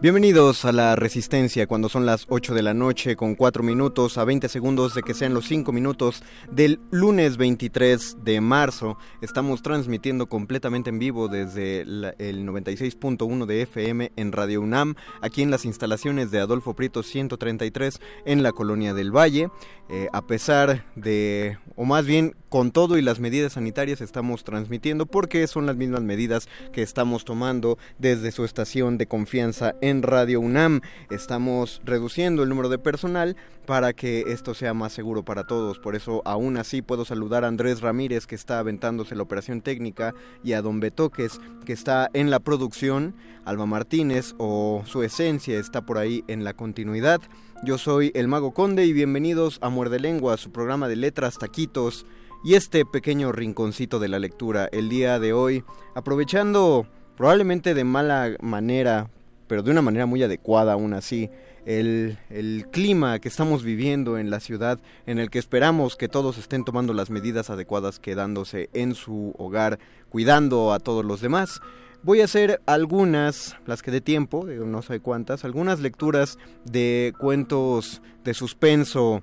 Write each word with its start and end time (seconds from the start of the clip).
Bienvenidos 0.00 0.64
a 0.64 0.70
la 0.70 0.94
Resistencia 0.94 1.66
cuando 1.66 1.88
son 1.88 2.06
las 2.06 2.26
8 2.28 2.54
de 2.54 2.62
la 2.62 2.72
noche 2.72 3.16
con 3.16 3.34
4 3.34 3.64
minutos 3.64 4.16
a 4.16 4.22
20 4.22 4.48
segundos 4.48 4.94
de 4.94 5.02
que 5.02 5.12
sean 5.12 5.34
los 5.34 5.48
5 5.48 5.72
minutos 5.72 6.22
del 6.52 6.78
lunes 6.92 7.36
23 7.36 8.18
de 8.22 8.40
marzo. 8.40 8.96
Estamos 9.22 9.60
transmitiendo 9.60 10.28
completamente 10.28 10.90
en 10.90 11.00
vivo 11.00 11.26
desde 11.26 11.80
el 11.80 12.46
96.1 12.46 13.44
de 13.46 13.62
FM 13.62 14.12
en 14.14 14.30
Radio 14.30 14.60
UNAM, 14.60 14.94
aquí 15.20 15.42
en 15.42 15.50
las 15.50 15.64
instalaciones 15.64 16.30
de 16.30 16.38
Adolfo 16.38 16.74
Prieto 16.76 17.02
133 17.02 18.00
en 18.24 18.44
la 18.44 18.52
Colonia 18.52 18.94
del 18.94 19.10
Valle. 19.10 19.48
Eh, 19.90 20.06
a 20.12 20.26
pesar 20.26 20.84
de, 20.94 21.58
o 21.74 21.86
más 21.86 22.04
bien 22.04 22.36
con 22.50 22.72
todo 22.72 22.98
y 22.98 23.02
las 23.02 23.20
medidas 23.20 23.54
sanitarias 23.54 24.02
estamos 24.02 24.44
transmitiendo 24.44 25.06
porque 25.06 25.46
son 25.46 25.64
las 25.64 25.76
mismas 25.76 26.02
medidas 26.02 26.46
que 26.72 26.82
estamos 26.82 27.24
tomando 27.24 27.78
desde 27.98 28.30
su 28.30 28.44
estación 28.44 28.98
de 28.98 29.06
confianza 29.06 29.74
en 29.80 29.87
Radio 29.96 30.40
UNAM. 30.40 30.82
Estamos 31.10 31.80
reduciendo 31.84 32.42
el 32.42 32.48
número 32.48 32.68
de 32.68 32.78
personal 32.78 33.36
para 33.66 33.92
que 33.92 34.24
esto 34.28 34.54
sea 34.54 34.74
más 34.74 34.92
seguro 34.92 35.24
para 35.24 35.44
todos. 35.44 35.78
Por 35.78 35.96
eso 35.96 36.22
aún 36.24 36.56
así 36.58 36.82
puedo 36.82 37.04
saludar 37.04 37.44
a 37.44 37.48
Andrés 37.48 37.80
Ramírez 37.80 38.26
que 38.26 38.34
está 38.34 38.58
aventándose 38.58 39.16
la 39.16 39.22
operación 39.22 39.62
técnica 39.62 40.14
y 40.44 40.52
a 40.52 40.62
Don 40.62 40.80
Betoques 40.80 41.40
que 41.64 41.72
está 41.72 42.10
en 42.12 42.30
la 42.30 42.40
producción, 42.40 43.14
Alba 43.44 43.66
Martínez 43.66 44.34
o 44.38 44.82
su 44.86 45.02
esencia 45.02 45.58
está 45.58 45.84
por 45.86 45.98
ahí 45.98 46.22
en 46.28 46.44
la 46.44 46.52
continuidad. 46.52 47.20
Yo 47.64 47.78
soy 47.78 48.12
el 48.14 48.28
Mago 48.28 48.52
Conde 48.52 48.84
y 48.84 48.92
bienvenidos 48.92 49.58
a 49.62 49.70
Muerde 49.70 49.98
Lengua, 49.98 50.36
su 50.36 50.52
programa 50.52 50.86
de 50.86 50.96
letras, 50.96 51.38
taquitos 51.38 52.06
y 52.44 52.54
este 52.54 52.84
pequeño 52.84 53.32
rinconcito 53.32 53.98
de 53.98 54.08
la 54.08 54.18
lectura. 54.18 54.68
El 54.70 54.88
día 54.88 55.18
de 55.18 55.32
hoy, 55.32 55.64
aprovechando 55.94 56.86
probablemente 57.16 57.74
de 57.74 57.82
mala 57.82 58.36
manera, 58.40 59.10
pero 59.48 59.62
de 59.62 59.70
una 59.70 59.82
manera 59.82 60.06
muy 60.06 60.22
adecuada 60.22 60.74
aún 60.74 60.92
así, 60.94 61.30
el, 61.66 62.18
el, 62.30 62.66
clima 62.70 63.18
que 63.18 63.28
estamos 63.28 63.62
viviendo 63.62 64.16
en 64.16 64.30
la 64.30 64.40
ciudad, 64.40 64.78
en 65.06 65.18
el 65.18 65.28
que 65.30 65.38
esperamos 65.38 65.96
que 65.96 66.08
todos 66.08 66.38
estén 66.38 66.64
tomando 66.64 66.94
las 66.94 67.10
medidas 67.10 67.50
adecuadas, 67.50 67.98
quedándose 67.98 68.70
en 68.72 68.94
su 68.94 69.34
hogar, 69.36 69.78
cuidando 70.08 70.72
a 70.72 70.78
todos 70.78 71.04
los 71.04 71.20
demás. 71.20 71.60
Voy 72.02 72.20
a 72.20 72.24
hacer 72.24 72.62
algunas, 72.66 73.56
las 73.66 73.82
que 73.82 73.90
dé 73.90 74.00
tiempo, 74.00 74.46
no 74.46 74.82
sé 74.82 75.00
cuántas, 75.00 75.44
algunas 75.44 75.80
lecturas 75.80 76.38
de 76.64 77.12
cuentos 77.18 78.02
de 78.24 78.34
suspenso 78.34 79.22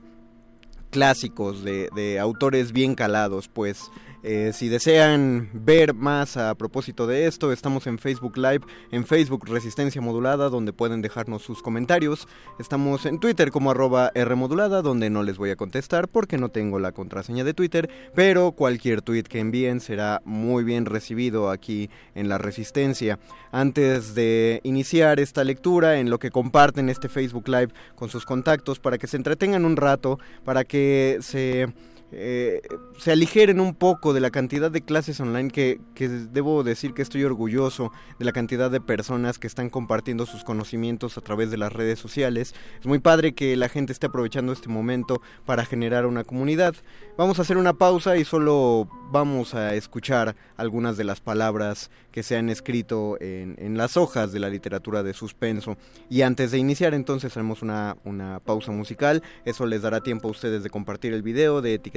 clásicos, 0.91 1.63
de, 1.63 1.89
de 1.95 2.19
autores 2.19 2.73
bien 2.73 2.95
calados, 2.95 3.47
pues 3.47 3.89
eh, 4.27 4.53
si 4.53 4.69
desean 4.69 5.51
ver 5.53 5.93
más 5.93 6.35
a 6.35 6.55
propósito 6.55 7.05
de 7.05 7.27
esto, 7.27 7.51
estamos 7.51 7.85
en 7.85 7.99
Facebook 7.99 8.37
Live, 8.37 8.61
en 8.91 9.05
Facebook 9.05 9.47
Resistencia 9.47 10.01
Modulada, 10.01 10.49
donde 10.49 10.73
pueden 10.73 11.03
dejarnos 11.03 11.43
sus 11.43 11.61
comentarios. 11.61 12.27
Estamos 12.57 13.05
en 13.05 13.19
Twitter 13.19 13.51
como 13.51 13.69
arroba 13.69 14.11
Rmodulada, 14.15 14.81
donde 14.81 15.11
no 15.11 15.21
les 15.21 15.37
voy 15.37 15.51
a 15.51 15.55
contestar 15.55 16.07
porque 16.07 16.39
no 16.39 16.49
tengo 16.49 16.79
la 16.79 16.91
contraseña 16.91 17.43
de 17.43 17.53
Twitter, 17.53 17.87
pero 18.15 18.53
cualquier 18.53 19.03
tweet 19.03 19.23
que 19.23 19.39
envíen 19.39 19.79
será 19.79 20.23
muy 20.25 20.63
bien 20.63 20.87
recibido 20.87 21.51
aquí 21.51 21.91
en 22.15 22.27
la 22.27 22.39
Resistencia. 22.39 23.19
Antes 23.51 24.15
de 24.15 24.59
iniciar 24.63 25.19
esta 25.19 25.43
lectura, 25.43 25.99
en 25.99 26.09
lo 26.09 26.17
que 26.17 26.31
comparten 26.31 26.89
este 26.89 27.09
Facebook 27.09 27.47
Live 27.47 27.69
con 27.93 28.09
sus 28.09 28.25
contactos, 28.25 28.79
para 28.79 28.97
que 28.97 29.05
se 29.05 29.17
entretengan 29.17 29.65
un 29.65 29.77
rato, 29.77 30.17
para 30.43 30.63
que 30.63 31.19
se 31.21 31.67
eh, 32.11 32.61
se 32.99 33.11
aligeren 33.11 33.59
un 33.59 33.73
poco 33.73 34.13
de 34.13 34.19
la 34.19 34.29
cantidad 34.29 34.69
de 34.69 34.81
clases 34.81 35.19
online 35.19 35.49
que, 35.49 35.81
que, 35.95 36.07
debo 36.07 36.63
decir 36.63 36.93
que 36.93 37.01
estoy 37.01 37.23
orgulloso 37.23 37.91
de 38.19 38.25
la 38.25 38.31
cantidad 38.31 38.69
de 38.69 38.79
personas 38.79 39.39
que 39.39 39.47
están 39.47 39.69
compartiendo 39.69 40.25
sus 40.25 40.43
conocimientos 40.43 41.17
a 41.17 41.21
través 41.21 41.51
de 41.51 41.57
las 41.57 41.73
redes 41.73 41.99
sociales. 41.99 42.53
Es 42.79 42.85
muy 42.85 42.99
padre 42.99 43.33
que 43.33 43.57
la 43.57 43.69
gente 43.69 43.91
esté 43.91 44.05
aprovechando 44.05 44.53
este 44.53 44.69
momento 44.69 45.21
para 45.45 45.65
generar 45.65 46.05
una 46.05 46.23
comunidad. 46.23 46.75
Vamos 47.17 47.39
a 47.39 47.41
hacer 47.41 47.57
una 47.57 47.73
pausa 47.73 48.17
y 48.17 48.23
solo 48.23 48.87
vamos 49.11 49.55
a 49.55 49.73
escuchar 49.73 50.35
algunas 50.57 50.97
de 50.97 51.05
las 51.05 51.21
palabras 51.21 51.89
que 52.11 52.23
se 52.23 52.37
han 52.37 52.49
escrito 52.49 53.17
en, 53.19 53.55
en 53.57 53.77
las 53.77 53.97
hojas 53.97 54.31
de 54.31 54.39
la 54.39 54.49
literatura 54.49 55.03
de 55.03 55.13
suspenso. 55.13 55.75
Y 56.09 56.21
antes 56.21 56.51
de 56.51 56.59
iniciar 56.59 56.93
entonces 56.93 57.35
haremos 57.35 57.61
una, 57.61 57.97
una 58.05 58.39
pausa 58.39 58.71
musical. 58.71 59.23
Eso 59.43 59.65
les 59.65 59.81
dará 59.81 60.01
tiempo 60.01 60.27
a 60.27 60.31
ustedes 60.31 60.63
de 60.63 60.69
compartir 60.69 61.13
el 61.13 61.23
video, 61.23 61.61
de 61.61 61.73
etiquetar 61.73 61.94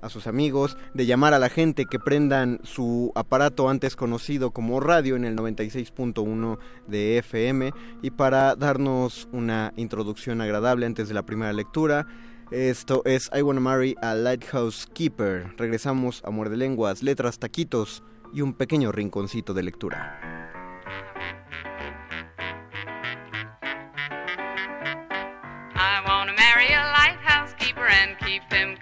a 0.00 0.08
sus 0.08 0.26
amigos, 0.26 0.76
de 0.94 1.06
llamar 1.06 1.34
a 1.34 1.38
la 1.38 1.48
gente 1.48 1.86
que 1.86 1.98
prendan 1.98 2.60
su 2.64 3.12
aparato 3.14 3.68
antes 3.68 3.96
conocido 3.96 4.50
como 4.50 4.80
radio 4.80 5.16
en 5.16 5.24
el 5.24 5.36
96.1 5.36 6.58
de 6.86 7.18
FM 7.18 7.72
y 8.02 8.10
para 8.10 8.54
darnos 8.56 9.28
una 9.32 9.72
introducción 9.76 10.40
agradable 10.40 10.86
antes 10.86 11.08
de 11.08 11.14
la 11.14 11.24
primera 11.24 11.52
lectura. 11.52 12.06
Esto 12.50 13.02
es 13.04 13.30
I 13.36 13.42
Wanna 13.42 13.60
Marry 13.60 13.96
a 14.02 14.14
Lighthouse 14.14 14.86
Keeper. 14.92 15.54
Regresamos 15.56 16.22
a 16.24 16.30
Muerde 16.30 16.56
Lenguas, 16.56 17.02
letras, 17.02 17.38
taquitos 17.38 18.02
y 18.32 18.40
un 18.40 18.54
pequeño 18.54 18.92
rinconcito 18.92 19.54
de 19.54 19.62
lectura. 19.62 20.36
and 28.06 28.18
keep 28.18 28.42
him 28.52 28.76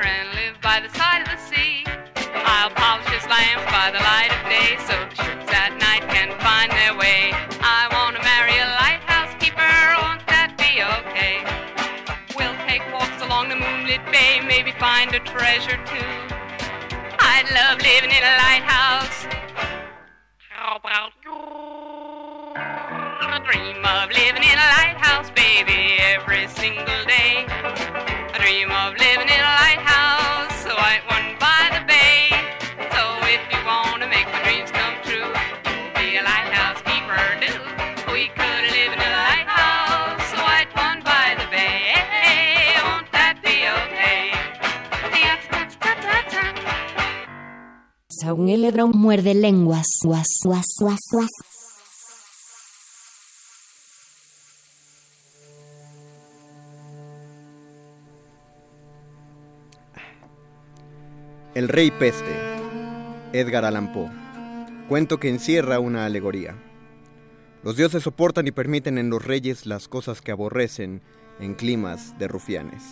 and 0.00 0.32
live 0.34 0.58
by 0.62 0.80
the 0.80 0.88
side 0.96 1.20
of 1.22 1.28
the 1.28 1.36
sea. 1.36 1.84
I'll 2.46 2.70
polish 2.70 3.06
his 3.12 3.26
lamps 3.28 3.66
by 3.68 3.90
the 3.92 4.00
light 4.00 4.32
of 4.32 4.40
day 4.48 4.78
so 4.88 4.96
ships 5.20 5.52
at 5.52 5.76
night 5.76 6.08
can 6.08 6.32
find 6.40 6.72
their 6.72 6.96
way. 6.96 7.36
I 7.60 7.92
want 7.92 8.16
to 8.16 8.22
marry 8.22 8.56
a 8.56 8.64
lighthouse 8.80 9.34
keeper, 9.36 9.60
won't 10.00 10.24
that 10.32 10.56
be 10.56 10.80
okay? 10.80 11.44
We'll 12.38 12.56
take 12.64 12.80
walks 12.92 13.20
along 13.22 13.50
the 13.50 13.56
moonlit 13.56 14.06
bay, 14.08 14.40
maybe 14.40 14.72
find 14.80 15.14
a 15.14 15.20
treasure 15.20 15.76
too. 15.84 16.16
I'd 17.20 17.52
love 17.52 17.78
living 17.84 18.10
in 18.10 18.24
a 18.24 18.36
lighthouse. 18.40 19.28
I 20.54 20.78
dream 23.44 23.84
of 23.84 24.08
living 24.10 24.42
in 24.42 24.58
a 24.58 24.68
lighthouse, 24.78 25.30
baby, 25.30 25.98
every 26.00 26.48
single 26.48 27.04
day. 27.06 27.46
I 28.34 28.38
dream 28.40 28.70
of 28.72 28.96
living 28.96 29.28
in 29.28 29.40
a 29.44 29.52
lighthouse, 29.60 30.64
a 30.64 30.74
white 30.80 31.04
one 31.04 31.36
by 31.36 31.68
the 31.76 31.84
bay. 31.84 32.32
So 32.96 33.02
if 33.28 33.42
you 33.52 33.60
wanna 33.68 34.08
make 34.08 34.24
my 34.32 34.40
dreams 34.40 34.70
come 34.72 34.96
true, 35.04 35.28
be 35.96 36.16
a 36.16 36.24
lighthouse 36.24 36.80
keeper, 36.88 37.20
do. 37.44 37.52
We 38.08 38.32
could 38.32 38.64
live 38.72 38.92
in 38.96 39.00
a 39.04 39.12
lighthouse, 39.20 40.28
a 40.32 40.40
white 40.48 40.72
one 40.72 41.00
by 41.04 41.36
the 41.40 41.46
bay. 41.52 41.92
Won't 42.88 43.12
that 43.12 43.36
be 43.44 43.68
okay? 43.68 44.32
Saúl 48.08 48.92
muerde 48.94 49.34
lenguas. 49.34 49.88
Guas, 50.02 50.40
guas, 50.42 50.68
guas, 50.80 51.04
guas. 51.10 51.51
El 61.54 61.68
Rey 61.68 61.90
Peste, 61.90 62.34
Edgar 63.34 63.66
Allan 63.66 63.92
Poe. 63.92 64.08
Cuento 64.88 65.20
que 65.20 65.28
encierra 65.28 65.80
una 65.80 66.06
alegoría. 66.06 66.56
Los 67.62 67.76
dioses 67.76 68.02
soportan 68.02 68.46
y 68.46 68.52
permiten 68.52 68.96
en 68.96 69.10
los 69.10 69.22
reyes 69.22 69.66
las 69.66 69.86
cosas 69.86 70.22
que 70.22 70.32
aborrecen 70.32 71.02
en 71.40 71.52
climas 71.52 72.18
de 72.18 72.26
rufianes. 72.26 72.82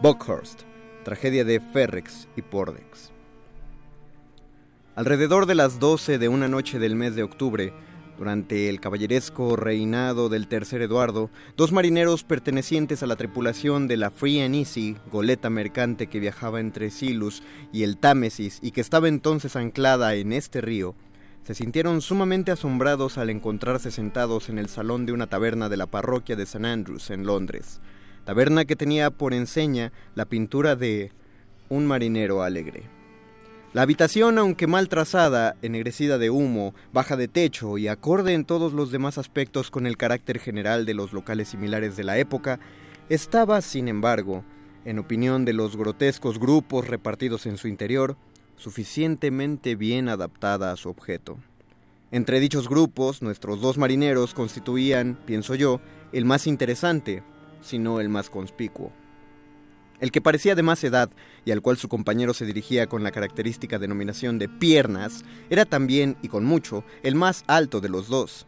Buckhurst, 0.00 0.62
tragedia 1.04 1.44
de 1.44 1.60
Ferrex 1.60 2.26
y 2.36 2.40
Pordex. 2.40 3.12
Alrededor 4.94 5.44
de 5.44 5.54
las 5.54 5.78
12 5.78 6.16
de 6.16 6.28
una 6.30 6.48
noche 6.48 6.78
del 6.78 6.96
mes 6.96 7.14
de 7.16 7.22
octubre, 7.22 7.74
durante 8.18 8.68
el 8.68 8.80
caballeresco 8.80 9.56
reinado 9.56 10.28
del 10.28 10.48
tercer 10.48 10.82
Eduardo, 10.82 11.30
dos 11.56 11.72
marineros 11.72 12.24
pertenecientes 12.24 13.02
a 13.02 13.06
la 13.06 13.16
tripulación 13.16 13.88
de 13.88 13.96
la 13.96 14.10
Free 14.10 14.40
and 14.40 14.54
Easy, 14.54 14.96
goleta 15.10 15.50
mercante 15.50 16.06
que 16.06 16.20
viajaba 16.20 16.60
entre 16.60 16.90
Silus 16.90 17.42
y 17.72 17.82
el 17.82 17.96
Támesis 17.96 18.58
y 18.62 18.70
que 18.70 18.80
estaba 18.80 19.08
entonces 19.08 19.56
anclada 19.56 20.14
en 20.14 20.32
este 20.32 20.60
río, 20.60 20.94
se 21.44 21.54
sintieron 21.54 22.00
sumamente 22.00 22.52
asombrados 22.52 23.18
al 23.18 23.28
encontrarse 23.28 23.90
sentados 23.90 24.48
en 24.48 24.58
el 24.58 24.68
salón 24.68 25.04
de 25.04 25.12
una 25.12 25.26
taberna 25.26 25.68
de 25.68 25.76
la 25.76 25.86
parroquia 25.86 26.36
de 26.36 26.44
St. 26.44 26.66
Andrews 26.66 27.10
en 27.10 27.26
Londres, 27.26 27.80
taberna 28.24 28.64
que 28.64 28.76
tenía 28.76 29.10
por 29.10 29.34
enseña 29.34 29.92
la 30.14 30.24
pintura 30.24 30.74
de 30.74 31.12
Un 31.68 31.86
marinero 31.86 32.42
alegre. 32.42 32.93
La 33.74 33.82
habitación, 33.82 34.38
aunque 34.38 34.68
mal 34.68 34.88
trazada, 34.88 35.56
ennegrecida 35.60 36.16
de 36.16 36.30
humo, 36.30 36.76
baja 36.92 37.16
de 37.16 37.26
techo 37.26 37.76
y 37.76 37.88
acorde 37.88 38.32
en 38.32 38.44
todos 38.44 38.72
los 38.72 38.92
demás 38.92 39.18
aspectos 39.18 39.72
con 39.72 39.88
el 39.88 39.96
carácter 39.96 40.38
general 40.38 40.86
de 40.86 40.94
los 40.94 41.12
locales 41.12 41.48
similares 41.48 41.96
de 41.96 42.04
la 42.04 42.16
época, 42.16 42.60
estaba, 43.08 43.60
sin 43.62 43.88
embargo, 43.88 44.44
en 44.84 45.00
opinión 45.00 45.44
de 45.44 45.54
los 45.54 45.76
grotescos 45.76 46.38
grupos 46.38 46.86
repartidos 46.86 47.46
en 47.46 47.56
su 47.56 47.66
interior, 47.66 48.16
suficientemente 48.54 49.74
bien 49.74 50.08
adaptada 50.08 50.70
a 50.70 50.76
su 50.76 50.88
objeto. 50.88 51.38
Entre 52.12 52.38
dichos 52.38 52.68
grupos, 52.68 53.22
nuestros 53.22 53.60
dos 53.60 53.76
marineros 53.76 54.34
constituían, 54.34 55.18
pienso 55.26 55.56
yo, 55.56 55.80
el 56.12 56.26
más 56.26 56.46
interesante, 56.46 57.24
si 57.60 57.80
no 57.80 57.98
el 57.98 58.08
más 58.08 58.30
conspicuo. 58.30 58.92
El 60.00 60.10
que 60.10 60.20
parecía 60.20 60.54
de 60.54 60.62
más 60.62 60.82
edad 60.84 61.10
y 61.44 61.52
al 61.52 61.62
cual 61.62 61.76
su 61.76 61.88
compañero 61.88 62.34
se 62.34 62.46
dirigía 62.46 62.88
con 62.88 63.02
la 63.02 63.12
característica 63.12 63.78
denominación 63.78 64.38
de 64.38 64.48
piernas, 64.48 65.24
era 65.50 65.64
también, 65.64 66.16
y 66.22 66.28
con 66.28 66.44
mucho, 66.44 66.84
el 67.02 67.14
más 67.14 67.44
alto 67.46 67.80
de 67.80 67.88
los 67.88 68.08
dos. 68.08 68.46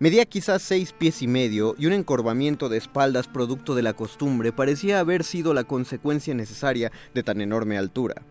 Medía 0.00 0.26
quizás 0.26 0.62
seis 0.62 0.92
pies 0.92 1.22
y 1.22 1.26
medio 1.26 1.74
y 1.76 1.86
un 1.86 1.92
encorvamiento 1.92 2.68
de 2.68 2.78
espaldas 2.78 3.26
producto 3.26 3.74
de 3.74 3.82
la 3.82 3.94
costumbre 3.94 4.52
parecía 4.52 5.00
haber 5.00 5.24
sido 5.24 5.54
la 5.54 5.64
consecuencia 5.64 6.34
necesaria 6.34 6.92
de 7.14 7.24
tan 7.24 7.40
enorme 7.40 7.76
altura. 7.76 8.22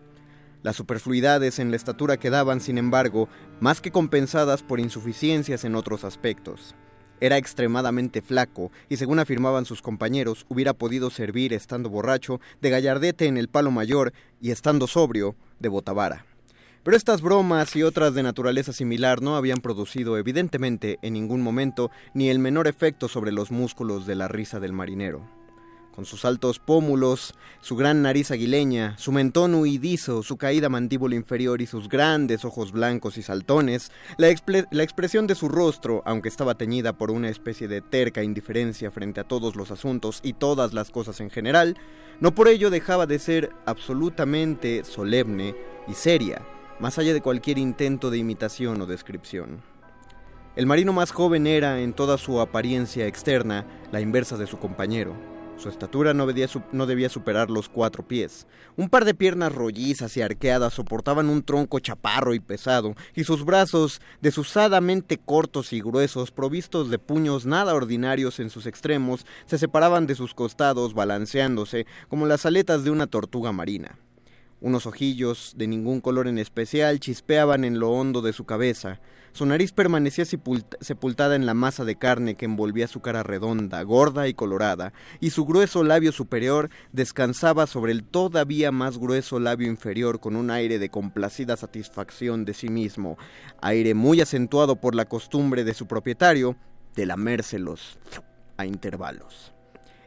Las 0.62 0.76
superfluidades 0.76 1.58
en 1.58 1.70
la 1.70 1.76
estatura 1.76 2.16
quedaban, 2.16 2.60
sin 2.60 2.78
embargo, 2.78 3.28
más 3.60 3.80
que 3.80 3.92
compensadas 3.92 4.62
por 4.62 4.80
insuficiencias 4.80 5.64
en 5.64 5.76
otros 5.76 6.04
aspectos. 6.04 6.74
Era 7.20 7.36
extremadamente 7.36 8.22
flaco 8.22 8.70
y 8.88 8.96
según 8.96 9.18
afirmaban 9.18 9.64
sus 9.64 9.82
compañeros 9.82 10.46
hubiera 10.48 10.72
podido 10.72 11.10
servir 11.10 11.52
estando 11.52 11.90
borracho 11.90 12.40
de 12.60 12.70
gallardete 12.70 13.26
en 13.26 13.36
el 13.36 13.48
palo 13.48 13.70
mayor 13.70 14.12
y 14.40 14.50
estando 14.50 14.86
sobrio 14.86 15.34
de 15.58 15.68
botavara. 15.68 16.24
Pero 16.84 16.96
estas 16.96 17.20
bromas 17.20 17.74
y 17.76 17.82
otras 17.82 18.14
de 18.14 18.22
naturaleza 18.22 18.72
similar 18.72 19.20
no 19.20 19.36
habían 19.36 19.58
producido 19.58 20.16
evidentemente 20.16 20.98
en 21.02 21.12
ningún 21.14 21.42
momento 21.42 21.90
ni 22.14 22.30
el 22.30 22.38
menor 22.38 22.66
efecto 22.66 23.08
sobre 23.08 23.32
los 23.32 23.50
músculos 23.50 24.06
de 24.06 24.14
la 24.14 24.28
risa 24.28 24.60
del 24.60 24.72
marinero 24.72 25.37
con 25.98 26.06
sus 26.06 26.24
altos 26.24 26.60
pómulos, 26.60 27.34
su 27.60 27.74
gran 27.74 28.02
nariz 28.02 28.30
aguileña, 28.30 28.96
su 28.98 29.10
mentón 29.10 29.56
huidizo, 29.56 30.22
su 30.22 30.36
caída 30.36 30.68
mandíbula 30.68 31.16
inferior 31.16 31.60
y 31.60 31.66
sus 31.66 31.88
grandes 31.88 32.44
ojos 32.44 32.70
blancos 32.70 33.18
y 33.18 33.22
saltones, 33.22 33.90
la, 34.16 34.32
la, 34.70 34.82
expresión 34.84 35.26
de 35.26 35.34
su 35.34 35.48
rostro, 35.48 36.04
aunque 36.06 36.28
estaba 36.28 36.54
teñida 36.54 36.92
por 36.92 37.10
una 37.10 37.30
especie 37.30 37.66
de 37.66 37.80
terca 37.80 38.22
indiferencia 38.22 38.92
frente 38.92 39.18
a 39.18 39.24
todos 39.24 39.56
los 39.56 39.72
asuntos 39.72 40.20
y 40.22 40.34
todas 40.34 40.72
las 40.72 40.92
cosas 40.92 41.20
en 41.20 41.30
general, 41.30 41.76
no 42.20 42.32
por 42.32 42.46
ello 42.46 42.70
dejaba 42.70 43.06
de 43.06 43.18
ser 43.18 43.50
absolutamente 43.66 44.84
solemne 44.84 45.56
y 45.88 45.94
seria, 45.94 46.46
más 46.78 46.96
allá 47.00 47.12
de 47.12 47.22
cualquier 47.22 47.58
intento 47.58 48.10
de 48.10 48.18
imitación 48.18 48.80
o 48.82 48.86
descripción. 48.86 49.62
El 50.54 50.66
marino 50.66 50.92
más 50.92 51.10
joven 51.10 51.48
era, 51.48 51.80
en 51.80 51.92
toda 51.92 52.18
su 52.18 52.40
apariencia 52.40 53.08
externa, 53.08 53.66
la 53.90 54.00
inversa 54.00 54.36
de 54.36 54.46
su 54.46 54.60
compañero 54.60 55.37
su 55.58 55.68
estatura 55.68 56.14
no 56.14 56.26
debía, 56.26 57.08
superar 57.08 57.50
los 57.50 57.68
cuatro 57.68 58.06
pies. 58.06 58.46
Un 58.76 58.88
par 58.88 59.04
de 59.04 59.14
piernas 59.14 59.52
rollizas 59.52 60.16
y 60.16 60.22
arqueadas 60.22 60.74
soportaban 60.74 61.28
un 61.28 61.42
tronco 61.42 61.80
chaparro 61.80 62.32
y 62.32 62.40
pesado, 62.40 62.94
y 63.14 63.24
sus 63.24 63.44
brazos, 63.44 64.00
desusadamente 64.20 65.18
cortos 65.18 65.72
y 65.72 65.80
gruesos, 65.80 66.30
provistos 66.30 66.90
de 66.90 66.98
puños 66.98 67.44
nada 67.44 67.74
ordinarios 67.74 68.38
en 68.38 68.50
sus 68.50 68.66
extremos, 68.66 69.26
se 69.46 69.58
separaban 69.58 70.06
de 70.06 70.14
sus 70.14 70.32
costados 70.32 70.94
balanceándose 70.94 71.86
como 72.08 72.26
las 72.26 72.46
aletas 72.46 72.84
de 72.84 72.90
una 72.90 73.08
tortuga 73.08 73.52
marina. 73.52 73.98
Unos 74.60 74.86
ojillos, 74.86 75.54
de 75.56 75.68
ningún 75.68 76.00
color 76.00 76.26
en 76.26 76.38
especial, 76.38 76.98
chispeaban 76.98 77.64
en 77.64 77.78
lo 77.78 77.90
hondo 77.90 78.22
de 78.22 78.32
su 78.32 78.44
cabeza. 78.44 79.00
Su 79.32 79.46
nariz 79.46 79.72
permanecía 79.72 80.24
sepultada 80.24 81.36
en 81.36 81.46
la 81.46 81.54
masa 81.54 81.84
de 81.84 81.96
carne 81.96 82.34
que 82.34 82.44
envolvía 82.44 82.88
su 82.88 83.00
cara 83.00 83.22
redonda, 83.22 83.82
gorda 83.82 84.28
y 84.28 84.34
colorada, 84.34 84.92
y 85.20 85.30
su 85.30 85.44
grueso 85.44 85.84
labio 85.84 86.12
superior 86.12 86.70
descansaba 86.92 87.66
sobre 87.66 87.92
el 87.92 88.04
todavía 88.04 88.72
más 88.72 88.98
grueso 88.98 89.38
labio 89.38 89.68
inferior 89.68 90.20
con 90.20 90.36
un 90.36 90.50
aire 90.50 90.78
de 90.78 90.90
complacida 90.90 91.56
satisfacción 91.56 92.44
de 92.44 92.54
sí 92.54 92.68
mismo, 92.68 93.18
aire 93.60 93.94
muy 93.94 94.20
acentuado 94.20 94.76
por 94.76 94.94
la 94.94 95.04
costumbre 95.06 95.64
de 95.64 95.74
su 95.74 95.86
propietario 95.86 96.56
de 96.94 97.06
lamérselos 97.06 97.98
a 98.56 98.66
intervalos. 98.66 99.52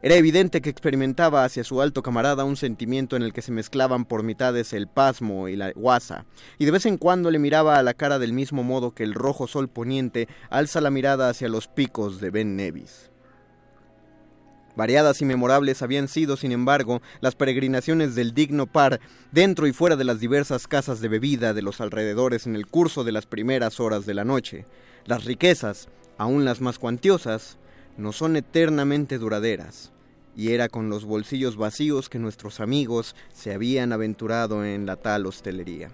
Era 0.04 0.16
evidente 0.16 0.62
que 0.62 0.72
experimentaba 0.72 1.44
hacia 1.44 1.64
su 1.64 1.80
alto 1.80 2.02
camarada 2.02 2.44
un 2.44 2.58
sentimiento 2.58 3.16
en 3.16 3.22
el 3.22 3.34
que 3.34 3.44
se 3.44 3.52
mezclaban 3.52 4.06
por 4.06 4.24
mitades 4.24 4.74
el 4.74 4.88
pasmo 4.88 5.48
y 5.48 5.56
la 5.56 5.72
guasa, 5.74 6.26
y 6.58 6.66
de 6.66 6.72
vez 6.72 6.88
en 6.88 6.98
cuando 6.98 7.30
le 7.30 7.38
miraba 7.38 7.78
a 7.78 7.84
la 7.84 7.94
cara 7.94 8.18
del 8.18 8.34
mismo 8.34 8.64
modo 8.64 8.96
que 8.96 9.04
el 9.04 9.14
rojo 9.14 9.46
sol 9.46 9.70
poniente 9.70 10.28
alza 10.50 10.82
la 10.82 10.90
mirada 10.90 11.30
hacia 11.30 11.50
los 11.50 11.68
picos 11.68 12.20
de 12.20 12.32
Ben 12.32 12.56
Nevis. 12.56 13.12
Variadas 14.76 15.22
y 15.22 15.26
memorables 15.26 15.84
habían 15.84 16.08
sido, 16.08 16.36
sin 16.36 16.52
embargo, 16.52 17.02
las 17.20 17.36
peregrinaciones 17.36 18.16
del 18.16 18.34
digno 18.34 18.66
par 18.66 19.02
dentro 19.32 19.68
y 19.68 19.74
fuera 19.74 19.98
de 19.98 20.06
las 20.06 20.20
diversas 20.20 20.68
casas 20.68 21.02
de 21.02 21.10
bebida 21.10 21.54
de 21.54 21.62
los 21.62 21.82
alrededores 21.82 22.48
en 22.48 22.56
el 22.56 22.66
curso 22.66 23.04
de 23.04 23.12
las 23.12 23.28
primeras 23.28 23.80
horas 23.80 24.06
de 24.08 24.14
la 24.16 24.24
noche. 24.24 24.66
Las 25.06 25.26
riquezas, 25.26 25.90
aun 26.18 26.46
las 26.46 26.62
más 26.62 26.80
cuantiosas, 26.80 27.58
no 27.98 28.12
son 28.12 28.36
eternamente 28.36 29.18
duraderas, 29.18 29.92
y 30.36 30.52
era 30.54 30.70
con 30.70 30.90
los 30.90 31.06
bolsillos 31.06 31.58
vacíos 31.58 32.10
que 32.10 32.20
nuestros 32.20 32.60
amigos 32.60 33.16
se 33.34 33.54
habían 33.54 33.94
aventurado 33.94 34.66
en 34.66 34.86
la 34.86 34.96
tal 34.96 35.26
hostelería. 35.26 35.90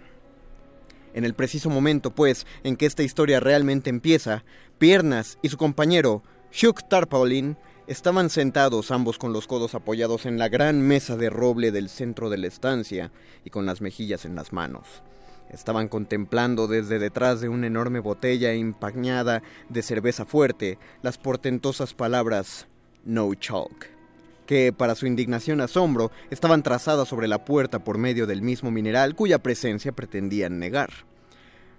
En 1.14 1.26
el 1.26 1.34
preciso 1.34 1.70
momento, 1.70 2.12
pues, 2.12 2.46
en 2.64 2.76
que 2.76 2.86
esta 2.86 3.04
historia 3.04 3.40
realmente 3.40 3.90
empieza, 3.90 4.44
Piernas 4.78 5.40
y 5.42 5.50
su 5.50 5.58
compañero, 5.58 6.22
Hugh 6.52 6.88
Tarpaulin, 6.88 7.58
estaban 7.88 8.30
sentados 8.30 8.92
ambos 8.92 9.18
con 9.18 9.34
los 9.34 9.48
codos 9.48 9.74
apoyados 9.74 10.26
en 10.26 10.38
la 10.38 10.50
gran 10.50 10.82
mesa 10.82 11.16
de 11.16 11.30
roble 11.30 11.72
del 11.72 11.90
centro 11.90 12.30
de 12.30 12.38
la 12.38 12.48
estancia 12.48 13.12
y 13.46 13.50
con 13.50 13.66
las 13.66 13.82
mejillas 13.82 14.26
en 14.26 14.36
las 14.36 14.54
manos. 14.54 15.02
Estaban 15.52 15.88
contemplando 15.88 16.68
desde 16.68 17.00
detrás 17.00 17.42
de 17.42 17.50
una 17.50 17.68
enorme 17.68 18.00
botella 18.00 18.54
empañada 18.54 19.42
de 19.70 19.82
cerveza 19.82 20.26
fuerte 20.26 20.78
las 21.02 21.18
portentosas 21.18 21.94
palabras 21.94 22.68
No 23.06 23.34
Chalk, 23.34 23.90
que 24.46 24.74
para 24.74 24.96
su 24.96 25.08
indignación 25.08 25.62
asombro 25.62 26.12
estaban 26.30 26.64
trazadas 26.64 27.08
sobre 27.08 27.28
la 27.28 27.46
puerta 27.46 27.80
por 27.80 27.98
medio 27.98 28.28
del 28.28 28.42
mismo 28.42 28.72
mineral 28.72 29.16
cuya 29.16 29.40
presencia 29.40 29.92
pretendían 29.92 30.60
negar. 30.60 30.90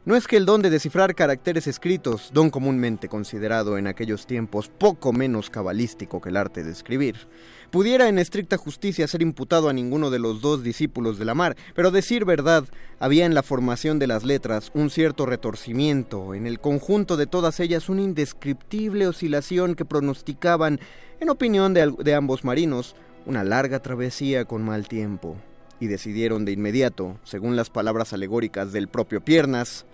No 0.09 0.17
es 0.17 0.27
que 0.27 0.39
el 0.39 0.47
don 0.47 0.63
de 0.63 0.71
descifrar 0.71 1.15
caracteres 1.15 1.67
escritos, 1.67 2.31
don 2.33 2.49
comúnmente 2.49 3.11
considerado 3.11 3.77
en 3.77 3.87
aquellos 3.87 4.27
tiempos 4.27 4.71
poco 4.71 5.13
menos 5.13 5.51
cabalístico 5.51 6.23
que 6.23 6.31
el 6.31 6.39
arte 6.39 6.65
de 6.65 6.71
escribir, 6.73 7.29
pudiera 7.71 8.09
en 8.09 8.19
estricta 8.19 8.57
justicia 8.57 9.07
ser 9.07 9.21
imputado 9.21 9.69
a 9.69 9.75
ninguno 9.75 10.09
de 10.09 10.19
los 10.19 10.41
dos 10.41 10.63
discípulos 10.63 11.19
de 11.19 11.27
la 11.27 11.35
mar, 11.35 11.59
pero 11.75 11.91
decir 11.91 12.25
verdad, 12.25 12.65
había 12.99 13.27
en 13.27 13.35
la 13.35 13.43
formación 13.43 13.99
de 13.99 14.07
las 14.07 14.25
letras 14.25 14.71
un 14.73 14.89
cierto 14.89 15.27
retorcimiento, 15.27 16.33
en 16.33 16.47
el 16.47 16.59
conjunto 16.59 17.19
de 17.19 17.27
todas 17.27 17.61
ellas 17.61 17.91
una 17.91 18.01
indescriptible 18.01 19.09
oscilación 19.09 19.75
que 19.75 19.85
pronosticaban, 19.85 20.81
en 21.21 21.29
opinión 21.29 21.75
de, 21.75 21.93
de 22.03 22.15
ambos 22.15 22.45
marinos, 22.45 22.97
una 23.27 23.45
larga 23.45 23.81
travesía 23.81 24.47
con 24.47 24.65
mal 24.65 24.89
tiempo 24.89 25.37
y 25.81 25.87
decidieron 25.87 26.45
de 26.45 26.53
inmediato, 26.53 27.19
según 27.25 27.57
las 27.57 27.71
palabras 27.71 28.13
alegóricas 28.13 28.73
del 28.73 28.89
propio 28.89 29.21
Piernas, 29.21 29.87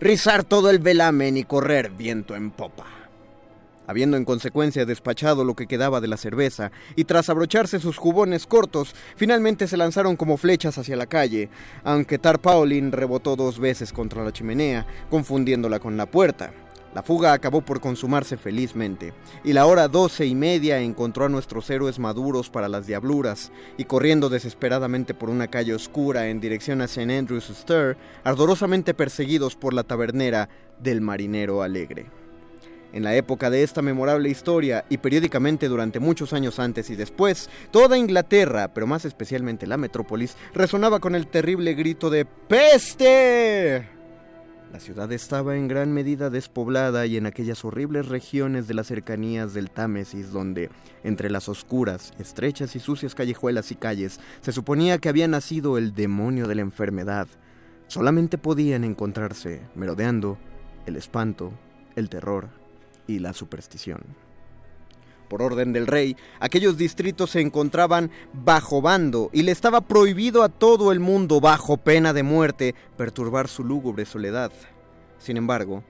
rizar 0.00 0.44
todo 0.44 0.70
el 0.70 0.78
velamen 0.78 1.36
y 1.36 1.44
correr 1.44 1.90
viento 1.90 2.36
en 2.36 2.50
popa. 2.50 2.86
Habiendo 3.86 4.18
en 4.18 4.26
consecuencia 4.26 4.84
despachado 4.84 5.44
lo 5.44 5.54
que 5.54 5.66
quedaba 5.66 6.02
de 6.02 6.08
la 6.08 6.18
cerveza 6.18 6.70
y 6.94 7.04
tras 7.04 7.30
abrocharse 7.30 7.80
sus 7.80 7.96
jubones 7.96 8.46
cortos, 8.46 8.94
finalmente 9.16 9.66
se 9.66 9.78
lanzaron 9.78 10.16
como 10.16 10.36
flechas 10.36 10.76
hacia 10.76 10.94
la 10.94 11.06
calle, 11.06 11.48
aunque 11.84 12.18
Tarpaulin 12.18 12.92
rebotó 12.92 13.34
dos 13.34 13.58
veces 13.58 13.94
contra 13.94 14.22
la 14.22 14.32
chimenea, 14.32 14.86
confundiéndola 15.08 15.78
con 15.78 15.96
la 15.96 16.04
puerta. 16.04 16.52
La 16.98 17.04
fuga 17.04 17.32
acabó 17.32 17.60
por 17.60 17.80
consumarse 17.80 18.36
felizmente, 18.36 19.14
y 19.44 19.52
la 19.52 19.66
hora 19.66 19.86
doce 19.86 20.26
y 20.26 20.34
media 20.34 20.80
encontró 20.80 21.26
a 21.26 21.28
nuestros 21.28 21.70
héroes 21.70 22.00
maduros 22.00 22.50
para 22.50 22.68
las 22.68 22.88
diabluras, 22.88 23.52
y 23.76 23.84
corriendo 23.84 24.28
desesperadamente 24.28 25.14
por 25.14 25.30
una 25.30 25.46
calle 25.46 25.74
oscura 25.74 26.26
en 26.26 26.40
dirección 26.40 26.80
a 26.80 26.86
St. 26.86 27.16
Andrew's 27.16 27.52
Stir, 27.54 27.96
ardorosamente 28.24 28.94
perseguidos 28.94 29.54
por 29.54 29.74
la 29.74 29.84
tabernera 29.84 30.48
del 30.80 31.00
marinero 31.00 31.62
alegre. 31.62 32.06
En 32.92 33.04
la 33.04 33.14
época 33.14 33.48
de 33.48 33.62
esta 33.62 33.80
memorable 33.80 34.28
historia 34.28 34.84
y 34.88 34.98
periódicamente 34.98 35.68
durante 35.68 36.00
muchos 36.00 36.32
años 36.32 36.58
antes 36.58 36.90
y 36.90 36.96
después, 36.96 37.48
toda 37.70 37.96
Inglaterra, 37.96 38.74
pero 38.74 38.88
más 38.88 39.04
especialmente 39.04 39.68
la 39.68 39.76
metrópolis, 39.76 40.36
resonaba 40.52 40.98
con 40.98 41.14
el 41.14 41.28
terrible 41.28 41.74
grito 41.74 42.10
de 42.10 42.24
¡Peste! 42.24 43.97
La 44.72 44.80
ciudad 44.80 45.10
estaba 45.12 45.56
en 45.56 45.66
gran 45.66 45.92
medida 45.92 46.28
despoblada 46.28 47.06
y 47.06 47.16
en 47.16 47.24
aquellas 47.24 47.64
horribles 47.64 48.08
regiones 48.08 48.68
de 48.68 48.74
las 48.74 48.88
cercanías 48.88 49.54
del 49.54 49.70
Támesis 49.70 50.30
donde, 50.30 50.68
entre 51.04 51.30
las 51.30 51.48
oscuras, 51.48 52.12
estrechas 52.18 52.76
y 52.76 52.80
sucias 52.80 53.14
callejuelas 53.14 53.70
y 53.72 53.76
calles, 53.76 54.20
se 54.42 54.52
suponía 54.52 54.98
que 54.98 55.08
había 55.08 55.26
nacido 55.26 55.78
el 55.78 55.94
demonio 55.94 56.46
de 56.46 56.54
la 56.54 56.60
enfermedad, 56.62 57.28
solamente 57.86 58.36
podían 58.36 58.84
encontrarse, 58.84 59.62
merodeando, 59.74 60.36
el 60.84 60.96
espanto, 60.96 61.52
el 61.96 62.10
terror 62.10 62.50
y 63.06 63.20
la 63.20 63.32
superstición. 63.32 64.27
Por 65.28 65.42
orden 65.42 65.72
del 65.72 65.86
rey, 65.86 66.16
aquellos 66.40 66.76
distritos 66.76 67.30
se 67.30 67.40
encontraban 67.40 68.10
bajo 68.32 68.80
bando 68.80 69.30
y 69.32 69.42
le 69.42 69.52
estaba 69.52 69.82
prohibido 69.82 70.42
a 70.42 70.48
todo 70.48 70.90
el 70.92 71.00
mundo, 71.00 71.40
bajo 71.40 71.76
pena 71.76 72.12
de 72.12 72.22
muerte, 72.22 72.74
perturbar 72.96 73.48
su 73.48 73.64
lúgubre 73.64 74.06
soledad. 74.06 74.52
Sin 75.18 75.36
embargo, 75.36 75.84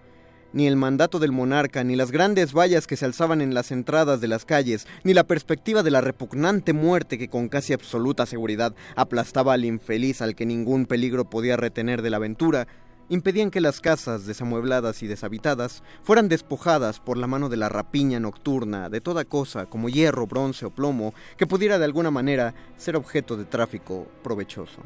ni 0.52 0.66
el 0.66 0.76
mandato 0.76 1.18
del 1.18 1.32
monarca, 1.32 1.84
ni 1.84 1.94
las 1.94 2.10
grandes 2.10 2.52
vallas 2.52 2.86
que 2.86 2.96
se 2.96 3.04
alzaban 3.04 3.40
en 3.40 3.54
las 3.54 3.70
entradas 3.70 4.20
de 4.20 4.28
las 4.28 4.44
calles, 4.44 4.86
ni 5.04 5.14
la 5.14 5.24
perspectiva 5.24 5.82
de 5.82 5.90
la 5.90 6.00
repugnante 6.00 6.72
muerte 6.72 7.18
que 7.18 7.28
con 7.28 7.48
casi 7.48 7.72
absoluta 7.72 8.26
seguridad 8.26 8.74
aplastaba 8.96 9.52
al 9.52 9.64
infeliz 9.64 10.22
al 10.22 10.34
que 10.34 10.46
ningún 10.46 10.86
peligro 10.86 11.28
podía 11.28 11.56
retener 11.56 12.02
de 12.02 12.10
la 12.10 12.16
aventura, 12.16 12.66
impedían 13.08 13.50
que 13.50 13.60
las 13.60 13.80
casas 13.80 14.26
desamuebladas 14.26 15.02
y 15.02 15.06
deshabitadas 15.06 15.82
fueran 16.02 16.28
despojadas 16.28 17.00
por 17.00 17.16
la 17.16 17.26
mano 17.26 17.48
de 17.48 17.56
la 17.56 17.68
rapiña 17.68 18.20
nocturna 18.20 18.88
de 18.88 19.00
toda 19.00 19.24
cosa 19.24 19.66
como 19.66 19.88
hierro, 19.88 20.26
bronce 20.26 20.66
o 20.66 20.70
plomo 20.70 21.14
que 21.36 21.46
pudiera 21.46 21.78
de 21.78 21.84
alguna 21.84 22.10
manera 22.10 22.54
ser 22.76 22.96
objeto 22.96 23.36
de 23.36 23.44
tráfico 23.44 24.06
provechoso. 24.22 24.82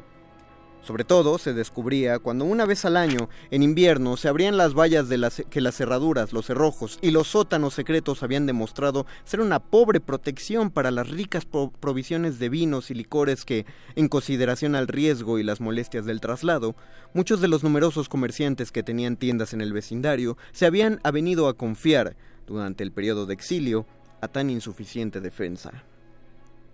Sobre 0.83 1.05
todo 1.05 1.37
se 1.37 1.53
descubría 1.53 2.19
cuando 2.19 2.43
una 2.43 2.65
vez 2.65 2.83
al 2.83 2.97
año, 2.97 3.29
en 3.51 3.63
invierno, 3.63 4.17
se 4.17 4.27
abrían 4.27 4.57
las 4.57 4.73
vallas 4.73 5.07
de 5.07 5.17
las 5.17 5.41
que 5.49 5.61
las 5.61 5.77
cerraduras, 5.77 6.33
los 6.33 6.47
cerrojos 6.47 6.99
y 7.01 7.11
los 7.11 7.29
sótanos 7.29 7.73
secretos 7.73 8.21
habían 8.21 8.45
demostrado 8.45 9.05
ser 9.23 9.39
una 9.39 9.59
pobre 9.59 10.01
protección 10.01 10.71
para 10.71 10.91
las 10.91 11.09
ricas 11.09 11.45
provisiones 11.45 12.37
de 12.37 12.49
vinos 12.49 12.91
y 12.91 12.95
licores 12.95 13.45
que, 13.45 13.65
en 13.95 14.09
consideración 14.09 14.75
al 14.75 14.89
riesgo 14.89 15.39
y 15.39 15.43
las 15.43 15.61
molestias 15.61 16.03
del 16.03 16.19
traslado, 16.19 16.75
muchos 17.13 17.39
de 17.39 17.47
los 17.47 17.63
numerosos 17.63 18.09
comerciantes 18.09 18.73
que 18.73 18.83
tenían 18.83 19.15
tiendas 19.15 19.53
en 19.53 19.61
el 19.61 19.71
vecindario 19.71 20.37
se 20.51 20.65
habían 20.65 20.99
avenido 21.03 21.47
a 21.47 21.53
confiar, 21.53 22.17
durante 22.45 22.83
el 22.83 22.91
periodo 22.91 23.25
de 23.25 23.35
exilio, 23.35 23.85
a 24.19 24.27
tan 24.27 24.49
insuficiente 24.49 25.21
defensa 25.21 25.85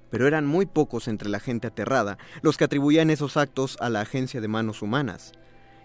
pero 0.10 0.28
eran 0.28 0.46
muy 0.46 0.66
pocos 0.66 1.08
entre 1.08 1.30
la 1.30 1.39
gente 1.39 1.68
aterrada 1.68 2.18
los 2.42 2.58
que 2.58 2.63
atribuían 2.63 3.10
esos 3.10 3.38
actos 3.38 3.78
a 3.80 3.89
la 3.89 4.01
agencia 4.01 4.42
de 4.42 4.48
manos 4.48 4.82
humanas. 4.82 5.34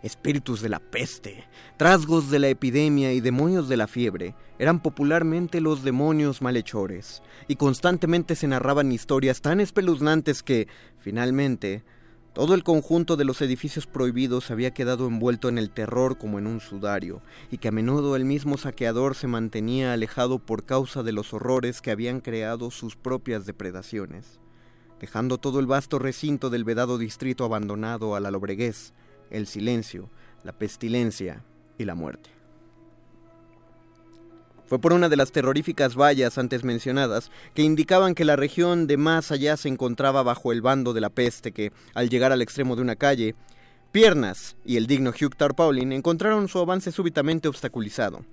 Espíritus 0.03 0.61
de 0.61 0.69
la 0.69 0.81
peste, 0.81 1.45
trasgos 1.79 2.31
de 2.31 2.39
la 2.39 2.49
epidemia 2.49 3.15
y 3.15 3.21
demonios 3.21 3.71
de 3.71 3.79
la 3.79 3.87
fiebre 3.87 4.35
eran 4.59 4.81
popularmente 4.81 5.63
los 5.63 5.83
demonios 5.83 6.43
malhechores, 6.43 7.23
y 7.49 7.57
constantemente 7.57 8.37
se 8.37 8.47
narraban 8.47 8.93
historias 8.93 9.41
tan 9.41 9.61
espeluznantes 9.61 10.43
que, 10.43 10.69
finalmente, 10.99 11.85
todo 12.35 12.55
el 12.55 12.65
conjunto 12.65 13.17
de 13.17 13.25
los 13.25 13.41
edificios 13.43 13.87
prohibidos 13.87 14.51
había 14.51 14.75
quedado 14.75 15.07
envuelto 15.07 15.49
en 15.49 15.57
el 15.57 15.71
terror 15.71 16.19
como 16.19 16.41
en 16.41 16.49
un 16.49 16.61
sudario, 16.61 17.23
y 17.53 17.59
que 17.59 17.69
a 17.69 17.73
menudo 17.73 18.17
el 18.17 18.25
mismo 18.25 18.59
saqueador 18.59 19.15
se 19.15 19.29
mantenía 19.29 19.93
alejado 19.93 20.41
por 20.41 20.65
causa 20.65 21.05
de 21.05 21.13
los 21.13 21.33
horrores 21.33 21.81
que 21.81 21.93
habían 21.93 22.21
creado 22.21 22.73
sus 22.73 22.97
propias 22.97 23.47
depredaciones, 23.47 24.41
dejando 25.01 25.39
todo 25.39 25.61
el 25.61 25.67
vasto 25.67 26.01
recinto 26.01 26.51
del 26.51 26.65
vedado 26.65 26.99
distrito 26.99 27.45
abandonado 27.45 28.17
a 28.17 28.21
la 28.21 28.33
lobreguez, 28.33 28.95
el 29.31 29.47
silencio, 29.47 30.11
la 30.43 30.53
pestilencia 30.59 31.45
y 31.79 31.85
la 31.85 31.95
muerte. 31.95 32.34
Fue 34.75 34.81
por 34.81 34.93
una 34.93 35.09
de 35.09 35.15
las 35.15 35.31
terroríficas 35.31 35.95
vallas 35.95 36.37
antes 36.37 36.65
mencionadas 36.65 37.31
que 37.55 37.63
indicaban 37.63 38.17
que 38.17 38.25
la 38.25 38.35
región 38.35 38.89
de 38.89 38.97
más 38.97 39.31
allá 39.31 39.57
se 39.57 39.69
encontraba 39.69 40.25
bajo 40.25 40.51
el 40.51 40.63
bando 40.63 40.93
de 40.93 41.01
la 41.01 41.11
peste 41.11 41.53
que, 41.53 41.71
al 41.95 42.11
llegar 42.11 42.33
al 42.33 42.43
extremo 42.43 42.75
de 42.75 42.83
una 42.83 42.97
calle, 42.97 43.37
Piernas 43.93 44.57
y 44.65 44.77
el 44.77 44.89
digno 44.89 45.11
Hugh 45.11 45.37
Tarpaulin 45.37 45.93
encontraron 45.93 46.49
su 46.49 46.59
avance 46.59 46.91
súbitamente 46.91 47.47
obstaculizado. 47.47 48.25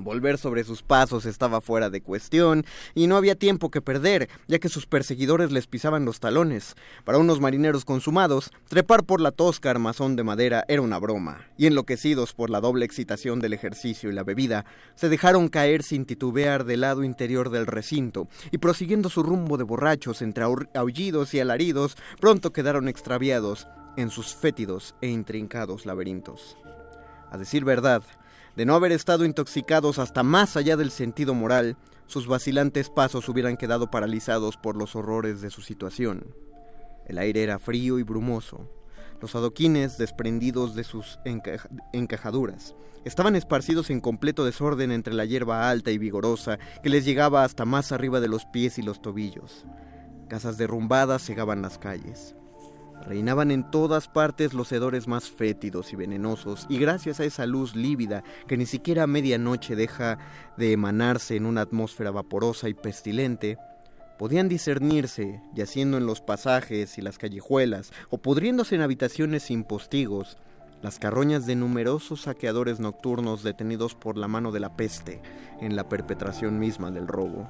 Volver 0.00 0.38
sobre 0.38 0.62
sus 0.62 0.84
pasos 0.84 1.26
estaba 1.26 1.60
fuera 1.60 1.90
de 1.90 2.00
cuestión 2.00 2.64
y 2.94 3.08
no 3.08 3.16
había 3.16 3.34
tiempo 3.34 3.68
que 3.68 3.82
perder, 3.82 4.28
ya 4.46 4.60
que 4.60 4.68
sus 4.68 4.86
perseguidores 4.86 5.50
les 5.50 5.66
pisaban 5.66 6.04
los 6.04 6.20
talones. 6.20 6.76
Para 7.04 7.18
unos 7.18 7.40
marineros 7.40 7.84
consumados, 7.84 8.52
trepar 8.68 9.02
por 9.02 9.20
la 9.20 9.32
tosca 9.32 9.70
armazón 9.70 10.14
de 10.14 10.22
madera 10.22 10.64
era 10.68 10.82
una 10.82 11.00
broma, 11.00 11.48
y 11.56 11.66
enloquecidos 11.66 12.32
por 12.32 12.48
la 12.48 12.60
doble 12.60 12.84
excitación 12.84 13.40
del 13.40 13.54
ejercicio 13.54 14.08
y 14.08 14.12
la 14.12 14.22
bebida, 14.22 14.64
se 14.94 15.08
dejaron 15.08 15.48
caer 15.48 15.82
sin 15.82 16.04
titubear 16.04 16.64
del 16.64 16.82
lado 16.82 17.02
interior 17.02 17.50
del 17.50 17.66
recinto, 17.66 18.28
y 18.52 18.58
prosiguiendo 18.58 19.08
su 19.08 19.24
rumbo 19.24 19.56
de 19.56 19.64
borrachos 19.64 20.22
entre 20.22 20.44
aullidos 20.74 21.34
y 21.34 21.40
alaridos, 21.40 21.96
pronto 22.20 22.52
quedaron 22.52 22.86
extraviados 22.86 23.66
en 23.96 24.10
sus 24.10 24.32
fétidos 24.32 24.94
e 25.00 25.08
intrincados 25.08 25.86
laberintos. 25.86 26.56
A 27.32 27.36
decir 27.36 27.64
verdad, 27.64 28.04
de 28.58 28.66
no 28.66 28.74
haber 28.74 28.90
estado 28.90 29.24
intoxicados 29.24 30.00
hasta 30.00 30.24
más 30.24 30.56
allá 30.56 30.76
del 30.76 30.90
sentido 30.90 31.32
moral, 31.32 31.76
sus 32.08 32.26
vacilantes 32.26 32.90
pasos 32.90 33.28
hubieran 33.28 33.56
quedado 33.56 33.88
paralizados 33.88 34.56
por 34.56 34.74
los 34.74 34.96
horrores 34.96 35.40
de 35.40 35.50
su 35.50 35.62
situación. 35.62 36.34
El 37.06 37.18
aire 37.18 37.44
era 37.44 37.60
frío 37.60 38.00
y 38.00 38.02
brumoso. 38.02 38.68
Los 39.20 39.36
adoquines, 39.36 39.96
desprendidos 39.96 40.74
de 40.74 40.82
sus 40.82 41.20
encajaduras, 41.92 42.74
estaban 43.04 43.36
esparcidos 43.36 43.90
en 43.90 44.00
completo 44.00 44.44
desorden 44.44 44.90
entre 44.90 45.14
la 45.14 45.24
hierba 45.24 45.70
alta 45.70 45.92
y 45.92 45.98
vigorosa 45.98 46.58
que 46.82 46.90
les 46.90 47.04
llegaba 47.04 47.44
hasta 47.44 47.64
más 47.64 47.92
arriba 47.92 48.18
de 48.18 48.26
los 48.26 48.44
pies 48.46 48.76
y 48.78 48.82
los 48.82 49.00
tobillos. 49.00 49.66
Casas 50.28 50.58
derrumbadas 50.58 51.24
cegaban 51.24 51.62
las 51.62 51.78
calles. 51.78 52.34
Reinaban 53.06 53.50
en 53.50 53.70
todas 53.70 54.08
partes 54.08 54.54
los 54.54 54.70
hedores 54.72 55.08
más 55.08 55.30
fétidos 55.30 55.92
y 55.92 55.96
venenosos, 55.96 56.66
y 56.68 56.78
gracias 56.78 57.20
a 57.20 57.24
esa 57.24 57.46
luz 57.46 57.74
lívida 57.74 58.22
que 58.46 58.56
ni 58.56 58.66
siquiera 58.66 59.04
a 59.04 59.06
medianoche 59.06 59.76
deja 59.76 60.18
de 60.56 60.72
emanarse 60.72 61.36
en 61.36 61.46
una 61.46 61.62
atmósfera 61.62 62.10
vaporosa 62.10 62.68
y 62.68 62.74
pestilente, 62.74 63.58
podían 64.18 64.48
discernirse, 64.48 65.40
yaciendo 65.54 65.96
en 65.96 66.06
los 66.06 66.20
pasajes 66.20 66.98
y 66.98 67.02
las 67.02 67.18
callejuelas, 67.18 67.92
o 68.10 68.18
pudriéndose 68.18 68.74
en 68.74 68.82
habitaciones 68.82 69.44
sin 69.44 69.64
postigos, 69.64 70.36
las 70.82 70.98
carroñas 70.98 71.46
de 71.46 71.56
numerosos 71.56 72.22
saqueadores 72.22 72.78
nocturnos 72.78 73.42
detenidos 73.42 73.94
por 73.94 74.16
la 74.16 74.28
mano 74.28 74.52
de 74.52 74.60
la 74.60 74.76
peste 74.76 75.20
en 75.60 75.76
la 75.76 75.88
perpetración 75.88 76.58
misma 76.58 76.90
del 76.90 77.08
robo 77.08 77.48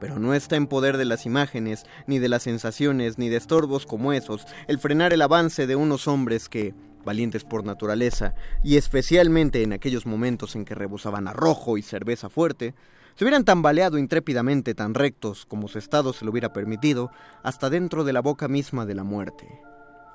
pero 0.00 0.18
no 0.18 0.34
está 0.34 0.56
en 0.56 0.66
poder 0.66 0.96
de 0.96 1.04
las 1.04 1.26
imágenes, 1.26 1.84
ni 2.06 2.18
de 2.18 2.28
las 2.28 2.42
sensaciones, 2.42 3.18
ni 3.18 3.28
de 3.28 3.36
estorbos 3.36 3.86
como 3.86 4.12
esos, 4.12 4.46
el 4.68 4.78
frenar 4.78 5.12
el 5.12 5.22
avance 5.22 5.66
de 5.66 5.76
unos 5.76 6.08
hombres 6.08 6.48
que, 6.48 6.74
valientes 7.04 7.44
por 7.44 7.64
naturaleza, 7.64 8.34
y 8.62 8.76
especialmente 8.76 9.62
en 9.62 9.72
aquellos 9.72 10.06
momentos 10.06 10.56
en 10.56 10.64
que 10.64 10.74
rebosaban 10.74 11.28
a 11.28 11.32
rojo 11.32 11.78
y 11.78 11.82
cerveza 11.82 12.28
fuerte, 12.28 12.74
se 13.14 13.24
hubieran 13.24 13.44
tambaleado 13.44 13.98
intrépidamente 13.98 14.74
tan 14.74 14.94
rectos 14.94 15.46
como 15.46 15.68
su 15.68 15.78
estado 15.78 16.12
se 16.12 16.24
lo 16.24 16.32
hubiera 16.32 16.52
permitido, 16.52 17.10
hasta 17.42 17.70
dentro 17.70 18.02
de 18.04 18.12
la 18.12 18.20
boca 18.20 18.48
misma 18.48 18.86
de 18.86 18.94
la 18.94 19.04
muerte. 19.04 19.46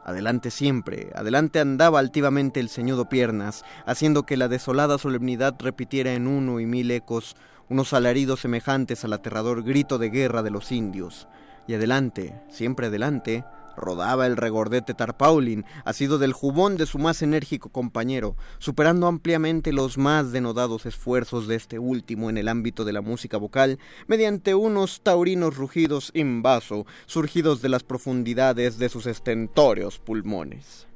Adelante 0.04 0.50
siempre, 0.50 1.12
adelante 1.14 1.60
andaba 1.60 2.00
altivamente 2.00 2.60
el 2.60 2.70
ceñudo 2.70 3.10
Piernas, 3.10 3.64
haciendo 3.86 4.24
que 4.24 4.38
la 4.38 4.48
desolada 4.48 4.98
solemnidad 4.98 5.56
repitiera 5.60 6.14
en 6.14 6.28
uno 6.28 6.60
y 6.60 6.66
mil 6.66 6.90
ecos 6.92 7.36
unos 7.70 7.94
alaridos 7.94 8.42
semejantes 8.42 9.06
al 9.06 9.14
aterrador 9.14 9.64
grito 9.64 9.98
de 9.98 10.10
guerra 10.10 10.44
de 10.44 10.52
los 10.52 10.72
indios. 10.72 11.28
Y 11.68 11.76
adelante, 11.76 12.42
siempre 12.50 12.88
adelante, 12.88 13.46
rodaba 13.80 14.28
el 14.28 14.38
regordete 14.38 14.94
Tarpaulin, 14.94 15.66
asido 15.86 16.18
del 16.18 16.34
jubón 16.34 16.78
de 16.78 16.86
su 16.86 17.00
más 17.00 17.22
enérgico 17.22 17.70
compañero, 17.70 18.36
superando 18.60 19.08
ampliamente 19.08 19.72
los 19.74 19.98
más 19.98 20.32
denodados 20.32 20.86
esfuerzos 20.86 21.48
de 21.48 21.56
este 21.56 21.80
último 21.80 22.30
en 22.30 22.38
el 22.38 22.48
ámbito 22.48 22.86
de 22.86 22.94
la 22.94 23.02
música 23.02 23.38
vocal, 23.38 23.80
mediante 24.08 24.56
unos 24.56 25.02
taurinos 25.02 25.56
rugidos 25.56 26.12
in 26.14 26.42
vaso, 26.42 26.86
surgidos 27.06 27.62
de 27.62 27.70
las 27.70 27.84
profundidades 27.84 28.78
de 28.78 28.90
sus 28.90 29.06
estentóreos 29.06 30.00
pulmones. 30.00 30.88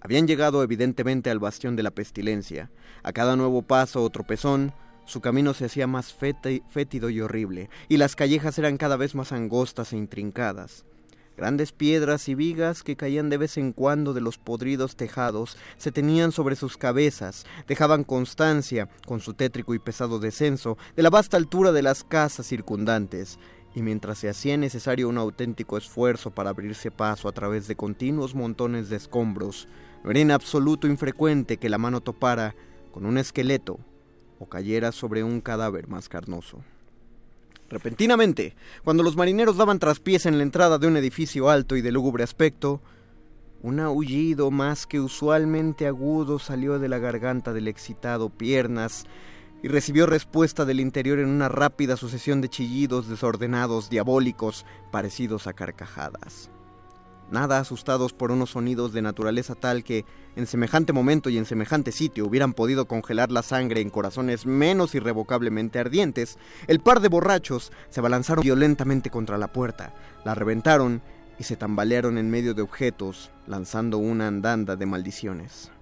Habían 0.00 0.26
llegado 0.26 0.64
evidentemente 0.64 1.30
al 1.30 1.38
bastión 1.38 1.76
de 1.76 1.84
la 1.84 1.92
pestilencia. 1.92 2.72
A 3.04 3.12
cada 3.12 3.36
nuevo 3.36 3.62
paso 3.62 4.02
o 4.02 4.10
tropezón, 4.10 4.74
su 5.04 5.20
camino 5.20 5.54
se 5.54 5.66
hacía 5.66 5.86
más 5.86 6.14
fétido 6.14 7.10
y 7.10 7.20
horrible, 7.20 7.70
y 7.88 7.96
las 7.96 8.16
callejas 8.16 8.58
eran 8.58 8.76
cada 8.76 8.96
vez 8.96 9.14
más 9.14 9.32
angostas 9.32 9.92
e 9.92 9.96
intrincadas. 9.96 10.84
Grandes 11.36 11.72
piedras 11.72 12.28
y 12.28 12.34
vigas 12.34 12.82
que 12.82 12.94
caían 12.94 13.30
de 13.30 13.38
vez 13.38 13.56
en 13.56 13.72
cuando 13.72 14.12
de 14.12 14.20
los 14.20 14.36
podridos 14.36 14.96
tejados 14.96 15.56
se 15.78 15.90
tenían 15.90 16.30
sobre 16.30 16.56
sus 16.56 16.76
cabezas, 16.76 17.46
dejaban 17.66 18.04
constancia, 18.04 18.88
con 19.06 19.20
su 19.20 19.32
tétrico 19.34 19.74
y 19.74 19.78
pesado 19.78 20.18
descenso, 20.18 20.76
de 20.94 21.02
la 21.02 21.10
vasta 21.10 21.38
altura 21.38 21.72
de 21.72 21.82
las 21.82 22.04
casas 22.04 22.46
circundantes, 22.46 23.38
y 23.74 23.80
mientras 23.80 24.18
se 24.18 24.28
hacía 24.28 24.58
necesario 24.58 25.08
un 25.08 25.16
auténtico 25.16 25.78
esfuerzo 25.78 26.30
para 26.30 26.50
abrirse 26.50 26.90
paso 26.90 27.28
a 27.28 27.32
través 27.32 27.66
de 27.66 27.76
continuos 27.76 28.34
montones 28.34 28.90
de 28.90 28.96
escombros, 28.96 29.68
no 30.04 30.10
era 30.10 30.20
en 30.20 30.30
absoluto 30.30 30.86
infrecuente 30.86 31.56
que 31.56 31.70
la 31.70 31.78
mano 31.78 32.02
topara 32.02 32.54
con 32.92 33.06
un 33.06 33.16
esqueleto 33.16 33.80
cayera 34.48 34.92
sobre 34.92 35.24
un 35.24 35.40
cadáver 35.40 35.88
más 35.88 36.08
carnoso. 36.08 36.62
Repentinamente, 37.70 38.54
cuando 38.84 39.02
los 39.02 39.16
marineros 39.16 39.56
daban 39.56 39.78
traspiés 39.78 40.26
en 40.26 40.36
la 40.36 40.42
entrada 40.42 40.78
de 40.78 40.86
un 40.86 40.96
edificio 40.96 41.48
alto 41.48 41.74
y 41.74 41.80
de 41.80 41.90
lúgubre 41.90 42.22
aspecto, 42.22 42.82
un 43.62 43.80
aullido 43.80 44.50
más 44.50 44.86
que 44.86 45.00
usualmente 45.00 45.86
agudo 45.86 46.38
salió 46.38 46.78
de 46.78 46.88
la 46.88 46.98
garganta 46.98 47.52
del 47.52 47.68
excitado 47.68 48.28
Piernas 48.28 49.04
y 49.62 49.68
recibió 49.68 50.06
respuesta 50.06 50.64
del 50.64 50.80
interior 50.80 51.18
en 51.18 51.28
una 51.28 51.48
rápida 51.48 51.96
sucesión 51.96 52.40
de 52.40 52.50
chillidos 52.50 53.08
desordenados, 53.08 53.88
diabólicos, 53.88 54.66
parecidos 54.90 55.46
a 55.46 55.54
carcajadas 55.54 56.51
nada 57.32 57.58
asustados 57.58 58.12
por 58.12 58.30
unos 58.30 58.50
sonidos 58.50 58.92
de 58.92 59.02
naturaleza 59.02 59.54
tal 59.54 59.82
que, 59.82 60.04
en 60.36 60.46
semejante 60.46 60.92
momento 60.92 61.30
y 61.30 61.38
en 61.38 61.44
semejante 61.44 61.90
sitio, 61.90 62.26
hubieran 62.26 62.52
podido 62.52 62.86
congelar 62.86 63.32
la 63.32 63.42
sangre 63.42 63.80
en 63.80 63.90
corazones 63.90 64.46
menos 64.46 64.94
irrevocablemente 64.94 65.78
ardientes, 65.78 66.38
el 66.68 66.80
par 66.80 67.00
de 67.00 67.08
borrachos 67.08 67.72
se 67.88 68.00
abalanzaron 68.00 68.42
violentamente 68.42 69.10
contra 69.10 69.38
la 69.38 69.52
puerta, 69.52 69.94
la 70.24 70.34
reventaron 70.34 71.02
y 71.38 71.44
se 71.44 71.56
tambalearon 71.56 72.18
en 72.18 72.30
medio 72.30 72.54
de 72.54 72.62
objetos, 72.62 73.30
lanzando 73.46 73.98
una 73.98 74.28
andanda 74.28 74.76
de 74.76 74.86
maldiciones. 74.86 75.72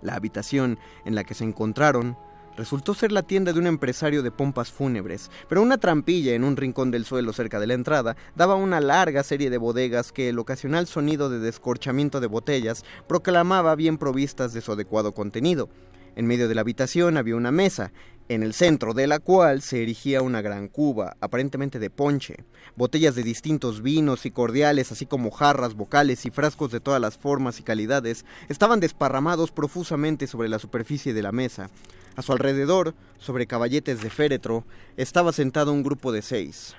La 0.00 0.14
habitación 0.14 0.78
en 1.04 1.14
la 1.14 1.24
que 1.24 1.34
se 1.34 1.44
encontraron 1.44 2.16
Resultó 2.56 2.94
ser 2.94 3.10
la 3.10 3.24
tienda 3.24 3.52
de 3.52 3.58
un 3.58 3.66
empresario 3.66 4.22
de 4.22 4.30
pompas 4.30 4.70
fúnebres, 4.70 5.28
pero 5.48 5.60
una 5.60 5.78
trampilla 5.78 6.34
en 6.34 6.44
un 6.44 6.56
rincón 6.56 6.92
del 6.92 7.04
suelo 7.04 7.32
cerca 7.32 7.58
de 7.58 7.66
la 7.66 7.74
entrada 7.74 8.16
daba 8.36 8.54
una 8.54 8.80
larga 8.80 9.24
serie 9.24 9.50
de 9.50 9.58
bodegas 9.58 10.12
que 10.12 10.28
el 10.28 10.38
ocasional 10.38 10.86
sonido 10.86 11.30
de 11.30 11.40
descorchamiento 11.40 12.20
de 12.20 12.28
botellas 12.28 12.84
proclamaba 13.08 13.74
bien 13.74 13.98
provistas 13.98 14.52
de 14.52 14.60
su 14.60 14.70
adecuado 14.70 15.12
contenido. 15.12 15.68
En 16.14 16.26
medio 16.26 16.46
de 16.46 16.54
la 16.54 16.60
habitación 16.60 17.16
había 17.16 17.34
una 17.34 17.50
mesa, 17.50 17.90
en 18.28 18.44
el 18.44 18.54
centro 18.54 18.94
de 18.94 19.08
la 19.08 19.18
cual 19.18 19.60
se 19.60 19.82
erigía 19.82 20.22
una 20.22 20.40
gran 20.40 20.68
cuba, 20.68 21.16
aparentemente 21.20 21.80
de 21.80 21.90
ponche. 21.90 22.44
Botellas 22.76 23.16
de 23.16 23.24
distintos 23.24 23.82
vinos 23.82 24.24
y 24.26 24.30
cordiales, 24.30 24.92
así 24.92 25.06
como 25.06 25.32
jarras, 25.32 25.74
bocales 25.74 26.24
y 26.24 26.30
frascos 26.30 26.70
de 26.70 26.78
todas 26.80 27.00
las 27.00 27.18
formas 27.18 27.58
y 27.58 27.64
calidades, 27.64 28.24
estaban 28.48 28.78
desparramados 28.78 29.50
profusamente 29.50 30.28
sobre 30.28 30.48
la 30.48 30.60
superficie 30.60 31.12
de 31.12 31.22
la 31.22 31.32
mesa. 31.32 31.68
A 32.16 32.22
su 32.22 32.32
alrededor, 32.32 32.94
sobre 33.18 33.46
caballetes 33.46 34.00
de 34.00 34.10
féretro, 34.10 34.64
estaba 34.96 35.32
sentado 35.32 35.72
un 35.72 35.82
grupo 35.82 36.12
de 36.12 36.22
seis. 36.22 36.76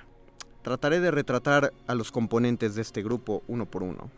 Trataré 0.62 1.00
de 1.00 1.10
retratar 1.10 1.72
a 1.86 1.94
los 1.94 2.10
componentes 2.10 2.74
de 2.74 2.82
este 2.82 3.02
grupo 3.02 3.42
uno 3.46 3.66
por 3.66 3.82
uno. 3.82 4.10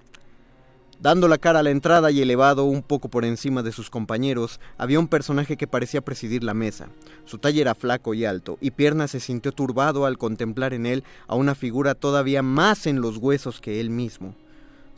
Dando 1.00 1.28
la 1.28 1.38
cara 1.38 1.60
a 1.60 1.62
la 1.62 1.70
entrada 1.70 2.10
y 2.10 2.20
elevado 2.20 2.64
un 2.64 2.82
poco 2.82 3.08
por 3.08 3.24
encima 3.24 3.62
de 3.62 3.70
sus 3.70 3.88
compañeros, 3.90 4.58
había 4.78 4.98
un 4.98 5.06
personaje 5.06 5.56
que 5.56 5.68
parecía 5.68 6.00
presidir 6.00 6.42
la 6.42 6.54
mesa. 6.54 6.88
Su 7.24 7.38
talle 7.38 7.60
era 7.60 7.74
flaco 7.74 8.14
y 8.14 8.24
alto, 8.24 8.58
y 8.60 8.72
Pierna 8.72 9.06
se 9.06 9.20
sintió 9.20 9.52
turbado 9.52 10.06
al 10.06 10.18
contemplar 10.18 10.74
en 10.74 10.86
él 10.86 11.04
a 11.28 11.36
una 11.36 11.54
figura 11.54 11.94
todavía 11.94 12.42
más 12.42 12.86
en 12.86 13.00
los 13.00 13.18
huesos 13.18 13.60
que 13.60 13.80
él 13.80 13.90
mismo. 13.90 14.34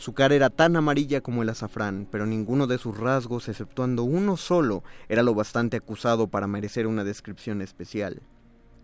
Su 0.01 0.15
cara 0.15 0.35
era 0.35 0.49
tan 0.49 0.77
amarilla 0.77 1.21
como 1.21 1.43
el 1.43 1.51
azafrán, 1.51 2.09
pero 2.11 2.25
ninguno 2.25 2.67
de 2.67 2.79
sus 2.79 2.97
rasgos, 2.97 3.51
exceptuando 3.51 4.03
uno 4.03 4.39
solo, 4.39 4.83
era 5.11 5.23
lo 5.23 5.35
bastante 5.35 5.77
acusado 5.77 6.27
para 6.27 6.47
merecer 6.47 6.87
una 6.87 7.05
descripción 7.05 7.61
especial. 7.61 8.23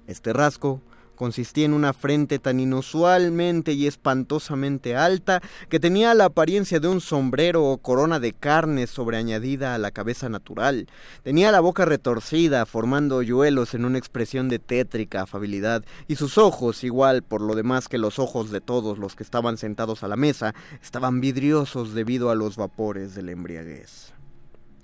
Este 0.06 0.34
rasgo 0.34 0.82
consistía 1.16 1.64
en 1.64 1.72
una 1.72 1.92
frente 1.92 2.38
tan 2.38 2.60
inusualmente 2.60 3.72
y 3.72 3.86
espantosamente 3.86 4.94
alta 4.94 5.42
que 5.68 5.80
tenía 5.80 6.14
la 6.14 6.26
apariencia 6.26 6.78
de 6.78 6.88
un 6.88 7.00
sombrero 7.00 7.64
o 7.64 7.78
corona 7.78 8.20
de 8.20 8.32
carne 8.32 8.86
sobreañadida 8.86 9.74
a 9.74 9.78
la 9.78 9.90
cabeza 9.90 10.28
natural. 10.28 10.86
Tenía 11.24 11.50
la 11.50 11.60
boca 11.60 11.84
retorcida, 11.84 12.66
formando 12.66 13.16
hoyuelos 13.16 13.74
en 13.74 13.84
una 13.84 13.98
expresión 13.98 14.48
de 14.48 14.58
tétrica 14.58 15.22
afabilidad, 15.22 15.84
y 16.06 16.16
sus 16.16 16.38
ojos, 16.38 16.84
igual 16.84 17.22
por 17.22 17.40
lo 17.40 17.54
demás 17.54 17.88
que 17.88 17.98
los 17.98 18.18
ojos 18.18 18.50
de 18.50 18.60
todos 18.60 18.98
los 18.98 19.16
que 19.16 19.22
estaban 19.22 19.56
sentados 19.56 20.04
a 20.04 20.08
la 20.08 20.16
mesa, 20.16 20.54
estaban 20.82 21.20
vidriosos 21.20 21.94
debido 21.94 22.30
a 22.30 22.34
los 22.34 22.56
vapores 22.56 23.14
de 23.14 23.22
la 23.22 23.32
embriaguez. 23.32 24.12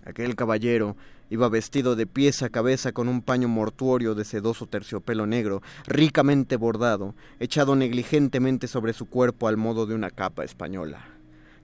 Aquel 0.04 0.34
caballero 0.34 0.96
Iba 1.32 1.48
vestido 1.48 1.96
de 1.96 2.06
pies 2.06 2.42
a 2.42 2.50
cabeza 2.50 2.92
con 2.92 3.08
un 3.08 3.22
paño 3.22 3.48
mortuorio 3.48 4.14
de 4.14 4.26
sedoso 4.26 4.66
terciopelo 4.66 5.26
negro, 5.26 5.62
ricamente 5.86 6.56
bordado, 6.56 7.14
echado 7.40 7.74
negligentemente 7.74 8.68
sobre 8.68 8.92
su 8.92 9.06
cuerpo 9.06 9.48
al 9.48 9.56
modo 9.56 9.86
de 9.86 9.94
una 9.94 10.10
capa 10.10 10.44
española. 10.44 11.06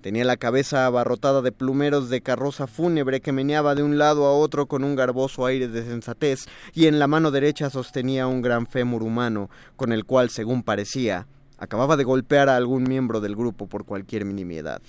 Tenía 0.00 0.24
la 0.24 0.38
cabeza 0.38 0.86
abarrotada 0.86 1.42
de 1.42 1.52
plumeros 1.52 2.08
de 2.08 2.22
carroza 2.22 2.66
fúnebre 2.66 3.20
que 3.20 3.32
meneaba 3.32 3.74
de 3.74 3.82
un 3.82 3.98
lado 3.98 4.24
a 4.24 4.32
otro 4.32 4.68
con 4.68 4.84
un 4.84 4.96
garboso 4.96 5.44
aire 5.44 5.68
de 5.68 5.84
sensatez, 5.84 6.46
y 6.72 6.86
en 6.86 6.98
la 6.98 7.06
mano 7.06 7.30
derecha 7.30 7.68
sostenía 7.68 8.26
un 8.26 8.40
gran 8.40 8.66
fémur 8.66 9.02
humano, 9.02 9.50
con 9.76 9.92
el 9.92 10.06
cual, 10.06 10.30
según 10.30 10.62
parecía, 10.62 11.26
acababa 11.58 11.98
de 11.98 12.04
golpear 12.04 12.48
a 12.48 12.56
algún 12.56 12.84
miembro 12.84 13.20
del 13.20 13.36
grupo 13.36 13.66
por 13.66 13.84
cualquier 13.84 14.24
minimidad. 14.24 14.80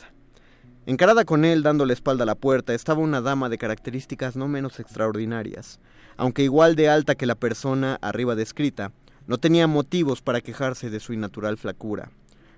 Encarada 0.89 1.23
con 1.23 1.45
él, 1.45 1.61
dando 1.61 1.85
la 1.85 1.93
espalda 1.93 2.23
a 2.23 2.25
la 2.25 2.33
puerta, 2.33 2.73
estaba 2.73 3.01
una 3.01 3.21
dama 3.21 3.47
de 3.47 3.59
características 3.59 4.35
no 4.35 4.47
menos 4.47 4.79
extraordinarias. 4.79 5.79
Aunque 6.17 6.41
igual 6.41 6.75
de 6.75 6.89
alta 6.89 7.13
que 7.13 7.27
la 7.27 7.35
persona 7.35 7.99
arriba 8.01 8.33
descrita, 8.33 8.91
no 9.27 9.37
tenía 9.37 9.67
motivos 9.67 10.23
para 10.23 10.41
quejarse 10.41 10.89
de 10.89 10.99
su 10.99 11.13
innatural 11.13 11.57
flacura. 11.59 12.09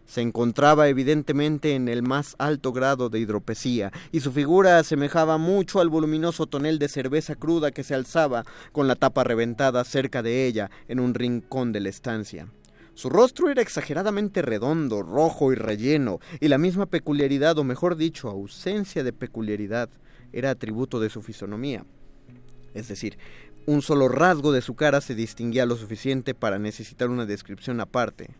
Se 0.06 0.22
encontraba 0.22 0.88
evidentemente 0.88 1.76
en 1.76 1.89
el 1.89 2.04
más 2.04 2.38
alto 2.39 2.72
grado 2.72 3.10
de 3.10 3.20
hidropesía, 3.20 3.91
y 4.13 4.22
su 4.22 4.32
figura 4.32 4.80
asemejaba 4.80 5.38
mucho 5.38 5.82
al 5.82 5.89
voluminoso 5.89 6.48
tonel 6.48 6.80
de 6.80 6.88
cerveza 6.88 7.36
cruda 7.36 7.72
que 7.72 7.84
se 7.84 7.96
alzaba 7.96 8.46
con 8.72 8.88
la 8.88 8.96
tapa 8.96 9.26
reventada 9.26 9.84
cerca 9.84 10.24
de 10.24 10.48
ella 10.48 10.72
en 10.88 11.02
un 11.02 11.15
rincón 11.15 11.74
de 11.74 11.82
la 11.82 11.89
estancia. 11.89 12.48
Su 12.94 13.10
rostro 13.10 13.50
era 13.50 13.62
exageradamente 13.62 14.42
redondo, 14.42 15.02
rojo 15.02 15.52
y 15.52 15.56
relleno, 15.56 16.20
y 16.40 16.50
la 16.50 16.58
misma 16.58 16.86
peculiaridad, 16.86 17.58
o 17.58 17.64
mejor 17.64 17.96
dicho, 17.96 18.30
ausencia 18.30 19.04
de 19.04 19.14
peculiaridad, 19.14 19.90
era 20.34 20.52
atributo 20.52 21.00
de 21.00 21.10
su 21.10 21.22
fisonomía. 21.22 21.86
Es 22.74 22.88
decir, 22.88 23.18
un 23.66 23.82
solo 23.82 24.08
rasgo 24.08 24.52
de 24.52 24.62
su 24.62 24.76
cara 24.76 25.02
se 25.02 25.16
distinguía 25.16 25.66
lo 25.66 25.76
suficiente 25.76 26.34
para 26.34 26.60
necesitar 26.60 27.10
una 27.10 27.26
descripción 27.26 27.80
aparte. 27.80 28.36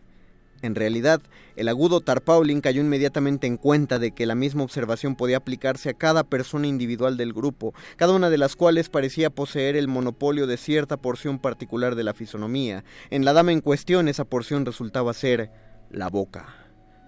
En 0.62 0.74
realidad, 0.74 1.20
el 1.56 1.68
agudo 1.68 2.00
Tarpaulin 2.00 2.60
cayó 2.60 2.80
inmediatamente 2.80 3.46
en 3.46 3.56
cuenta 3.56 3.98
de 3.98 4.12
que 4.12 4.26
la 4.26 4.34
misma 4.34 4.62
observación 4.62 5.16
podía 5.16 5.38
aplicarse 5.38 5.90
a 5.90 5.94
cada 5.94 6.24
persona 6.24 6.68
individual 6.68 7.16
del 7.16 7.32
grupo, 7.32 7.74
cada 7.96 8.14
una 8.14 8.30
de 8.30 8.38
las 8.38 8.56
cuales 8.56 8.88
parecía 8.88 9.28
poseer 9.30 9.76
el 9.76 9.88
monopolio 9.88 10.46
de 10.46 10.56
cierta 10.56 10.96
porción 10.96 11.38
particular 11.38 11.96
de 11.96 12.04
la 12.04 12.14
fisonomía. 12.14 12.84
En 13.10 13.24
la 13.24 13.32
dama 13.32 13.52
en 13.52 13.60
cuestión 13.60 14.08
esa 14.08 14.24
porción 14.24 14.64
resultaba 14.64 15.12
ser 15.12 15.50
la 15.90 16.08
boca. 16.08 16.61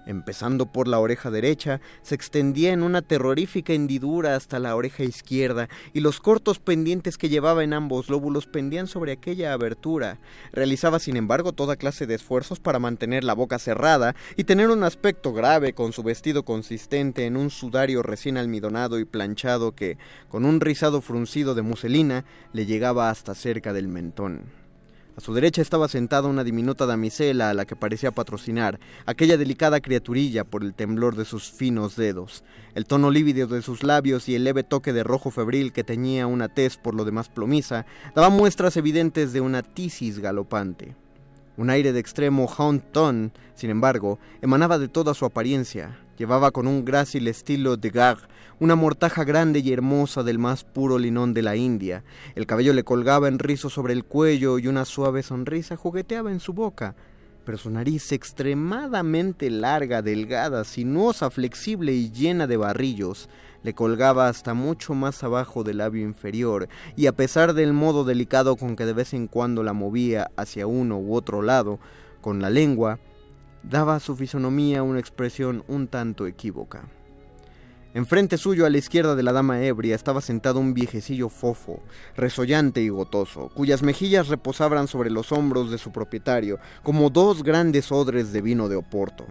Empezando 0.07 0.67
por 0.67 0.87
la 0.87 0.99
oreja 0.99 1.31
derecha, 1.31 1.81
se 2.03 2.14
extendía 2.14 2.73
en 2.73 2.83
una 2.83 3.01
terrorífica 3.01 3.73
hendidura 3.73 4.37
hasta 4.37 4.59
la 4.59 4.77
oreja 4.77 5.03
izquierda, 5.03 5.69
y 5.93 6.01
los 6.01 6.21
cortos 6.21 6.59
pendientes 6.59 7.17
que 7.17 7.29
llevaba 7.29 7.64
en 7.64 7.73
ambos 7.73 8.11
lóbulos 8.11 8.47
pendían 8.47 8.87
sobre 8.87 9.12
aquella 9.12 9.53
abertura. 9.53 10.19
Realizaba, 10.53 10.99
sin 10.99 11.17
embargo, 11.17 11.53
toda 11.53 11.77
clase 11.77 12.07
de 12.07 12.17
esfuerzos 12.17 12.61
para 12.61 12.79
mantener 12.79 13.25
la 13.25 13.35
boca 13.35 13.59
cerrada 13.59 14.14
y 14.37 14.45
tener 14.45 14.71
un 14.71 14.85
aspecto 14.85 15.33
grave 15.33 15.73
con 15.73 15.93
su 15.93 16.03
vestido 16.03 16.45
consistente 16.45 17.27
en 17.27 17.37
un 17.37 17.51
sudario 17.51 18.03
recién 18.03 18.37
almidonado 18.37 18.99
y 18.99 19.05
planchado 19.05 19.73
que, 19.73 19.97
con 20.29 20.45
un 20.45 20.61
rizado 20.61 21.01
fruncido 21.01 21.55
de 21.55 21.62
muselina, 21.62 22.25
le 22.53 22.67
llegaba 22.67 23.11
hasta 23.11 23.35
cerca 23.35 23.73
del 23.73 23.88
mentón. 23.88 24.63
A 25.16 25.20
su 25.20 25.33
derecha 25.33 25.62
estaba 25.62 25.87
sentada 25.87 26.29
una 26.29 26.42
diminuta 26.42 26.87
damisela 26.87 27.50
a 27.50 27.55
la 27.55 27.66
que 27.66 27.77
parecía 27.77 28.11
patrocinar, 28.11 28.81
aquella 29.07 29.37
delicada 29.37 29.81
criaturilla 29.81 30.42
por 30.42 30.64
el 30.64 30.74
temblor 30.74 31.14
de 31.14 31.24
sus 31.24 31.53
finos 31.53 31.94
dedos. 31.94 32.42
El 32.74 32.85
tono 32.85 33.12
lívido 33.12 33.46
de 33.46 33.62
sus 33.62 33.85
labios 33.85 34.29
y 34.29 34.35
el 34.35 34.42
leve 34.42 34.64
toque 34.64 34.92
de 34.92 35.05
rojo 35.05 35.31
febril 35.31 35.72
que 35.72 35.85
teñía 35.85 36.27
una 36.27 36.48
tez 36.48 36.77
por 36.77 36.96
lo 36.96 37.05
demás 37.05 37.29
plomiza 37.29 37.87
daban 38.16 38.33
muestras 38.33 38.77
evidentes 38.77 39.33
de 39.33 39.40
una 39.40 39.62
tisis 39.62 40.18
galopante. 40.18 40.96
Un 41.57 41.70
aire 41.70 41.92
de 41.92 42.00
extremo 42.00 42.53
ton, 42.90 43.33
sin 43.55 43.70
embargo, 43.70 44.18
emanaba 44.42 44.79
de 44.81 44.88
toda 44.88 45.14
su 45.14 45.24
apariencia. 45.24 45.96
Llevaba 46.16 46.53
con 46.53 46.66
un 46.66 46.85
grácil 46.85 47.27
estilo 47.27 47.77
de 47.77 47.90
gag 47.90 48.18
una 48.61 48.77
mortaja 48.77 49.24
grande 49.24 49.59
y 49.59 49.72
hermosa 49.72 50.22
del 50.22 50.38
más 50.38 50.62
puro 50.62 50.98
linón 50.98 51.35
de 51.35 51.42
la 51.42 51.57
India. 51.57 52.05
El 52.37 52.46
cabello 52.46 52.72
le 52.72 52.85
colgaba 52.85 53.27
en 53.27 53.40
rizo 53.40 53.68
sobre 53.68 53.92
el 53.92 54.05
cuello 54.05 54.59
y 54.59 54.68
una 54.68 54.85
suave 54.85 55.22
sonrisa 55.24 55.77
jugueteaba 55.77 56.31
en 56.31 56.38
su 56.38 56.53
boca. 56.53 56.94
Pero 57.44 57.59
su 57.59 57.68
nariz 57.68 58.12
extremadamente 58.12 59.50
larga, 59.50 60.03
delgada, 60.03 60.64
sinuosa, 60.64 61.31
flexible 61.31 61.92
y 61.92 62.11
llena 62.11 62.46
de 62.46 62.57
barrillos, 62.57 63.29
le 63.64 63.74
colgaba 63.74 64.29
hasta 64.29 64.55
mucho 64.55 64.94
más 64.94 65.24
abajo 65.24 65.64
del 65.64 65.79
labio 65.79 66.03
inferior, 66.03 66.68
y 66.96 67.07
a 67.07 67.12
pesar 67.12 67.55
del 67.55 67.72
modo 67.72 68.05
delicado 68.05 68.57
con 68.57 68.77
que 68.77 68.87
de 68.87 68.92
vez 68.92 69.14
en 69.14 69.27
cuando 69.27 69.62
la 69.62 69.72
movía 69.72 70.31
hacia 70.37 70.66
uno 70.66 70.98
u 70.98 71.14
otro 71.14 71.42
lado, 71.42 71.81
con 72.20 72.40
la 72.40 72.50
lengua, 72.50 72.98
daba 73.68 73.96
a 73.96 74.00
su 74.00 74.16
fisonomía 74.16 74.83
una 74.83 75.00
expresión 75.00 75.64
un 75.68 75.88
tanto 75.88 76.27
equívoca. 76.27 76.85
Enfrente 77.94 78.38
suyo, 78.38 78.66
a 78.66 78.70
la 78.70 78.79
izquierda 78.79 79.14
de 79.14 79.22
la 79.22 79.33
dama 79.33 79.62
ebria, 79.62 79.94
estaba 79.94 80.20
sentado 80.20 80.59
un 80.59 80.74
viejecillo 80.74 81.29
fofo, 81.29 81.81
resollante 82.16 82.83
y 82.83 82.88
gotoso, 82.88 83.50
cuyas 83.55 83.85
mejillas 83.85 84.27
reposaban 84.27 84.88
sobre 84.88 85.11
los 85.11 85.31
hombros 85.31 85.70
de 85.70 85.79
su 85.79 85.92
propietario, 85.92 86.59
como 86.83 87.09
dos 87.09 87.44
grandes 87.44 87.92
odres 87.92 88.33
de 88.33 88.42
vino 88.42 88.68
de 88.68 88.74
Oporto. 88.74 89.27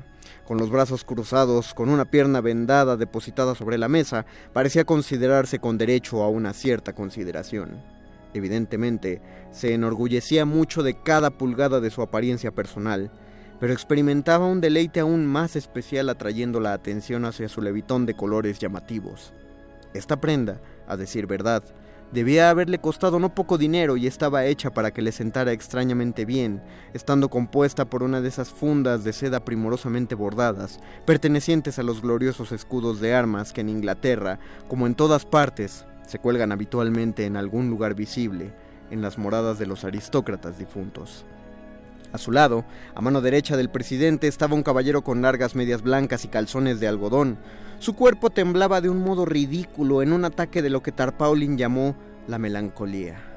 Con 0.47 0.57
los 0.57 0.69
brazos 0.69 1.03
cruzados, 1.03 1.73
con 1.73 1.89
una 1.89 2.05
pierna 2.05 2.39
vendada 2.39 2.95
depositada 2.95 3.53
sobre 3.53 3.77
la 3.77 3.89
mesa, 3.89 4.25
parecía 4.53 4.85
considerarse 4.85 5.59
con 5.59 5.77
derecho 5.77 6.23
a 6.23 6.29
una 6.29 6.53
cierta 6.53 6.93
consideración. 6.93 7.81
Evidentemente, 8.33 9.21
se 9.51 9.73
enorgullecía 9.73 10.45
mucho 10.45 10.83
de 10.83 11.01
cada 11.01 11.31
pulgada 11.31 11.81
de 11.81 11.91
su 11.91 12.01
apariencia 12.01 12.51
personal, 12.51 13.11
pero 13.63 13.71
experimentaba 13.71 14.45
un 14.45 14.59
deleite 14.59 14.99
aún 14.99 15.25
más 15.25 15.55
especial 15.55 16.09
atrayendo 16.09 16.59
la 16.59 16.73
atención 16.73 17.23
hacia 17.23 17.47
su 17.47 17.61
levitón 17.61 18.05
de 18.05 18.13
colores 18.13 18.59
llamativos. 18.59 19.31
Esta 19.93 20.19
prenda, 20.19 20.59
a 20.85 20.97
decir 20.97 21.27
verdad, 21.27 21.63
debía 22.11 22.49
haberle 22.49 22.79
costado 22.79 23.19
no 23.19 23.33
poco 23.33 23.57
dinero 23.57 23.95
y 23.95 24.05
estaba 24.05 24.43
hecha 24.43 24.71
para 24.71 24.91
que 24.91 25.01
le 25.01 25.13
sentara 25.13 25.53
extrañamente 25.53 26.25
bien, 26.25 26.61
estando 26.93 27.29
compuesta 27.29 27.85
por 27.85 28.03
una 28.03 28.19
de 28.19 28.27
esas 28.27 28.49
fundas 28.49 29.05
de 29.05 29.13
seda 29.13 29.45
primorosamente 29.45 30.13
bordadas, 30.13 30.81
pertenecientes 31.05 31.79
a 31.79 31.83
los 31.83 32.01
gloriosos 32.01 32.51
escudos 32.51 32.99
de 32.99 33.15
armas 33.15 33.53
que 33.53 33.61
en 33.61 33.69
Inglaterra, 33.69 34.39
como 34.67 34.87
en 34.87 34.95
todas 34.95 35.23
partes, 35.25 35.85
se 36.05 36.19
cuelgan 36.19 36.51
habitualmente 36.51 37.25
en 37.25 37.37
algún 37.37 37.69
lugar 37.69 37.95
visible, 37.95 38.53
en 38.91 39.01
las 39.01 39.17
moradas 39.17 39.57
de 39.57 39.67
los 39.67 39.85
aristócratas 39.85 40.59
difuntos. 40.59 41.25
A 42.13 42.19
su 42.19 42.31
lado, 42.31 42.63
a 42.93 43.01
mano 43.01 43.21
derecha 43.21 43.57
del 43.57 43.71
presidente, 43.71 44.27
estaba 44.27 44.53
un 44.53 44.61
caballero 44.61 45.03
con 45.03 45.23
largas 45.23 45.55
medias 45.55 45.81
blancas 45.81 46.23
y 46.25 46.27
calzones 46.27 46.79
de 46.79 46.87
algodón. 46.87 47.39
Su 47.79 47.95
cuerpo 47.95 48.29
temblaba 48.29 48.81
de 48.81 48.89
un 48.89 48.99
modo 48.99 49.25
ridículo 49.25 50.03
en 50.03 50.13
un 50.13 50.23
ataque 50.23 50.61
de 50.61 50.69
lo 50.69 50.83
que 50.83 50.91
Tarpaulin 50.91 51.57
llamó 51.57 51.95
la 52.27 52.37
melancolía. 52.37 53.32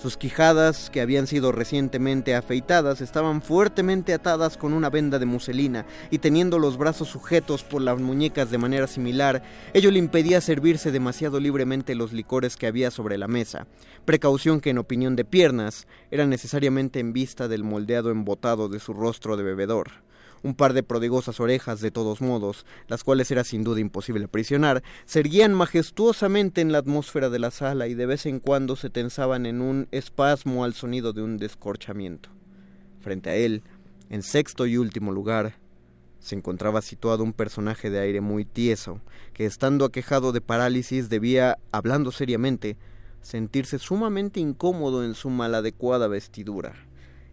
Sus 0.00 0.16
quijadas, 0.16 0.88
que 0.88 1.02
habían 1.02 1.26
sido 1.26 1.52
recientemente 1.52 2.34
afeitadas, 2.34 3.02
estaban 3.02 3.42
fuertemente 3.42 4.14
atadas 4.14 4.56
con 4.56 4.72
una 4.72 4.88
venda 4.88 5.18
de 5.18 5.26
muselina 5.26 5.84
y 6.10 6.20
teniendo 6.20 6.58
los 6.58 6.78
brazos 6.78 7.08
sujetos 7.08 7.64
por 7.64 7.82
las 7.82 8.00
muñecas 8.00 8.50
de 8.50 8.56
manera 8.56 8.86
similar, 8.86 9.42
ello 9.74 9.90
le 9.90 9.98
impedía 9.98 10.40
servirse 10.40 10.90
demasiado 10.90 11.38
libremente 11.38 11.94
los 11.94 12.14
licores 12.14 12.56
que 12.56 12.66
había 12.66 12.90
sobre 12.90 13.18
la 13.18 13.28
mesa, 13.28 13.66
precaución 14.06 14.62
que 14.62 14.70
en 14.70 14.78
opinión 14.78 15.16
de 15.16 15.26
piernas 15.26 15.86
era 16.10 16.24
necesariamente 16.24 16.98
en 16.98 17.12
vista 17.12 17.46
del 17.46 17.62
moldeado 17.62 18.10
embotado 18.10 18.70
de 18.70 18.80
su 18.80 18.94
rostro 18.94 19.36
de 19.36 19.42
bebedor 19.42 19.90
un 20.42 20.54
par 20.54 20.72
de 20.72 20.82
prodigosas 20.82 21.40
orejas 21.40 21.80
de 21.80 21.90
todos 21.90 22.20
modos, 22.20 22.64
las 22.88 23.04
cuales 23.04 23.30
era 23.30 23.44
sin 23.44 23.64
duda 23.64 23.80
imposible 23.80 24.24
aprisionar, 24.24 24.82
se 25.04 25.20
erguían 25.20 25.54
majestuosamente 25.54 26.60
en 26.60 26.72
la 26.72 26.78
atmósfera 26.78 27.30
de 27.30 27.38
la 27.38 27.50
sala 27.50 27.88
y 27.88 27.94
de 27.94 28.06
vez 28.06 28.26
en 28.26 28.40
cuando 28.40 28.76
se 28.76 28.90
tensaban 28.90 29.46
en 29.46 29.60
un 29.60 29.88
espasmo 29.90 30.64
al 30.64 30.74
sonido 30.74 31.12
de 31.12 31.22
un 31.22 31.36
descorchamiento. 31.36 32.30
Frente 33.00 33.30
a 33.30 33.34
él, 33.34 33.62
en 34.08 34.22
sexto 34.22 34.66
y 34.66 34.76
último 34.76 35.12
lugar, 35.12 35.54
se 36.18 36.34
encontraba 36.34 36.82
situado 36.82 37.24
un 37.24 37.32
personaje 37.32 37.88
de 37.88 38.00
aire 38.00 38.20
muy 38.20 38.44
tieso, 38.44 39.00
que 39.32 39.46
estando 39.46 39.84
aquejado 39.84 40.32
de 40.32 40.40
parálisis 40.40 41.08
debía, 41.08 41.58
hablando 41.72 42.12
seriamente, 42.12 42.76
sentirse 43.22 43.78
sumamente 43.78 44.40
incómodo 44.40 45.04
en 45.04 45.14
su 45.14 45.30
maladecuada 45.30 46.08
vestidura 46.08 46.89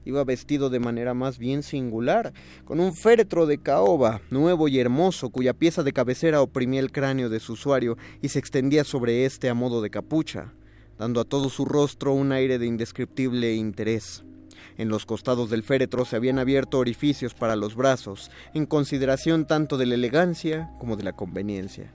Iba 0.07 0.23
vestido 0.23 0.69
de 0.69 0.79
manera 0.79 1.13
más 1.13 1.37
bien 1.37 1.63
singular, 1.63 2.31
con 2.63 2.79
un 2.79 2.93
féretro 2.93 3.45
de 3.45 3.57
caoba, 3.57 4.21
nuevo 4.29 4.69
y 4.69 4.79
hermoso, 4.79 5.31
cuya 5.31 5.53
pieza 5.53 5.83
de 5.83 5.91
cabecera 5.91 6.41
oprimía 6.41 6.79
el 6.79 6.93
cráneo 6.93 7.27
de 7.27 7.41
su 7.41 7.53
usuario 7.53 7.97
y 8.21 8.29
se 8.29 8.39
extendía 8.39 8.85
sobre 8.85 9.25
éste 9.25 9.49
a 9.49 9.53
modo 9.53 9.81
de 9.81 9.89
capucha, 9.89 10.53
dando 10.97 11.19
a 11.19 11.25
todo 11.25 11.49
su 11.49 11.65
rostro 11.65 12.13
un 12.13 12.31
aire 12.31 12.57
de 12.57 12.67
indescriptible 12.67 13.53
interés. 13.55 14.23
En 14.77 14.87
los 14.87 15.05
costados 15.05 15.49
del 15.49 15.63
féretro 15.63 16.05
se 16.05 16.15
habían 16.15 16.39
abierto 16.39 16.79
orificios 16.79 17.33
para 17.33 17.57
los 17.57 17.75
brazos, 17.75 18.31
en 18.53 18.65
consideración 18.65 19.45
tanto 19.45 19.75
de 19.75 19.87
la 19.87 19.95
elegancia 19.95 20.71
como 20.79 20.95
de 20.95 21.03
la 21.03 21.17
conveniencia. 21.17 21.93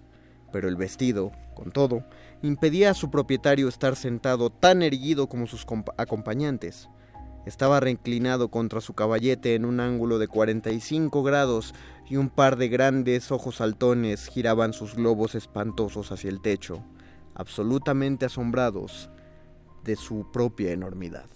Pero 0.53 0.69
el 0.69 0.77
vestido, 0.77 1.33
con 1.55 1.73
todo, 1.73 2.05
impedía 2.43 2.91
a 2.91 2.95
su 2.95 3.11
propietario 3.11 3.69
estar 3.69 3.97
sentado 3.97 4.51
tan 4.51 4.83
erguido 4.83 5.29
como 5.31 5.47
sus 5.47 5.65
acompañantes. 5.97 6.91
Estaba 7.45 7.81
reinclinado 7.81 8.49
contra 8.49 8.81
su 8.81 8.95
caballete 8.95 9.55
en 9.55 9.65
un 9.65 9.81
ángulo 9.81 10.19
de 10.19 10.29
45 10.29 11.23
grados 11.23 11.75
y 12.09 12.17
un 12.17 12.29
par 12.29 12.57
de 12.57 12.69
grandes 12.69 13.33
ojos 13.33 13.57
saltones 13.57 14.29
giraban 14.29 14.73
sus 14.73 14.95
globos 14.95 15.35
espantosos 15.35 16.13
hacia 16.13 16.31
el 16.31 16.41
techo, 16.41 16.85
absolutamente 17.35 18.27
asombrados 18.27 19.11
de 19.83 19.97
su 19.97 20.31
propia 20.31 20.73
enormidad. 20.73 21.29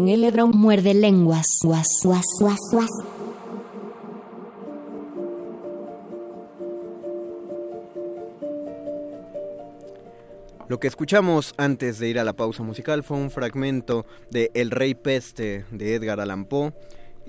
Saúl 0.00 0.20
Lebron 0.22 0.50
muerde 0.54 0.94
lenguas. 0.94 1.46
Guas, 1.62 1.86
guas, 2.02 2.24
guas, 2.40 2.58
guas. 2.72 2.88
Lo 10.68 10.80
que 10.80 10.88
escuchamos 10.88 11.52
antes 11.58 11.98
de 11.98 12.08
ir 12.08 12.18
a 12.18 12.24
la 12.24 12.32
pausa 12.32 12.62
musical 12.62 13.02
fue 13.02 13.18
un 13.18 13.30
fragmento 13.30 14.06
de 14.30 14.50
El 14.54 14.70
Rey 14.70 14.94
Peste 14.94 15.66
de 15.70 15.94
Edgar 15.96 16.18
Allan 16.18 16.46
Poe. 16.46 16.72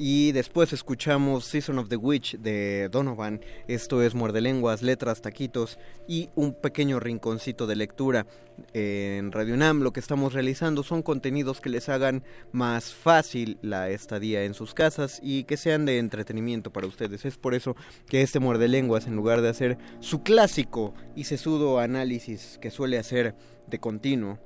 Y 0.03 0.31
después 0.31 0.73
escuchamos 0.73 1.45
Season 1.45 1.77
of 1.77 1.87
the 1.87 1.95
Witch 1.95 2.35
de 2.39 2.89
Donovan. 2.89 3.39
Esto 3.67 4.01
es 4.01 4.15
Muerde 4.15 4.41
Lenguas, 4.41 4.81
Letras, 4.81 5.21
Taquitos 5.21 5.77
y 6.07 6.31
un 6.33 6.55
pequeño 6.55 6.99
rinconcito 6.99 7.67
de 7.67 7.75
lectura 7.75 8.25
en 8.73 9.31
Radio 9.31 9.53
UNAM. 9.53 9.83
Lo 9.83 9.93
que 9.93 9.99
estamos 9.99 10.33
realizando 10.33 10.81
son 10.81 11.03
contenidos 11.03 11.61
que 11.61 11.69
les 11.69 11.87
hagan 11.87 12.23
más 12.51 12.95
fácil 12.95 13.59
la 13.61 13.91
estadía 13.91 14.43
en 14.43 14.55
sus 14.55 14.73
casas 14.73 15.19
y 15.21 15.43
que 15.43 15.55
sean 15.55 15.85
de 15.85 15.99
entretenimiento 15.99 16.73
para 16.73 16.87
ustedes. 16.87 17.23
Es 17.23 17.37
por 17.37 17.53
eso 17.53 17.75
que 18.07 18.23
este 18.23 18.39
Muerde 18.39 18.69
Lenguas, 18.69 19.05
en 19.05 19.15
lugar 19.15 19.41
de 19.41 19.49
hacer 19.49 19.77
su 19.99 20.23
clásico 20.23 20.95
y 21.15 21.25
sesudo 21.25 21.77
análisis 21.77 22.57
que 22.59 22.71
suele 22.71 22.97
hacer 22.97 23.35
de 23.67 23.79
continuo, 23.79 24.39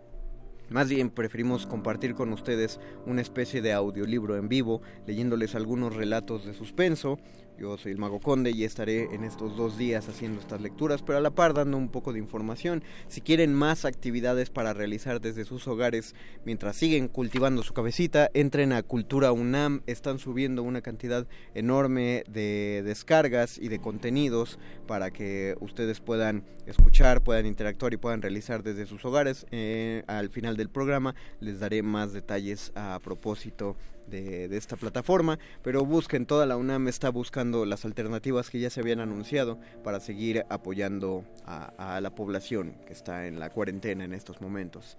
más 0.70 0.90
bien 0.90 1.10
preferimos 1.10 1.66
compartir 1.68 2.16
con 2.16 2.34
ustedes 2.34 2.80
una 3.06 3.22
especie 3.22 3.62
de 3.62 3.74
audiolibro 3.74 4.38
en 4.38 4.48
vivo, 4.48 4.82
leyéndoles 5.06 5.56
algunos 5.56 5.96
relatos 5.96 6.46
de 6.46 6.54
suspenso. 6.54 7.20
Yo 7.58 7.78
soy 7.78 7.94
el 7.94 7.98
Mago 7.98 8.20
Conde 8.20 8.52
y 8.52 8.66
estaré 8.66 9.16
en 9.16 9.24
estos 9.24 9.56
dos 9.56 9.78
días 9.78 10.10
haciendo 10.10 10.42
estas 10.42 10.60
lecturas, 10.60 11.02
pero 11.02 11.18
a 11.18 11.22
la 11.22 11.30
par 11.30 11.54
dando 11.54 11.78
un 11.78 11.88
poco 11.88 12.12
de 12.12 12.20
información. 12.20 12.84
Si 13.08 13.22
quieren 13.22 13.54
más 13.54 13.86
actividades 13.86 14.50
para 14.50 14.74
realizar 14.74 15.22
desde 15.22 15.46
sus 15.46 15.66
hogares 15.70 16.16
mientras 16.44 16.76
siguen 16.76 17.08
cultivando 17.08 17.64
su 17.64 17.74
cabecita, 17.74 18.30
entren 18.34 18.74
a 18.74 18.84
Cultura 18.84 19.32
UNAM. 19.32 19.84
Están 19.88 20.20
subiendo 20.20 20.64
una 20.64 20.82
cantidad 20.82 21.28
enorme 21.54 22.26
de 22.28 22.84
descargas 22.84 23.58
y 23.58 23.70
de 23.70 23.80
contenidos 23.80 24.60
para 24.86 25.12
que 25.12 25.56
ustedes 25.62 26.02
puedan 26.02 26.44
escuchar, 26.66 27.24
puedan 27.24 27.46
interactuar 27.46 27.94
y 27.94 27.98
puedan 27.98 28.22
realizar 28.22 28.64
desde 28.64 28.86
sus 28.86 29.06
hogares. 29.06 29.46
Eh, 29.52 30.04
al 30.08 30.30
final 30.30 30.58
del 30.58 30.68
programa 30.68 31.16
les 31.40 31.62
daré 31.62 31.84
más 31.84 32.12
detalles 32.12 32.74
a 32.76 33.00
propósito 33.02 33.78
de, 34.08 34.46
esta 34.58 34.76
plataforma, 34.76 35.40
pero 35.64 35.86
busquen, 35.86 36.26
toda 36.26 36.46
la 36.46 36.58
UNAM 36.58 36.88
está 36.88 37.10
buscando 37.10 37.66
las 37.66 37.86
alternativas 37.86 38.50
que 38.50 38.60
ya 38.60 38.70
se 38.70 38.80
habían 38.80 39.00
anunciado 39.00 39.60
para 39.84 40.00
seguir 40.00 40.46
apoyando 40.50 41.24
a 41.46 42.00
la 42.02 42.16
población 42.16 42.76
que 42.86 42.94
está 42.94 43.28
en 43.28 43.40
la 43.40 43.50
cuarentena 43.50 44.04
en 44.04 44.14
estos 44.14 44.42
momentos. 44.42 44.98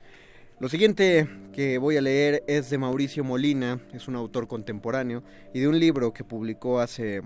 Lo 0.58 0.70
siguiente 0.70 1.28
que 1.52 1.76
voy 1.76 1.98
a 1.98 2.00
leer 2.00 2.42
es 2.46 2.70
de 2.70 2.78
Mauricio 2.78 3.22
Molina, 3.22 3.78
es 3.92 4.08
un 4.08 4.16
autor 4.16 4.48
contemporáneo 4.48 5.22
y 5.52 5.60
de 5.60 5.68
un 5.68 5.78
libro 5.78 6.14
que 6.14 6.24
publicó 6.24 6.80
hace 6.80 7.20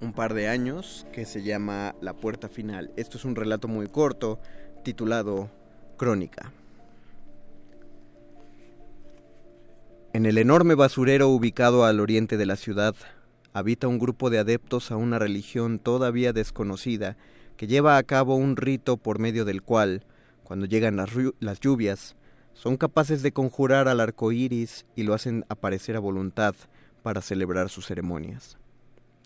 un 0.00 0.14
par 0.14 0.32
de 0.32 0.48
años 0.48 1.06
que 1.12 1.26
se 1.26 1.42
llama 1.42 1.94
La 2.00 2.14
Puerta 2.14 2.48
Final. 2.48 2.92
Esto 2.96 3.18
es 3.18 3.26
un 3.26 3.36
relato 3.36 3.68
muy 3.68 3.88
corto 3.88 4.40
titulado 4.82 5.50
Crónica. 5.98 6.50
En 10.12 10.26
el 10.26 10.38
enorme 10.38 10.74
basurero 10.74 11.28
ubicado 11.28 11.84
al 11.84 12.00
oriente 12.00 12.36
de 12.36 12.44
la 12.44 12.56
ciudad, 12.56 12.96
habita 13.52 13.86
un 13.86 14.00
grupo 14.00 14.28
de 14.28 14.40
adeptos 14.40 14.90
a 14.90 14.96
una 14.96 15.20
religión 15.20 15.78
todavía 15.78 16.32
desconocida 16.32 17.16
que 17.56 17.68
lleva 17.68 17.96
a 17.96 18.02
cabo 18.02 18.34
un 18.34 18.56
rito 18.56 18.96
por 18.96 19.20
medio 19.20 19.44
del 19.44 19.62
cual, 19.62 20.02
cuando 20.42 20.66
llegan 20.66 20.96
las, 20.96 21.10
las 21.38 21.60
lluvias, 21.60 22.16
son 22.54 22.76
capaces 22.76 23.22
de 23.22 23.30
conjurar 23.30 23.86
al 23.86 24.00
arco 24.00 24.32
iris 24.32 24.84
y 24.96 25.04
lo 25.04 25.14
hacen 25.14 25.44
aparecer 25.48 25.94
a 25.94 26.00
voluntad 26.00 26.56
para 27.04 27.20
celebrar 27.20 27.68
sus 27.68 27.86
ceremonias. 27.86 28.58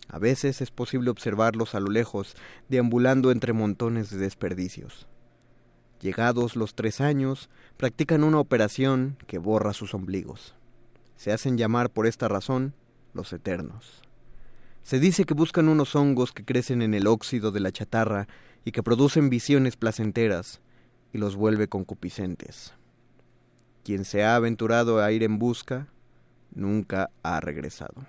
A 0.08 0.18
veces 0.18 0.60
es 0.60 0.70
posible 0.70 1.08
observarlos 1.08 1.74
a 1.74 1.80
lo 1.80 1.90
lejos, 1.90 2.36
deambulando 2.68 3.30
entre 3.30 3.54
montones 3.54 4.10
de 4.10 4.18
desperdicios. 4.18 5.06
Llegados 6.02 6.56
los 6.56 6.74
tres 6.74 7.00
años, 7.00 7.48
practican 7.78 8.22
una 8.22 8.38
operación 8.38 9.16
que 9.26 9.38
borra 9.38 9.72
sus 9.72 9.94
ombligos. 9.94 10.54
Se 11.16 11.32
hacen 11.32 11.56
llamar 11.56 11.90
por 11.90 12.06
esta 12.06 12.28
razón 12.28 12.74
los 13.12 13.32
eternos. 13.32 14.02
Se 14.82 15.00
dice 15.00 15.24
que 15.24 15.34
buscan 15.34 15.68
unos 15.68 15.96
hongos 15.96 16.32
que 16.32 16.44
crecen 16.44 16.82
en 16.82 16.92
el 16.92 17.06
óxido 17.06 17.52
de 17.52 17.60
la 17.60 17.72
chatarra 17.72 18.28
y 18.64 18.72
que 18.72 18.82
producen 18.82 19.30
visiones 19.30 19.76
placenteras 19.76 20.60
y 21.12 21.18
los 21.18 21.36
vuelve 21.36 21.68
concupiscentes. 21.68 22.74
Quien 23.82 24.04
se 24.04 24.24
ha 24.24 24.36
aventurado 24.36 25.02
a 25.02 25.12
ir 25.12 25.22
en 25.22 25.38
busca 25.38 25.88
nunca 26.54 27.10
ha 27.22 27.40
regresado. 27.40 28.06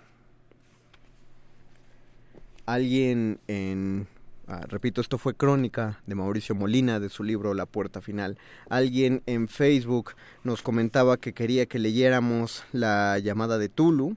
Alguien 2.66 3.40
en 3.48 4.08
Ah, 4.48 4.64
repito, 4.68 5.02
esto 5.02 5.18
fue 5.18 5.34
crónica 5.34 6.00
de 6.06 6.14
Mauricio 6.14 6.54
Molina 6.54 7.00
de 7.00 7.10
su 7.10 7.24
libro 7.24 7.56
La 7.56 7.66
Puerta 7.66 8.00
Final. 8.00 8.38
Alguien 8.70 9.24
en 9.26 9.48
Facebook 9.48 10.12
nos 10.44 10.62
comentaba 10.62 11.18
que 11.18 11.34
quería 11.34 11.66
que 11.66 11.80
leyéramos 11.80 12.64
la 12.72 13.18
llamada 13.18 13.58
de 13.58 13.70
Tulu. 13.70 14.16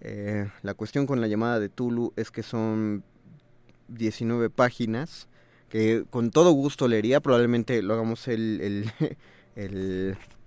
Eh, 0.00 0.50
la 0.62 0.74
cuestión 0.74 1.06
con 1.06 1.20
la 1.20 1.28
llamada 1.28 1.60
de 1.60 1.68
Tulu 1.68 2.12
es 2.16 2.32
que 2.32 2.42
son 2.42 3.04
19 3.86 4.50
páginas 4.50 5.28
que 5.68 6.04
con 6.10 6.32
todo 6.32 6.50
gusto 6.50 6.88
leería. 6.88 7.20
Probablemente 7.20 7.80
lo 7.80 7.94
hagamos 7.94 8.26
el, 8.26 8.90
el 9.54 10.16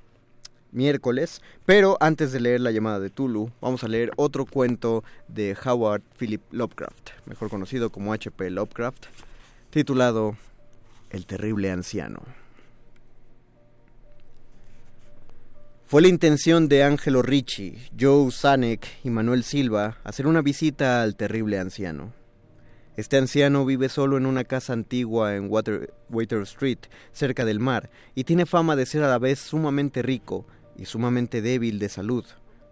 miércoles. 0.72 1.42
Pero 1.66 1.98
antes 2.00 2.32
de 2.32 2.40
leer 2.40 2.62
La 2.62 2.72
llamada 2.72 3.00
de 3.00 3.10
Tulu, 3.10 3.52
vamos 3.62 3.84
a 3.84 3.88
leer 3.88 4.12
otro 4.16 4.46
cuento 4.46 5.04
de 5.28 5.56
Howard 5.66 6.02
Philip 6.18 6.42
Lovecraft, 6.52 7.12
mejor 7.26 7.50
conocido 7.50 7.90
como 7.90 8.14
H.P. 8.14 8.50
Lovecraft, 8.50 9.06
titulado 9.70 10.36
El 11.10 11.26
terrible 11.26 11.72
anciano. 11.72 12.22
Fue 15.92 16.02
la 16.02 16.08
intención 16.08 16.70
de 16.70 16.86
Angelo 16.86 17.22
Ricci, 17.22 17.78
Joe 18.00 18.32
Sanek 18.32 18.88
y 19.04 19.10
Manuel 19.10 19.44
Silva 19.44 19.98
hacer 20.06 20.26
una 20.26 20.42
visita 20.42 21.04
al 21.04 21.18
terrible 21.18 21.60
anciano. 21.60 22.14
Este 22.96 23.18
anciano 23.18 23.66
vive 23.66 23.90
solo 23.90 24.16
en 24.16 24.26
una 24.26 24.46
casa 24.46 24.72
antigua 24.72 25.36
en 25.36 25.50
Water, 25.50 25.94
Water 26.10 26.44
Street, 26.44 26.80
cerca 27.12 27.44
del 27.44 27.60
mar, 27.60 27.90
y 28.16 28.24
tiene 28.26 28.46
fama 28.46 28.78
de 28.78 28.86
ser 28.86 29.04
a 29.04 29.10
la 29.10 29.18
vez 29.18 29.40
sumamente 29.40 30.02
rico, 30.02 30.46
y 30.78 30.86
sumamente 30.86 31.42
débil 31.42 31.80
de 31.80 31.90
salud, 31.90 32.26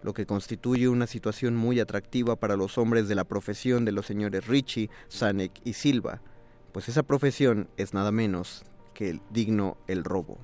lo 0.04 0.14
que 0.14 0.26
constituye 0.26 0.88
una 0.88 1.08
situación 1.08 1.56
muy 1.56 1.80
atractiva 1.80 2.36
para 2.36 2.56
los 2.56 2.78
hombres 2.78 3.08
de 3.08 3.16
la 3.16 3.26
profesión 3.26 3.86
de 3.86 3.92
los 3.92 4.06
señores 4.06 4.48
Richie, 4.48 4.90
Sanek 5.08 5.52
y 5.66 5.74
Silva, 5.74 6.22
pues 6.72 6.90
esa 6.90 7.04
profesión 7.04 7.70
es 7.78 7.94
nada 7.94 8.12
menos 8.12 8.64
que 8.94 9.10
el 9.10 9.22
digno 9.32 9.78
el 9.88 10.04
robo. 10.04 10.38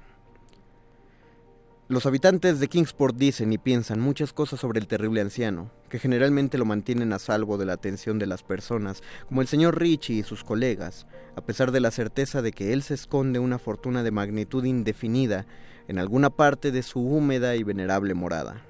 Los 1.88 2.08
habitantes 2.08 2.60
de 2.60 2.68
Kingsport 2.68 3.16
dicen 3.16 3.54
y 3.54 3.60
piensan 3.60 4.00
muchas 4.00 4.34
cosas 4.34 4.60
sobre 4.60 4.80
el 4.80 4.88
terrible 4.88 5.22
anciano, 5.22 5.70
que 5.88 6.00
generalmente 6.00 6.58
lo 6.58 6.66
mantienen 6.66 7.14
a 7.14 7.20
salvo 7.20 7.60
de 7.60 7.66
la 7.66 7.74
atención 7.74 8.18
de 8.18 8.26
las 8.26 8.42
personas, 8.42 9.04
como 9.28 9.42
el 9.42 9.48
señor 9.48 9.80
Richie 9.80 10.16
y 10.16 10.24
sus 10.24 10.44
colegas, 10.44 11.06
a 11.36 11.42
pesar 11.42 11.72
de 11.72 11.82
la 11.82 11.92
certeza 11.92 12.42
de 12.42 12.54
que 12.54 12.74
él 12.74 12.82
se 12.82 12.96
esconde 12.96 13.38
una 13.38 13.60
fortuna 13.60 14.02
de 14.02 14.10
magnitud 14.10 14.66
indefinida 14.66 15.46
en 15.88 16.00
alguna 16.00 16.30
parte 16.30 16.72
de 16.72 16.84
su 16.84 17.00
húmeda 17.00 17.56
y 17.56 17.64
venerable 17.64 18.14
morada. 18.14 18.62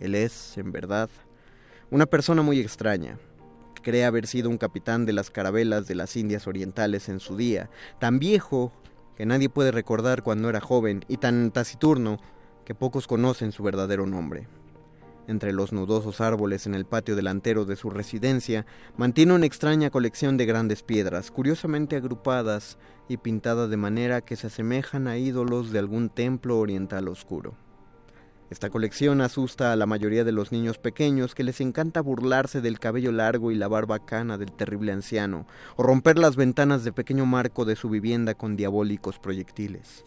Él 0.00 0.14
es, 0.14 0.56
en 0.58 0.72
verdad, 0.72 1.10
una 1.90 2.06
persona 2.06 2.42
muy 2.42 2.60
extraña. 2.60 3.18
Cree 3.82 4.04
haber 4.04 4.26
sido 4.26 4.50
un 4.50 4.58
capitán 4.58 5.06
de 5.06 5.12
las 5.12 5.30
carabelas 5.30 5.86
de 5.86 5.94
las 5.94 6.16
Indias 6.16 6.46
Orientales 6.46 7.08
en 7.08 7.20
su 7.20 7.36
día, 7.36 7.70
tan 7.98 8.18
viejo 8.18 8.72
que 9.16 9.26
nadie 9.26 9.48
puede 9.48 9.72
recordar 9.72 10.22
cuando 10.22 10.48
era 10.48 10.60
joven 10.60 11.04
y 11.08 11.16
tan 11.16 11.50
taciturno 11.50 12.18
que 12.64 12.74
pocos 12.74 13.06
conocen 13.06 13.52
su 13.52 13.62
verdadero 13.62 14.06
nombre. 14.06 14.46
Entre 15.28 15.52
los 15.52 15.74
nudosos 15.74 16.22
árboles 16.22 16.66
en 16.66 16.74
el 16.74 16.86
patio 16.86 17.14
delantero 17.14 17.66
de 17.66 17.76
su 17.76 17.90
residencia, 17.90 18.64
mantiene 18.96 19.34
una 19.34 19.44
extraña 19.44 19.90
colección 19.90 20.38
de 20.38 20.46
grandes 20.46 20.82
piedras, 20.82 21.30
curiosamente 21.30 21.96
agrupadas 21.96 22.78
y 23.10 23.18
pintadas 23.18 23.68
de 23.68 23.76
manera 23.76 24.22
que 24.22 24.36
se 24.36 24.46
asemejan 24.46 25.06
a 25.06 25.18
ídolos 25.18 25.70
de 25.70 25.80
algún 25.80 26.08
templo 26.08 26.58
oriental 26.58 27.08
oscuro. 27.08 27.54
Esta 28.48 28.70
colección 28.70 29.20
asusta 29.20 29.70
a 29.70 29.76
la 29.76 29.84
mayoría 29.84 30.24
de 30.24 30.32
los 30.32 30.50
niños 30.50 30.78
pequeños 30.78 31.34
que 31.34 31.44
les 31.44 31.60
encanta 31.60 32.00
burlarse 32.00 32.62
del 32.62 32.78
cabello 32.78 33.12
largo 33.12 33.52
y 33.52 33.54
la 33.54 33.68
barba 33.68 34.06
cana 34.06 34.38
del 34.38 34.52
terrible 34.52 34.92
anciano, 34.92 35.46
o 35.76 35.82
romper 35.82 36.18
las 36.18 36.36
ventanas 36.36 36.84
de 36.84 36.92
pequeño 36.92 37.26
marco 37.26 37.66
de 37.66 37.76
su 37.76 37.90
vivienda 37.90 38.32
con 38.32 38.56
diabólicos 38.56 39.18
proyectiles. 39.18 40.06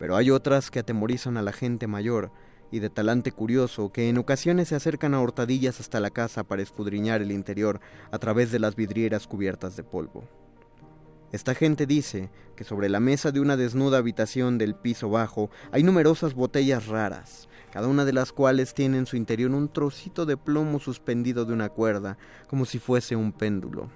Pero 0.00 0.16
hay 0.16 0.32
otras 0.32 0.72
que 0.72 0.80
atemorizan 0.80 1.36
a 1.36 1.42
la 1.42 1.52
gente 1.52 1.86
mayor, 1.86 2.32
y 2.70 2.80
de 2.80 2.90
talante 2.90 3.32
curioso 3.32 3.90
que 3.92 4.08
en 4.08 4.18
ocasiones 4.18 4.68
se 4.68 4.74
acercan 4.74 5.14
a 5.14 5.20
hurtadillas 5.20 5.80
hasta 5.80 6.00
la 6.00 6.10
casa 6.10 6.44
para 6.44 6.62
escudriñar 6.62 7.22
el 7.22 7.32
interior 7.32 7.80
a 8.10 8.18
través 8.18 8.50
de 8.50 8.58
las 8.58 8.76
vidrieras 8.76 9.26
cubiertas 9.26 9.76
de 9.76 9.84
polvo. 9.84 10.24
Esta 11.32 11.54
gente 11.54 11.86
dice 11.86 12.30
que 12.54 12.64
sobre 12.64 12.88
la 12.88 13.00
mesa 13.00 13.32
de 13.32 13.40
una 13.40 13.56
desnuda 13.56 13.98
habitación 13.98 14.58
del 14.58 14.74
piso 14.74 15.10
bajo 15.10 15.50
hay 15.72 15.82
numerosas 15.82 16.34
botellas 16.34 16.86
raras, 16.86 17.48
cada 17.72 17.88
una 17.88 18.04
de 18.04 18.12
las 18.12 18.32
cuales 18.32 18.74
tiene 18.74 18.98
en 18.98 19.06
su 19.06 19.16
interior 19.16 19.50
un 19.50 19.68
trocito 19.68 20.24
de 20.24 20.36
plomo 20.36 20.78
suspendido 20.78 21.44
de 21.44 21.52
una 21.52 21.68
cuerda, 21.68 22.16
como 22.48 22.64
si 22.64 22.78
fuese 22.78 23.16
un 23.16 23.32
péndulo. 23.32 23.90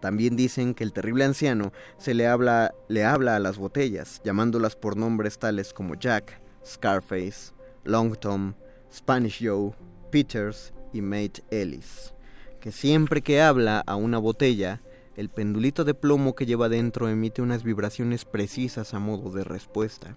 También 0.00 0.34
dicen 0.34 0.74
que 0.74 0.82
el 0.82 0.92
terrible 0.92 1.24
anciano 1.24 1.72
se 1.96 2.12
le 2.12 2.26
habla, 2.26 2.74
le 2.88 3.04
habla 3.04 3.36
a 3.36 3.38
las 3.38 3.56
botellas, 3.56 4.20
llamándolas 4.24 4.74
por 4.74 4.96
nombres 4.96 5.38
tales 5.38 5.72
como 5.72 5.94
Jack, 5.94 6.41
Scarface, 6.64 7.52
Long 7.84 8.16
Tom, 8.16 8.54
Spanish 8.92 9.40
Joe, 9.42 9.72
Peters 10.10 10.72
y 10.92 11.00
Mate 11.00 11.42
Ellis, 11.50 12.14
que 12.60 12.70
siempre 12.70 13.22
que 13.22 13.40
habla 13.40 13.82
a 13.86 13.96
una 13.96 14.18
botella, 14.18 14.82
el 15.16 15.28
pendulito 15.28 15.84
de 15.84 15.94
plomo 15.94 16.34
que 16.34 16.46
lleva 16.46 16.68
dentro 16.68 17.08
emite 17.08 17.42
unas 17.42 17.64
vibraciones 17.64 18.24
precisas 18.24 18.94
a 18.94 18.98
modo 18.98 19.30
de 19.30 19.44
respuesta. 19.44 20.16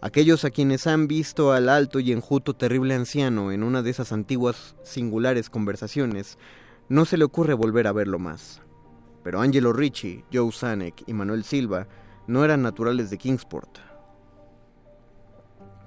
Aquellos 0.00 0.44
a 0.44 0.50
quienes 0.50 0.86
han 0.86 1.08
visto 1.08 1.52
al 1.52 1.68
alto 1.68 1.98
y 1.98 2.12
enjuto 2.12 2.54
terrible 2.54 2.94
anciano 2.94 3.52
en 3.52 3.62
una 3.62 3.82
de 3.82 3.90
esas 3.90 4.12
antiguas 4.12 4.76
singulares 4.82 5.48
conversaciones, 5.50 6.38
no 6.88 7.06
se 7.06 7.16
le 7.16 7.24
ocurre 7.24 7.54
volver 7.54 7.86
a 7.86 7.92
verlo 7.92 8.18
más. 8.18 8.60
Pero 9.22 9.40
Angelo 9.40 9.72
Ricci, 9.72 10.22
Joe 10.32 10.52
Sanek 10.52 11.02
y 11.06 11.14
Manuel 11.14 11.44
Silva 11.44 11.88
no 12.26 12.44
eran 12.44 12.62
naturales 12.62 13.08
de 13.08 13.16
Kingsport 13.16 13.93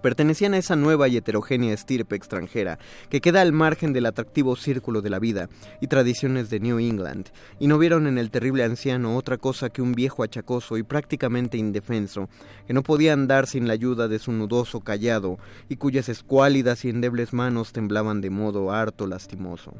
pertenecían 0.01 0.53
a 0.53 0.57
esa 0.57 0.75
nueva 0.75 1.07
y 1.07 1.17
heterogénea 1.17 1.73
estirpe 1.73 2.15
extranjera 2.15 2.79
que 3.09 3.21
queda 3.21 3.41
al 3.41 3.51
margen 3.51 3.93
del 3.93 4.05
atractivo 4.05 4.55
círculo 4.55 5.01
de 5.01 5.09
la 5.09 5.19
vida 5.19 5.49
y 5.81 5.87
tradiciones 5.87 6.49
de 6.49 6.59
New 6.59 6.79
England, 6.79 7.29
y 7.59 7.67
no 7.67 7.77
vieron 7.77 8.07
en 8.07 8.17
el 8.17 8.31
terrible 8.31 8.63
anciano 8.63 9.17
otra 9.17 9.37
cosa 9.37 9.69
que 9.69 9.81
un 9.81 9.93
viejo 9.93 10.23
achacoso 10.23 10.77
y 10.77 10.83
prácticamente 10.83 11.57
indefenso, 11.57 12.29
que 12.65 12.73
no 12.73 12.83
podía 12.83 13.13
andar 13.13 13.47
sin 13.47 13.67
la 13.67 13.73
ayuda 13.73 14.07
de 14.07 14.19
su 14.19 14.31
nudoso 14.31 14.81
callado 14.81 15.37
y 15.69 15.77
cuyas 15.77 16.09
escuálidas 16.09 16.85
y 16.85 16.89
endebles 16.89 17.33
manos 17.33 17.71
temblaban 17.71 18.21
de 18.21 18.29
modo 18.29 18.71
harto 18.71 19.07
lastimoso. 19.07 19.73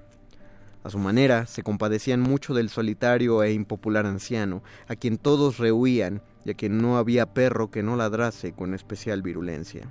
A 0.84 0.90
su 0.90 1.00
manera, 1.00 1.48
se 1.48 1.64
compadecían 1.64 2.22
mucho 2.22 2.54
del 2.54 2.70
solitario 2.70 3.44
e 3.44 3.52
impopular 3.52 4.06
anciano, 4.06 4.64
a 4.88 4.96
quien 4.96 5.18
todos 5.18 5.58
rehuían 5.58 6.22
y 6.46 6.52
a 6.52 6.54
quien 6.54 6.78
no 6.78 6.98
había 6.98 7.34
perro 7.34 7.70
que 7.70 7.84
no 7.84 7.98
ladrase 7.98 8.54
con 8.54 8.74
especial 8.74 9.22
virulencia 9.22 9.90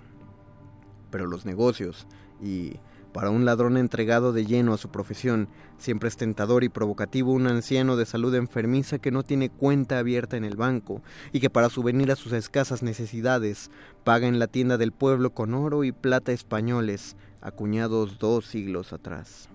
pero 1.16 1.28
los 1.28 1.46
negocios, 1.46 2.06
y 2.42 2.74
para 3.14 3.30
un 3.30 3.46
ladrón 3.46 3.78
entregado 3.78 4.34
de 4.34 4.44
lleno 4.44 4.74
a 4.74 4.76
su 4.76 4.90
profesión, 4.90 5.48
siempre 5.78 6.10
es 6.10 6.18
tentador 6.18 6.62
y 6.62 6.68
provocativo 6.68 7.32
un 7.32 7.46
anciano 7.46 7.96
de 7.96 8.04
salud 8.04 8.34
enfermiza 8.34 8.98
que 8.98 9.10
no 9.10 9.22
tiene 9.22 9.48
cuenta 9.48 9.98
abierta 9.98 10.36
en 10.36 10.44
el 10.44 10.56
banco 10.56 11.00
y 11.32 11.40
que 11.40 11.48
para 11.48 11.70
subvenir 11.70 12.12
a 12.12 12.16
sus 12.16 12.34
escasas 12.34 12.82
necesidades 12.82 13.70
paga 14.04 14.28
en 14.28 14.38
la 14.38 14.46
tienda 14.46 14.76
del 14.76 14.92
pueblo 14.92 15.32
con 15.32 15.54
oro 15.54 15.84
y 15.84 15.92
plata 15.92 16.32
españoles, 16.32 17.16
acuñados 17.40 18.18
dos 18.18 18.44
siglos 18.44 18.92
atrás. 18.92 19.48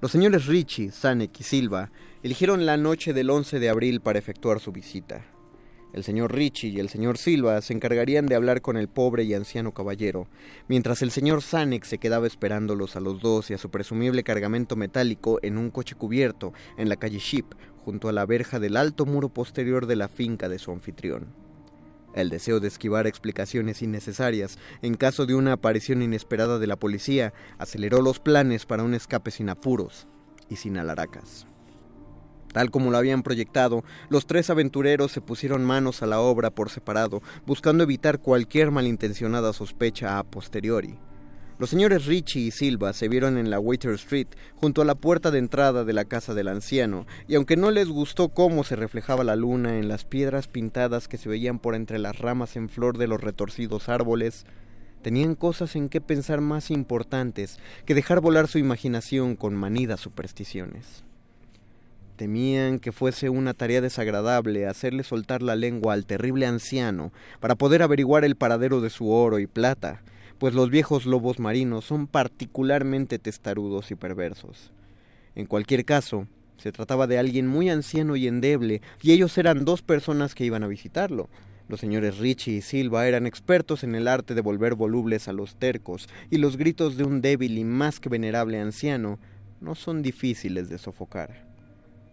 Los 0.00 0.10
señores 0.10 0.46
Richie, 0.46 0.90
Sanek 0.90 1.38
y 1.38 1.44
Silva 1.44 1.92
eligieron 2.24 2.66
la 2.66 2.76
noche 2.76 3.12
del 3.12 3.30
11 3.30 3.60
de 3.60 3.68
abril 3.68 4.00
para 4.00 4.18
efectuar 4.18 4.58
su 4.58 4.72
visita. 4.72 5.24
El 5.94 6.02
señor 6.02 6.34
Richie 6.34 6.70
y 6.70 6.80
el 6.80 6.88
señor 6.88 7.18
Silva 7.18 7.62
se 7.62 7.72
encargarían 7.72 8.26
de 8.26 8.34
hablar 8.34 8.62
con 8.62 8.76
el 8.76 8.88
pobre 8.88 9.22
y 9.22 9.32
anciano 9.32 9.72
caballero, 9.72 10.26
mientras 10.66 11.02
el 11.02 11.12
señor 11.12 11.40
Sanek 11.40 11.84
se 11.84 11.98
quedaba 11.98 12.26
esperándolos 12.26 12.96
a 12.96 13.00
los 13.00 13.20
dos 13.20 13.48
y 13.50 13.54
a 13.54 13.58
su 13.58 13.70
presumible 13.70 14.24
cargamento 14.24 14.74
metálico 14.74 15.38
en 15.42 15.56
un 15.56 15.70
coche 15.70 15.94
cubierto 15.94 16.52
en 16.76 16.88
la 16.88 16.96
calle 16.96 17.20
Ship, 17.20 17.46
junto 17.84 18.08
a 18.08 18.12
la 18.12 18.26
verja 18.26 18.58
del 18.58 18.76
alto 18.76 19.06
muro 19.06 19.28
posterior 19.28 19.86
de 19.86 19.94
la 19.94 20.08
finca 20.08 20.48
de 20.48 20.58
su 20.58 20.72
anfitrión. 20.72 21.28
El 22.12 22.28
deseo 22.28 22.58
de 22.58 22.66
esquivar 22.66 23.06
explicaciones 23.06 23.80
innecesarias 23.80 24.58
en 24.82 24.94
caso 24.94 25.26
de 25.26 25.36
una 25.36 25.52
aparición 25.52 26.02
inesperada 26.02 26.58
de 26.58 26.66
la 26.66 26.76
policía 26.76 27.32
aceleró 27.56 28.02
los 28.02 28.18
planes 28.18 28.66
para 28.66 28.82
un 28.82 28.94
escape 28.94 29.30
sin 29.30 29.48
apuros 29.48 30.08
y 30.48 30.56
sin 30.56 30.76
alaracas. 30.76 31.46
Tal 32.54 32.70
como 32.70 32.92
lo 32.92 32.98
habían 32.98 33.24
proyectado, 33.24 33.82
los 34.08 34.26
tres 34.26 34.48
aventureros 34.48 35.10
se 35.10 35.20
pusieron 35.20 35.64
manos 35.64 36.04
a 36.04 36.06
la 36.06 36.20
obra 36.20 36.50
por 36.50 36.70
separado, 36.70 37.20
buscando 37.46 37.82
evitar 37.82 38.20
cualquier 38.20 38.70
malintencionada 38.70 39.52
sospecha 39.52 40.20
a 40.20 40.22
posteriori. 40.22 40.96
Los 41.58 41.70
señores 41.70 42.06
Richie 42.06 42.42
y 42.42 42.50
Silva 42.52 42.92
se 42.92 43.08
vieron 43.08 43.38
en 43.38 43.50
la 43.50 43.58
Waiter 43.58 43.94
Street, 43.94 44.28
junto 44.54 44.82
a 44.82 44.84
la 44.84 44.94
puerta 44.94 45.32
de 45.32 45.40
entrada 45.40 45.84
de 45.84 45.92
la 45.92 46.04
casa 46.04 46.32
del 46.32 46.46
anciano, 46.46 47.06
y 47.26 47.34
aunque 47.34 47.56
no 47.56 47.72
les 47.72 47.88
gustó 47.88 48.28
cómo 48.28 48.62
se 48.62 48.76
reflejaba 48.76 49.24
la 49.24 49.34
luna 49.34 49.76
en 49.76 49.88
las 49.88 50.04
piedras 50.04 50.46
pintadas 50.46 51.08
que 51.08 51.18
se 51.18 51.28
veían 51.28 51.58
por 51.58 51.74
entre 51.74 51.98
las 51.98 52.20
ramas 52.20 52.54
en 52.54 52.68
flor 52.68 52.98
de 52.98 53.08
los 53.08 53.20
retorcidos 53.20 53.88
árboles, 53.88 54.46
tenían 55.02 55.34
cosas 55.34 55.74
en 55.74 55.88
que 55.88 56.00
pensar 56.00 56.40
más 56.40 56.70
importantes 56.70 57.58
que 57.84 57.94
dejar 57.94 58.20
volar 58.20 58.46
su 58.46 58.58
imaginación 58.58 59.34
con 59.34 59.56
manidas 59.56 59.98
supersticiones. 59.98 61.03
Temían 62.16 62.78
que 62.78 62.92
fuese 62.92 63.28
una 63.28 63.54
tarea 63.54 63.80
desagradable 63.80 64.68
hacerle 64.68 65.02
soltar 65.02 65.42
la 65.42 65.56
lengua 65.56 65.94
al 65.94 66.06
terrible 66.06 66.46
anciano 66.46 67.12
para 67.40 67.56
poder 67.56 67.82
averiguar 67.82 68.24
el 68.24 68.36
paradero 68.36 68.80
de 68.80 68.90
su 68.90 69.10
oro 69.10 69.40
y 69.40 69.48
plata, 69.48 70.00
pues 70.38 70.54
los 70.54 70.70
viejos 70.70 71.06
lobos 71.06 71.40
marinos 71.40 71.84
son 71.84 72.06
particularmente 72.06 73.18
testarudos 73.18 73.90
y 73.90 73.96
perversos. 73.96 74.72
En 75.34 75.46
cualquier 75.46 75.84
caso, 75.84 76.28
se 76.56 76.70
trataba 76.70 77.08
de 77.08 77.18
alguien 77.18 77.48
muy 77.48 77.68
anciano 77.68 78.14
y 78.14 78.28
endeble, 78.28 78.80
y 79.02 79.10
ellos 79.10 79.36
eran 79.36 79.64
dos 79.64 79.82
personas 79.82 80.36
que 80.36 80.44
iban 80.44 80.62
a 80.62 80.68
visitarlo. 80.68 81.28
Los 81.68 81.80
señores 81.80 82.18
Richie 82.18 82.58
y 82.58 82.60
Silva 82.60 83.08
eran 83.08 83.26
expertos 83.26 83.82
en 83.82 83.96
el 83.96 84.06
arte 84.06 84.36
de 84.36 84.40
volver 84.40 84.76
volubles 84.76 85.26
a 85.26 85.32
los 85.32 85.56
tercos, 85.56 86.08
y 86.30 86.38
los 86.38 86.56
gritos 86.56 86.96
de 86.96 87.02
un 87.02 87.20
débil 87.20 87.58
y 87.58 87.64
más 87.64 87.98
que 87.98 88.08
venerable 88.08 88.60
anciano 88.60 89.18
no 89.60 89.74
son 89.74 90.00
difíciles 90.00 90.68
de 90.68 90.78
sofocar 90.78 91.43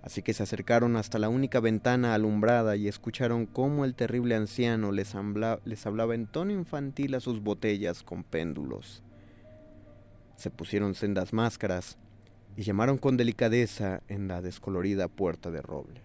así 0.02 0.22
que 0.22 0.34
se 0.34 0.44
acercaron 0.44 0.96
hasta 0.96 1.20
la 1.20 1.30
única 1.30 1.60
ventana 1.60 2.14
alumbrada 2.14 2.76
y 2.76 2.88
escucharon 2.88 3.46
cómo 3.46 3.86
el 3.86 3.94
terrible 3.94 4.36
anciano 4.36 4.92
les, 4.92 5.16
les, 5.66 5.86
hablaba 5.86 6.16
en 6.16 6.28
tono 6.28 6.52
infantil 6.52 7.16
a 7.16 7.20
sus 7.20 7.42
botellas 7.42 8.04
con 8.04 8.24
péndulos. 8.24 9.04
Se 10.36 10.50
pusieron 10.50 10.96
sendas 10.96 11.34
máscaras 11.34 11.98
y 12.58 12.64
llamaron 12.64 12.98
con 12.98 13.16
delicadeza 13.16 14.02
en 14.08 14.28
la 14.28 14.42
descolorida 14.42 15.08
puerta 15.08 15.52
de 15.52 15.62
roble. 15.62 16.02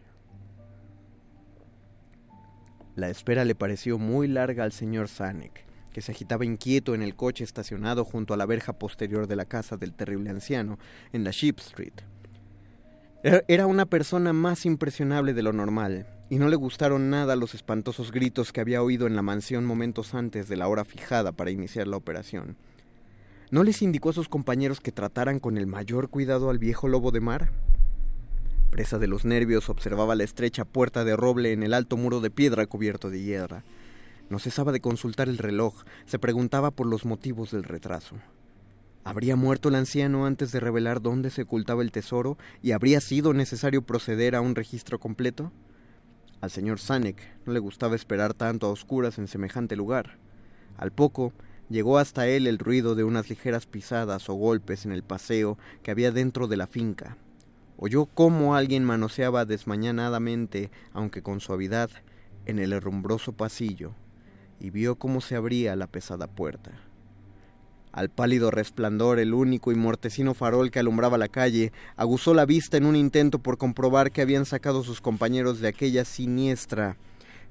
La 2.97 3.09
espera 3.11 3.45
le 3.45 3.55
pareció 3.55 3.99
muy 3.99 4.27
larga 4.29 4.65
al 4.65 4.73
señor 4.73 5.09
Sanek, 5.09 5.65
que 5.93 6.03
se 6.03 6.13
agitaba 6.13 6.45
inquieto 6.45 6.95
en 6.95 7.03
el 7.03 7.15
coche 7.15 7.45
estacionado 7.45 8.05
junto 8.05 8.35
a 8.35 8.37
la 8.37 8.47
verja 8.47 8.75
posterior 8.75 9.27
de 9.27 9.37
la 9.37 9.45
casa 9.47 9.77
del 9.77 9.95
terrible 9.95 10.31
anciano 10.31 10.79
en 11.13 11.25
la 11.25 11.31
Sheep 11.31 11.59
Street. 11.59 11.95
Era 13.49 13.67
una 13.67 13.87
persona 13.87 14.33
más 14.33 14.67
impresionable 14.67 15.35
de 15.35 15.43
lo 15.43 15.53
normal, 15.53 16.07
y 16.31 16.37
no 16.37 16.49
le 16.49 16.55
gustaron 16.55 17.11
nada 17.11 17.35
los 17.35 17.57
espantosos 17.57 18.13
gritos 18.13 18.53
que 18.53 18.61
había 18.61 18.85
oído 18.85 19.09
en 19.09 19.17
la 19.17 19.23
mansión 19.23 19.65
momentos 19.65 20.15
antes 20.15 20.49
de 20.49 20.57
la 20.57 20.69
hora 20.69 20.85
fijada 20.85 21.33
para 21.33 21.51
iniciar 21.51 21.89
la 21.89 21.97
operación. 21.97 22.57
¿No 23.51 23.65
les 23.65 23.83
indicó 23.83 24.11
a 24.11 24.13
sus 24.13 24.29
compañeros 24.29 24.81
que 24.81 24.93
trataran 24.93 25.41
con 25.41 25.59
el 25.59 25.67
mayor 25.67 26.09
cuidado 26.09 26.51
al 26.51 26.61
viejo 26.61 26.87
lobo 26.87 27.11
de 27.11 27.19
mar? 27.19 27.51
Presa 28.71 29.01
de 29.01 29.09
los 29.09 29.25
nervios, 29.25 29.71
observaba 29.71 30.15
la 30.15 30.23
estrecha 30.23 30.65
puerta 30.65 31.05
de 31.05 31.17
roble 31.17 31.51
en 31.51 31.65
el 31.65 31.75
alto 31.75 31.97
muro 31.97 32.21
de 32.21 32.31
piedra 32.31 32.67
cubierto 32.67 33.11
de 33.11 33.23
hierra. 33.23 33.65
No 34.31 34.39
cesaba 34.39 34.71
de 34.71 34.81
consultar 34.81 35.29
el 35.29 35.39
reloj, 35.39 35.83
se 36.05 36.21
preguntaba 36.21 36.71
por 36.71 36.87
los 36.87 37.05
motivos 37.05 37.51
del 37.51 37.65
retraso. 37.65 38.15
¿Habría 39.07 39.37
muerto 39.37 39.69
el 39.69 39.77
anciano 39.77 40.27
antes 40.27 40.51
de 40.51 40.59
revelar 40.59 41.01
dónde 41.01 41.31
se 41.31 41.43
ocultaba 41.43 41.83
el 41.83 41.93
tesoro 41.93 42.39
y 42.61 42.73
habría 42.73 43.01
sido 43.01 43.35
necesario 43.35 43.83
proceder 43.83 44.35
a 44.35 44.41
un 44.41 44.57
registro 44.57 44.99
completo? 44.99 45.53
Al 46.41 46.51
señor 46.51 46.81
Sanek 46.81 47.23
no 47.47 47.53
le 47.53 47.61
gustaba 47.61 47.95
esperar 47.95 48.35
tanto 48.35 48.67
a 48.67 48.71
oscuras 48.71 49.19
en 49.19 49.29
semejante 49.29 49.77
lugar. 49.77 50.19
Al 50.77 50.91
poco 50.91 51.33
llegó 51.69 51.99
hasta 51.99 52.27
él 52.27 52.49
el 52.49 52.59
ruido 52.59 52.97
de 52.97 53.05
unas 53.05 53.31
ligeras 53.31 53.65
pisadas 53.67 54.29
o 54.29 54.35
golpes 54.35 54.85
en 54.85 54.91
el 54.91 55.05
paseo 55.05 55.57
que 55.85 55.93
había 55.93 56.11
dentro 56.11 56.49
de 56.49 56.57
la 56.57 56.67
finca. 56.67 57.17
Oyó 57.77 58.07
cómo 58.07 58.57
alguien 58.57 58.83
manoseaba 58.83 59.45
desmañanadamente, 59.45 60.73
aunque 60.93 61.23
con 61.23 61.39
suavidad, 61.39 61.91
en 62.45 62.59
el 62.59 62.73
herrumbroso 62.73 63.35
pasillo, 63.35 63.93
y 64.59 64.71
vio 64.71 64.97
cómo 64.97 65.21
se 65.21 65.37
abría 65.37 65.77
la 65.77 65.87
pesada 65.87 66.27
puerta. 66.27 66.73
Al 67.97 68.11
pálido 68.11 68.51
resplandor, 68.51 69.19
el 69.19 69.33
único 69.33 69.73
y 69.73 69.75
mortecino 69.75 70.35
farol 70.35 70.71
que 70.71 70.79
alumbraba 70.79 71.17
la 71.17 71.29
calle, 71.29 71.73
aguzó 71.97 72.35
la 72.35 72.45
vista 72.45 72.77
en 72.77 72.85
un 72.85 72.95
intento 72.95 73.39
por 73.39 73.57
comprobar 73.57 74.13
que 74.13 74.21
habían 74.21 74.45
sacado 74.45 74.85
sus 74.85 75.01
compañeros 75.01 75.61
de 75.61 75.69
aquella 75.69 76.05
siniestra 76.05 76.99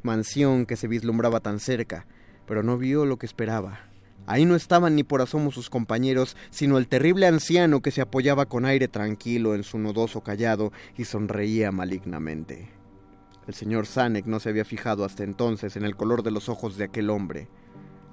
mansión 0.03 0.67
que 0.67 0.75
se 0.75 0.87
vislumbraba 0.87 1.39
tan 1.39 1.59
cerca, 1.59 2.05
pero 2.45 2.61
no 2.61 2.77
vio 2.77 3.07
lo 3.07 3.17
que 3.17 3.25
esperaba. 3.25 3.89
Ahí 4.27 4.45
no 4.45 4.55
estaban 4.55 4.95
ni 4.95 5.03
por 5.03 5.23
asomo 5.23 5.51
sus 5.51 5.71
compañeros, 5.71 6.37
sino 6.51 6.77
el 6.77 6.87
terrible 6.87 7.25
anciano 7.25 7.81
que 7.81 7.89
se 7.89 8.01
apoyaba 8.01 8.45
con 8.45 8.65
aire 8.65 8.87
tranquilo 8.87 9.55
en 9.55 9.63
su 9.63 9.79
nudoso 9.79 10.21
callado 10.21 10.71
y 10.95 11.05
sonreía 11.05 11.71
malignamente. 11.71 12.69
El 13.47 13.55
señor 13.55 13.87
Sanek 13.87 14.27
no 14.27 14.39
se 14.39 14.49
había 14.49 14.63
fijado 14.63 15.05
hasta 15.05 15.23
entonces 15.23 15.75
en 15.75 15.85
el 15.85 15.95
color 15.95 16.21
de 16.21 16.29
los 16.29 16.49
ojos 16.49 16.77
de 16.77 16.83
aquel 16.83 17.09
hombre. 17.09 17.47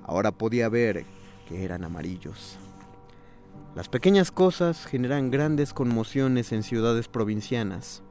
Ahora 0.02 0.32
podía 0.32 0.70
ver 0.70 1.04
eran 1.50 1.84
amarillos. 1.84 2.58
Las 3.74 3.88
pequeñas 3.88 4.30
cosas 4.30 4.84
generan 4.84 5.30
grandes 5.30 5.72
conmociones 5.72 6.52
en 6.52 6.62
ciudades 6.62 7.08
provincianas. 7.08 8.02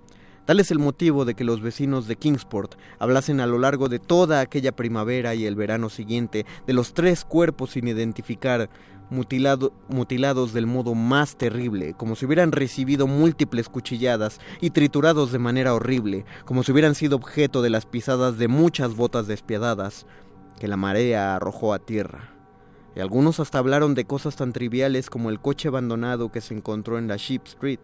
Tal 0.45 0.59
es 0.59 0.71
el 0.71 0.79
motivo 0.79 1.23
de 1.23 1.35
que 1.35 1.43
los 1.43 1.61
vecinos 1.61 2.07
de 2.07 2.15
Kingsport 2.15 2.75
hablasen 2.97 3.39
a 3.39 3.45
lo 3.45 3.59
largo 3.59 3.87
de 3.87 3.99
toda 3.99 4.39
aquella 4.39 4.75
primavera 4.75 5.35
y 5.35 5.45
el 5.45 5.55
verano 5.55 5.89
siguiente 5.89 6.47
de 6.65 6.73
los 6.73 6.95
tres 6.95 7.23
cuerpos 7.23 7.71
sin 7.71 7.87
identificar, 7.87 8.71
mutilados 9.11 10.53
del 10.53 10.65
modo 10.65 10.95
más 10.95 11.37
terrible, 11.37 11.93
como 11.93 12.15
si 12.15 12.25
hubieran 12.25 12.51
recibido 12.51 13.05
múltiples 13.05 13.69
cuchilladas 13.69 14.39
y 14.61 14.71
triturados 14.71 15.31
de 15.31 15.37
manera 15.37 15.75
horrible, 15.75 16.25
como 16.45 16.63
si 16.63 16.71
hubieran 16.71 16.95
sido 16.95 17.17
objeto 17.17 17.61
de 17.61 17.69
las 17.69 17.85
pisadas 17.85 18.39
de 18.39 18.47
muchas 18.47 18.95
botas 18.95 19.27
despiadadas 19.27 20.07
que 20.59 20.67
la 20.67 20.77
marea 20.77 21.35
arrojó 21.35 21.73
a 21.73 21.79
tierra 21.79 22.40
y 22.95 22.99
algunos 22.99 23.39
hasta 23.39 23.59
hablaron 23.59 23.95
de 23.95 24.05
cosas 24.05 24.35
tan 24.35 24.53
triviales 24.53 25.09
como 25.09 25.29
el 25.29 25.39
coche 25.39 25.69
abandonado 25.69 26.31
que 26.31 26.41
se 26.41 26.53
encontró 26.53 26.97
en 26.97 27.07
la 27.07 27.17
Sheep 27.17 27.45
Street, 27.45 27.79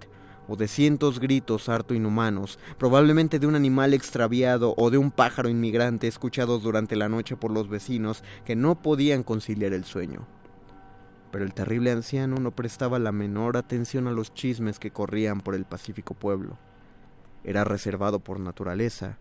o 0.47 0.55
de 0.55 0.67
cientos 0.67 1.19
gritos 1.19 1.69
harto 1.69 1.93
inhumanos, 1.93 2.57
probablemente 2.77 3.39
de 3.39 3.47
un 3.47 3.55
animal 3.55 3.93
extraviado 3.93 4.73
o 4.77 4.89
de 4.89 4.97
un 4.97 5.11
pájaro 5.11 5.49
inmigrante 5.49 6.07
escuchados 6.07 6.63
durante 6.63 6.95
la 6.95 7.09
noche 7.09 7.35
por 7.35 7.51
los 7.51 7.69
vecinos 7.69 8.23
que 8.45 8.55
no 8.55 8.81
podían 8.81 9.23
conciliar 9.23 9.73
el 9.73 9.83
sueño. 9.83 10.25
Pero 11.31 11.43
el 11.43 11.53
terrible 11.53 11.91
anciano 11.91 12.37
no 12.37 12.51
prestaba 12.51 12.99
la 12.99 13.11
menor 13.11 13.57
atención 13.57 14.07
a 14.07 14.11
los 14.11 14.33
chismes 14.33 14.79
que 14.79 14.91
corrían 14.91 15.41
por 15.41 15.55
el 15.55 15.65
pacífico 15.65 16.13
pueblo. 16.13 16.57
Era 17.43 17.63
reservado 17.63 18.19
por 18.19 18.39
naturaleza. 18.39 19.17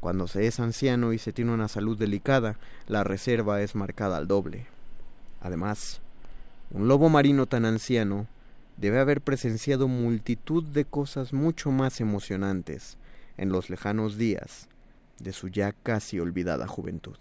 Cuando 0.00 0.26
se 0.26 0.46
es 0.46 0.58
anciano 0.58 1.12
y 1.12 1.18
se 1.18 1.32
tiene 1.32 1.52
una 1.52 1.68
salud 1.68 1.96
delicada, 1.98 2.58
la 2.86 3.04
reserva 3.04 3.60
es 3.60 3.74
marcada 3.74 4.16
al 4.16 4.26
doble. 4.26 4.71
Además, 5.42 6.00
un 6.70 6.88
lobo 6.88 7.08
marino 7.08 7.46
tan 7.46 7.64
anciano 7.64 8.26
debe 8.76 9.00
haber 9.00 9.20
presenciado 9.20 9.88
multitud 9.88 10.64
de 10.64 10.84
cosas 10.84 11.32
mucho 11.32 11.70
más 11.70 12.00
emocionantes 12.00 12.96
en 13.36 13.50
los 13.50 13.68
lejanos 13.68 14.16
días 14.16 14.68
de 15.18 15.32
su 15.32 15.48
ya 15.48 15.72
casi 15.72 16.20
olvidada 16.20 16.66
juventud. 16.66 17.16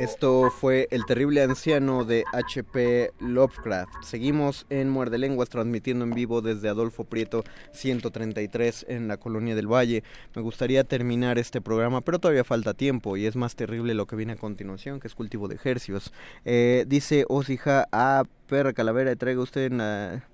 Esto 0.00 0.50
fue 0.50 0.88
El 0.90 1.04
terrible 1.04 1.42
anciano 1.42 2.06
de 2.06 2.24
H.P. 2.32 3.12
Lovecraft. 3.20 4.02
Seguimos 4.02 4.64
en 4.70 4.88
Muerde 4.88 5.18
Lenguas 5.18 5.50
transmitiendo 5.50 6.06
en 6.06 6.12
vivo 6.12 6.40
desde 6.40 6.70
Adolfo 6.70 7.04
Prieto 7.04 7.44
133 7.72 8.86
en 8.88 9.08
la 9.08 9.18
Colonia 9.18 9.54
del 9.54 9.70
Valle. 9.70 10.02
Me 10.34 10.40
gustaría 10.40 10.84
terminar 10.84 11.38
este 11.38 11.60
programa, 11.60 12.00
pero 12.00 12.18
todavía 12.18 12.44
falta 12.44 12.72
tiempo 12.72 13.18
y 13.18 13.26
es 13.26 13.36
más 13.36 13.56
terrible 13.56 13.92
lo 13.92 14.06
que 14.06 14.16
viene 14.16 14.32
a 14.32 14.36
continuación, 14.36 15.00
que 15.00 15.06
es 15.06 15.14
cultivo 15.14 15.48
de 15.48 15.56
ejercios. 15.56 16.14
Eh, 16.46 16.86
dice 16.88 17.26
Osija, 17.28 17.86
ah, 17.92 18.24
perra 18.46 18.72
calavera, 18.72 19.14
traiga 19.16 19.42
usted 19.42 19.70
la, 19.70 20.24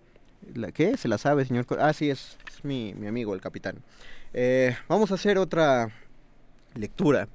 la... 0.54 0.70
¿Qué? 0.70 0.96
¿Se 0.96 1.08
la 1.08 1.18
sabe, 1.18 1.44
señor? 1.44 1.66
Ah, 1.80 1.92
sí, 1.92 2.08
es, 2.08 2.38
mi, 2.62 2.94
mi, 2.94 3.08
amigo, 3.08 3.34
el 3.34 3.40
capitán. 3.40 3.82
Eh, 4.32 4.76
vamos 4.86 5.10
a 5.10 5.14
hacer 5.14 5.38
otra 5.38 5.90
lectura. 6.76 7.26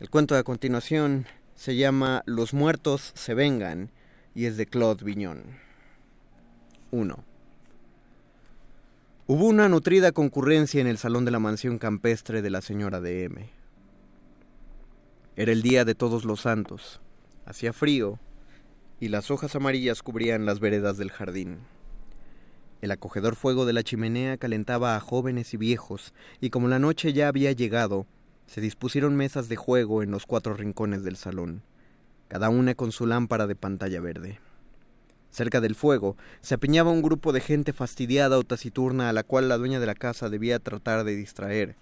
El 0.00 0.10
cuento 0.10 0.34
de 0.34 0.40
a 0.40 0.42
continuación 0.44 1.26
se 1.60 1.76
llama 1.76 2.22
Los 2.24 2.54
muertos 2.54 3.12
se 3.14 3.34
vengan 3.34 3.90
y 4.34 4.46
es 4.46 4.56
de 4.56 4.64
Claude 4.64 5.04
Vignon. 5.04 5.42
1. 6.90 7.22
Hubo 9.26 9.44
una 9.44 9.68
nutrida 9.68 10.12
concurrencia 10.12 10.80
en 10.80 10.86
el 10.86 10.96
salón 10.96 11.26
de 11.26 11.32
la 11.32 11.38
mansión 11.38 11.76
campestre 11.76 12.40
de 12.40 12.48
la 12.48 12.62
señora 12.62 13.02
de 13.02 13.24
M. 13.24 13.50
Era 15.36 15.52
el 15.52 15.60
día 15.60 15.84
de 15.84 15.94
todos 15.94 16.24
los 16.24 16.40
santos. 16.40 17.02
Hacía 17.44 17.74
frío 17.74 18.18
y 18.98 19.08
las 19.08 19.30
hojas 19.30 19.54
amarillas 19.54 20.02
cubrían 20.02 20.46
las 20.46 20.60
veredas 20.60 20.96
del 20.96 21.10
jardín. 21.10 21.58
El 22.80 22.90
acogedor 22.90 23.36
fuego 23.36 23.66
de 23.66 23.74
la 23.74 23.82
chimenea 23.82 24.38
calentaba 24.38 24.96
a 24.96 25.00
jóvenes 25.00 25.52
y 25.52 25.58
viejos, 25.58 26.14
y 26.40 26.48
como 26.48 26.68
la 26.68 26.78
noche 26.78 27.12
ya 27.12 27.28
había 27.28 27.52
llegado, 27.52 28.06
se 28.50 28.60
dispusieron 28.60 29.14
mesas 29.14 29.48
de 29.48 29.54
juego 29.54 30.02
en 30.02 30.10
los 30.10 30.26
cuatro 30.26 30.54
rincones 30.54 31.04
del 31.04 31.14
salón, 31.14 31.62
cada 32.26 32.48
una 32.48 32.74
con 32.74 32.90
su 32.90 33.06
lámpara 33.06 33.46
de 33.46 33.54
pantalla 33.54 34.00
verde. 34.00 34.40
Cerca 35.30 35.60
del 35.60 35.76
fuego 35.76 36.16
se 36.40 36.54
apiñaba 36.54 36.90
un 36.90 37.00
grupo 37.00 37.32
de 37.32 37.40
gente 37.40 37.72
fastidiada 37.72 38.36
o 38.36 38.42
taciturna 38.42 39.08
a 39.08 39.12
la 39.12 39.22
cual 39.22 39.48
la 39.48 39.56
dueña 39.56 39.78
de 39.78 39.86
la 39.86 39.94
casa 39.94 40.28
debía 40.28 40.58
tratar 40.58 41.04
de 41.04 41.14
distraer. 41.14 41.76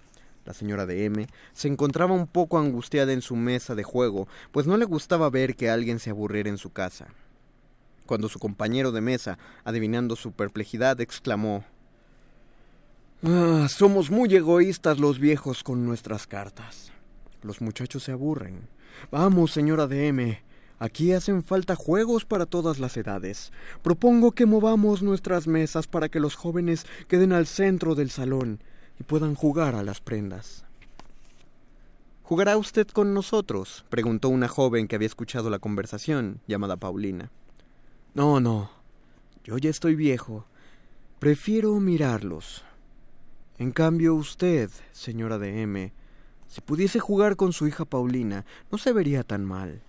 La 0.45 0.53
señora 0.53 0.85
de 0.85 1.05
M 1.05 1.25
se 1.53 1.67
encontraba 1.67 2.13
un 2.13 2.27
poco 2.27 2.59
angustiada 2.59 3.13
en 3.13 3.23
su 3.23 3.35
mesa 3.35 3.73
de 3.73 3.81
juego, 3.81 4.27
pues 4.51 4.67
no 4.67 4.77
le 4.77 4.85
gustaba 4.85 5.27
ver 5.31 5.55
que 5.55 5.71
alguien 5.71 5.97
se 5.97 6.11
aburriera 6.11 6.49
en 6.49 6.59
su 6.59 6.69
casa. 6.69 7.07
Cuando 8.05 8.29
su 8.29 8.37
compañero 8.37 8.91
de 8.91 9.01
mesa, 9.01 9.39
adivinando 9.63 10.15
su 10.15 10.33
perplejidad, 10.33 11.01
exclamó 11.01 11.65
Ah, 13.21 13.67
somos 13.69 14.09
muy 14.09 14.33
egoístas 14.33 14.97
los 14.97 15.19
viejos 15.19 15.61
con 15.61 15.85
nuestras 15.85 16.25
cartas. 16.25 16.93
Los 17.41 17.59
muchachos 17.59 18.03
se 18.03 18.13
aburren. 18.13 18.69
Vamos, 19.11 19.51
señora 19.51 19.87
DM. 19.87 20.37
Aquí 20.79 21.11
hacen 21.11 21.43
falta 21.43 21.75
juegos 21.75 22.23
para 22.23 22.45
todas 22.45 22.79
las 22.79 22.95
edades. 22.95 23.51
Propongo 23.81 24.31
que 24.31 24.45
movamos 24.45 25.03
nuestras 25.03 25.47
mesas 25.47 25.85
para 25.85 26.07
que 26.07 26.21
los 26.21 26.35
jóvenes 26.35 26.85
queden 27.09 27.33
al 27.33 27.45
centro 27.45 27.93
del 27.93 28.09
salón 28.09 28.63
y 28.97 29.03
puedan 29.03 29.35
jugar 29.35 29.75
a 29.75 29.83
las 29.83 29.99
prendas. 29.99 30.63
¿Jugará 32.23 32.55
usted 32.55 32.87
con 32.87 33.13
nosotros? 33.13 33.83
preguntó 33.89 34.29
una 34.29 34.47
joven 34.47 34.87
que 34.87 34.95
había 34.95 35.07
escuchado 35.07 35.49
la 35.49 35.59
conversación, 35.59 36.39
llamada 36.47 36.77
Paulina. 36.77 37.31
No, 38.13 38.39
no. 38.39 38.71
Yo 39.43 39.57
ya 39.57 39.69
estoy 39.69 39.95
viejo. 39.95 40.45
Prefiero 41.19 41.77
mirarlos. 41.81 42.63
En 43.59 43.71
cambio 43.71 44.15
usted, 44.15 44.69
señora 44.93 45.37
de 45.37 45.61
M, 45.63 45.91
si 46.47 46.61
pudiese 46.61 47.01
jugar 47.01 47.35
con 47.35 47.51
su 47.51 47.67
hija 47.67 47.83
Paulina, 47.83 48.45
no 48.71 48.77
se 48.77 48.93
vería 48.93 49.23
tan 49.23 49.43
mal. 49.43 49.81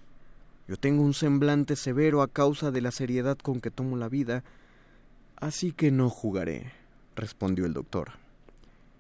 Yo 0.67 0.77
tengo 0.77 1.05
un 1.05 1.15
semblante 1.15 1.77
severo 1.77 2.21
a 2.21 2.27
causa 2.27 2.73
de 2.73 2.81
la 2.81 2.91
seriedad 2.91 3.39
con 3.39 3.61
que 3.61 3.71
tomo 3.71 3.97
la 3.97 4.09
vida, 4.09 4.43
así 5.37 5.71
que 5.71 5.93
no 5.93 6.11
jugaré, 6.11 6.73
respondió 7.15 7.65
el 7.65 7.73
doctor. 7.73 8.11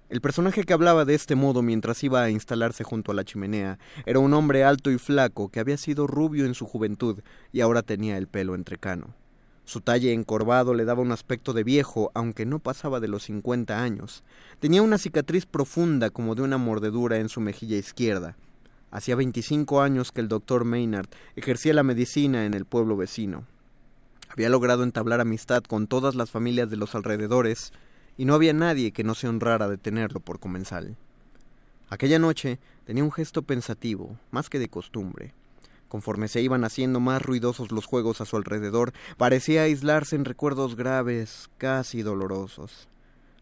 El 0.08 0.20
personaje 0.20 0.62
que 0.62 0.72
hablaba 0.72 1.04
de 1.04 1.16
este 1.16 1.34
modo 1.34 1.62
mientras 1.62 2.04
iba 2.04 2.22
a 2.22 2.30
instalarse 2.30 2.84
junto 2.84 3.10
a 3.10 3.16
la 3.16 3.24
chimenea 3.24 3.80
era 4.06 4.20
un 4.20 4.32
hombre 4.34 4.62
alto 4.62 4.92
y 4.92 4.98
flaco 4.98 5.48
que 5.48 5.58
había 5.58 5.78
sido 5.78 6.06
rubio 6.06 6.46
en 6.46 6.54
su 6.54 6.64
juventud 6.64 7.18
y 7.52 7.60
ahora 7.60 7.82
tenía 7.82 8.16
el 8.18 8.28
pelo 8.28 8.54
entrecano. 8.54 9.16
Su 9.70 9.82
talle 9.82 10.12
encorvado 10.12 10.74
le 10.74 10.84
daba 10.84 11.00
un 11.00 11.12
aspecto 11.12 11.52
de 11.52 11.62
viejo, 11.62 12.10
aunque 12.12 12.44
no 12.44 12.58
pasaba 12.58 12.98
de 12.98 13.06
los 13.06 13.22
cincuenta 13.22 13.84
años. 13.84 14.24
Tenía 14.58 14.82
una 14.82 14.98
cicatriz 14.98 15.46
profunda 15.46 16.10
como 16.10 16.34
de 16.34 16.42
una 16.42 16.58
mordedura 16.58 17.18
en 17.18 17.28
su 17.28 17.40
mejilla 17.40 17.76
izquierda. 17.76 18.36
Hacía 18.90 19.14
veinticinco 19.14 19.80
años 19.80 20.10
que 20.10 20.22
el 20.22 20.26
doctor 20.26 20.64
Maynard 20.64 21.06
ejercía 21.36 21.72
la 21.72 21.84
medicina 21.84 22.46
en 22.46 22.54
el 22.54 22.64
pueblo 22.64 22.96
vecino. 22.96 23.44
Había 24.28 24.48
logrado 24.48 24.82
entablar 24.82 25.20
amistad 25.20 25.62
con 25.62 25.86
todas 25.86 26.16
las 26.16 26.32
familias 26.32 26.68
de 26.68 26.76
los 26.76 26.96
alrededores, 26.96 27.72
y 28.16 28.24
no 28.24 28.34
había 28.34 28.52
nadie 28.52 28.90
que 28.90 29.04
no 29.04 29.14
se 29.14 29.28
honrara 29.28 29.68
de 29.68 29.78
tenerlo 29.78 30.18
por 30.18 30.40
comensal. 30.40 30.96
Aquella 31.90 32.18
noche 32.18 32.58
tenía 32.86 33.04
un 33.04 33.12
gesto 33.12 33.42
pensativo, 33.42 34.18
más 34.32 34.50
que 34.50 34.58
de 34.58 34.68
costumbre. 34.68 35.32
Conforme 35.90 36.28
se 36.28 36.40
iban 36.40 36.62
haciendo 36.62 37.00
más 37.00 37.20
ruidosos 37.20 37.72
los 37.72 37.84
juegos 37.84 38.20
a 38.20 38.24
su 38.24 38.36
alrededor, 38.36 38.92
parecía 39.16 39.62
aislarse 39.62 40.14
en 40.14 40.24
recuerdos 40.24 40.76
graves, 40.76 41.50
casi 41.58 42.02
dolorosos. 42.02 42.86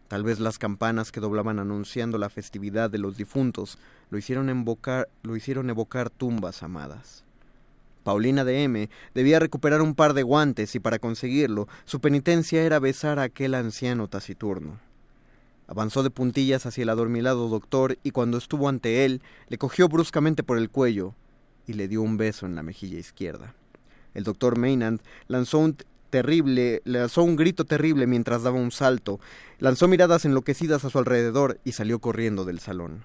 Tal 0.07 0.23
vez 0.23 0.39
las 0.39 0.57
campanas 0.57 1.11
que 1.11 1.19
doblaban 1.19 1.59
anunciando 1.59 2.17
la 2.17 2.31
festividad 2.31 2.89
de 2.89 2.97
los 2.97 3.17
difuntos 3.17 3.77
lo 4.09 4.17
hicieron, 4.17 4.65
lo 5.21 5.35
hicieron 5.35 5.69
evocar 5.69 6.09
tumbas 6.09 6.63
amadas. 6.63 7.23
Paulina 8.03 8.43
de 8.43 8.63
M 8.63 8.89
debía 9.13 9.37
recuperar 9.37 9.83
un 9.83 9.93
par 9.93 10.15
de 10.15 10.23
guantes 10.23 10.73
y 10.73 10.79
para 10.79 10.97
conseguirlo 10.97 11.67
su 11.85 11.99
penitencia 11.99 12.63
era 12.63 12.79
besar 12.79 13.19
a 13.19 13.23
aquel 13.23 13.53
anciano 13.53 14.07
taciturno. 14.07 14.79
Avanzó 15.67 16.01
de 16.01 16.09
puntillas 16.09 16.65
hacia 16.65 16.81
el 16.81 16.89
adormilado 16.89 17.47
doctor 17.47 17.99
y 18.01 18.09
cuando 18.09 18.39
estuvo 18.39 18.67
ante 18.67 19.05
él 19.05 19.21
le 19.49 19.59
cogió 19.59 19.87
bruscamente 19.87 20.41
por 20.41 20.57
el 20.57 20.71
cuello, 20.71 21.13
y 21.69 21.73
le 21.73 21.87
dio 21.87 22.01
un 22.01 22.17
beso 22.17 22.47
en 22.47 22.55
la 22.55 22.63
mejilla 22.63 22.97
izquierda. 22.97 23.53
El 24.15 24.23
doctor 24.23 24.57
Maynard 24.57 25.01
lanzó 25.27 25.59
un 25.59 25.77
terrible, 26.09 26.81
lanzó 26.83 27.21
un 27.21 27.35
grito 27.35 27.63
terrible 27.63 28.07
mientras 28.07 28.41
daba 28.41 28.57
un 28.57 28.71
salto, 28.71 29.19
lanzó 29.59 29.87
miradas 29.87 30.25
enloquecidas 30.25 30.83
a 30.83 30.89
su 30.89 30.97
alrededor 30.97 31.59
y 31.63 31.73
salió 31.73 31.99
corriendo 31.99 32.43
del 32.43 32.59
salón. 32.59 33.03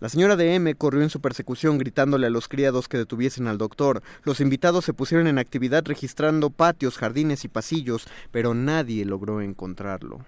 La 0.00 0.08
señora 0.08 0.34
de 0.36 0.54
M 0.54 0.74
corrió 0.76 1.02
en 1.02 1.10
su 1.10 1.20
persecución 1.20 1.76
gritándole 1.76 2.26
a 2.26 2.30
los 2.30 2.48
criados 2.48 2.88
que 2.88 2.96
detuviesen 2.96 3.48
al 3.48 3.58
doctor. 3.58 4.02
Los 4.22 4.40
invitados 4.40 4.86
se 4.86 4.94
pusieron 4.94 5.26
en 5.26 5.38
actividad 5.38 5.84
registrando 5.86 6.48
patios, 6.48 6.96
jardines 6.96 7.44
y 7.44 7.48
pasillos, 7.48 8.06
pero 8.30 8.54
nadie 8.54 9.04
logró 9.04 9.42
encontrarlo. 9.42 10.24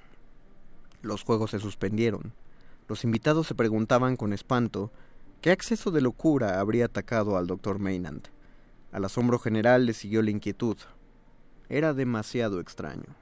Los 1.01 1.23
juegos 1.23 1.53
se 1.53 1.59
suspendieron. 1.59 2.35
Los 2.87 3.03
invitados 3.03 3.47
se 3.47 3.55
preguntaban 3.55 4.17
con 4.17 4.35
espanto 4.35 4.93
¿Qué 5.47 5.53
acceso 5.53 5.93
de 5.93 6.01
locura 6.01 6.59
habría 6.59 6.87
atacado 6.87 7.37
al 7.37 7.47
doctor 7.47 7.79
Maynard? 7.79 8.23
Al 8.91 9.05
asombro 9.05 9.39
general 9.39 9.87
le 9.87 9.93
siguió 9.93 10.21
la 10.21 10.33
inquietud. 10.33 10.77
Era 11.69 11.95
demasiado 11.95 12.59
extraño. 12.59 13.15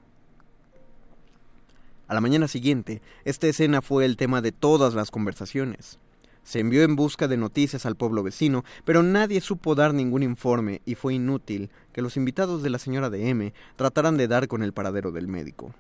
A 2.08 2.14
la 2.14 2.22
mañana 2.22 2.48
siguiente, 2.48 3.02
esta 3.26 3.46
escena 3.46 3.82
fue 3.82 4.06
el 4.06 4.16
tema 4.16 4.40
de 4.40 4.52
todas 4.52 4.94
las 4.94 5.10
conversaciones. 5.10 5.98
Se 6.44 6.60
envió 6.60 6.82
en 6.82 6.96
busca 6.96 7.28
de 7.28 7.36
noticias 7.36 7.84
al 7.84 7.94
pueblo 7.94 8.22
vecino, 8.22 8.64
pero 8.86 9.02
nadie 9.02 9.42
supo 9.42 9.74
dar 9.74 9.92
ningún 9.92 10.22
informe 10.22 10.80
y 10.86 10.94
fue 10.94 11.12
inútil 11.12 11.68
que 11.92 12.00
los 12.00 12.16
invitados 12.16 12.62
de 12.62 12.70
la 12.70 12.78
señora 12.78 13.10
de 13.10 13.28
M 13.28 13.52
trataran 13.76 14.16
de 14.16 14.28
dar 14.28 14.48
con 14.48 14.62
el 14.62 14.72
paradero 14.72 15.12
del 15.12 15.28
médico. 15.28 15.74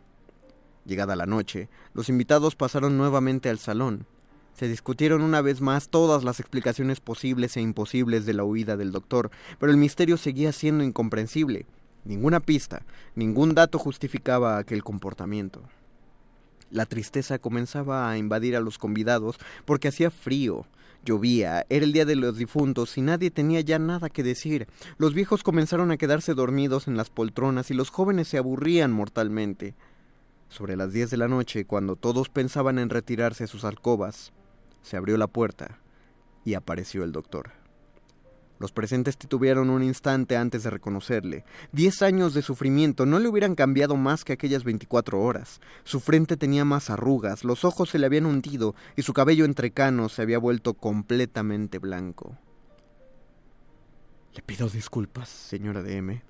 Llegada 0.84 1.16
la 1.16 1.24
noche, 1.24 1.70
los 1.94 2.10
invitados 2.10 2.54
pasaron 2.54 2.98
nuevamente 2.98 3.48
al 3.48 3.58
salón, 3.58 4.06
se 4.54 4.68
discutieron 4.68 5.22
una 5.22 5.40
vez 5.40 5.60
más 5.60 5.88
todas 5.88 6.24
las 6.24 6.40
explicaciones 6.40 7.00
posibles 7.00 7.56
e 7.56 7.60
imposibles 7.60 8.24
de 8.24 8.34
la 8.34 8.44
huida 8.44 8.76
del 8.76 8.92
doctor, 8.92 9.30
pero 9.58 9.72
el 9.72 9.78
misterio 9.78 10.16
seguía 10.16 10.52
siendo 10.52 10.84
incomprensible. 10.84 11.66
Ninguna 12.04 12.40
pista, 12.40 12.82
ningún 13.14 13.54
dato 13.54 13.78
justificaba 13.78 14.58
aquel 14.58 14.84
comportamiento. 14.84 15.62
La 16.70 16.86
tristeza 16.86 17.38
comenzaba 17.38 18.10
a 18.10 18.18
invadir 18.18 18.56
a 18.56 18.60
los 18.60 18.78
convidados 18.78 19.38
porque 19.64 19.88
hacía 19.88 20.10
frío, 20.10 20.66
llovía, 21.04 21.66
era 21.68 21.84
el 21.84 21.92
día 21.92 22.04
de 22.04 22.16
los 22.16 22.36
difuntos 22.36 22.96
y 22.96 23.00
nadie 23.00 23.30
tenía 23.30 23.60
ya 23.60 23.78
nada 23.78 24.08
que 24.08 24.22
decir. 24.22 24.66
Los 24.98 25.14
viejos 25.14 25.42
comenzaron 25.42 25.90
a 25.90 25.96
quedarse 25.96 26.34
dormidos 26.34 26.86
en 26.86 26.96
las 26.96 27.10
poltronas 27.10 27.70
y 27.70 27.74
los 27.74 27.90
jóvenes 27.90 28.28
se 28.28 28.38
aburrían 28.38 28.92
mortalmente. 28.92 29.74
Sobre 30.48 30.76
las 30.76 30.92
diez 30.92 31.10
de 31.10 31.16
la 31.16 31.26
noche, 31.26 31.64
cuando 31.64 31.96
todos 31.96 32.28
pensaban 32.28 32.78
en 32.78 32.90
retirarse 32.90 33.44
a 33.44 33.48
sus 33.48 33.64
alcobas, 33.64 34.32
se 34.84 34.96
abrió 34.96 35.16
la 35.16 35.26
puerta 35.26 35.80
y 36.44 36.54
apareció 36.54 37.02
el 37.02 37.10
doctor. 37.10 37.50
Los 38.60 38.70
presentes 38.70 39.18
titubearon 39.18 39.68
un 39.68 39.82
instante 39.82 40.36
antes 40.36 40.62
de 40.62 40.70
reconocerle. 40.70 41.44
Diez 41.72 42.02
años 42.02 42.34
de 42.34 42.42
sufrimiento 42.42 43.04
no 43.04 43.18
le 43.18 43.28
hubieran 43.28 43.56
cambiado 43.56 43.96
más 43.96 44.24
que 44.24 44.32
aquellas 44.32 44.62
veinticuatro 44.62 45.20
horas. 45.20 45.60
Su 45.82 45.98
frente 45.98 46.36
tenía 46.36 46.64
más 46.64 46.88
arrugas, 46.88 47.42
los 47.42 47.64
ojos 47.64 47.90
se 47.90 47.98
le 47.98 48.06
habían 48.06 48.26
hundido 48.26 48.76
y 48.94 49.02
su 49.02 49.12
cabello 49.12 49.44
entrecano 49.44 50.08
se 50.08 50.22
había 50.22 50.38
vuelto 50.38 50.74
completamente 50.74 51.78
blanco. 51.78 52.38
Le 54.34 54.42
pido 54.42 54.68
disculpas, 54.68 55.28
señora 55.28 55.82
DM. 55.82 56.22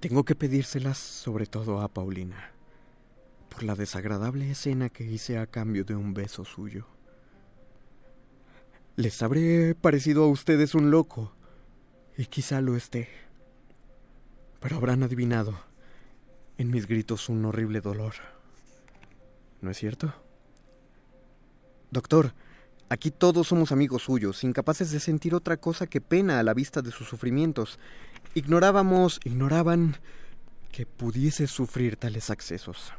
Tengo 0.00 0.24
que 0.24 0.34
pedírselas 0.34 0.98
sobre 0.98 1.46
todo 1.46 1.80
a 1.80 1.88
Paulina, 1.88 2.53
por 3.54 3.62
la 3.62 3.76
desagradable 3.76 4.50
escena 4.50 4.88
que 4.88 5.04
hice 5.04 5.38
a 5.38 5.46
cambio 5.46 5.84
de 5.84 5.94
un 5.94 6.12
beso 6.12 6.44
suyo. 6.44 6.86
Les 8.96 9.22
habré 9.22 9.74
parecido 9.74 10.24
a 10.24 10.28
ustedes 10.28 10.74
un 10.74 10.90
loco, 10.90 11.32
y 12.16 12.26
quizá 12.26 12.60
lo 12.60 12.76
esté. 12.76 13.08
Pero 14.60 14.76
habrán 14.76 15.02
adivinado 15.02 15.58
en 16.58 16.70
mis 16.70 16.86
gritos 16.86 17.28
un 17.28 17.44
horrible 17.44 17.80
dolor. 17.80 18.14
¿No 19.60 19.70
es 19.70 19.78
cierto? 19.78 20.12
Doctor, 21.90 22.34
aquí 22.88 23.10
todos 23.10 23.48
somos 23.48 23.70
amigos 23.70 24.02
suyos, 24.02 24.42
incapaces 24.42 24.90
de 24.90 25.00
sentir 25.00 25.34
otra 25.34 25.58
cosa 25.58 25.86
que 25.86 26.00
pena 26.00 26.40
a 26.40 26.42
la 26.42 26.54
vista 26.54 26.82
de 26.82 26.90
sus 26.90 27.08
sufrimientos. 27.08 27.78
Ignorábamos, 28.34 29.20
ignoraban 29.24 29.96
que 30.72 30.86
pudiese 30.86 31.46
sufrir 31.46 31.96
tales 31.96 32.30
accesos. 32.30 32.92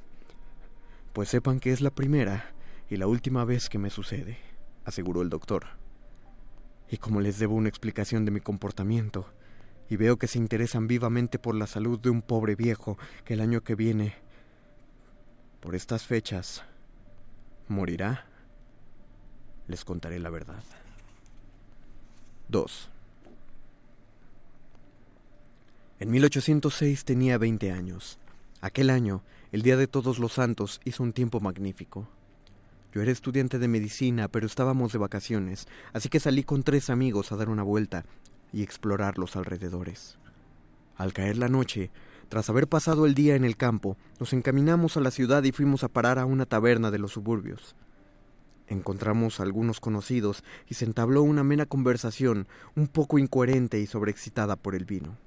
Pues 1.15 1.29
sepan 1.29 1.61
que 1.61 1.71
es 1.71 1.79
la 1.79 1.91
primera 1.91 2.51
y 2.89 2.97
la 2.97 3.07
última 3.07 3.45
vez 3.45 3.69
que 3.69 3.77
me 3.77 3.89
sucede, 3.89 4.37
aseguró 4.83 5.21
el 5.21 5.29
doctor. 5.29 5.65
Y 6.91 6.97
como 6.97 7.21
les 7.21 7.39
debo 7.39 7.55
una 7.55 7.69
explicación 7.69 8.25
de 8.25 8.31
mi 8.31 8.41
comportamiento, 8.41 9.25
y 9.89 9.95
veo 9.95 10.17
que 10.17 10.27
se 10.27 10.39
interesan 10.39 10.87
vivamente 10.87 11.39
por 11.39 11.55
la 11.55 11.67
salud 11.67 11.97
de 12.01 12.09
un 12.09 12.21
pobre 12.21 12.55
viejo 12.55 12.97
que 13.23 13.35
el 13.35 13.39
año 13.39 13.61
que 13.61 13.75
viene, 13.75 14.13
por 15.61 15.73
estas 15.73 16.05
fechas, 16.05 16.65
morirá, 17.69 18.25
les 19.69 19.85
contaré 19.85 20.19
la 20.19 20.31
verdad. 20.31 20.65
2. 22.49 22.89
En 26.01 26.11
1806 26.11 27.05
tenía 27.05 27.37
20 27.37 27.71
años. 27.71 28.19
Aquel 28.59 28.89
año, 28.89 29.23
el 29.55 29.61
Día 29.61 29.77
de 29.77 29.87
Todos 29.87 30.19
los 30.19 30.33
Santos, 30.33 30.81
hizo 30.83 31.01
un 31.01 31.13
tiempo 31.13 31.39
magnífico. 31.39 32.09
Yo 32.91 33.01
era 33.01 33.13
estudiante 33.13 33.57
de 33.57 33.69
medicina, 33.69 34.27
pero 34.27 34.47
estábamos 34.47 34.91
de 34.91 34.99
vacaciones, 34.99 35.69
así 35.93 36.09
que 36.09 36.19
salí 36.19 36.43
con 36.43 36.61
tres 36.63 36.89
amigos 36.89 37.31
a 37.31 37.37
dar 37.37 37.47
una 37.47 37.63
vuelta 37.63 38.03
y 38.51 38.63
explorar 38.63 39.17
los 39.17 39.37
alrededores. 39.37 40.17
Al 40.97 41.13
caer 41.13 41.37
la 41.37 41.47
noche, 41.47 41.89
tras 42.27 42.49
haber 42.49 42.67
pasado 42.67 43.05
el 43.05 43.13
día 43.13 43.37
en 43.37 43.45
el 43.45 43.55
campo, 43.55 43.95
nos 44.19 44.33
encaminamos 44.33 44.97
a 44.97 44.99
la 44.99 45.09
ciudad 45.09 45.41
y 45.45 45.53
fuimos 45.53 45.85
a 45.85 45.87
parar 45.87 46.19
a 46.19 46.25
una 46.25 46.45
taberna 46.45 46.91
de 46.91 46.99
los 46.99 47.13
suburbios. 47.13 47.77
Encontramos 48.67 49.39
a 49.39 49.43
algunos 49.43 49.79
conocidos 49.79 50.43
y 50.67 50.73
se 50.73 50.83
entabló 50.83 51.23
una 51.23 51.41
amena 51.41 51.65
conversación, 51.65 52.49
un 52.75 52.89
poco 52.89 53.19
incoherente 53.19 53.79
y 53.79 53.87
sobreexcitada 53.87 54.57
por 54.57 54.75
el 54.75 54.83
vino. 54.83 55.17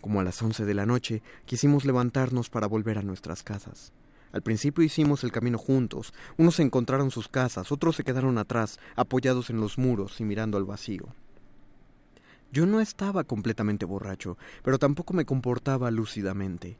Como 0.00 0.20
a 0.20 0.24
las 0.24 0.40
once 0.42 0.64
de 0.64 0.74
la 0.74 0.86
noche, 0.86 1.22
quisimos 1.44 1.84
levantarnos 1.84 2.48
para 2.48 2.66
volver 2.66 2.98
a 2.98 3.02
nuestras 3.02 3.42
casas. 3.42 3.92
Al 4.32 4.42
principio 4.42 4.84
hicimos 4.84 5.24
el 5.24 5.32
camino 5.32 5.58
juntos. 5.58 6.14
Unos 6.38 6.60
encontraron 6.60 7.10
sus 7.10 7.28
casas, 7.28 7.72
otros 7.72 7.96
se 7.96 8.04
quedaron 8.04 8.38
atrás, 8.38 8.78
apoyados 8.96 9.50
en 9.50 9.60
los 9.60 9.76
muros 9.76 10.20
y 10.20 10.24
mirando 10.24 10.56
al 10.56 10.64
vacío. 10.64 11.08
Yo 12.52 12.66
no 12.66 12.80
estaba 12.80 13.24
completamente 13.24 13.84
borracho, 13.84 14.36
pero 14.62 14.78
tampoco 14.78 15.14
me 15.14 15.24
comportaba 15.24 15.90
lúcidamente. 15.90 16.78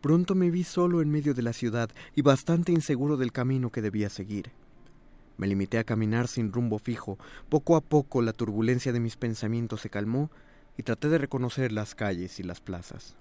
Pronto 0.00 0.34
me 0.34 0.50
vi 0.50 0.64
solo 0.64 1.02
en 1.02 1.10
medio 1.10 1.34
de 1.34 1.42
la 1.42 1.52
ciudad 1.52 1.90
y 2.14 2.22
bastante 2.22 2.72
inseguro 2.72 3.16
del 3.16 3.32
camino 3.32 3.70
que 3.70 3.82
debía 3.82 4.08
seguir. 4.08 4.52
Me 5.36 5.46
limité 5.46 5.78
a 5.78 5.84
caminar 5.84 6.28
sin 6.28 6.52
rumbo 6.52 6.78
fijo. 6.78 7.18
Poco 7.48 7.76
a 7.76 7.80
poco 7.80 8.22
la 8.22 8.32
turbulencia 8.32 8.92
de 8.92 9.00
mis 9.00 9.16
pensamientos 9.16 9.80
se 9.80 9.90
calmó 9.90 10.30
y 10.76 10.82
traté 10.82 11.08
de 11.08 11.18
reconocer 11.18 11.72
las 11.72 11.94
calles 11.94 12.38
y 12.40 12.42
las 12.42 12.60
plazas. 12.60 13.16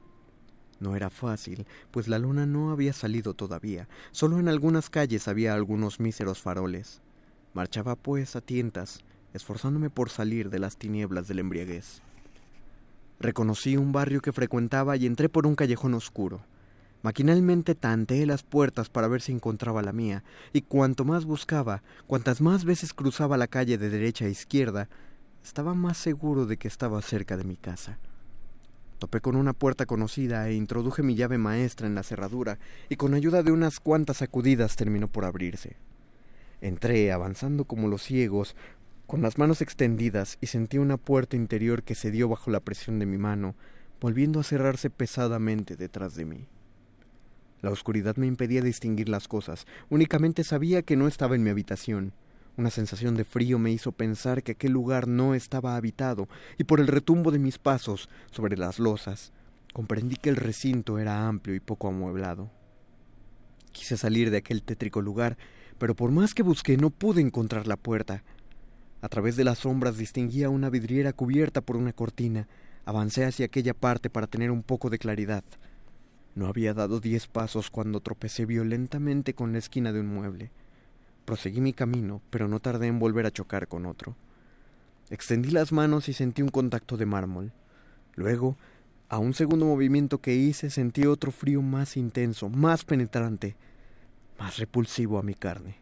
No 0.80 0.96
era 0.96 1.10
fácil, 1.10 1.66
pues 1.92 2.08
la 2.08 2.20
luna 2.20 2.46
no 2.46 2.72
había 2.72 2.94
salido 2.94 3.34
todavía. 3.34 3.88
Solo 4.12 4.40
en 4.40 4.50
algunas 4.50 4.90
calles 4.90 5.28
había 5.28 5.54
algunos 5.54 6.00
míseros 6.00 6.42
faroles. 6.42 7.02
Marchaba 7.54 7.96
pues 7.96 8.36
a 8.36 8.42
tientas, 8.42 9.00
esforzándome 9.34 9.90
por 9.90 10.10
salir 10.10 10.50
de 10.50 10.60
las 10.60 10.78
tinieblas 10.78 11.28
del 11.28 11.40
embriaguez. 11.40 12.02
Reconocí 13.20 13.78
un 13.78 13.94
barrio 13.94 14.22
que 14.22 14.34
frecuentaba 14.34 14.98
y 14.98 15.06
entré 15.06 15.30
por 15.30 15.48
un 15.48 15.56
callejón 15.56 15.94
oscuro. 15.94 16.42
Maquinalmente 17.02 17.76
tanteé 17.76 18.26
las 18.26 18.44
puertas 18.44 18.90
para 18.90 19.08
ver 19.08 19.22
si 19.22 19.32
encontraba 19.32 19.82
la 19.82 19.94
mía, 19.94 20.24
y 20.52 20.62
cuanto 20.62 21.06
más 21.06 21.24
buscaba, 21.26 21.84
cuantas 22.08 22.42
más 22.42 22.66
veces 22.66 22.94
cruzaba 22.94 23.38
la 23.38 23.48
calle 23.48 23.78
de 23.78 23.90
derecha 23.90 24.26
a 24.26 24.30
izquierda, 24.30 24.90
estaba 25.46 25.76
más 25.76 25.98
seguro 25.98 26.48
de 26.48 26.58
que 26.58 26.68
estaba 26.68 27.00
cerca 27.04 27.38
de 27.38 27.44
mi 27.44 27.56
casa. 27.56 28.00
Topé 28.98 29.22
con 29.22 29.36
una 29.36 29.54
puerta 29.54 29.86
conocida 29.86 30.50
e 30.50 30.56
introduje 30.56 31.04
mi 31.04 31.14
llave 31.14 31.38
maestra 31.38 31.86
en 31.86 31.94
la 31.94 32.02
cerradura, 32.02 32.58
y 32.90 32.96
con 32.96 33.14
ayuda 33.14 33.44
de 33.44 33.52
unas 33.52 33.80
cuantas 33.80 34.18
sacudidas 34.18 34.76
terminó 34.76 35.08
por 35.08 35.24
abrirse. 35.24 35.76
Entré, 36.62 37.12
avanzando 37.12 37.66
como 37.66 37.88
los 37.88 38.02
ciegos, 38.02 38.56
con 39.06 39.22
las 39.22 39.38
manos 39.38 39.62
extendidas, 39.62 40.40
y 40.42 40.48
sentí 40.48 40.80
una 40.80 40.98
puerta 40.98 41.36
interior 41.36 41.84
que 41.84 41.94
cedió 41.94 42.28
bajo 42.28 42.50
la 42.50 42.62
presión 42.62 42.98
de 42.98 43.06
mi 43.06 43.20
mano, 43.20 43.54
volviendo 44.02 44.40
a 44.40 44.44
cerrarse 44.44 44.90
pesadamente 44.90 45.76
detrás 45.76 46.16
de 46.16 46.26
mí. 46.26 46.48
La 47.62 47.70
oscuridad 47.70 48.16
me 48.16 48.26
impedía 48.26 48.64
distinguir 48.64 49.10
las 49.10 49.28
cosas, 49.28 49.68
únicamente 49.92 50.44
sabía 50.44 50.82
que 50.82 50.96
no 50.96 51.08
estaba 51.08 51.36
en 51.36 51.44
mi 51.44 51.52
habitación. 51.52 52.14
Una 52.58 52.70
sensación 52.70 53.16
de 53.16 53.26
frío 53.26 53.60
me 53.60 53.72
hizo 53.72 53.92
pensar 53.92 54.42
que 54.42 54.54
aquel 54.54 54.72
lugar 54.72 55.08
no 55.08 55.36
estaba 55.36 55.76
habitado, 55.76 56.30
y 56.58 56.64
por 56.64 56.80
el 56.80 56.88
retumbo 56.88 57.32
de 57.32 57.40
mis 57.40 57.58
pasos 57.58 58.10
sobre 58.32 58.56
las 58.56 58.80
losas, 58.80 59.34
comprendí 59.74 60.16
que 60.16 60.30
el 60.30 60.38
recinto 60.38 60.98
era 60.98 61.28
amplio 61.28 61.54
y 61.54 61.60
poco 61.60 61.90
amueblado. 61.90 62.50
Quise 63.74 63.98
salir 63.98 64.32
de 64.32 64.38
aquel 64.38 64.64
tétrico 64.64 65.02
lugar, 65.02 65.38
pero 65.78 65.96
por 65.96 66.12
más 66.12 66.34
que 66.34 66.44
busqué 66.44 66.78
no 66.78 66.92
pude 66.92 67.20
encontrar 67.20 67.68
la 67.68 67.76
puerta. 67.76 68.24
A 69.02 69.10
través 69.10 69.36
de 69.36 69.44
las 69.44 69.60
sombras 69.60 69.98
distinguía 69.98 70.50
una 70.50 70.70
vidriera 70.70 71.12
cubierta 71.12 71.60
por 71.60 71.76
una 71.76 71.92
cortina. 71.92 72.48
Avancé 72.86 73.26
hacia 73.26 73.48
aquella 73.48 73.74
parte 73.74 74.10
para 74.10 74.28
tener 74.28 74.50
un 74.50 74.64
poco 74.64 74.90
de 74.90 74.98
claridad. 74.98 75.44
No 76.36 76.48
había 76.48 76.74
dado 76.74 77.02
diez 77.02 77.28
pasos 77.28 77.70
cuando 77.70 78.00
tropecé 78.00 78.46
violentamente 78.46 79.34
con 79.34 79.52
la 79.52 79.60
esquina 79.60 79.92
de 79.92 80.00
un 80.00 80.08
mueble. 80.08 80.52
Proseguí 81.26 81.60
mi 81.60 81.74
camino, 81.74 82.22
pero 82.30 82.48
no 82.48 82.60
tardé 82.60 82.88
en 82.88 83.00
volver 83.00 83.26
a 83.26 83.32
chocar 83.32 83.68
con 83.68 83.86
otro. 83.86 84.16
Extendí 85.10 85.50
las 85.50 85.72
manos 85.72 86.08
y 86.10 86.14
sentí 86.14 86.42
un 86.42 86.50
contacto 86.50 86.98
de 86.98 87.06
mármol. 87.06 87.52
Luego, 88.16 88.58
a 89.10 89.18
un 89.20 89.34
segundo 89.34 89.66
movimiento 89.66 90.20
que 90.20 90.36
hice, 90.36 90.70
sentí 90.70 91.06
otro 91.06 91.32
frío 91.32 91.62
más 91.62 91.98
intenso, 91.98 92.50
más 92.50 92.86
penetrante, 92.86 93.56
más 94.40 94.58
repulsivo 94.58 95.20
a 95.20 95.24
mi 95.24 95.36
carne. 95.36 95.78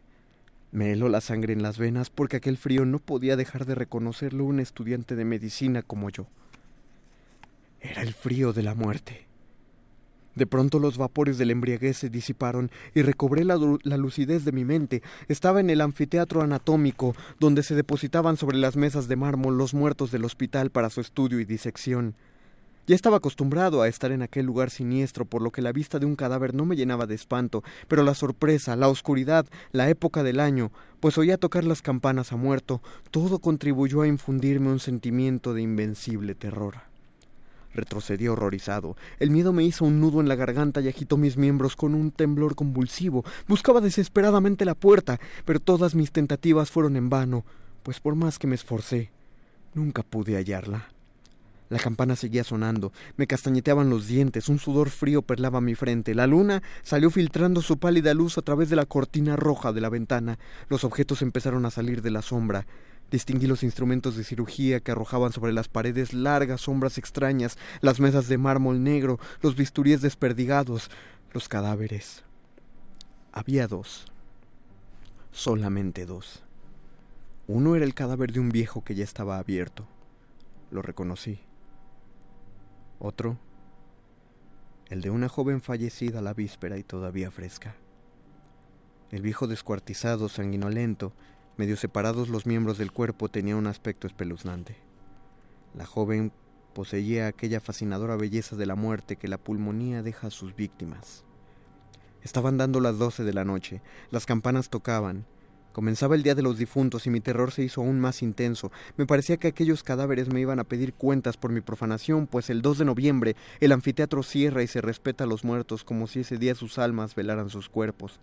Me 0.71 0.91
heló 0.91 1.07
la 1.07 1.21
sangre 1.21 1.53
en 1.53 1.61
las 1.61 1.77
venas 1.77 2.09
porque 2.09 2.37
aquel 2.37 2.57
frío 2.57 2.83
no 2.85 2.99
podía 2.99 3.35
dejar 3.35 3.65
de 3.65 3.75
reconocerlo 3.75 4.43
un 4.43 4.59
estudiante 4.59 5.15
de 5.15 5.23
medicina 5.23 5.83
como 5.83 6.09
yo. 6.09 6.27
Era 7.79 8.01
el 8.01 8.13
frío 8.13 8.53
de 8.53 8.63
la 8.63 8.73
muerte. 8.75 9.27
De 10.35 10.47
pronto 10.47 10.79
los 10.79 10.97
vapores 10.97 11.37
del 11.37 11.51
embriaguez 11.51 11.97
se 11.97 12.09
disiparon 12.09 12.71
y 12.95 13.01
recobré 13.01 13.43
la, 13.43 13.59
la, 13.83 13.97
lucidez 13.97 14.45
de 14.45 14.51
mi 14.51 14.65
mente. 14.65 15.03
Estaba 15.27 15.59
en 15.59 15.69
el 15.69 15.81
anfiteatro 15.81 16.41
anatómico, 16.41 17.15
donde 17.39 17.63
se 17.63 17.75
depositaban 17.75 18.37
sobre 18.37 18.57
las 18.57 18.75
mesas 18.75 19.07
de 19.07 19.15
mármol 19.15 19.57
los 19.57 19.73
muertos 19.73 20.11
del 20.11 20.25
hospital 20.25 20.69
para 20.71 20.89
su 20.89 21.01
estudio 21.01 21.39
y 21.39 21.45
disección. 21.45 22.15
Ya 22.85 22.95
estaba 22.95 23.17
acostumbrado 23.17 23.81
a 23.81 23.87
estar 23.87 24.11
en 24.11 24.23
aquel 24.23 24.45
lugar 24.45 24.69
siniestro, 24.69 25.23
por 25.23 25.41
lo 25.41 25.51
que 25.51 25.61
la 25.61 25.71
vista 25.71 25.99
de 25.99 26.05
un 26.05 26.17
cadáver 26.17 26.53
no 26.53 26.65
me 26.65 26.75
llenaba 26.75 27.05
de 27.05 27.15
espanto, 27.15 27.63
pero 27.87 28.03
la 28.03 28.13
sorpresa, 28.13 28.75
la 28.75 28.89
oscuridad, 28.89 29.45
la 29.71 29.89
época 29.89 30.21
del 30.21 30.41
año, 30.41 30.69
pues 30.99 31.17
oía 31.17 31.37
tocar 31.37 31.63
las 31.63 31.81
campanas 31.81 32.33
a 32.33 32.35
muerto, 32.35 32.81
todo 33.09 33.39
contribuyó 33.39 34.01
a 34.01 34.07
infundirme 34.07 34.69
un 34.69 34.79
sentimiento 34.79 35.53
de 35.53 35.61
invencible 35.61 36.35
terror. 36.35 36.92
Retrocedí 37.73 38.27
horrorizado. 38.27 38.95
El 39.19 39.31
miedo 39.31 39.53
me 39.53 39.63
hizo 39.63 39.85
un 39.85 39.99
nudo 39.99 40.21
en 40.21 40.27
la 40.27 40.35
garganta 40.35 40.81
y 40.81 40.87
agitó 40.87 41.17
mis 41.17 41.37
miembros 41.37 41.75
con 41.75 41.95
un 41.95 42.11
temblor 42.11 42.55
convulsivo. 42.55 43.23
Buscaba 43.47 43.81
desesperadamente 43.81 44.65
la 44.65 44.75
puerta, 44.75 45.19
pero 45.45 45.59
todas 45.59 45.95
mis 45.95 46.11
tentativas 46.11 46.71
fueron 46.71 46.95
en 46.95 47.09
vano, 47.09 47.45
pues 47.83 47.99
por 47.99 48.15
más 48.15 48.39
que 48.39 48.47
me 48.47 48.55
esforcé, 48.55 49.11
nunca 49.73 50.03
pude 50.03 50.35
hallarla. 50.35 50.93
La 51.69 51.79
campana 51.79 52.15
seguía 52.15 52.43
sonando, 52.43 52.91
me 53.17 53.25
castañeteaban 53.25 53.89
los 53.89 54.05
dientes, 54.05 54.47
un 54.47 54.59
sudor 54.59 54.91
frío 54.91 55.23
perlaba 55.23 55.59
mi 55.59 55.73
frente, 55.73 56.13
la 56.13 56.27
luna 56.27 56.61
salió 56.83 57.09
filtrando 57.09 57.63
su 57.63 57.79
pálida 57.79 58.13
luz 58.13 58.37
a 58.37 58.43
través 58.43 58.69
de 58.69 58.75
la 58.75 58.85
cortina 58.85 59.37
roja 59.37 59.73
de 59.73 59.81
la 59.81 59.89
ventana, 59.89 60.37
los 60.69 60.83
objetos 60.83 61.23
empezaron 61.23 61.65
a 61.65 61.71
salir 61.71 62.03
de 62.03 62.11
la 62.11 62.21
sombra, 62.21 62.67
Distinguí 63.11 63.47
los 63.47 63.63
instrumentos 63.63 64.15
de 64.15 64.23
cirugía 64.23 64.79
que 64.79 64.91
arrojaban 64.91 65.31
sobre 65.31 65.53
las 65.53 65.67
paredes 65.67 66.13
largas 66.13 66.61
sombras 66.61 66.97
extrañas, 66.97 67.57
las 67.81 67.99
mesas 67.99 68.27
de 68.27 68.37
mármol 68.37 68.83
negro, 68.83 69.19
los 69.41 69.55
bisturíes 69.55 70.01
desperdigados, 70.01 70.89
los 71.31 71.47
cadáveres. 71.47 72.23
Había 73.31 73.67
dos. 73.67 74.05
Solamente 75.31 76.05
dos. 76.05 76.43
Uno 77.47 77.75
era 77.75 77.85
el 77.85 77.93
cadáver 77.93 78.31
de 78.31 78.39
un 78.39 78.49
viejo 78.49 78.83
que 78.83 78.95
ya 78.95 79.03
estaba 79.03 79.37
abierto. 79.37 79.87
Lo 80.71 80.81
reconocí. 80.81 81.39
Otro, 82.99 83.37
el 84.89 85.01
de 85.01 85.09
una 85.09 85.27
joven 85.27 85.61
fallecida 85.61 86.21
la 86.21 86.33
víspera 86.33 86.77
y 86.77 86.83
todavía 86.83 87.31
fresca. 87.31 87.75
El 89.11 89.21
viejo 89.21 89.47
descuartizado, 89.47 90.29
sanguinolento, 90.29 91.13
medio 91.57 91.77
separados 91.77 92.29
los 92.29 92.45
miembros 92.45 92.77
del 92.77 92.91
cuerpo, 92.91 93.29
tenía 93.29 93.55
un 93.55 93.67
aspecto 93.67 94.07
espeluznante. 94.07 94.75
La 95.75 95.85
joven 95.85 96.31
poseía 96.73 97.27
aquella 97.27 97.59
fascinadora 97.59 98.15
belleza 98.15 98.55
de 98.55 98.65
la 98.65 98.75
muerte 98.75 99.15
que 99.15 99.27
la 99.27 99.37
pulmonía 99.37 100.03
deja 100.03 100.27
a 100.27 100.31
sus 100.31 100.55
víctimas. 100.55 101.23
Estaban 102.21 102.57
dando 102.57 102.79
las 102.79 102.97
doce 102.97 103.23
de 103.23 103.33
la 103.33 103.45
noche, 103.45 103.81
las 104.09 104.25
campanas 104.25 104.69
tocaban, 104.69 105.25
Comenzaba 105.73 106.13
el 106.13 106.21
Día 106.21 106.35
de 106.35 106.43
los 106.43 106.59
Difuntos 106.59 107.07
y 107.07 107.09
mi 107.09 107.19
terror 107.19 107.51
se 107.51 107.63
hizo 107.63 107.81
aún 107.81 107.99
más 107.99 108.21
intenso. 108.21 108.71
Me 108.95 109.07
parecía 109.07 109.37
que 109.37 109.47
aquellos 109.47 109.81
cadáveres 109.81 110.31
me 110.31 110.39
iban 110.39 110.59
a 110.59 110.65
pedir 110.65 110.93
cuentas 110.93 111.35
por 111.35 111.51
mi 111.51 111.61
profanación, 111.61 112.27
pues 112.27 112.51
el 112.51 112.61
2 112.61 112.77
de 112.77 112.85
noviembre 112.85 113.35
el 113.59 113.71
anfiteatro 113.71 114.21
cierra 114.21 114.61
y 114.61 114.67
se 114.67 114.81
respeta 114.81 115.23
a 115.23 115.27
los 115.27 115.43
muertos 115.43 115.83
como 115.83 116.05
si 116.05 116.19
ese 116.19 116.37
día 116.37 116.53
sus 116.53 116.77
almas 116.77 117.15
velaran 117.15 117.49
sus 117.49 117.69
cuerpos. 117.69 118.19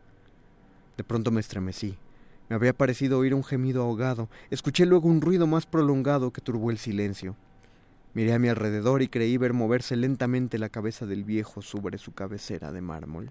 De 0.96 1.02
pronto 1.02 1.32
me 1.32 1.40
estremecí. 1.40 1.98
Me 2.50 2.56
había 2.56 2.72
parecido 2.72 3.20
oír 3.20 3.32
un 3.32 3.44
gemido 3.44 3.84
ahogado. 3.84 4.28
Escuché 4.50 4.84
luego 4.84 5.08
un 5.08 5.20
ruido 5.20 5.46
más 5.46 5.66
prolongado 5.66 6.32
que 6.32 6.40
turbó 6.40 6.72
el 6.72 6.78
silencio. 6.78 7.36
Miré 8.12 8.32
a 8.32 8.40
mi 8.40 8.48
alrededor 8.48 9.02
y 9.02 9.08
creí 9.08 9.36
ver 9.36 9.52
moverse 9.52 9.94
lentamente 9.94 10.58
la 10.58 10.68
cabeza 10.68 11.06
del 11.06 11.22
viejo 11.22 11.62
sobre 11.62 11.96
su 11.96 12.12
cabecera 12.12 12.72
de 12.72 12.80
mármol. 12.80 13.30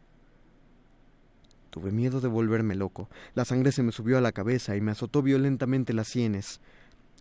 Tuve 1.70 1.92
miedo 1.92 2.22
de 2.22 2.30
volverme 2.30 2.76
loco. 2.76 3.10
La 3.36 3.44
sangre 3.44 3.74
se 3.74 3.84
me 3.84 3.92
subió 3.92 4.18
a 4.18 4.22
la 4.22 4.32
cabeza 4.32 4.78
y 4.78 4.82
me 4.82 4.92
azotó 4.92 5.22
violentamente 5.22 5.92
las 5.92 6.08
sienes. 6.08 6.62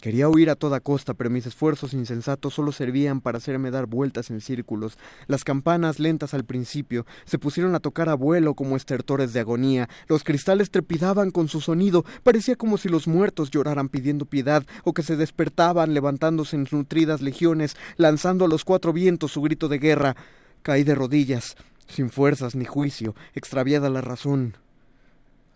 Quería 0.00 0.28
huir 0.28 0.48
a 0.48 0.54
toda 0.54 0.78
costa, 0.78 1.14
pero 1.14 1.28
mis 1.28 1.46
esfuerzos 1.46 1.92
insensatos 1.92 2.54
solo 2.54 2.70
servían 2.70 3.20
para 3.20 3.38
hacerme 3.38 3.72
dar 3.72 3.86
vueltas 3.86 4.30
en 4.30 4.40
círculos. 4.40 4.96
Las 5.26 5.42
campanas, 5.42 5.98
lentas 5.98 6.34
al 6.34 6.44
principio, 6.44 7.04
se 7.24 7.38
pusieron 7.38 7.74
a 7.74 7.80
tocar 7.80 8.08
a 8.08 8.14
vuelo 8.14 8.54
como 8.54 8.76
estertores 8.76 9.32
de 9.32 9.40
agonía. 9.40 9.88
Los 10.06 10.22
cristales 10.22 10.70
trepidaban 10.70 11.32
con 11.32 11.48
su 11.48 11.60
sonido. 11.60 12.04
Parecía 12.22 12.54
como 12.54 12.78
si 12.78 12.88
los 12.88 13.08
muertos 13.08 13.50
lloraran 13.50 13.88
pidiendo 13.88 14.24
piedad, 14.24 14.64
o 14.84 14.94
que 14.94 15.02
se 15.02 15.16
despertaban 15.16 15.94
levantándose 15.94 16.54
en 16.54 16.68
nutridas 16.70 17.20
legiones, 17.20 17.76
lanzando 17.96 18.44
a 18.44 18.48
los 18.48 18.64
cuatro 18.64 18.92
vientos 18.92 19.32
su 19.32 19.42
grito 19.42 19.66
de 19.66 19.78
guerra. 19.78 20.16
Caí 20.62 20.84
de 20.84 20.94
rodillas 20.94 21.56
sin 21.88 22.10
fuerzas 22.10 22.54
ni 22.54 22.66
juicio, 22.66 23.16
extraviada 23.34 23.90
la 23.90 24.00
razón. 24.00 24.56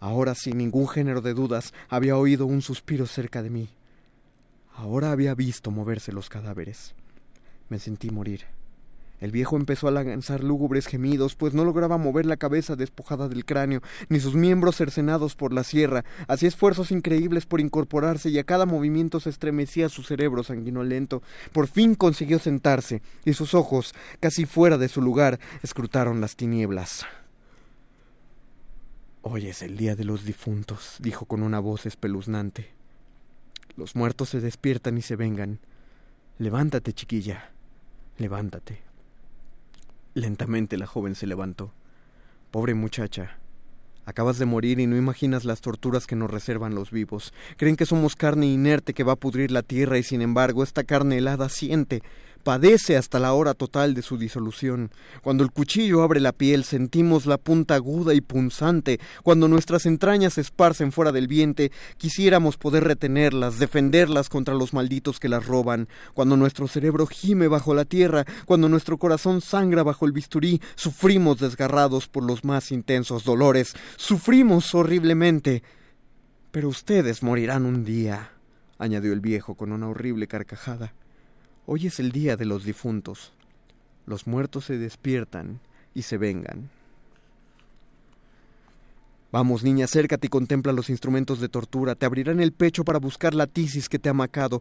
Ahora, 0.00 0.34
sin 0.34 0.58
ningún 0.58 0.88
género 0.88 1.20
de 1.20 1.34
dudas, 1.34 1.72
había 1.88 2.16
oído 2.16 2.46
un 2.46 2.62
suspiro 2.62 3.06
cerca 3.06 3.42
de 3.42 3.50
mí. 3.50 3.68
Ahora 4.74 5.12
había 5.12 5.34
visto 5.34 5.70
moverse 5.70 6.12
los 6.12 6.28
cadáveres. 6.28 6.94
Me 7.68 7.78
sentí 7.78 8.10
morir. 8.10 8.46
El 9.22 9.30
viejo 9.30 9.56
empezó 9.56 9.86
a 9.86 9.92
lanzar 9.92 10.42
lúgubres 10.42 10.88
gemidos, 10.88 11.36
pues 11.36 11.54
no 11.54 11.64
lograba 11.64 11.96
mover 11.96 12.26
la 12.26 12.36
cabeza 12.36 12.74
despojada 12.74 13.28
del 13.28 13.44
cráneo, 13.44 13.80
ni 14.08 14.18
sus 14.18 14.34
miembros 14.34 14.74
cercenados 14.74 15.36
por 15.36 15.52
la 15.52 15.62
sierra. 15.62 16.04
Hacía 16.26 16.48
esfuerzos 16.48 16.90
increíbles 16.90 17.46
por 17.46 17.60
incorporarse 17.60 18.30
y 18.30 18.40
a 18.40 18.44
cada 18.44 18.66
movimiento 18.66 19.20
se 19.20 19.30
estremecía 19.30 19.88
su 19.88 20.02
cerebro 20.02 20.42
sanguinolento. 20.42 21.22
Por 21.52 21.68
fin 21.68 21.94
consiguió 21.94 22.40
sentarse, 22.40 23.00
y 23.24 23.34
sus 23.34 23.54
ojos, 23.54 23.94
casi 24.18 24.44
fuera 24.44 24.76
de 24.76 24.88
su 24.88 25.00
lugar, 25.00 25.38
escrutaron 25.62 26.20
las 26.20 26.34
tinieblas. 26.34 27.06
Hoy 29.20 29.46
es 29.46 29.62
el 29.62 29.76
día 29.76 29.94
de 29.94 30.04
los 30.04 30.24
difuntos, 30.24 30.96
dijo 30.98 31.26
con 31.26 31.44
una 31.44 31.60
voz 31.60 31.86
espeluznante. 31.86 32.81
Los 33.76 33.96
muertos 33.96 34.28
se 34.28 34.40
despiertan 34.40 34.98
y 34.98 35.02
se 35.02 35.16
vengan. 35.16 35.58
Levántate, 36.38 36.92
chiquilla. 36.92 37.52
Levántate. 38.18 38.82
Lentamente 40.14 40.76
la 40.76 40.86
joven 40.86 41.14
se 41.14 41.26
levantó. 41.26 41.72
Pobre 42.50 42.74
muchacha. 42.74 43.38
Acabas 44.04 44.38
de 44.38 44.46
morir 44.46 44.80
y 44.80 44.86
no 44.86 44.96
imaginas 44.96 45.44
las 45.44 45.60
torturas 45.60 46.06
que 46.06 46.16
nos 46.16 46.30
reservan 46.30 46.74
los 46.74 46.90
vivos. 46.90 47.32
Creen 47.56 47.76
que 47.76 47.86
somos 47.86 48.16
carne 48.16 48.46
inerte 48.46 48.94
que 48.94 49.04
va 49.04 49.12
a 49.12 49.16
pudrir 49.16 49.52
la 49.52 49.62
tierra 49.62 49.96
y 49.96 50.02
sin 50.02 50.22
embargo 50.22 50.64
esta 50.64 50.82
carne 50.82 51.18
helada 51.18 51.48
siente, 51.48 52.02
padece 52.42 52.96
hasta 52.96 53.18
la 53.18 53.32
hora 53.32 53.54
total 53.54 53.94
de 53.94 54.02
su 54.02 54.18
disolución. 54.18 54.90
Cuando 55.22 55.44
el 55.44 55.50
cuchillo 55.50 56.02
abre 56.02 56.20
la 56.20 56.32
piel 56.32 56.64
sentimos 56.64 57.26
la 57.26 57.38
punta 57.38 57.74
aguda 57.74 58.14
y 58.14 58.20
punzante. 58.20 59.00
Cuando 59.22 59.48
nuestras 59.48 59.86
entrañas 59.86 60.34
se 60.34 60.40
esparcen 60.40 60.92
fuera 60.92 61.12
del 61.12 61.28
vientre, 61.28 61.72
quisiéramos 61.96 62.56
poder 62.56 62.84
retenerlas, 62.84 63.58
defenderlas 63.58 64.28
contra 64.28 64.54
los 64.54 64.72
malditos 64.72 65.20
que 65.20 65.28
las 65.28 65.46
roban. 65.46 65.88
Cuando 66.14 66.36
nuestro 66.36 66.68
cerebro 66.68 67.06
gime 67.06 67.48
bajo 67.48 67.74
la 67.74 67.84
tierra, 67.84 68.24
cuando 68.46 68.68
nuestro 68.68 68.98
corazón 68.98 69.40
sangra 69.40 69.82
bajo 69.82 70.06
el 70.06 70.12
bisturí, 70.12 70.60
sufrimos 70.74 71.38
desgarrados 71.38 72.08
por 72.08 72.24
los 72.24 72.44
más 72.44 72.72
intensos 72.72 73.24
dolores. 73.24 73.74
Sufrimos 73.96 74.74
horriblemente. 74.74 75.62
Pero 76.50 76.68
ustedes 76.68 77.22
morirán 77.22 77.64
un 77.64 77.82
día, 77.82 78.32
añadió 78.78 79.14
el 79.14 79.20
viejo 79.20 79.54
con 79.54 79.72
una 79.72 79.88
horrible 79.88 80.26
carcajada. 80.26 80.92
Hoy 81.64 81.86
es 81.86 82.00
el 82.00 82.10
día 82.10 82.36
de 82.36 82.44
los 82.44 82.64
difuntos. 82.64 83.32
Los 84.04 84.26
muertos 84.26 84.64
se 84.64 84.78
despiertan 84.78 85.60
y 85.94 86.02
se 86.02 86.18
vengan. 86.18 86.70
Vamos, 89.30 89.62
niña, 89.62 89.86
acércate 89.86 90.26
y 90.26 90.30
contempla 90.30 90.72
los 90.72 90.90
instrumentos 90.90 91.40
de 91.40 91.48
tortura. 91.48 91.94
Te 91.94 92.04
abrirán 92.04 92.40
el 92.40 92.52
pecho 92.52 92.84
para 92.84 92.98
buscar 92.98 93.32
la 93.32 93.46
tisis 93.46 93.88
que 93.88 93.98
te 93.98 94.10
ha 94.10 94.12
macado, 94.12 94.60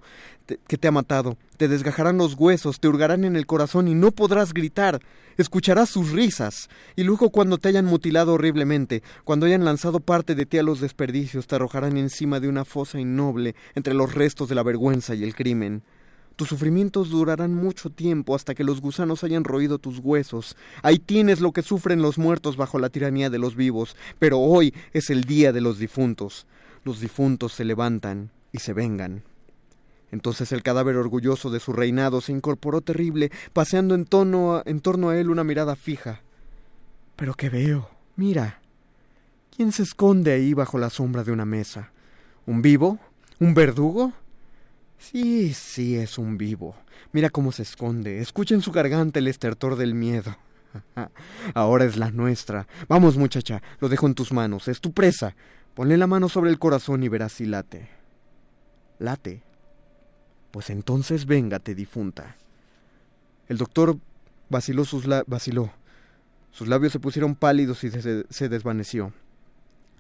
que 0.68 0.78
te 0.78 0.88
ha 0.88 0.92
matado. 0.92 1.38
Te 1.58 1.68
desgajarán 1.68 2.18
los 2.18 2.36
huesos, 2.36 2.80
te 2.80 2.88
hurgarán 2.88 3.26
en 3.26 3.36
el 3.36 3.48
corazón 3.48 3.90
y 3.90 3.96
no 3.96 4.12
podrás 4.12 4.54
gritar. 4.54 5.02
Escucharás 5.38 5.90
sus 5.90 6.12
risas. 6.12 6.70
Y 6.96 7.04
luego 7.04 7.32
cuando 7.32 7.58
te 7.58 7.68
hayan 7.68 7.86
mutilado 7.86 8.36
horriblemente, 8.36 9.04
cuando 9.26 9.48
hayan 9.48 9.66
lanzado 9.66 10.00
parte 10.00 10.36
de 10.36 10.46
ti 10.46 10.60
a 10.60 10.64
los 10.64 10.80
desperdicios, 10.80 11.48
te 11.48 11.56
arrojarán 11.56 11.98
encima 11.98 12.40
de 12.40 12.48
una 12.48 12.64
fosa 12.64 12.98
innoble 12.98 13.56
entre 13.76 13.96
los 13.96 14.14
restos 14.14 14.48
de 14.48 14.56
la 14.56 14.64
vergüenza 14.64 15.16
y 15.16 15.24
el 15.24 15.36
crimen. 15.36 15.82
Tus 16.36 16.50
sufrimientos 16.50 17.10
durarán 17.10 17.54
mucho 17.54 17.90
tiempo 17.90 18.36
hasta 18.36 18.56
que 18.56 18.64
los 18.64 18.82
gusanos 18.82 19.24
hayan 19.24 19.44
roído 19.44 19.78
tus 19.78 20.00
huesos. 20.00 20.56
Ahí 20.82 20.98
tienes 20.98 21.40
lo 21.40 21.52
que 21.52 21.62
sufren 21.62 22.02
los 22.02 22.18
muertos 22.18 22.58
bajo 22.58 22.80
la 22.80 22.90
tiranía 22.90 23.30
de 23.30 23.40
los 23.40 23.56
vivos, 23.56 23.96
pero 24.18 24.40
hoy 24.40 24.74
es 24.94 25.10
el 25.10 25.26
día 25.26 25.52
de 25.54 25.62
los 25.62 25.78
difuntos. 25.78 26.48
Los 26.84 27.00
difuntos 27.00 27.54
se 27.54 27.66
levantan 27.66 28.32
y 28.52 28.60
se 28.60 28.74
vengan. 28.74 29.24
Entonces 30.12 30.52
el 30.52 30.62
cadáver 30.62 30.98
orgulloso 30.98 31.50
de 31.50 31.60
su 31.60 31.72
reinado 31.72 32.22
se 32.22 32.34
incorporó 32.34 32.82
terrible, 32.82 33.32
paseando 33.54 33.96
en, 33.96 34.06
torno 34.06 35.10
a 35.10 35.18
él 35.18 35.30
una 35.30 35.44
mirada 35.44 35.76
fija. 35.76 36.22
Pero 37.16 37.34
qué 37.34 37.50
veo, 37.50 37.90
mira. 38.16 38.60
¿Quién 39.56 39.72
se 39.72 39.84
esconde 39.84 40.34
ahí 40.34 40.54
bajo 40.54 40.78
la 40.78 40.90
sombra 40.90 41.24
de 41.24 41.32
una 41.32 41.46
mesa? 41.46 41.92
¿Un 42.46 42.62
vivo? 42.62 43.00
¿Un 43.40 43.54
verdugo? 43.54 44.14
Sí, 45.02 45.54
sí, 45.56 45.98
es 45.98 46.20
un 46.20 46.38
vivo. 46.38 46.76
Mira 47.12 47.32
cómo 47.32 47.52
se 47.52 47.64
esconde. 47.64 48.20
Escucha 48.20 48.54
en 48.54 48.62
su 48.62 48.72
garganta 48.72 49.18
el 49.18 49.28
estertor 49.28 49.76
del 49.76 49.96
miedo. 49.96 50.38
Ahora 51.56 51.86
es 51.86 51.98
la 51.98 52.12
nuestra. 52.12 52.68
Vamos, 52.88 53.18
muchacha, 53.18 53.64
lo 53.80 53.90
dejo 53.90 54.06
en 54.06 54.14
tus 54.14 54.32
manos. 54.32 54.68
Es 54.68 54.80
tu 54.80 54.94
presa. 54.94 55.36
Ponle 55.74 55.98
la 55.98 56.06
mano 56.06 56.30
sobre 56.30 56.52
el 56.52 56.60
corazón 56.60 57.02
y 57.04 57.10
verás 57.10 57.34
si 57.34 57.46
late. 57.48 57.90
Late. 59.00 59.42
Pues 60.52 60.70
entonces 60.70 61.26
véngate, 61.26 61.74
difunta. 61.74 62.36
El 63.50 63.58
doctor 63.58 63.98
vaciló 64.50 64.86
sus 64.86 65.08
vaciló. 65.26 65.72
Sus 66.52 66.68
labios 66.68 66.94
se 66.94 67.00
pusieron 67.00 67.34
pálidos 67.34 67.84
y 67.84 67.90
se, 67.90 68.26
se 68.30 68.50
desvaneció. 68.50 69.14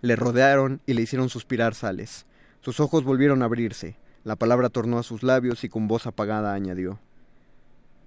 Le 0.02 0.16
rodearon 0.16 0.80
y 0.86 0.94
le 0.94 1.02
hicieron 1.02 1.28
suspirar 1.28 1.74
sales. 1.74 2.28
Sus 2.62 2.80
ojos 2.80 3.04
volvieron 3.04 3.42
a 3.42 3.46
abrirse. 3.46 3.98
La 4.24 4.36
palabra 4.36 4.70
tornó 4.70 5.00
a 5.00 5.04
sus 5.04 5.24
labios 5.24 5.64
y 5.64 5.70
con 5.70 5.88
voz 5.88 6.08
apagada 6.08 6.54
añadió 6.54 7.00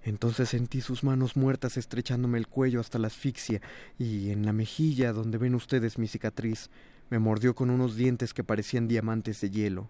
entonces 0.05 0.51
sentí 0.51 0.83
sus 0.83 1.03
manos 1.03 1.35
muertas 1.35 1.79
estrechándome 1.79 2.37
el 2.37 2.47
cuello 2.47 2.79
hasta 2.79 2.99
la 2.99 3.07
asfixia, 3.07 3.63
y 3.99 4.31
en 4.31 4.45
la 4.45 4.53
mejilla, 4.53 5.15
donde 5.15 5.39
ven 5.39 5.55
ustedes 5.55 5.99
mi 5.99 6.09
cicatriz, 6.09 6.71
me 7.09 7.19
mordió 7.19 7.55
con 7.55 7.71
unos 7.71 7.97
dientes 7.97 8.35
que 8.35 8.45
parecían 8.45 8.87
diamantes 8.87 9.41
de 9.41 9.51
hielo, 9.51 9.89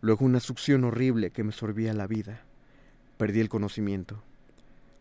luego 0.00 0.24
una 0.24 0.40
succión 0.40 0.84
horrible 0.84 1.30
que 1.30 1.44
me 1.44 1.52
sorbía 1.52 1.92
la 1.92 2.06
vida. 2.06 2.42
Perdí 3.18 3.40
el 3.40 3.50
conocimiento. 3.50 4.22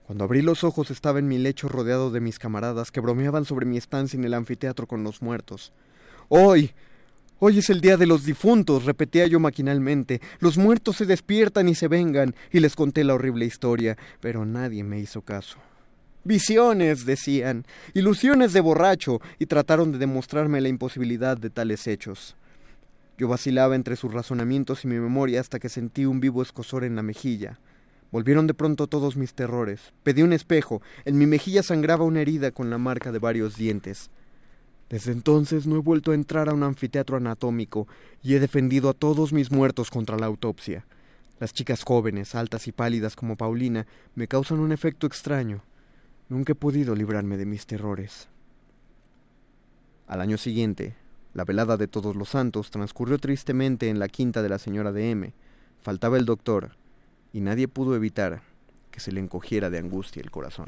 Cuando 0.06 0.26
abrí 0.26 0.42
los 0.42 0.66
ojos 0.66 0.92
estaba 0.92 1.20
en 1.20 1.30
mi 1.30 1.38
lecho 1.38 1.70
rodeado 1.70 2.12
de 2.12 2.20
mis 2.20 2.38
camaradas 2.38 2.92
que 2.92 3.00
bromeaban 3.00 3.46
sobre 3.46 3.66
mi 3.66 3.78
estancia 3.78 4.18
en 4.18 4.26
el 4.26 4.34
anfiteatro 4.34 4.88
con 4.88 5.04
los 5.04 5.22
muertos. 5.22 5.72
Hoy, 6.28 6.74
Hoy 7.42 7.60
es 7.60 7.70
el 7.70 7.80
día 7.80 7.96
de 7.96 8.06
los 8.06 8.26
difuntos, 8.26 8.84
repetía 8.84 9.26
yo 9.26 9.40
maquinalmente. 9.40 10.20
Los 10.40 10.58
muertos 10.58 10.98
se 10.98 11.06
despiertan 11.06 11.70
y 11.70 11.76
se 11.76 11.88
vengan, 11.88 12.36
y 12.52 12.60
les 12.60 12.76
conté 12.76 13.06
la 13.06 13.14
horrible 13.14 13.46
historia, 13.46 13.98
pero 14.20 14.46
nadie 14.46 14.84
me 14.84 15.00
hizo 15.00 15.22
caso. 15.22 15.58
Visiones, 16.26 17.06
decían, 17.06 17.66
ilusiones 17.94 18.52
de 18.52 18.60
borracho, 18.60 19.22
y 19.40 19.46
trataron 19.46 19.94
de 19.94 20.00
demostrarme 20.00 20.60
la 20.60 20.68
imposibilidad 20.68 21.38
de 21.38 21.50
tales 21.50 21.88
hechos. 21.88 22.36
Yo 23.18 23.30
vacilaba 23.30 23.74
entre 23.76 23.96
sus 23.96 24.14
razonamientos 24.14 24.84
y 24.84 24.90
mi 24.90 25.00
memoria 25.00 25.40
hasta 25.40 25.60
que 25.60 25.70
sentí 25.70 26.04
un 26.04 26.20
vivo 26.20 26.42
escosor 26.42 26.84
en 26.84 26.98
la 26.98 27.04
mejilla. 27.04 27.58
Volvieron 28.12 28.48
de 28.48 28.54
pronto 28.54 28.88
todos 28.88 29.16
mis 29.16 29.34
terrores. 29.34 29.94
Pedí 30.04 30.24
un 30.24 30.34
espejo. 30.34 30.82
En 31.06 31.18
mi 31.18 31.26
mejilla 31.26 31.64
sangraba 31.64 32.04
una 32.04 32.20
herida 32.20 32.52
con 32.52 32.70
la 32.70 32.78
marca 32.78 33.14
de 33.14 33.20
varios 33.20 33.56
dientes. 33.56 34.10
Desde 34.90 35.12
entonces 35.12 35.68
no 35.68 35.76
he 35.76 35.80
vuelto 35.80 36.12
a 36.12 36.16
entrar 36.16 36.50
a 36.50 36.54
un 36.54 36.64
anfiteatro 36.64 37.18
anatómico 37.18 37.88
y 38.24 38.34
he 38.34 38.40
defendido 38.40 38.90
a 38.90 38.94
todos 38.94 39.34
mis 39.34 39.52
muertos 39.52 39.92
contra 39.92 40.18
la 40.18 40.26
autopsia. 40.26 40.86
Las 41.40 41.54
chicas 41.54 41.84
jóvenes, 41.84 42.36
altas 42.36 42.68
y 42.68 42.72
pálidas 42.72 43.16
como 43.16 43.38
Paulina, 43.38 43.86
me 44.16 44.28
causan 44.28 44.60
un 44.60 44.72
efecto 44.72 45.06
extraño. 45.08 45.62
Nunca 46.28 46.54
he 46.54 46.56
podido 46.56 46.96
librarme 46.96 47.38
de 47.38 47.46
mis 47.46 47.66
terrores. 47.66 48.28
Al 50.08 50.22
año 50.22 50.38
siguiente, 50.38 50.96
la 51.34 51.46
velada 51.46 51.78
de 51.78 51.88
todos 51.88 52.16
los 52.16 52.30
santos 52.30 52.72
transcurrió 52.72 53.20
tristemente 53.20 53.90
en 53.90 54.00
la 54.00 54.10
quinta 54.10 54.42
de 54.42 54.50
la 54.50 54.58
señora 54.58 54.92
de 54.92 55.12
M. 55.12 55.34
Faltaba 55.82 56.18
el 56.18 56.26
doctor, 56.26 56.72
y 57.32 57.42
nadie 57.42 57.68
pudo 57.68 57.96
evitar 57.96 58.42
que 58.90 59.00
se 59.00 59.12
le 59.12 59.20
encogiera 59.20 59.70
de 59.70 59.78
angustia 59.78 60.22
el 60.22 60.32
corazón. 60.32 60.68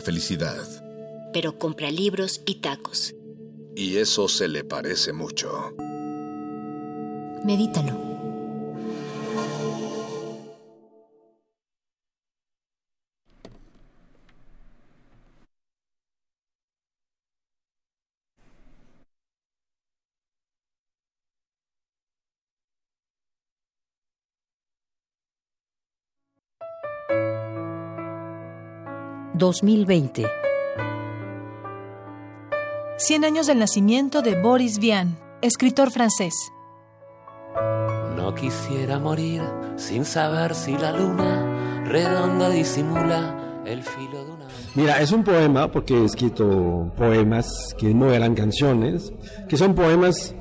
La 0.00 0.04
felicidad. 0.04 0.66
Pero 1.32 1.58
compra 1.58 1.90
libros 1.90 2.40
y 2.46 2.56
tacos. 2.56 3.14
Y 3.76 3.98
eso 3.98 4.28
se 4.28 4.48
le 4.48 4.64
parece 4.64 5.12
mucho. 5.12 5.74
Medítalo. 7.44 8.09
...2020... 29.40 30.26
100 32.98 33.24
años 33.24 33.46
del 33.46 33.58
nacimiento 33.58 34.20
de 34.20 34.38
Boris 34.38 34.78
Vian, 34.78 35.16
escritor 35.40 35.90
francés. 35.90 36.34
No 38.14 38.34
quisiera 38.34 38.98
morir 38.98 39.40
sin 39.76 40.04
saber 40.04 40.54
si 40.54 40.76
la 40.76 40.92
luna 40.92 41.82
redonda 41.86 42.50
disimula 42.50 43.62
el 43.64 43.82
filo 43.82 44.22
de 44.26 44.32
una... 44.32 44.44
Mira, 44.74 45.00
es 45.00 45.12
un 45.12 45.24
poema 45.24 45.72
porque 45.72 45.94
he 45.94 46.04
escrito 46.04 46.92
poemas 46.94 47.74
que 47.78 47.94
no 47.94 48.12
eran 48.12 48.34
canciones, 48.34 49.10
que 49.48 49.56
son 49.56 49.74
poemas 49.74 50.34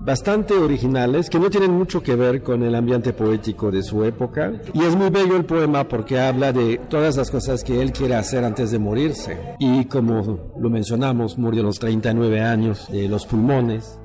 bastante 0.00 0.54
originales 0.54 1.28
que 1.28 1.38
no 1.38 1.50
tienen 1.50 1.72
mucho 1.72 2.02
que 2.02 2.14
ver 2.16 2.42
con 2.42 2.62
el 2.62 2.74
ambiente 2.74 3.12
poético 3.12 3.70
de 3.70 3.82
su 3.82 4.04
época. 4.04 4.52
Y 4.72 4.82
es 4.84 4.96
muy 4.96 5.10
bello 5.10 5.36
el 5.36 5.44
poema 5.44 5.84
porque 5.84 6.18
habla 6.18 6.52
de 6.52 6.78
todas 6.88 7.16
las 7.16 7.30
cosas 7.30 7.62
que 7.62 7.80
él 7.80 7.92
quiere 7.92 8.14
hacer 8.14 8.44
antes 8.44 8.70
de 8.70 8.78
morirse. 8.78 9.56
Y 9.58 9.84
como 9.84 10.52
lo 10.58 10.70
mencionamos, 10.70 11.38
murió 11.38 11.62
a 11.62 11.64
los 11.66 11.78
39 11.78 12.40
años 12.40 12.88
de 12.90 13.08
los 13.08 13.26
pulmones. 13.26 14.00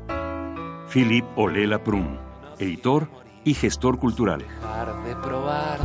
Philippe 0.89 1.27
Olela 1.35 1.83
Prum, 1.83 2.17
editor 2.59 3.09
y 3.43 3.53
gestor 3.53 3.97
cultural. 3.97 4.39
Dejar 4.39 5.03
de 5.03 5.15
probar 5.15 5.79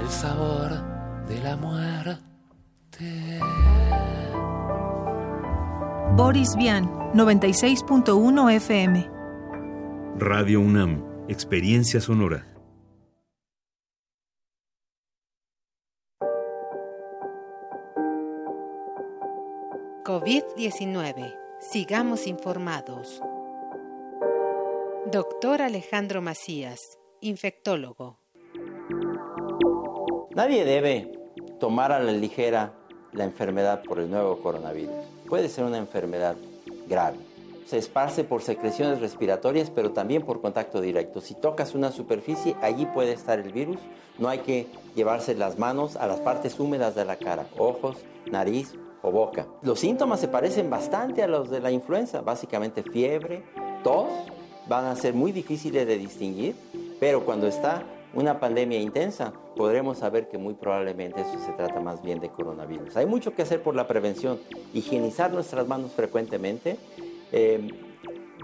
el 0.00 0.08
sabor 0.08 0.70
de 1.28 1.40
la 1.42 1.56
muerte. 1.56 2.20
Boris 6.16 6.56
Vian, 6.56 6.86
96.1 7.14 8.52
FM. 8.56 9.10
Radio 10.18 10.60
UNAM, 10.60 11.02
Experiencia 11.28 12.00
Sonora. 12.00 12.46
COVID-19. 20.04 21.34
Sigamos 21.60 22.26
informados. 22.26 23.22
Doctor 25.12 25.62
Alejandro 25.62 26.20
Macías, 26.20 26.80
infectólogo. 27.20 28.18
Nadie 30.34 30.64
debe 30.64 31.12
tomar 31.60 31.92
a 31.92 32.00
la 32.00 32.12
ligera 32.12 32.72
la 33.12 33.24
enfermedad 33.24 33.82
por 33.82 34.00
el 34.00 34.10
nuevo 34.10 34.40
coronavirus. 34.42 35.19
Puede 35.30 35.48
ser 35.48 35.64
una 35.64 35.78
enfermedad 35.78 36.34
grave. 36.88 37.16
Se 37.64 37.78
esparce 37.78 38.24
por 38.24 38.42
secreciones 38.42 39.00
respiratorias, 39.00 39.70
pero 39.70 39.92
también 39.92 40.22
por 40.22 40.40
contacto 40.40 40.80
directo. 40.80 41.20
Si 41.20 41.34
tocas 41.34 41.76
una 41.76 41.92
superficie, 41.92 42.56
allí 42.60 42.84
puede 42.84 43.12
estar 43.12 43.38
el 43.38 43.52
virus. 43.52 43.78
No 44.18 44.28
hay 44.28 44.40
que 44.40 44.66
llevarse 44.96 45.36
las 45.36 45.56
manos 45.56 45.94
a 45.94 46.08
las 46.08 46.18
partes 46.18 46.58
húmedas 46.58 46.96
de 46.96 47.04
la 47.04 47.14
cara, 47.14 47.46
ojos, 47.56 47.96
nariz 48.28 48.74
o 49.02 49.12
boca. 49.12 49.46
Los 49.62 49.78
síntomas 49.78 50.18
se 50.18 50.26
parecen 50.26 50.68
bastante 50.68 51.22
a 51.22 51.28
los 51.28 51.48
de 51.48 51.60
la 51.60 51.70
influenza, 51.70 52.22
básicamente 52.22 52.82
fiebre, 52.82 53.44
tos, 53.84 54.08
van 54.68 54.86
a 54.86 54.96
ser 54.96 55.14
muy 55.14 55.30
difíciles 55.30 55.86
de 55.86 55.96
distinguir, 55.96 56.56
pero 56.98 57.24
cuando 57.24 57.46
está 57.46 57.84
una 58.14 58.40
pandemia 58.40 58.78
intensa, 58.78 59.32
podremos 59.56 59.98
saber 59.98 60.28
que 60.28 60.38
muy 60.38 60.54
probablemente 60.54 61.20
eso 61.20 61.38
se 61.44 61.52
trata 61.52 61.80
más 61.80 62.02
bien 62.02 62.20
de 62.20 62.28
coronavirus. 62.28 62.96
Hay 62.96 63.06
mucho 63.06 63.34
que 63.34 63.42
hacer 63.42 63.62
por 63.62 63.74
la 63.74 63.86
prevención, 63.86 64.38
higienizar 64.74 65.32
nuestras 65.32 65.66
manos 65.68 65.92
frecuentemente. 65.92 66.76
Eh, 67.32 67.68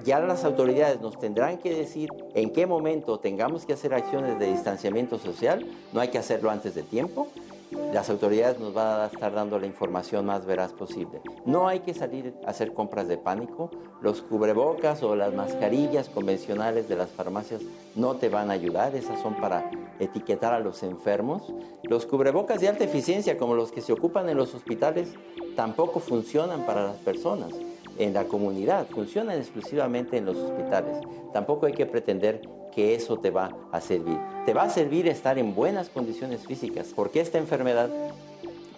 ya 0.05 0.21
las 0.21 0.45
autoridades 0.45 1.01
nos 1.01 1.19
tendrán 1.19 1.59
que 1.59 1.75
decir 1.75 2.11
en 2.35 2.53
qué 2.53 2.67
momento 2.67 3.19
tengamos 3.19 3.67
que 3.67 3.73
hacer 3.73 3.95
acciones 3.95 4.39
de 4.39 4.47
distanciamiento 4.47 5.19
social, 5.19 5.67
no 5.93 6.01
hay 6.01 6.09
que 6.09 6.19
hacerlo 6.19 6.51
antes 6.51 6.75
de 6.75 6.83
tiempo. 6.83 7.29
Las 7.71 8.11
autoridades 8.11 8.61
nos 8.61 8.75
van 8.75 9.01
a 9.01 9.07
estar 9.07 9.33
dando 9.33 9.59
la 9.59 9.67
información 9.67 10.27
más 10.27 10.47
veraz 10.47 10.73
posible. 10.73 11.21
No 11.45 11.67
hay 11.67 11.81
que 11.81 11.95
salir 11.95 12.35
a 12.47 12.51
hacer 12.51 12.73
compras 12.73 13.09
de 13.09 13.19
pánico. 13.19 13.71
Los 14.01 14.23
cubrebocas 14.23 15.03
o 15.03 15.17
las 15.17 15.35
mascarillas 15.35 16.09
convencionales 16.09 16.89
de 16.89 16.97
las 16.97 17.11
farmacias 17.11 17.63
no 17.95 18.17
te 18.17 18.29
van 18.29 18.51
a 18.51 18.55
ayudar. 18.55 18.95
Esas 18.95 19.21
son 19.21 19.35
para 19.37 19.71
etiquetar 19.99 20.55
a 20.55 20.61
los 20.61 20.83
enfermos. 20.83 21.53
Los 21.83 22.07
cubrebocas 22.07 22.61
de 22.61 22.69
alta 22.69 22.85
eficiencia, 22.85 23.37
como 23.37 23.55
los 23.55 23.73
que 23.73 23.81
se 23.81 23.93
ocupan 23.93 24.29
en 24.29 24.37
los 24.37 24.55
hospitales, 24.55 25.15
tampoco 25.57 26.01
funcionan 26.01 26.67
para 26.67 26.85
las 26.85 26.97
personas 26.97 27.51
en 27.99 28.15
la 28.15 28.25
comunidad, 28.25 28.87
funcionan 28.89 29.39
exclusivamente 29.39 30.17
en 30.17 30.27
los 30.27 30.37
hospitales. 30.37 30.99
Tampoco 31.33 31.67
hay 31.67 31.73
que 31.73 31.87
pretender 31.87 32.43
que 32.75 32.95
eso 32.95 33.19
te 33.19 33.31
va 33.31 33.51
a 33.73 33.81
servir. 33.81 34.19
Te 34.45 34.53
va 34.53 34.65
a 34.65 34.71
servir 34.71 35.09
estar 35.09 35.39
en 35.39 35.55
buenas 35.55 35.89
condiciones 35.89 36.47
físicas, 36.47 36.93
porque 36.95 37.21
esta 37.21 37.39
enfermedad 37.39 37.89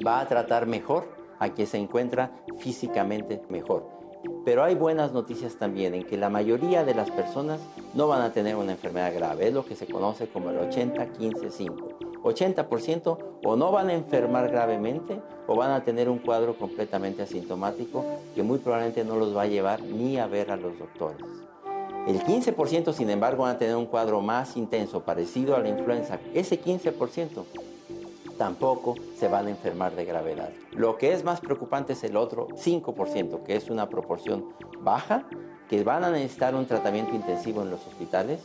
va 0.06 0.20
a 0.20 0.28
tratar 0.28 0.66
mejor 0.66 1.08
a 1.38 1.50
quien 1.50 1.66
se 1.66 1.78
encuentra 1.78 2.30
físicamente 2.60 3.40
mejor. 3.48 3.97
Pero 4.44 4.64
hay 4.64 4.74
buenas 4.74 5.12
noticias 5.12 5.56
también 5.56 5.94
en 5.94 6.04
que 6.04 6.16
la 6.16 6.30
mayoría 6.30 6.84
de 6.84 6.94
las 6.94 7.10
personas 7.10 7.60
no 7.94 8.08
van 8.08 8.22
a 8.22 8.32
tener 8.32 8.56
una 8.56 8.72
enfermedad 8.72 9.14
grave, 9.14 9.48
es 9.48 9.54
lo 9.54 9.64
que 9.64 9.76
se 9.76 9.86
conoce 9.86 10.28
como 10.28 10.50
el 10.50 10.58
80-15-5. 10.58 11.98
80% 12.22 13.18
o 13.44 13.56
no 13.56 13.72
van 13.72 13.88
a 13.88 13.94
enfermar 13.94 14.50
gravemente 14.50 15.20
o 15.46 15.56
van 15.56 15.70
a 15.70 15.84
tener 15.84 16.08
un 16.08 16.18
cuadro 16.18 16.56
completamente 16.56 17.22
asintomático 17.22 18.04
que 18.34 18.42
muy 18.42 18.58
probablemente 18.58 19.04
no 19.04 19.16
los 19.16 19.36
va 19.36 19.42
a 19.42 19.46
llevar 19.46 19.82
ni 19.82 20.18
a 20.18 20.26
ver 20.26 20.50
a 20.50 20.56
los 20.56 20.78
doctores. 20.78 21.24
El 22.06 22.20
15% 22.20 22.92
sin 22.92 23.10
embargo 23.10 23.42
van 23.42 23.56
a 23.56 23.58
tener 23.58 23.76
un 23.76 23.86
cuadro 23.86 24.20
más 24.20 24.56
intenso, 24.56 25.02
parecido 25.02 25.56
a 25.56 25.60
la 25.60 25.68
influenza. 25.68 26.18
Ese 26.32 26.60
15% 26.60 27.44
tampoco 28.38 28.94
se 29.18 29.28
van 29.28 29.46
a 29.46 29.50
enfermar 29.50 29.94
de 29.94 30.04
gravedad. 30.04 30.50
Lo 30.72 30.96
que 30.96 31.12
es 31.12 31.24
más 31.24 31.40
preocupante 31.40 31.92
es 31.92 32.04
el 32.04 32.16
otro 32.16 32.48
5%, 32.48 33.42
que 33.42 33.56
es 33.56 33.68
una 33.68 33.88
proporción 33.88 34.46
baja, 34.80 35.24
que 35.68 35.84
van 35.84 36.04
a 36.04 36.10
necesitar 36.10 36.54
un 36.54 36.66
tratamiento 36.66 37.14
intensivo 37.14 37.62
en 37.62 37.70
los 37.70 37.86
hospitales. 37.86 38.40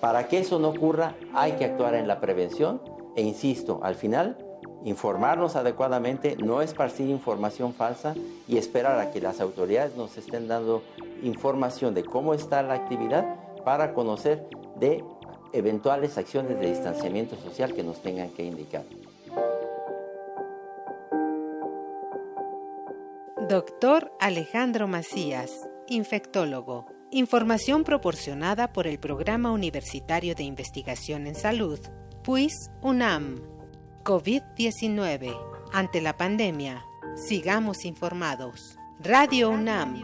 Para 0.00 0.28
que 0.28 0.40
eso 0.40 0.58
no 0.58 0.70
ocurra 0.70 1.14
hay 1.32 1.52
que 1.52 1.64
actuar 1.64 1.94
en 1.94 2.08
la 2.08 2.20
prevención 2.20 2.82
e 3.16 3.22
insisto, 3.22 3.80
al 3.82 3.94
final 3.94 4.36
informarnos 4.84 5.54
adecuadamente, 5.54 6.36
no 6.36 6.60
esparcir 6.60 7.08
información 7.08 7.72
falsa 7.72 8.14
y 8.48 8.56
esperar 8.56 8.98
a 8.98 9.12
que 9.12 9.20
las 9.20 9.40
autoridades 9.40 9.96
nos 9.96 10.16
estén 10.18 10.48
dando 10.48 10.82
información 11.22 11.94
de 11.94 12.04
cómo 12.04 12.34
está 12.34 12.62
la 12.62 12.74
actividad 12.74 13.36
para 13.64 13.94
conocer 13.94 14.48
de 14.80 15.04
eventuales 15.52 16.18
acciones 16.18 16.58
de 16.58 16.70
distanciamiento 16.70 17.36
social 17.36 17.74
que 17.74 17.84
nos 17.84 18.00
tengan 18.02 18.30
que 18.30 18.44
indicar. 18.44 18.82
Doctor 23.52 24.10
Alejandro 24.18 24.88
Macías, 24.88 25.50
infectólogo. 25.86 26.86
Información 27.10 27.84
proporcionada 27.84 28.72
por 28.72 28.86
el 28.86 28.98
Programa 28.98 29.52
Universitario 29.52 30.34
de 30.34 30.42
Investigación 30.42 31.26
en 31.26 31.34
Salud, 31.34 31.78
PUIS 32.24 32.70
UNAM. 32.80 33.42
COVID-19. 34.04 35.38
Ante 35.70 36.00
la 36.00 36.16
pandemia, 36.16 36.82
sigamos 37.14 37.84
informados. 37.84 38.78
Radio 38.98 39.50
UNAM. 39.50 40.02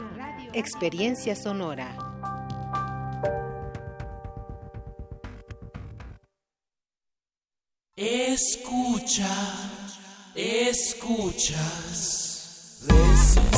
Experiencia 0.52 1.34
sonora. 1.34 1.96
Escucha, 7.96 9.26
escuchas. 10.34 12.27
Resistencia 12.88 13.57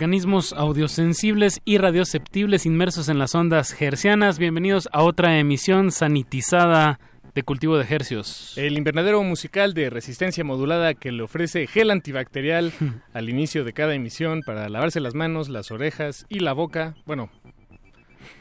Organismos 0.00 0.54
audiosensibles 0.54 1.60
y 1.66 1.76
radioceptibles 1.76 2.64
inmersos 2.64 3.10
en 3.10 3.18
las 3.18 3.34
ondas 3.34 3.76
hercianas. 3.82 4.38
Bienvenidos 4.38 4.88
a 4.92 5.02
otra 5.02 5.38
emisión 5.38 5.92
sanitizada 5.92 6.98
de 7.34 7.42
cultivo 7.42 7.76
de 7.76 7.84
hercios. 7.84 8.56
El 8.56 8.78
invernadero 8.78 9.22
musical 9.22 9.74
de 9.74 9.90
resistencia 9.90 10.42
modulada 10.42 10.94
que 10.94 11.12
le 11.12 11.22
ofrece 11.22 11.66
gel 11.66 11.90
antibacterial 11.90 12.72
al 13.12 13.28
inicio 13.28 13.62
de 13.62 13.74
cada 13.74 13.94
emisión 13.94 14.40
para 14.40 14.70
lavarse 14.70 15.00
las 15.00 15.14
manos, 15.14 15.50
las 15.50 15.70
orejas 15.70 16.24
y 16.30 16.38
la 16.38 16.54
boca. 16.54 16.94
Bueno, 17.04 17.28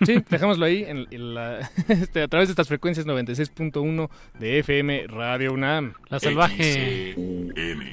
Sí, 0.05 0.23
dejámoslo 0.29 0.65
ahí 0.65 0.83
en, 0.87 1.07
en 1.11 1.33
la, 1.33 1.59
este, 1.87 2.21
a 2.21 2.27
través 2.27 2.47
de 2.47 2.53
estas 2.53 2.67
frecuencias 2.67 3.05
96.1 3.05 4.09
de 4.39 4.59
FM 4.59 5.07
Radio 5.07 5.53
UNAM. 5.53 5.93
La 6.09 6.19
salvaje, 6.19 7.15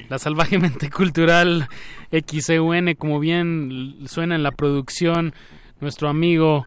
la 0.09 0.19
salvajemente 0.19 0.89
cultural 0.89 1.67
XEUN, 2.11 2.95
como 2.95 3.19
bien 3.19 3.97
suena 4.07 4.35
en 4.35 4.43
la 4.43 4.51
producción, 4.51 5.33
nuestro 5.79 6.09
amigo 6.09 6.65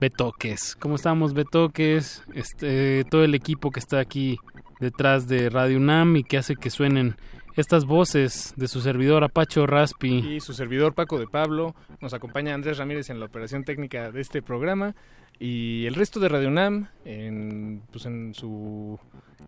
Betoques. 0.00 0.76
¿Cómo 0.78 0.96
estamos, 0.96 1.34
Betoques? 1.34 2.22
Este, 2.34 3.04
todo 3.04 3.24
el 3.24 3.34
equipo 3.34 3.70
que 3.70 3.80
está 3.80 4.00
aquí 4.00 4.38
detrás 4.80 5.28
de 5.28 5.50
Radio 5.50 5.78
UNAM 5.78 6.16
y 6.16 6.24
que 6.24 6.36
hace 6.36 6.56
que 6.56 6.70
suenen 6.70 7.16
estas 7.56 7.84
voces 7.84 8.54
de 8.56 8.68
su 8.68 8.80
servidor 8.80 9.24
Apacho 9.24 9.66
Raspi. 9.66 10.34
Y 10.36 10.40
su 10.40 10.52
servidor 10.52 10.94
Paco 10.94 11.18
de 11.18 11.26
Pablo. 11.26 11.74
Nos 12.00 12.14
acompaña 12.14 12.54
Andrés 12.54 12.78
Ramírez 12.78 13.10
en 13.10 13.20
la 13.20 13.26
operación 13.26 13.64
técnica 13.64 14.10
de 14.10 14.20
este 14.20 14.42
programa. 14.42 14.94
Y 15.38 15.86
el 15.86 15.94
resto 15.94 16.20
de 16.20 16.28
Radio 16.28 16.48
UNAM, 16.48 16.88
en, 17.04 17.82
pues 17.90 18.06
en 18.06 18.34
su 18.34 18.98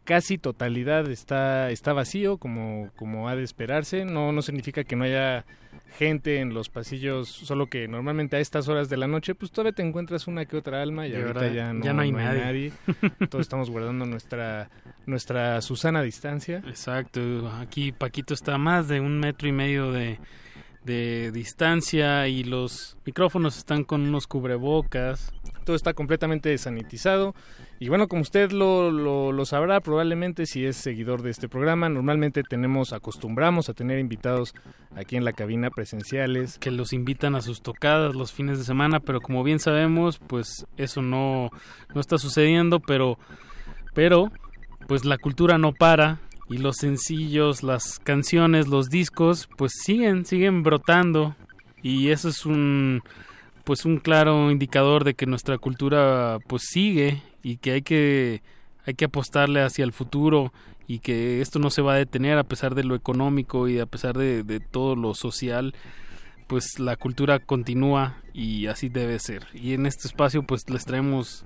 casi 0.05 0.39
totalidad, 0.39 1.09
está, 1.11 1.71
está 1.71 1.93
vacío, 1.93 2.39
como, 2.39 2.91
como 2.97 3.29
ha 3.29 3.37
de 3.37 3.43
esperarse. 3.43 4.05
No, 4.05 4.33
no 4.33 4.43
significa 4.43 4.85
que 4.85 4.97
no 4.97 5.05
haya 5.05 5.45
gente 5.97 6.41
en 6.41 6.53
los 6.53 6.69
pasillos, 6.69 7.29
solo 7.29 7.67
que 7.69 7.89
normalmente 7.89 8.37
a 8.37 8.41
estas 8.41 8.69
horas 8.69 8.89
de 8.89 8.97
la 8.97 9.07
noche, 9.07 9.35
pues 9.35 9.51
todavía 9.51 9.73
te 9.73 9.83
encuentras 9.83 10.27
una 10.27 10.45
que 10.45 10.57
otra 10.57 10.83
alma 10.83 11.07
y, 11.07 11.15
ahorita 11.15 11.49
ya 11.49 11.73
no, 11.73 11.85
ya 11.85 11.93
no 11.93 12.03
hay 12.03 12.13
no 12.13 12.19
nadie. 12.19 12.41
nadie. 12.41 12.73
Todos 13.31 13.43
estamos 13.43 13.71
guardando 13.71 14.05
nuestra, 14.05 14.69
nuestra 15.07 15.61
Susana 15.63 16.03
distancia. 16.03 16.63
Exacto, 16.67 17.49
aquí 17.61 17.93
Paquito 17.93 18.35
está 18.35 18.55
a 18.55 18.59
más 18.59 18.89
de 18.89 19.01
un 19.01 19.19
metro 19.19 19.49
y 19.49 19.53
medio 19.53 19.93
de, 19.93 20.19
de 20.87 21.33
distancia 21.33 22.29
y 22.29 22.45
los 22.45 22.97
micrófonos 23.05 23.59
están 23.59 23.85
con 23.85 24.03
unos 24.03 24.27
cubrebocas. 24.27 25.35
Todo 25.65 25.75
está 25.75 25.93
completamente 25.95 26.57
sanitizado. 26.57 27.35
Y 27.81 27.89
bueno, 27.89 28.07
como 28.07 28.23
usted 28.23 28.53
lo, 28.53 28.93
lo, 28.93 29.33
lo, 29.33 29.45
sabrá 29.45 29.81
probablemente 29.81 30.47
si 30.47 30.65
es 30.65 30.77
seguidor 30.77 31.23
de 31.23 31.31
este 31.31 31.49
programa, 31.49 31.89
normalmente 31.89 32.43
tenemos, 32.43 32.93
acostumbramos 32.93 33.69
a 33.69 33.75
tener 33.75 33.99
invitados 33.99 34.55
aquí 34.95 35.17
en 35.17 35.25
la 35.25 35.33
cabina 35.33 35.71
presenciales. 35.71 36.59
Que 36.59 36.71
los 36.71 36.93
invitan 36.93 37.35
a 37.35 37.43
sus 37.43 37.61
tocadas 37.61 38.15
los 38.15 38.33
fines 38.33 38.59
de 38.59 38.65
semana, 38.65 39.01
pero 39.01 39.21
como 39.21 39.43
bien 39.43 39.59
sabemos, 39.59 40.19
pues 40.19 40.67
eso 40.77 41.03
no, 41.03 41.51
no 41.95 42.01
está 42.01 42.17
sucediendo, 42.17 42.79
pero, 42.79 43.19
pero 43.93 44.31
pues 44.87 45.05
la 45.05 45.19
cultura 45.19 45.59
no 45.59 45.73
para 45.73 46.21
y 46.49 46.59
los 46.59 46.77
sencillos, 46.77 47.63
las 47.63 47.99
canciones, 47.99 48.69
los 48.69 48.89
discos, 48.89 49.49
pues 49.57 49.73
siguen, 49.83 50.25
siguen 50.25 50.63
brotando. 50.63 51.35
Y 51.83 52.11
eso 52.11 52.29
es 52.29 52.47
un 52.47 53.03
pues 53.65 53.85
un 53.85 53.99
claro 53.99 54.51
indicador 54.53 55.03
de 55.03 55.15
que 55.15 55.27
nuestra 55.27 55.59
cultura 55.59 56.39
pues 56.47 56.63
sigue 56.71 57.21
y 57.43 57.57
que 57.57 57.73
hay 57.73 57.83
que 57.83 58.43
hay 58.85 58.95
que 58.95 59.07
apostarle 59.07 59.61
hacia 59.61 59.85
el 59.85 59.93
futuro 59.93 60.53
y 60.87 61.01
que 61.01 61.41
esto 61.41 61.59
no 61.59 61.71
se 61.71 61.83
va 61.83 61.95
a 61.95 61.99
detener 61.99 62.39
a 62.39 62.45
pesar 62.45 62.77
de 62.77 62.85
lo 62.85 62.95
económico 62.95 63.67
y 63.67 63.81
a 63.81 63.87
pesar 63.87 64.17
de, 64.17 64.45
de 64.45 64.61
todo 64.61 64.95
lo 64.95 65.15
social 65.15 65.75
pues 66.47 66.79
la 66.79 66.95
cultura 66.97 67.41
continúa 67.41 68.23
y 68.33 68.69
así 68.69 68.89
debe 68.89 69.19
ser. 69.19 69.49
Y 69.53 69.73
en 69.73 69.87
este 69.87 70.07
espacio 70.07 70.45
pues 70.45 70.71
les 70.71 70.85
traemos 70.85 71.45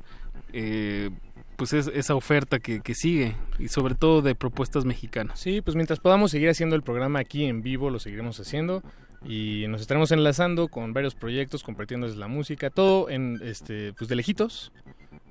eh, 0.53 1.11
pues 1.61 1.75
es, 1.75 1.89
esa 1.89 2.15
oferta 2.15 2.59
que, 2.59 2.81
que, 2.81 2.95
sigue 2.95 3.37
y 3.59 3.69
sobre 3.69 3.95
todo 3.95 4.23
de 4.23 4.35
propuestas 4.35 4.87
mexicanas. 4.87 5.39
Sí, 5.39 5.61
pues 5.61 5.77
mientras 5.77 6.01
podamos 6.01 6.31
seguir 6.31 6.49
haciendo 6.49 6.75
el 6.75 6.81
programa 6.81 7.19
aquí 7.19 7.45
en 7.45 7.61
vivo, 7.61 7.91
lo 7.91 7.99
seguiremos 7.99 8.41
haciendo 8.41 8.83
y 9.27 9.67
nos 9.69 9.83
estaremos 9.83 10.11
enlazando 10.11 10.69
con 10.69 10.95
varios 10.95 11.15
proyectos, 11.15 11.63
compartiéndoles 11.63 12.17
la 12.17 12.29
música, 12.29 12.71
todo 12.71 13.11
en 13.11 13.41
este 13.45 13.93
pues 13.93 14.09
de 14.09 14.17
lejitos, 14.17 14.73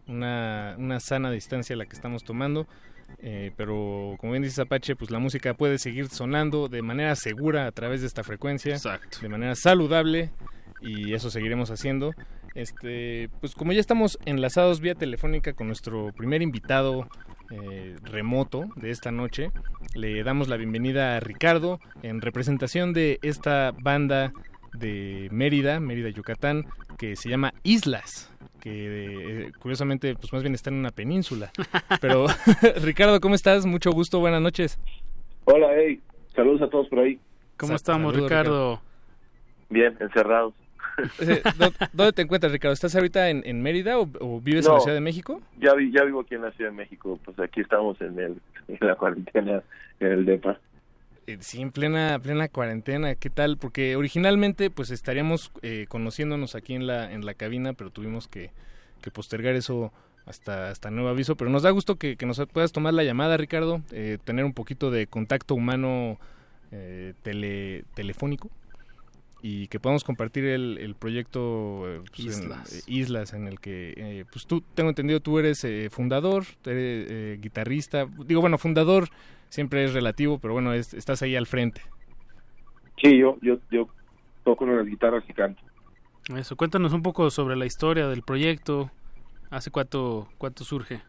una, 0.08 0.76
una 0.78 1.00
sana 1.00 1.32
distancia 1.32 1.76
la 1.76 1.88
que 1.88 1.96
estamos 1.96 2.24
tomando. 2.24 2.68
Eh, 3.24 3.52
pero 3.58 4.16
como 4.20 4.34
bien 4.34 4.44
dice 4.44 4.62
Apache, 4.62 4.96
pues 4.96 5.10
la 5.10 5.18
música 5.18 5.56
puede 5.56 5.80
seguir 5.80 6.10
sonando 6.10 6.68
de 6.68 6.84
manera 6.84 7.16
segura 7.16 7.66
a 7.66 7.72
través 7.72 8.02
de 8.02 8.08
esta 8.08 8.24
frecuencia, 8.24 8.76
Exacto. 8.76 9.18
de 9.20 9.30
manera 9.30 9.56
saludable 9.56 10.30
y 10.80 11.12
eso 11.16 11.32
seguiremos 11.32 11.72
haciendo. 11.72 12.12
Este, 12.56 13.30
pues 13.40 13.56
como 13.56 13.72
ya 13.74 13.80
estamos 13.80 14.20
enlazados 14.26 14.82
vía 14.82 14.96
telefónica 14.96 15.54
con 15.54 15.68
nuestro 15.68 16.12
primer 16.14 16.42
invitado 16.42 17.08
eh, 17.52 17.96
remoto 18.04 18.66
de 18.76 18.92
esta 18.92 19.12
noche, 19.12 19.52
le 19.96 20.24
damos 20.24 20.48
la 20.48 20.58
bienvenida 20.58 21.16
a 21.16 21.20
Ricardo 21.20 21.80
en 22.04 22.22
representación 22.22 22.94
de 22.94 23.20
esta 23.22 23.74
banda 23.82 24.34
de 24.74 25.30
Mérida, 25.32 25.80
Mérida, 25.80 26.10
Yucatán, 26.10 26.66
que 26.98 27.16
se 27.16 27.30
llama 27.30 27.54
Islas 27.64 28.32
que 28.60 29.46
eh, 29.46 29.52
curiosamente 29.60 30.16
pues 30.16 30.32
más 30.34 30.44
bien 30.44 30.54
está 30.54 30.70
en 30.70 30.76
una 30.76 30.90
península. 30.90 31.52
Pero 32.02 32.26
Ricardo, 32.84 33.20
¿cómo 33.20 33.36
estás? 33.36 33.66
Mucho 33.66 33.92
gusto, 33.92 34.20
buenas 34.20 34.42
noches. 34.42 34.80
Hola, 35.46 35.70
hey, 35.76 36.02
saludos 36.36 36.62
a 36.62 36.70
todos 36.70 36.88
por 36.90 37.00
ahí. 37.00 37.20
¿Cómo 37.58 37.74
estamos? 37.74 38.16
Ricardo? 38.16 38.82
Bien, 39.70 39.96
encerrados. 40.00 40.54
¿Dónde 41.94 42.14
te 42.14 42.22
encuentras, 42.22 42.52
Ricardo? 42.52 42.74
¿Estás 42.74 42.96
ahorita 42.96 43.30
en, 43.30 43.44
en 43.46 43.62
Mérida 43.62 43.98
o, 44.00 44.10
o 44.20 44.42
vives 44.42 44.66
no, 44.66 44.72
en 44.72 44.76
la 44.76 44.82
Ciudad 44.82 44.96
de 44.96 45.02
México? 45.02 45.42
Ya, 45.60 45.74
vi, 45.74 45.92
ya 45.92 46.04
vivo 46.04 46.22
aquí 46.22 46.36
en 46.36 46.42
la 46.42 46.52
Ciudad 46.52 46.72
de 46.72 46.78
México, 46.78 47.20
pues 47.26 47.40
aquí 47.40 47.62
estamos 47.62 48.00
en, 48.02 48.20
el, 48.20 48.38
en 48.68 48.88
la 48.88 48.96
cuarentena, 48.96 49.64
en 50.00 50.08
el 50.08 50.26
DEPA. 50.26 50.60
Sí, 51.42 51.62
en 51.62 51.72
plena, 51.72 52.18
plena 52.18 52.48
cuarentena, 52.48 53.14
¿qué 53.14 53.30
tal? 53.30 53.58
Porque 53.58 53.96
originalmente 53.96 54.72
pues 54.72 54.90
estaríamos 54.90 55.52
eh, 55.62 55.86
conociéndonos 55.88 56.56
aquí 56.56 56.74
en 56.74 56.88
la, 56.88 57.14
en 57.14 57.24
la 57.24 57.36
cabina, 57.36 57.74
pero 57.74 57.92
tuvimos 57.92 58.28
que, 58.28 58.50
que 59.04 59.12
postergar 59.12 59.54
eso 59.54 59.94
hasta, 60.26 60.72
hasta 60.72 60.90
nuevo 60.90 61.10
aviso. 61.10 61.36
Pero 61.36 61.52
nos 61.52 61.62
da 61.62 61.70
gusto 61.70 61.98
que, 61.98 62.16
que 62.16 62.26
nos 62.26 62.42
puedas 62.52 62.72
tomar 62.72 62.96
la 62.96 63.04
llamada, 63.04 63.38
Ricardo, 63.38 63.82
eh, 63.92 64.18
tener 64.24 64.44
un 64.44 64.54
poquito 64.54 64.90
de 64.90 65.06
contacto 65.06 65.54
humano 65.54 66.18
eh, 66.72 67.14
tele, 67.22 67.84
telefónico 67.94 68.50
y 69.42 69.68
que 69.68 69.80
podamos 69.80 70.04
compartir 70.04 70.46
el, 70.46 70.78
el 70.80 70.96
proyecto 70.96 71.86
pues, 72.06 72.20
Islas. 72.20 72.88
En, 72.88 72.94
Islas 72.94 73.34
en 73.34 73.48
el 73.48 73.60
que 73.60 74.26
pues 74.32 74.46
tú 74.46 74.62
tengo 74.76 74.90
entendido 74.90 75.20
tú 75.22 75.40
eres 75.40 75.66
fundador 75.92 76.44
eres, 76.66 77.40
guitarrista 77.42 78.06
digo 78.26 78.42
bueno 78.42 78.58
fundador 78.58 79.08
siempre 79.50 79.84
es 79.86 79.94
relativo 79.94 80.40
pero 80.40 80.54
bueno 80.54 80.74
es, 80.74 80.94
estás 80.94 81.22
ahí 81.22 81.36
al 81.36 81.48
frente. 81.48 81.82
Sí 83.02 83.18
yo 83.18 83.38
yo 83.42 83.58
yo 83.72 83.88
toco 84.44 84.66
las 84.66 84.86
guitarras 84.86 85.24
y 85.30 85.34
canto. 85.34 85.62
Eso 86.36 86.56
cuéntanos 86.56 86.94
un 86.94 87.02
poco 87.02 87.30
sobre 87.30 87.56
la 87.56 87.66
historia 87.66 88.08
del 88.08 88.24
proyecto 88.24 88.92
hace 89.50 89.72
cuánto 89.72 90.28
cuánto 90.38 90.64
surge. 90.64 91.02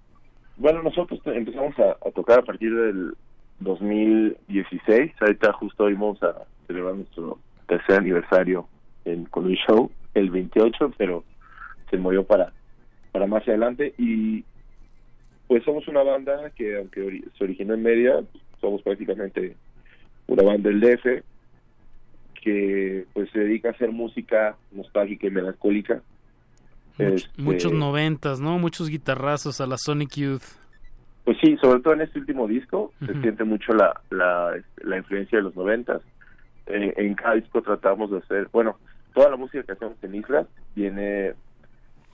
Bueno 0.56 0.82
nosotros 0.82 1.20
empezamos 1.26 1.76
a, 1.78 1.96
a 2.06 2.10
tocar 2.12 2.38
a 2.38 2.42
partir 2.42 2.72
del 2.74 3.14
2016 3.58 5.12
ahorita 5.20 5.52
justo 5.54 5.84
hoy 5.84 5.94
vamos 5.94 6.22
a 6.22 6.44
celebrar 6.66 6.94
nuestro 6.94 7.38
tercer 7.70 7.96
aniversario 8.00 8.66
en, 9.04 9.24
con 9.26 9.46
un 9.46 9.54
show 9.54 9.90
el 10.14 10.28
28, 10.30 10.92
pero 10.98 11.24
se 11.88 11.96
movió 11.96 12.24
para, 12.24 12.52
para 13.12 13.26
más 13.28 13.46
adelante 13.46 13.94
y 13.96 14.44
pues 15.46 15.64
somos 15.64 15.86
una 15.88 16.02
banda 16.02 16.50
que 16.50 16.76
aunque 16.76 17.00
ori 17.00 17.24
se 17.38 17.44
originó 17.44 17.74
en 17.74 17.82
media, 17.82 18.20
somos 18.60 18.82
prácticamente 18.82 19.56
una 20.26 20.42
banda 20.42 20.68
del 20.68 20.80
DF 20.80 21.24
que 22.42 23.06
pues 23.12 23.30
se 23.30 23.38
dedica 23.38 23.68
a 23.68 23.72
hacer 23.72 23.92
música 23.92 24.56
nostálgica 24.72 25.28
y 25.28 25.30
melancólica 25.30 26.02
Este, 26.98 27.28
Muchos 27.40 27.72
noventas, 27.72 28.40
¿no? 28.40 28.58
Muchos 28.58 28.88
guitarrazos 28.88 29.60
a 29.60 29.66
la 29.66 29.76
Sonic 29.78 30.16
Youth. 30.16 30.42
Pues 31.24 31.36
sí, 31.40 31.56
sobre 31.60 31.80
todo 31.80 31.94
en 31.94 32.00
este 32.00 32.18
último 32.18 32.48
disco 32.48 32.92
se 33.06 33.12
siente 33.20 33.44
mucho 33.44 33.72
la, 33.74 34.00
la, 34.10 34.56
la 34.82 34.96
influencia 34.96 35.38
de 35.38 35.44
los 35.44 35.54
noventas. 35.54 36.02
Eh, 36.72 36.94
en 36.96 37.14
cada 37.14 37.34
disco 37.34 37.62
tratamos 37.62 38.10
de 38.10 38.18
hacer, 38.18 38.48
bueno, 38.52 38.76
toda 39.14 39.30
la 39.30 39.36
música 39.36 39.62
que 39.64 39.72
hacemos 39.72 39.96
en 40.02 40.14
Islas 40.14 40.46
viene 40.74 41.34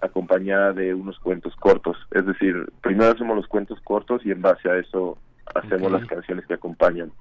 acompañada 0.01 0.73
de 0.73 0.95
unos 0.95 1.19
cuentos 1.21 1.55
cortos. 1.57 1.97
Es 2.11 2.27
decir, 2.27 2.67
primero 2.83 3.11
hacemos 3.13 3.37
los 3.37 3.47
cuentos 3.47 3.81
cortos 3.83 4.25
y 4.25 4.31
en 4.31 4.43
base 4.43 4.69
a 4.69 4.77
eso 4.77 5.19
hacemos 5.55 5.91
las 5.93 6.07
canciones 6.07 6.47
que 6.47 6.55
acompañan 6.55 7.13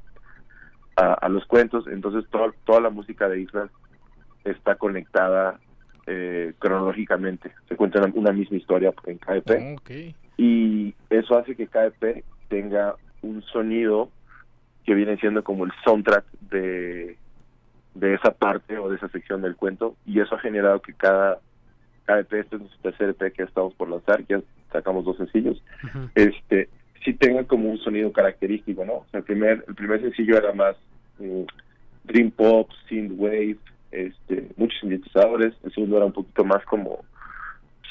a, 0.96 1.14
a 1.14 1.30
los 1.30 1.46
cuentos. 1.46 1.86
Entonces 1.88 2.30
toda, 2.30 2.52
toda 2.66 2.82
la 2.82 2.90
música 2.90 3.30
de 3.30 3.42
Islas 3.42 3.70
está 4.44 4.76
conectada 4.76 5.60
eh, 6.08 6.54
cronológicamente. 6.60 7.52
Se 7.68 7.76
cuenta 7.76 8.00
una, 8.00 8.12
una 8.14 8.32
misma 8.32 8.58
historia 8.58 8.94
en 9.06 9.18
KEP 9.18 9.80
Ok. 9.80 9.92
y 10.38 10.94
eso 11.10 11.38
hace 11.38 11.56
que 11.56 11.68
KEP 11.68 12.24
tenga 12.50 12.96
un 13.22 13.42
sonido 13.44 14.10
que 14.86 14.94
viene 14.94 15.18
siendo 15.18 15.44
como 15.44 15.66
el 15.66 15.72
soundtrack 15.84 16.26
de, 16.52 17.18
de 17.96 18.14
esa 18.14 18.32
parte 18.32 18.78
o 18.78 18.90
de 18.90 18.98
esa 18.98 19.08
sección 19.10 19.42
del 19.42 19.56
cuento 19.56 19.96
y 20.06 20.20
eso 20.20 20.36
ha 20.36 20.40
generado 20.40 20.82
que 20.82 20.94
cada 20.94 21.40
KEP, 22.06 22.34
este 22.34 22.56
es 22.58 22.62
nuestro 22.62 22.92
tercer 22.92 23.10
EP 23.10 23.34
que 23.34 23.44
estamos 23.44 23.74
por 23.74 23.90
lanzar, 23.90 24.24
que 24.26 24.36
ya 24.36 24.42
sacamos 24.72 25.06
dos 25.06 25.18
sencillos, 25.18 25.62
este 26.14 26.70
sí 27.04 27.14
tenga 27.14 27.44
como 27.46 27.70
un 27.70 27.78
sonido 27.80 28.12
característico, 28.12 28.84
¿no? 28.84 28.94
O 28.94 29.06
sea, 29.12 29.20
el 29.20 29.24
primer, 29.24 29.64
el 29.68 29.76
primer 29.76 30.02
sencillo 30.02 30.38
era 30.38 30.54
más 30.54 30.76
mm, 31.20 31.44
dream 32.04 32.32
pop, 32.32 32.70
synthwave, 32.90 33.58
este, 33.92 34.50
muchos 34.58 34.80
sintetizadores, 34.82 35.54
el 35.64 35.74
segundo 35.74 35.98
era 35.98 36.06
un 36.06 36.14
poquito 36.14 36.44
más 36.44 36.64
como 36.66 37.06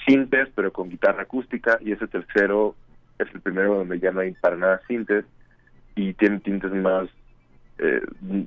sintes, 0.07 0.49
pero 0.55 0.73
con 0.73 0.91
guitarra 0.91 1.23
acústica, 1.23 1.79
y 1.81 1.93
ese 1.93 2.07
tercero 2.07 2.75
es 3.19 3.33
el 3.33 3.41
primero 3.41 3.77
donde 3.77 3.99
ya 4.01 4.11
no 4.11 4.21
hay 4.21 4.33
para 4.33 4.57
nada 4.57 4.81
sintes, 4.87 5.25
y 5.97 6.13
tiene 6.15 6.41
tintes 6.41 6.73
más 6.73 7.09
eh, 7.79 8.01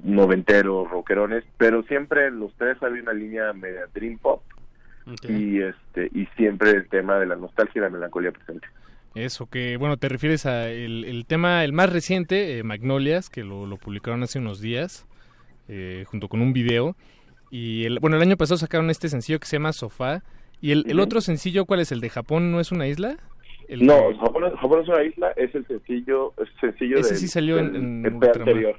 noventeros, 0.03 0.89
rockerones, 0.89 1.43
pero 1.57 1.83
siempre 1.83 2.27
en 2.27 2.39
los 2.39 2.53
tres 2.55 2.81
había 2.81 3.01
una 3.01 3.13
línea 3.13 3.51
media 3.53 3.87
dream 3.93 4.17
pop, 4.17 4.41
y 5.27 5.61
este 5.61 6.09
y 6.13 6.25
siempre 6.37 6.71
el 6.71 6.87
tema 6.89 7.17
de 7.19 7.25
la 7.25 7.35
nostalgia 7.35 7.79
y 7.79 7.81
la 7.81 7.89
melancolía 7.89 8.31
presente. 8.31 8.67
Eso, 9.15 9.47
que 9.49 9.77
bueno, 9.77 9.97
te 9.97 10.09
refieres 10.09 10.45
a 10.45 10.69
el, 10.69 11.03
el 11.05 11.25
tema, 11.25 11.63
el 11.63 11.73
más 11.73 11.91
reciente, 11.91 12.57
eh, 12.59 12.63
Magnolias, 12.63 13.29
que 13.29 13.43
lo, 13.43 13.65
lo 13.65 13.77
publicaron 13.77 14.21
hace 14.23 14.37
unos 14.39 14.61
días, 14.61 15.07
eh, 15.67 16.03
junto 16.07 16.27
con 16.27 16.41
un 16.41 16.53
video. 16.53 16.95
Y 17.49 17.85
el, 17.85 17.99
bueno, 17.99 18.17
el 18.17 18.21
año 18.21 18.37
pasado 18.37 18.57
sacaron 18.57 18.89
este 18.89 19.09
sencillo 19.09 19.39
que 19.39 19.47
se 19.47 19.55
llama 19.55 19.73
Sofá. 19.73 20.21
¿Y 20.61 20.71
el, 20.71 20.85
el 20.87 20.99
otro 20.99 21.21
sencillo 21.21 21.65
cuál 21.65 21.79
es? 21.79 21.91
¿El 21.91 22.01
de 22.01 22.09
Japón 22.09 22.51
no 22.51 22.59
es 22.59 22.71
una 22.71 22.87
isla? 22.87 23.17
El 23.67 23.85
no, 23.85 24.09
que- 24.09 24.17
Japón, 24.17 24.43
es- 24.45 24.53
Japón 24.59 24.81
es 24.83 24.87
una 24.89 25.03
isla, 25.03 25.31
es 25.35 25.55
el 25.55 25.65
sencillo, 25.65 26.33
es 26.37 26.49
sencillo 26.59 26.97
Ese 26.97 27.09
del- 27.11 27.17
sí 27.17 27.27
salió 27.27 27.57
en- 27.57 27.73
del 27.73 27.81
en 28.11 28.13
Ultramar. 28.15 28.39
anterior. 28.39 28.75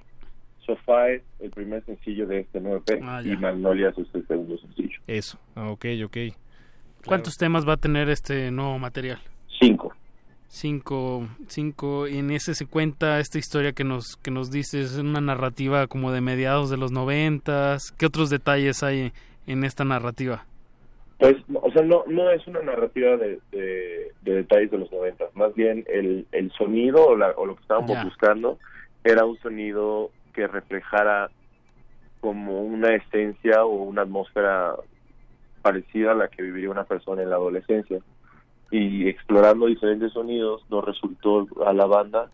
Sofá 0.68 1.10
es 1.10 1.22
el 1.40 1.50
primer 1.50 1.82
sencillo 1.86 2.26
de 2.26 2.40
este 2.40 2.60
nuevo 2.60 2.82
EP 2.86 3.00
Ah, 3.02 3.22
y. 3.24 3.36
Magnolias 3.38 3.96
es 3.98 4.06
el 4.14 4.26
segundo 4.26 4.58
sencillo. 4.58 4.98
Eso, 5.06 5.38
ah, 5.56 5.70
ok, 5.70 5.86
ok. 6.04 6.16
¿Cuántos 7.06 7.36
temas 7.36 7.66
va 7.66 7.72
a 7.72 7.76
tener 7.78 8.10
este 8.10 8.50
nuevo 8.50 8.78
material? 8.78 9.18
Cinco. 9.58 9.94
Cinco, 10.48 11.26
cinco. 11.46 12.06
Y 12.08 12.18
en 12.18 12.30
ese 12.30 12.54
se 12.54 12.66
cuenta 12.66 13.18
esta 13.20 13.38
historia 13.38 13.72
que 13.72 13.84
nos 13.84 14.16
que 14.22 14.30
nos 14.30 14.50
dices, 14.50 14.92
es 14.92 14.98
una 14.98 15.20
narrativa 15.20 15.86
como 15.86 16.12
de 16.12 16.20
mediados 16.20 16.70
de 16.70 16.76
los 16.76 16.92
noventas. 16.92 17.90
¿Qué 17.98 18.06
otros 18.06 18.30
detalles 18.30 18.82
hay 18.82 19.12
en 19.46 19.64
esta 19.64 19.84
narrativa? 19.84 20.44
Pues, 21.18 21.36
no, 21.48 21.58
o 21.60 21.72
sea, 21.72 21.82
no, 21.82 22.04
no 22.06 22.30
es 22.30 22.46
una 22.46 22.60
narrativa 22.62 23.16
de, 23.16 23.40
de, 23.50 24.12
de 24.22 24.34
detalles 24.34 24.70
de 24.70 24.78
los 24.78 24.92
90, 24.92 25.24
más 25.34 25.52
bien 25.54 25.84
el, 25.92 26.26
el 26.30 26.52
sonido 26.52 27.04
o, 27.06 27.16
la- 27.16 27.32
o 27.36 27.44
lo 27.44 27.56
que 27.56 27.62
estábamos 27.62 27.90
Ya. 27.90 28.04
buscando 28.04 28.58
era 29.02 29.24
un 29.24 29.36
sonido 29.40 30.10
que 30.38 30.46
reflejara 30.46 31.30
como 32.20 32.62
una 32.62 32.94
esencia 32.94 33.64
o 33.64 33.82
una 33.82 34.02
atmósfera 34.02 34.72
parecida 35.62 36.12
a 36.12 36.14
la 36.14 36.28
que 36.28 36.44
viviría 36.44 36.70
una 36.70 36.84
persona 36.84 37.22
en 37.22 37.30
la 37.30 37.36
adolescencia. 37.36 37.98
Y 38.70 39.08
explorando 39.08 39.66
diferentes 39.66 40.12
sonidos 40.12 40.64
nos 40.70 40.84
resultó 40.84 41.48
a 41.66 41.72
la 41.72 41.86
banda 41.86 42.30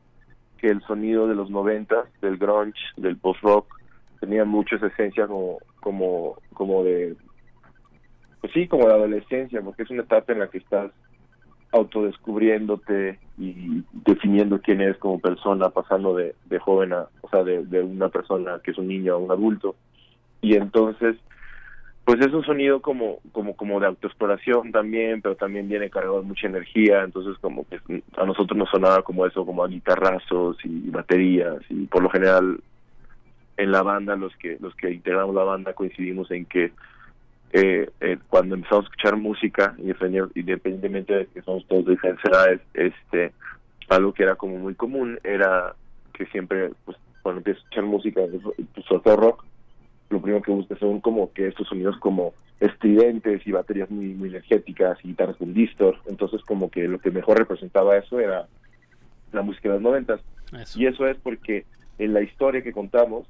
que 0.58 0.66
el 0.66 0.82
sonido 0.82 1.26
de 1.26 1.34
los 1.34 1.48
90, 1.48 2.04
del 2.20 2.36
grunge, 2.36 2.78
del 2.98 3.16
post-rock, 3.16 3.74
tenía 4.20 4.44
mucha 4.44 4.76
esa 4.76 4.88
esencia 4.88 5.26
como, 5.26 5.60
como, 5.80 6.36
como 6.52 6.84
de 6.84 7.16
pues 8.42 8.52
sí, 8.52 8.68
como 8.68 8.86
la 8.86 8.96
adolescencia, 8.96 9.62
porque 9.62 9.84
es 9.84 9.90
una 9.90 10.02
etapa 10.02 10.34
en 10.34 10.40
la 10.40 10.48
que 10.48 10.58
estás 10.58 10.90
autodescubriéndote 11.74 13.18
y 13.36 13.82
definiendo 14.06 14.60
quién 14.60 14.80
eres 14.80 14.96
como 14.98 15.18
persona, 15.18 15.70
pasando 15.70 16.14
de, 16.14 16.34
de 16.44 16.58
joven 16.60 16.92
a, 16.92 17.08
o 17.20 17.28
sea, 17.28 17.42
de, 17.42 17.64
de 17.64 17.82
una 17.82 18.08
persona 18.08 18.60
que 18.62 18.70
es 18.70 18.78
un 18.78 18.86
niño 18.86 19.14
a 19.14 19.18
un 19.18 19.30
adulto. 19.30 19.74
Y 20.40 20.54
entonces, 20.54 21.16
pues 22.04 22.20
es 22.20 22.32
un 22.32 22.44
sonido 22.44 22.80
como, 22.80 23.18
como, 23.32 23.56
como 23.56 23.80
de 23.80 23.88
autoexploración 23.88 24.70
también, 24.70 25.20
pero 25.20 25.34
también 25.34 25.68
viene 25.68 25.90
cargado 25.90 26.20
de 26.20 26.28
mucha 26.28 26.46
energía, 26.46 27.02
entonces 27.02 27.36
como 27.40 27.66
que 27.66 27.80
a 28.16 28.24
nosotros 28.24 28.56
nos 28.56 28.70
sonaba 28.70 29.02
como 29.02 29.26
eso, 29.26 29.44
como 29.44 29.64
a 29.64 29.68
guitarrazos 29.68 30.56
y 30.64 30.90
baterías, 30.90 31.58
y 31.70 31.86
por 31.86 32.04
lo 32.04 32.10
general 32.10 32.60
en 33.56 33.72
la 33.72 33.82
banda, 33.82 34.14
los 34.14 34.34
que, 34.36 34.58
los 34.60 34.74
que 34.76 34.92
integramos 34.92 35.34
la 35.34 35.44
banda 35.44 35.72
coincidimos 35.72 36.30
en 36.30 36.46
que 36.46 36.72
eh, 37.56 37.88
eh, 38.00 38.18
cuando 38.28 38.56
empezamos 38.56 38.84
a 38.84 38.88
escuchar 38.88 39.16
música, 39.16 39.76
independientemente 39.78 41.14
de 41.14 41.26
que 41.26 41.40
somos 41.42 41.64
todos 41.68 41.84
de 41.84 41.92
diferentes 41.92 42.24
edades, 42.24 42.60
este, 42.74 43.32
algo 43.88 44.12
que 44.12 44.24
era 44.24 44.34
como 44.34 44.58
muy 44.58 44.74
común 44.74 45.20
era 45.22 45.76
que 46.12 46.26
siempre, 46.26 46.70
pues, 46.84 46.98
cuando 47.22 47.38
empiezas 47.38 47.62
a 47.62 47.64
escuchar 47.64 47.84
música, 47.84 48.22
pues, 48.74 48.86
sobre 48.86 49.02
todo 49.04 49.16
rock, 49.16 49.44
lo 50.10 50.20
primero 50.20 50.42
que 50.42 50.50
buscas 50.50 50.80
son 50.80 51.00
como 51.00 51.32
que 51.32 51.46
estos 51.46 51.68
sonidos 51.68 51.96
como 51.98 52.34
estridentes 52.58 53.46
y 53.46 53.52
baterías 53.52 53.88
muy, 53.88 54.06
muy 54.14 54.30
energéticas 54.30 54.98
y 55.04 55.08
guitarras 55.08 55.36
con 55.36 55.54
distor, 55.54 55.98
entonces 56.06 56.42
como 56.42 56.72
que 56.72 56.88
lo 56.88 56.98
que 56.98 57.12
mejor 57.12 57.38
representaba 57.38 57.96
eso 57.96 58.18
era 58.18 58.48
la 59.30 59.42
música 59.42 59.68
de 59.68 59.74
los 59.76 59.82
noventas. 59.82 60.20
Y 60.74 60.86
eso 60.86 61.06
es 61.06 61.16
porque 61.18 61.66
en 61.98 62.14
la 62.14 62.22
historia 62.22 62.62
que 62.62 62.72
contamos, 62.72 63.28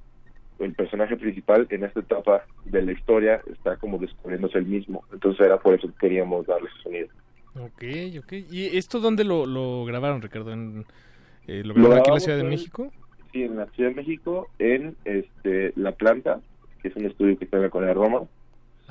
el 0.59 0.73
personaje 0.75 1.17
principal 1.17 1.67
en 1.71 1.85
esta 1.85 2.01
etapa 2.01 2.45
de 2.65 2.83
la 2.83 2.93
historia 2.93 3.41
está 3.53 3.77
como 3.77 3.99
descubriéndose 3.99 4.59
el 4.59 4.67
mismo. 4.67 5.05
Entonces 5.13 5.47
era 5.47 5.59
por 5.59 5.75
eso 5.75 5.89
que 5.89 5.95
queríamos 5.99 6.47
darle 6.47 6.69
ese 6.69 6.83
sonido. 6.83 7.09
Ok, 7.57 7.85
ok. 8.25 8.33
¿Y 8.51 8.77
esto 8.77 9.01
dónde 9.01 9.25
lo, 9.25 9.47
lo 9.47 9.85
grabaron, 9.85 10.23
Ricardo? 10.23 10.53
¿En, 10.53 10.85
eh, 11.47 11.63
¿Lo 11.65 11.75
Lo 11.75 11.75
grabaron 11.75 11.99
aquí 12.01 12.11
en 12.11 12.15
la 12.15 12.21
Ciudad 12.21 12.39
de 12.39 12.45
México? 12.45 12.93
Sí, 13.33 13.43
en 13.43 13.57
la 13.57 13.67
Ciudad 13.67 13.91
de 13.91 13.97
México, 13.97 14.49
en 14.59 14.97
este 15.05 15.73
La 15.77 15.93
Planta, 15.93 16.41
que 16.83 16.89
es 16.89 16.97
un 16.97 17.07
estudio 17.07 17.39
que 17.39 17.45
está 17.45 17.57
en 17.59 17.65
la 17.65 17.71
Colonia 17.71 17.95
Roma. 17.95 18.23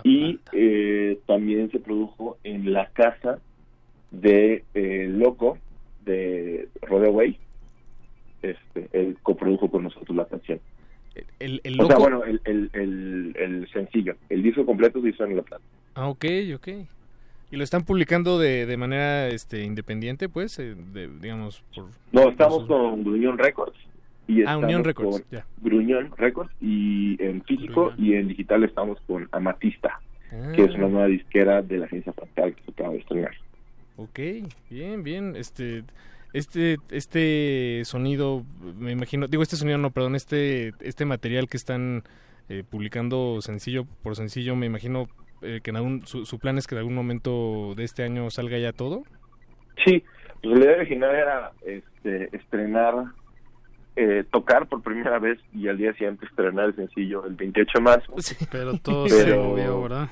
Y 0.04 0.40
eh, 0.54 1.20
también 1.28 1.70
se 1.72 1.80
produjo 1.80 2.38
en 2.44 2.74
la 2.74 2.88
casa 2.88 3.40
de 4.12 4.64
eh, 4.74 5.08
Loco, 5.10 5.58
de 6.04 6.68
Rodeway. 6.82 7.38
Este, 8.42 8.90
él 8.92 9.18
coprodujo 9.22 9.70
con 9.70 9.84
nosotros 9.84 10.16
la 10.16 10.26
canción. 10.26 10.60
El, 11.40 11.62
el 11.64 11.80
O 11.80 11.86
sea, 11.86 11.96
loco- 11.96 12.02
bueno, 12.02 12.24
el, 12.24 12.42
el, 12.46 12.70
el, 12.74 13.36
el 13.40 13.70
sencillo. 13.72 14.16
El 14.30 14.42
disco 14.44 14.66
completo 14.66 15.02
se 15.02 15.10
hizo 15.10 15.24
en 15.26 15.36
La 15.38 15.44
Planta. 15.44 15.66
Ah, 15.96 16.08
ok, 16.08 16.26
ok. 16.56 16.68
¿Y 17.52 17.56
lo 17.56 17.64
están 17.64 17.84
publicando 17.84 18.40
de, 18.40 18.66
de 18.66 18.78
manera 18.78 19.28
este, 19.28 19.64
independiente, 19.64 20.28
pues? 20.28 20.58
eh, 20.58 20.76
de- 20.94 21.08
digamos, 21.22 21.64
por... 21.76 21.86
No, 22.12 22.30
estamos 22.30 22.66
con 22.66 23.04
Gruñón 23.04 23.38
Records. 23.38 23.78
Y 24.28 24.42
Ah, 24.44 24.58
Unión 24.58 24.84
Records, 24.84 25.20
con 25.22 25.30
ya. 25.30 25.46
Gruñón 25.62 26.12
Records 26.18 26.50
y 26.62 27.22
en 27.22 27.44
físico 27.44 27.94
y 27.98 28.14
en 28.14 28.30
digital 28.30 28.64
estamos 28.64 28.98
con 29.06 29.28
Amatista, 29.34 30.00
que 30.56 30.64
es 30.64 30.72
una 30.76 30.86
Ah. 30.86 30.90
nueva 30.90 31.08
disquera 31.08 31.62
de 31.62 31.78
la 31.78 31.86
agencia 31.86 32.14
Fractal 32.14 32.56
que 32.56 32.64
se 32.64 32.72
acaba 32.72 32.92
de 32.94 33.00
estrenar. 33.00 33.34
Ok, 33.98 34.20
bien, 34.70 35.04
bien. 35.04 35.36
Este, 35.36 35.84
este, 36.34 36.78
este 36.90 37.82
sonido, 37.86 38.44
me 38.78 38.92
imagino, 38.92 39.28
digo 39.28 39.44
este 39.44 39.56
sonido 39.56 39.78
no, 39.78 39.92
perdón, 39.92 40.16
este, 40.16 40.74
este 40.82 41.06
material 41.06 41.48
que 41.48 41.58
están 41.58 42.04
eh, 42.50 42.64
publicando 42.70 43.42
sencillo 43.42 43.86
por 44.02 44.16
sencillo, 44.16 44.56
me 44.56 44.66
imagino 44.66 45.08
eh, 45.42 45.62
que 45.64 45.70
en 45.70 45.78
algún, 45.78 46.06
su, 46.06 46.26
su 46.26 46.40
plan 46.40 46.58
es 46.58 46.68
que 46.68 46.76
en 46.76 46.80
algún 46.80 46.96
momento 46.96 47.74
de 47.76 47.84
este 47.84 48.04
año 48.04 48.30
salga 48.30 48.58
ya 48.58 48.74
todo. 48.74 49.04
Sí, 49.86 50.04
pues 50.42 50.60
la 50.60 50.66
idea 50.66 50.76
original 50.78 51.16
era 51.16 51.52
este, 51.66 52.36
estrenar, 52.36 53.06
eh, 53.96 54.24
tocar 54.32 54.68
por 54.68 54.82
primera 54.82 55.20
vez 55.20 55.40
y 55.54 55.68
al 55.68 55.78
día 55.78 55.94
siguiente 55.94 56.26
estrenar 56.26 56.66
el 56.66 56.76
sencillo 56.76 57.26
el 57.26 57.36
28 57.36 57.72
de 57.76 57.82
marzo. 57.82 58.14
Pero 58.52 58.78
todo 58.80 59.08
se 59.08 59.36
movió, 59.36 59.82
¿verdad? 59.84 60.10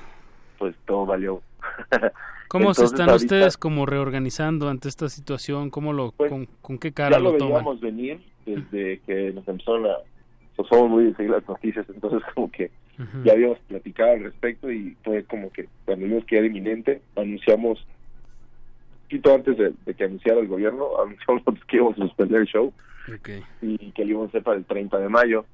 Pues 0.58 0.74
todo 0.86 1.04
valió. 1.04 1.42
¿Cómo 2.52 2.64
Entonces, 2.64 2.90
se 2.90 2.94
están 2.96 3.08
ahorita 3.08 3.24
ustedes 3.24 3.56
como 3.56 3.86
reorganizando 3.86 4.68
ante 4.68 4.86
esta 4.90 5.08
situación? 5.08 5.70
¿Cómo 5.70 5.94
lo, 5.94 6.12
con, 6.12 6.44
con 6.60 6.76
qué 6.76 6.92
cara 6.92 7.16
ya 7.16 7.18
lo, 7.18 7.32
lo, 7.32 7.38
toman? 7.38 7.80
venir 7.80 8.20
desde 8.44 9.00
que 9.06 9.32
nos 9.32 9.48
empezaron 9.48 9.86
a... 9.86 9.94
Pues 10.54 10.68
somos 10.68 10.90
muy 10.90 11.04
de 11.04 11.14
seguir 11.14 11.30
las 11.30 11.48
noticias, 11.48 11.86
entonces 11.88 12.20
como 12.34 12.50
que 12.50 12.70
Ya 13.24 13.32
habíamos 13.32 13.58
platicado 13.60 14.12
al 14.12 14.24
respecto 14.24 14.70
y 14.70 14.94
fue 15.02 15.24
como 15.24 15.50
que 15.50 15.66
cuando 15.86 16.04
vimos 16.04 16.26
que 16.26 16.36
era 16.36 16.46
inminente, 16.46 17.00
anunciamos, 17.16 17.86
poquito 19.04 19.34
antes 19.34 19.56
de, 19.56 19.72
de 19.86 19.94
que 19.94 20.04
anunciara 20.04 20.38
el 20.38 20.48
gobierno, 20.48 20.88
anunciamos 21.02 21.42
que 21.66 21.76
íbamos 21.78 21.94
a 21.94 22.02
suspender 22.02 22.42
el 22.42 22.46
show 22.48 22.70
y 23.62 23.92
que 23.92 24.04
lo 24.04 24.10
íbamos 24.10 24.26
a 24.26 24.28
hacer 24.28 24.42
para 24.42 24.58
el 24.58 24.66
30 24.66 24.98
de 24.98 25.08
mayo. 25.08 25.46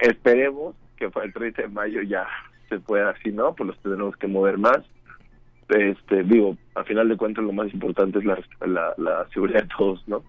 Esperemos 0.00 0.74
que 0.96 1.08
para 1.08 1.26
el 1.26 1.32
30 1.32 1.62
de 1.62 1.68
mayo 1.68 2.02
ya 2.02 2.26
se 2.68 2.80
pueda, 2.80 3.14
si 3.22 3.30
no, 3.30 3.54
pues 3.54 3.68
los 3.68 3.78
tenemos 3.78 4.16
que 4.16 4.26
mover 4.26 4.58
más. 4.58 4.80
Este, 5.68 6.22
digo, 6.24 6.56
a 6.74 6.84
final 6.84 7.08
de 7.08 7.16
cuentas 7.16 7.44
lo 7.44 7.52
más 7.52 7.72
importante 7.72 8.18
es 8.18 8.24
la, 8.24 8.38
la, 8.66 8.94
la 8.98 9.28
seguridad 9.32 9.62
de 9.62 9.68
todos, 9.76 10.06
¿no? 10.06 10.22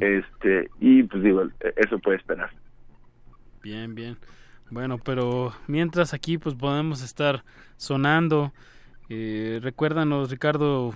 Este, 0.00 0.70
y 0.80 1.02
pues 1.02 1.22
digo, 1.22 1.44
eso 1.76 1.98
puede 1.98 2.18
esperar. 2.18 2.50
Bien, 3.62 3.94
bien. 3.94 4.16
Bueno, 4.70 4.98
pero 4.98 5.52
mientras 5.66 6.14
aquí 6.14 6.38
pues 6.38 6.54
podemos 6.54 7.02
estar 7.02 7.44
sonando. 7.76 8.52
Eh, 9.08 9.60
recuérdanos, 9.62 10.30
Ricardo, 10.30 10.94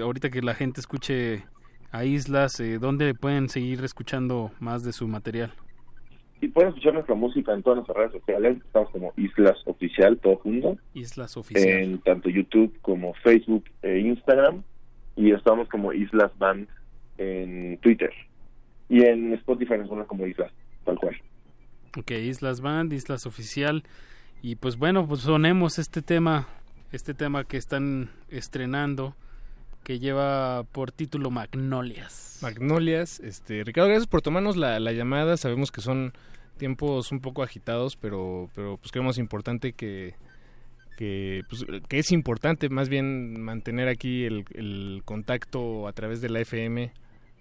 ahorita 0.00 0.30
que 0.30 0.42
la 0.42 0.54
gente 0.54 0.80
escuche 0.80 1.44
a 1.90 2.04
Islas, 2.04 2.58
eh, 2.60 2.78
¿dónde 2.78 3.14
pueden 3.14 3.48
seguir 3.48 3.84
escuchando 3.84 4.52
más 4.58 4.84
de 4.84 4.92
su 4.92 5.06
material? 5.06 5.52
Y 6.44 6.48
pueden 6.48 6.68
escuchar 6.68 6.92
nuestra 6.92 7.14
música 7.14 7.54
en 7.54 7.62
todas 7.62 7.78
nuestras 7.78 7.96
redes 7.96 8.12
sociales. 8.20 8.58
Estamos 8.66 8.90
como 8.90 9.14
Islas 9.16 9.56
Oficial, 9.64 10.18
todo 10.18 10.36
junto. 10.36 10.76
Islas 10.92 11.38
Oficial. 11.38 11.66
En 11.66 11.98
tanto 12.00 12.28
YouTube 12.28 12.70
como 12.82 13.14
Facebook 13.14 13.64
e 13.80 14.00
Instagram. 14.00 14.62
Y 15.16 15.30
estamos 15.30 15.70
como 15.70 15.94
Islas 15.94 16.30
Band 16.36 16.68
en 17.16 17.78
Twitter. 17.78 18.12
Y 18.90 19.06
en 19.06 19.32
Spotify 19.32 19.78
nos 19.78 19.88
ponen 19.88 20.04
como 20.04 20.26
Islas, 20.26 20.52
tal 20.84 20.98
cual. 20.98 21.16
Ok, 21.96 22.10
Islas 22.10 22.60
Band, 22.60 22.92
Islas 22.92 23.24
Oficial. 23.24 23.82
Y 24.42 24.56
pues 24.56 24.76
bueno, 24.76 25.08
pues 25.08 25.20
sonemos 25.20 25.78
este 25.78 26.02
tema, 26.02 26.46
este 26.92 27.14
tema 27.14 27.44
que 27.44 27.56
están 27.56 28.10
estrenando, 28.28 29.16
que 29.82 29.98
lleva 29.98 30.64
por 30.64 30.92
título 30.92 31.30
Magnolias. 31.30 32.40
Magnolias, 32.42 33.18
este, 33.20 33.64
Ricardo, 33.64 33.88
gracias 33.88 34.08
por 34.08 34.20
tomarnos 34.20 34.58
la, 34.58 34.78
la 34.78 34.92
llamada. 34.92 35.38
Sabemos 35.38 35.72
que 35.72 35.80
son 35.80 36.12
tiempos 36.56 37.12
un 37.12 37.20
poco 37.20 37.42
agitados, 37.42 37.96
pero, 37.96 38.48
pero 38.54 38.76
pues 38.76 38.92
creemos 38.92 39.18
importante 39.18 39.72
que, 39.72 40.14
que, 40.96 41.42
pues, 41.48 41.66
que 41.88 41.98
es 41.98 42.12
importante 42.12 42.68
más 42.68 42.88
bien 42.88 43.40
mantener 43.40 43.88
aquí 43.88 44.24
el, 44.24 44.44
el 44.54 45.02
contacto 45.04 45.88
a 45.88 45.92
través 45.92 46.20
de 46.20 46.30
la 46.30 46.40
FM 46.40 46.92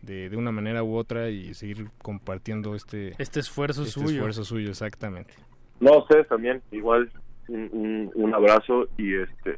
de, 0.02 0.30
de, 0.30 0.38
una 0.38 0.52
manera 0.52 0.84
u 0.84 0.96
otra 0.96 1.30
y 1.30 1.54
seguir 1.54 1.90
compartiendo 2.02 2.76
este, 2.76 3.14
este 3.18 3.40
esfuerzo 3.40 3.84
este 3.84 3.94
suyo. 3.94 4.16
esfuerzo 4.16 4.44
suyo, 4.44 4.70
exactamente. 4.70 5.34
No, 5.80 6.00
ustedes 6.00 6.28
también, 6.28 6.62
igual 6.72 7.10
un, 7.48 7.70
un, 7.72 8.12
un 8.14 8.34
abrazo 8.34 8.88
y 8.98 9.16
este 9.16 9.58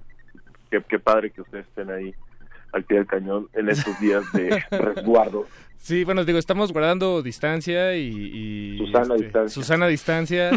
qué, 0.70 0.84
qué 0.88 1.00
padre 1.00 1.32
que 1.32 1.42
ustedes 1.42 1.66
estén 1.68 1.90
ahí 1.90 2.14
al 2.76 2.84
pie 2.84 2.98
del 2.98 3.08
cañón 3.08 3.50
en 3.54 3.70
estos 3.70 4.00
días 4.00 4.24
de 4.34 4.62
resguardo. 4.72 5.48
Sí, 5.78 6.04
bueno, 6.04 6.26
digo, 6.26 6.40
estamos 6.40 6.72
guardando 6.72 7.22
distancia 7.22 7.96
y... 7.96 8.08
y 8.08 8.78
Susana 8.78 9.16
este, 9.16 9.24
distancia. 9.24 9.50
Susana 9.50 9.88
distancia, 9.88 10.52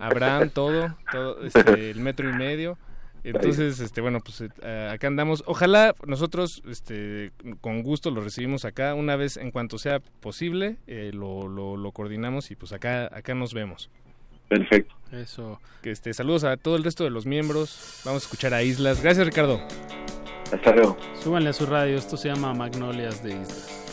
Abraham, 0.00 0.50
todo, 0.50 0.96
todo 1.12 1.44
este, 1.44 1.90
el 1.90 2.00
metro 2.00 2.28
y 2.28 2.32
medio. 2.32 2.78
Entonces, 3.22 3.80
este, 3.80 4.00
bueno, 4.00 4.20
pues 4.20 4.40
eh, 4.40 4.90
acá 4.92 5.08
andamos. 5.08 5.42
Ojalá 5.46 5.94
nosotros, 6.06 6.62
este, 6.68 7.32
con 7.60 7.82
gusto 7.82 8.12
lo 8.12 8.20
recibimos 8.20 8.64
acá. 8.64 8.94
Una 8.94 9.16
vez, 9.16 9.36
en 9.36 9.50
cuanto 9.50 9.78
sea 9.78 9.98
posible, 10.20 10.76
eh, 10.86 11.10
lo, 11.12 11.48
lo, 11.48 11.76
lo, 11.76 11.90
coordinamos 11.90 12.52
y 12.52 12.56
pues 12.56 12.72
acá, 12.72 13.10
acá 13.12 13.34
nos 13.34 13.52
vemos. 13.52 13.90
Perfecto. 14.48 14.94
Eso. 15.10 15.60
Este, 15.82 16.14
saludos 16.14 16.44
a 16.44 16.56
todo 16.56 16.76
el 16.76 16.84
resto 16.84 17.02
de 17.02 17.10
los 17.10 17.26
miembros. 17.26 18.00
Vamos 18.04 18.22
a 18.22 18.26
escuchar 18.26 18.54
a 18.54 18.62
Islas. 18.62 19.02
Gracias, 19.02 19.26
Ricardo. 19.26 19.60
Hasta 20.52 20.72
luego. 20.72 20.96
Súbanle 21.22 21.50
a 21.50 21.52
su 21.52 21.66
radio. 21.66 21.96
Esto 21.96 22.16
se 22.16 22.28
llama 22.28 22.54
Magnolias 22.54 23.22
de 23.22 23.30
Islas. 23.30 23.85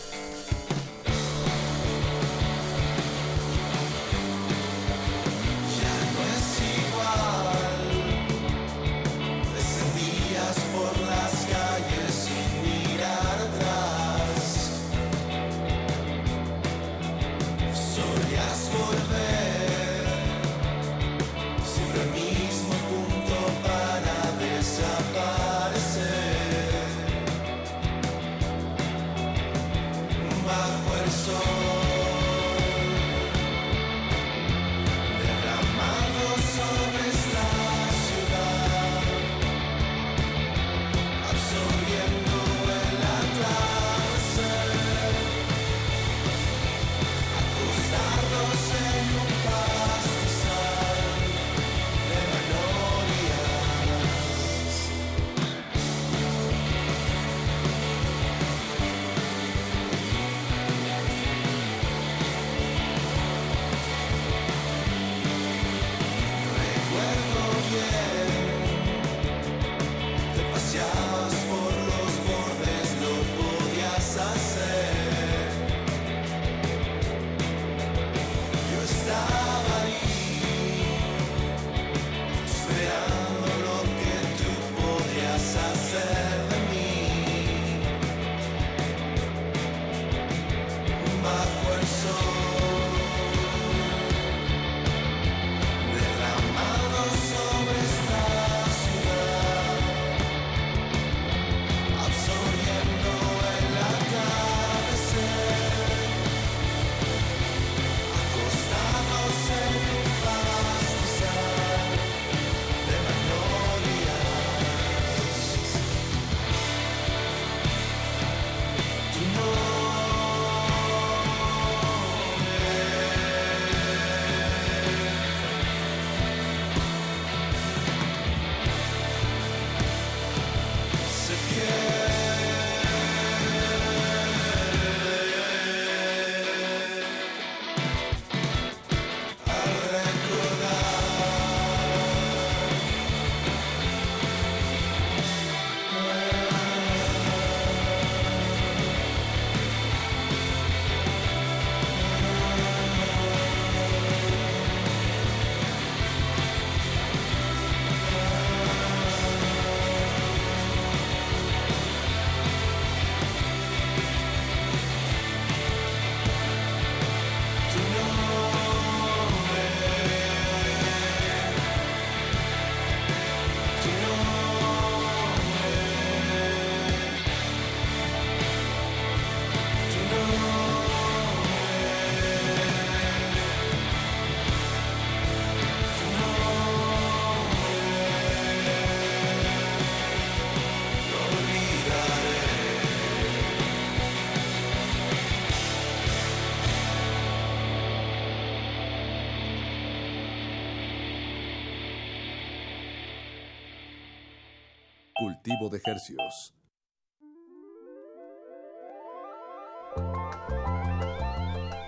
De 205.69 205.81
Hercios. 205.85 206.53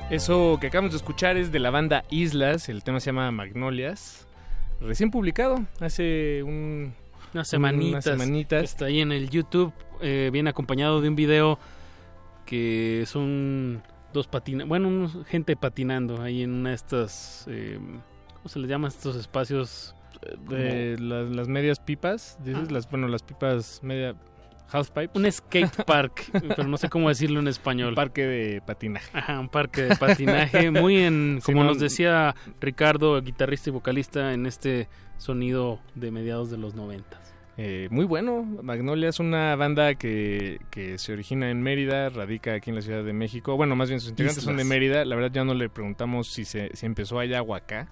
Eso 0.09 0.57
que 0.61 0.67
acabamos 0.67 0.91
de 0.91 0.97
escuchar 0.97 1.35
es 1.35 1.51
de 1.51 1.59
la 1.59 1.71
banda 1.71 2.05
Islas, 2.11 2.69
el 2.69 2.83
tema 2.83 2.99
se 2.99 3.07
llama 3.07 3.31
Magnolias, 3.31 4.27
recién 4.79 5.09
publicado 5.09 5.65
hace 5.79 6.43
un, 6.43 6.93
unas 7.33 7.47
semanitas, 7.47 8.05
unas 8.05 8.19
semanitas. 8.19 8.63
está 8.63 8.85
ahí 8.85 9.01
en 9.01 9.11
el 9.11 9.29
YouTube, 9.29 9.73
eh, 10.01 10.29
bien 10.31 10.47
acompañado 10.47 11.01
de 11.01 11.09
un 11.09 11.15
video 11.15 11.57
que 12.45 13.03
son 13.07 13.81
dos 14.13 14.27
patinas, 14.27 14.67
bueno, 14.67 15.09
gente 15.25 15.55
patinando 15.55 16.21
ahí 16.21 16.43
en 16.43 16.51
una 16.53 16.69
de 16.69 16.75
estas, 16.75 17.45
eh, 17.49 17.79
¿cómo 18.35 18.47
se 18.47 18.59
les 18.59 18.69
llama 18.69 18.87
estos 18.87 19.15
espacios? 19.15 19.95
De 20.49 20.97
las, 20.99 21.29
las, 21.29 21.47
medias 21.47 21.79
pipas, 21.79 22.37
dices, 22.43 22.67
ah. 22.69 22.71
las, 22.71 22.89
bueno, 22.89 23.07
las 23.07 23.23
pipas 23.23 23.81
media 23.83 24.15
Halfpipe. 24.71 25.17
Un 25.17 25.31
skate 25.31 25.83
park, 25.85 26.29
pero 26.31 26.67
no 26.67 26.77
sé 26.77 26.89
cómo 26.89 27.09
decirlo 27.09 27.39
en 27.39 27.47
español. 27.47 27.89
Un 27.89 27.95
parque 27.95 28.25
de 28.25 28.61
patinaje. 28.61 29.09
Ajá, 29.13 29.39
un 29.39 29.49
parque 29.49 29.83
de 29.83 29.95
patinaje. 29.95 30.71
muy 30.71 30.97
en, 30.97 31.39
como 31.43 31.63
nos 31.63 31.79
decía 31.79 32.35
Ricardo, 32.59 33.21
guitarrista 33.21 33.69
y 33.69 33.73
vocalista, 33.73 34.33
en 34.33 34.45
este 34.45 34.89
sonido 35.17 35.79
de 35.93 36.11
mediados 36.11 36.49
de 36.49 36.57
los 36.57 36.75
noventas. 36.75 37.33
Eh, 37.57 37.87
muy 37.89 38.03
bueno. 38.03 38.43
Magnolia 38.43 39.09
es 39.09 39.19
una 39.19 39.55
banda 39.55 39.95
que, 39.95 40.59
que, 40.71 40.97
se 40.97 41.13
origina 41.13 41.49
en 41.49 41.61
Mérida, 41.61 42.09
radica 42.09 42.53
aquí 42.53 42.69
en 42.69 42.75
la 42.75 42.81
Ciudad 42.81 43.03
de 43.03 43.13
México. 43.13 43.55
Bueno, 43.55 43.77
más 43.77 43.87
bien 43.87 44.01
sus 44.01 44.09
integrantes 44.09 44.43
son 44.43 44.57
de 44.57 44.65
Mérida. 44.65 45.05
La 45.05 45.15
verdad 45.15 45.31
ya 45.31 45.45
no 45.45 45.53
le 45.53 45.69
preguntamos 45.69 46.27
si 46.27 46.43
se 46.43 46.75
si 46.75 46.85
empezó 46.85 47.19
allá 47.19 47.41
o 47.41 47.55
acá. 47.55 47.87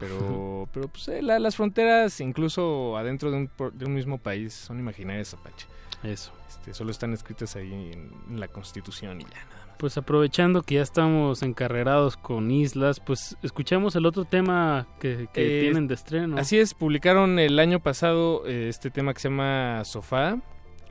Pero, 0.00 0.68
pero 0.74 0.88
pues, 0.88 1.06
eh, 1.08 1.22
las 1.22 1.54
fronteras, 1.54 2.20
incluso 2.20 2.96
adentro 2.96 3.30
de 3.30 3.36
un, 3.36 3.50
de 3.74 3.84
un 3.84 3.94
mismo 3.94 4.18
país, 4.18 4.52
son 4.52 4.80
imaginarias, 4.80 5.34
Apache. 5.34 5.66
Eso. 6.02 6.32
Este, 6.48 6.74
solo 6.74 6.90
están 6.90 7.12
escritas 7.12 7.54
ahí 7.56 7.92
en, 7.92 8.40
la 8.40 8.48
Constitución 8.48 9.20
y 9.20 9.24
ya 9.24 9.44
nada 9.44 9.66
más. 9.66 9.76
Pues 9.78 9.96
aprovechando 9.96 10.62
que 10.62 10.74
ya 10.74 10.82
estamos 10.82 11.42
encarrerados 11.42 12.16
con 12.18 12.50
islas, 12.50 13.00
pues 13.00 13.36
escuchamos 13.42 13.96
el 13.96 14.04
otro 14.04 14.26
tema 14.26 14.86
que, 14.98 15.28
que 15.32 15.60
tienen 15.60 15.88
de 15.88 15.94
estreno. 15.94 16.36
Así 16.36 16.58
es, 16.58 16.74
publicaron 16.74 17.38
el 17.38 17.58
año 17.58 17.80
pasado 17.80 18.46
eh, 18.46 18.68
este 18.68 18.90
tema 18.90 19.14
que 19.14 19.20
se 19.20 19.30
llama 19.30 19.82
Sofá. 19.84 20.38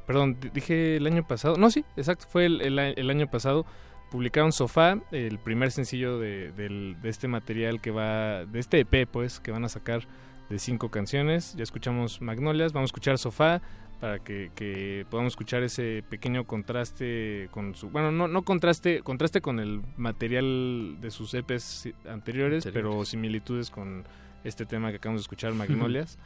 Perdón, 0.07 0.39
dije 0.53 0.97
el 0.97 1.05
año 1.05 1.27
pasado. 1.27 1.55
No, 1.57 1.69
sí, 1.69 1.85
exacto, 1.97 2.25
fue 2.27 2.47
el, 2.47 2.79
el, 2.79 3.09
año 3.11 3.29
pasado. 3.29 3.67
Publicaron 4.09 4.51
Sofá, 4.51 4.99
el 5.11 5.39
primer 5.39 5.71
sencillo 5.71 6.19
de, 6.19 6.51
de 6.51 7.09
este 7.09 7.27
material 7.27 7.79
que 7.81 7.91
va, 7.91 8.45
de 8.45 8.59
este 8.59 8.79
EP, 8.79 9.07
pues, 9.09 9.39
que 9.39 9.51
van 9.51 9.65
a 9.65 9.69
sacar 9.69 10.07
de 10.49 10.59
cinco 10.59 10.89
canciones. 10.89 11.55
Ya 11.55 11.63
escuchamos 11.63 12.21
Magnolias, 12.21 12.73
vamos 12.73 12.87
a 12.87 12.91
escuchar 12.91 13.17
Sofá, 13.17 13.61
para 13.99 14.19
que, 14.19 15.05
podamos 15.09 15.33
escuchar 15.33 15.63
ese 15.63 16.03
pequeño 16.09 16.45
contraste 16.45 17.49
con 17.51 17.75
su 17.75 17.89
bueno 17.89 18.11
no 18.11 18.27
no 18.27 18.43
contraste 18.43 19.01
contraste 19.01 19.41
con 19.41 19.59
el 19.59 19.81
material 19.97 20.97
de 21.01 21.11
sus 21.11 21.33
EPs 21.33 21.89
anteriores, 22.07 22.67
pero 22.71 23.03
similitudes 23.05 23.69
con 23.69 24.05
este 24.43 24.65
tema 24.65 24.89
que 24.91 24.97
acabamos 24.97 25.21
de 25.21 25.23
escuchar 25.23 25.53
Magnolias 25.55 26.17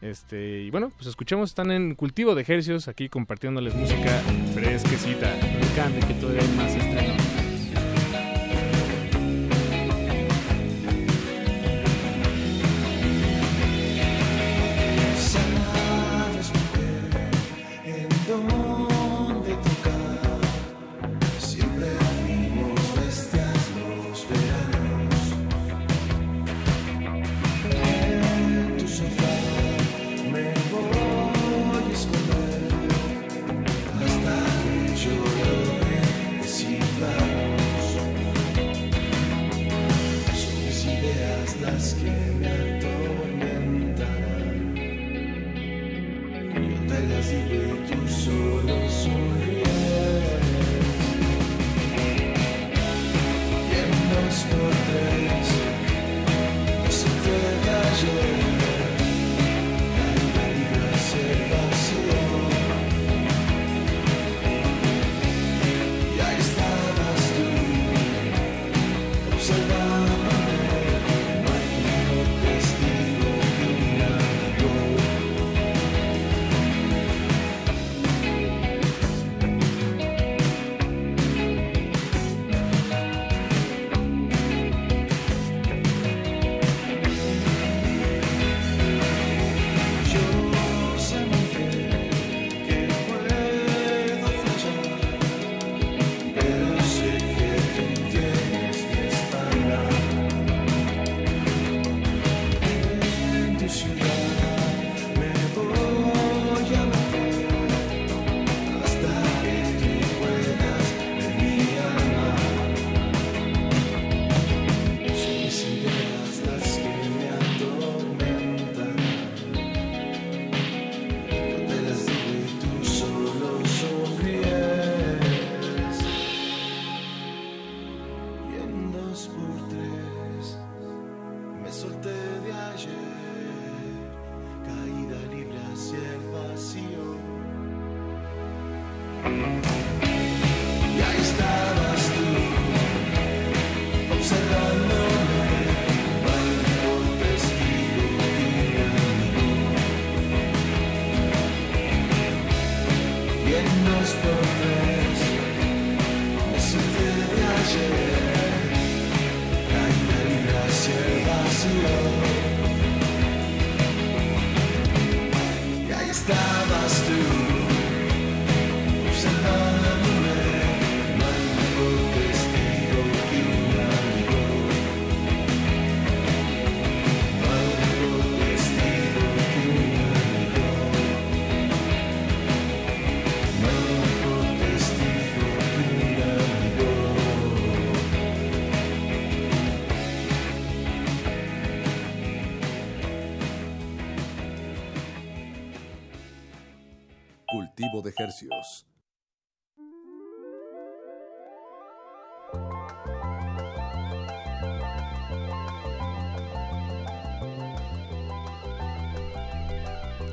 este 0.00 0.62
y 0.62 0.70
bueno 0.70 0.90
pues 0.96 1.06
escuchemos 1.06 1.50
están 1.50 1.70
en 1.70 1.94
cultivo 1.94 2.34
de 2.34 2.42
ejercicios 2.42 2.88
aquí 2.88 3.08
compartiéndoles 3.08 3.74
música 3.74 4.20
fresquecita 4.54 5.34
me 5.36 6.06
que 6.06 6.14
todavía 6.14 6.42
hay 6.42 6.56
más 6.56 6.74
estrenos 6.74 7.45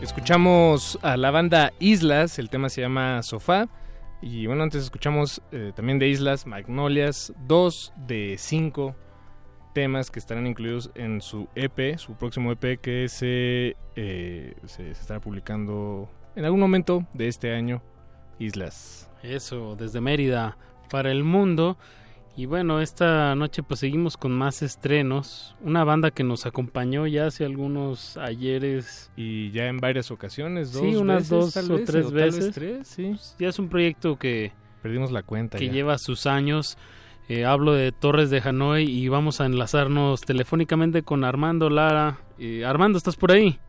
Escuchamos 0.01 0.99
a 1.01 1.17
la 1.17 1.31
banda 1.31 1.71
Islas, 1.79 2.37
el 2.39 2.49
tema 2.49 2.69
se 2.69 2.81
llama 2.81 3.21
Sofá. 3.23 3.69
Y 4.21 4.47
bueno, 4.47 4.63
antes 4.63 4.83
escuchamos 4.83 5.41
eh, 5.51 5.71
también 5.75 5.99
de 5.99 6.07
Islas 6.07 6.45
Magnolias, 6.45 7.33
dos 7.47 7.93
de 7.95 8.35
cinco 8.37 8.95
temas 9.73 10.11
que 10.11 10.19
estarán 10.19 10.47
incluidos 10.47 10.91
en 10.95 11.21
su 11.21 11.47
EP, 11.55 11.97
su 11.97 12.15
próximo 12.15 12.51
EP 12.51 12.79
que 12.79 13.05
eh, 13.95 14.55
se 14.65 14.91
estará 14.91 15.19
publicando 15.19 16.09
en 16.35 16.45
algún 16.45 16.59
momento 16.59 17.05
de 17.13 17.27
este 17.27 17.53
año, 17.53 17.81
Islas. 18.39 19.09
Eso, 19.21 19.75
desde 19.75 20.01
Mérida 20.01 20.57
para 20.89 21.11
el 21.11 21.23
mundo. 21.23 21.77
Y 22.35 22.47
bueno, 22.47 22.81
esta 22.81 23.35
noche 23.35 23.61
pues 23.61 23.79
seguimos 23.79 24.17
con 24.17 24.31
más 24.31 24.63
estrenos. 24.63 25.55
Una 25.61 25.83
banda 25.83 26.09
que 26.09 26.23
nos 26.23 26.45
acompañó 26.47 27.05
ya 27.05 27.27
hace 27.27 27.45
algunos 27.45 28.17
ayeres. 28.17 29.11
Y 29.15 29.51
ya 29.51 29.67
en 29.67 29.77
varias 29.77 30.09
ocasiones, 30.09 30.73
dos 30.73 30.81
Sí, 30.81 30.95
unas 30.95 31.29
veces, 31.29 31.29
dos 31.29 31.53
tal 31.53 31.71
o 31.71 31.75
vez, 31.75 31.85
tres 31.85 32.05
o 32.05 32.09
tal 32.09 32.15
vez 32.15 32.35
veces. 32.35 32.53
tres, 32.55 32.87
sí. 32.87 33.15
Ya 33.37 33.49
es 33.49 33.59
un 33.59 33.69
proyecto 33.69 34.17
que, 34.17 34.51
Perdimos 34.81 35.11
la 35.11 35.21
cuenta 35.23 35.57
que 35.59 35.67
ya. 35.67 35.71
lleva 35.73 35.97
sus 35.99 36.25
años. 36.25 36.77
Eh, 37.29 37.45
hablo 37.45 37.71
de 37.73 37.91
Torres 37.93 38.29
de 38.31 38.41
Hanoi 38.43 38.83
y 38.83 39.07
vamos 39.09 39.39
a 39.39 39.45
enlazarnos 39.45 40.21
telefónicamente 40.21 41.03
con 41.03 41.23
Armando 41.23 41.69
Lara. 41.69 42.17
Eh, 42.39 42.65
Armando, 42.65 42.97
¿estás 42.97 43.15
por 43.15 43.31
ahí? 43.31 43.59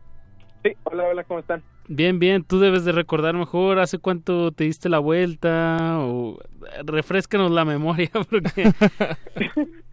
Sí, 0.63 0.71
hola, 0.83 1.03
hola, 1.05 1.23
¿cómo 1.23 1.39
están? 1.39 1.63
Bien, 1.87 2.17
bien, 2.19 2.43
tú 2.43 2.59
debes 2.59 2.83
de 2.83 2.91
recordar 2.91 3.35
mejor 3.35 3.77
hace 3.79 3.99
cuánto 3.99 4.51
te 4.51 4.63
diste 4.63 4.89
la 4.89 4.99
vuelta 4.99 5.97
o 5.99 6.39
refrescanos 6.83 7.51
la 7.51 7.63
memoria 7.65 8.09
porque 8.29 8.71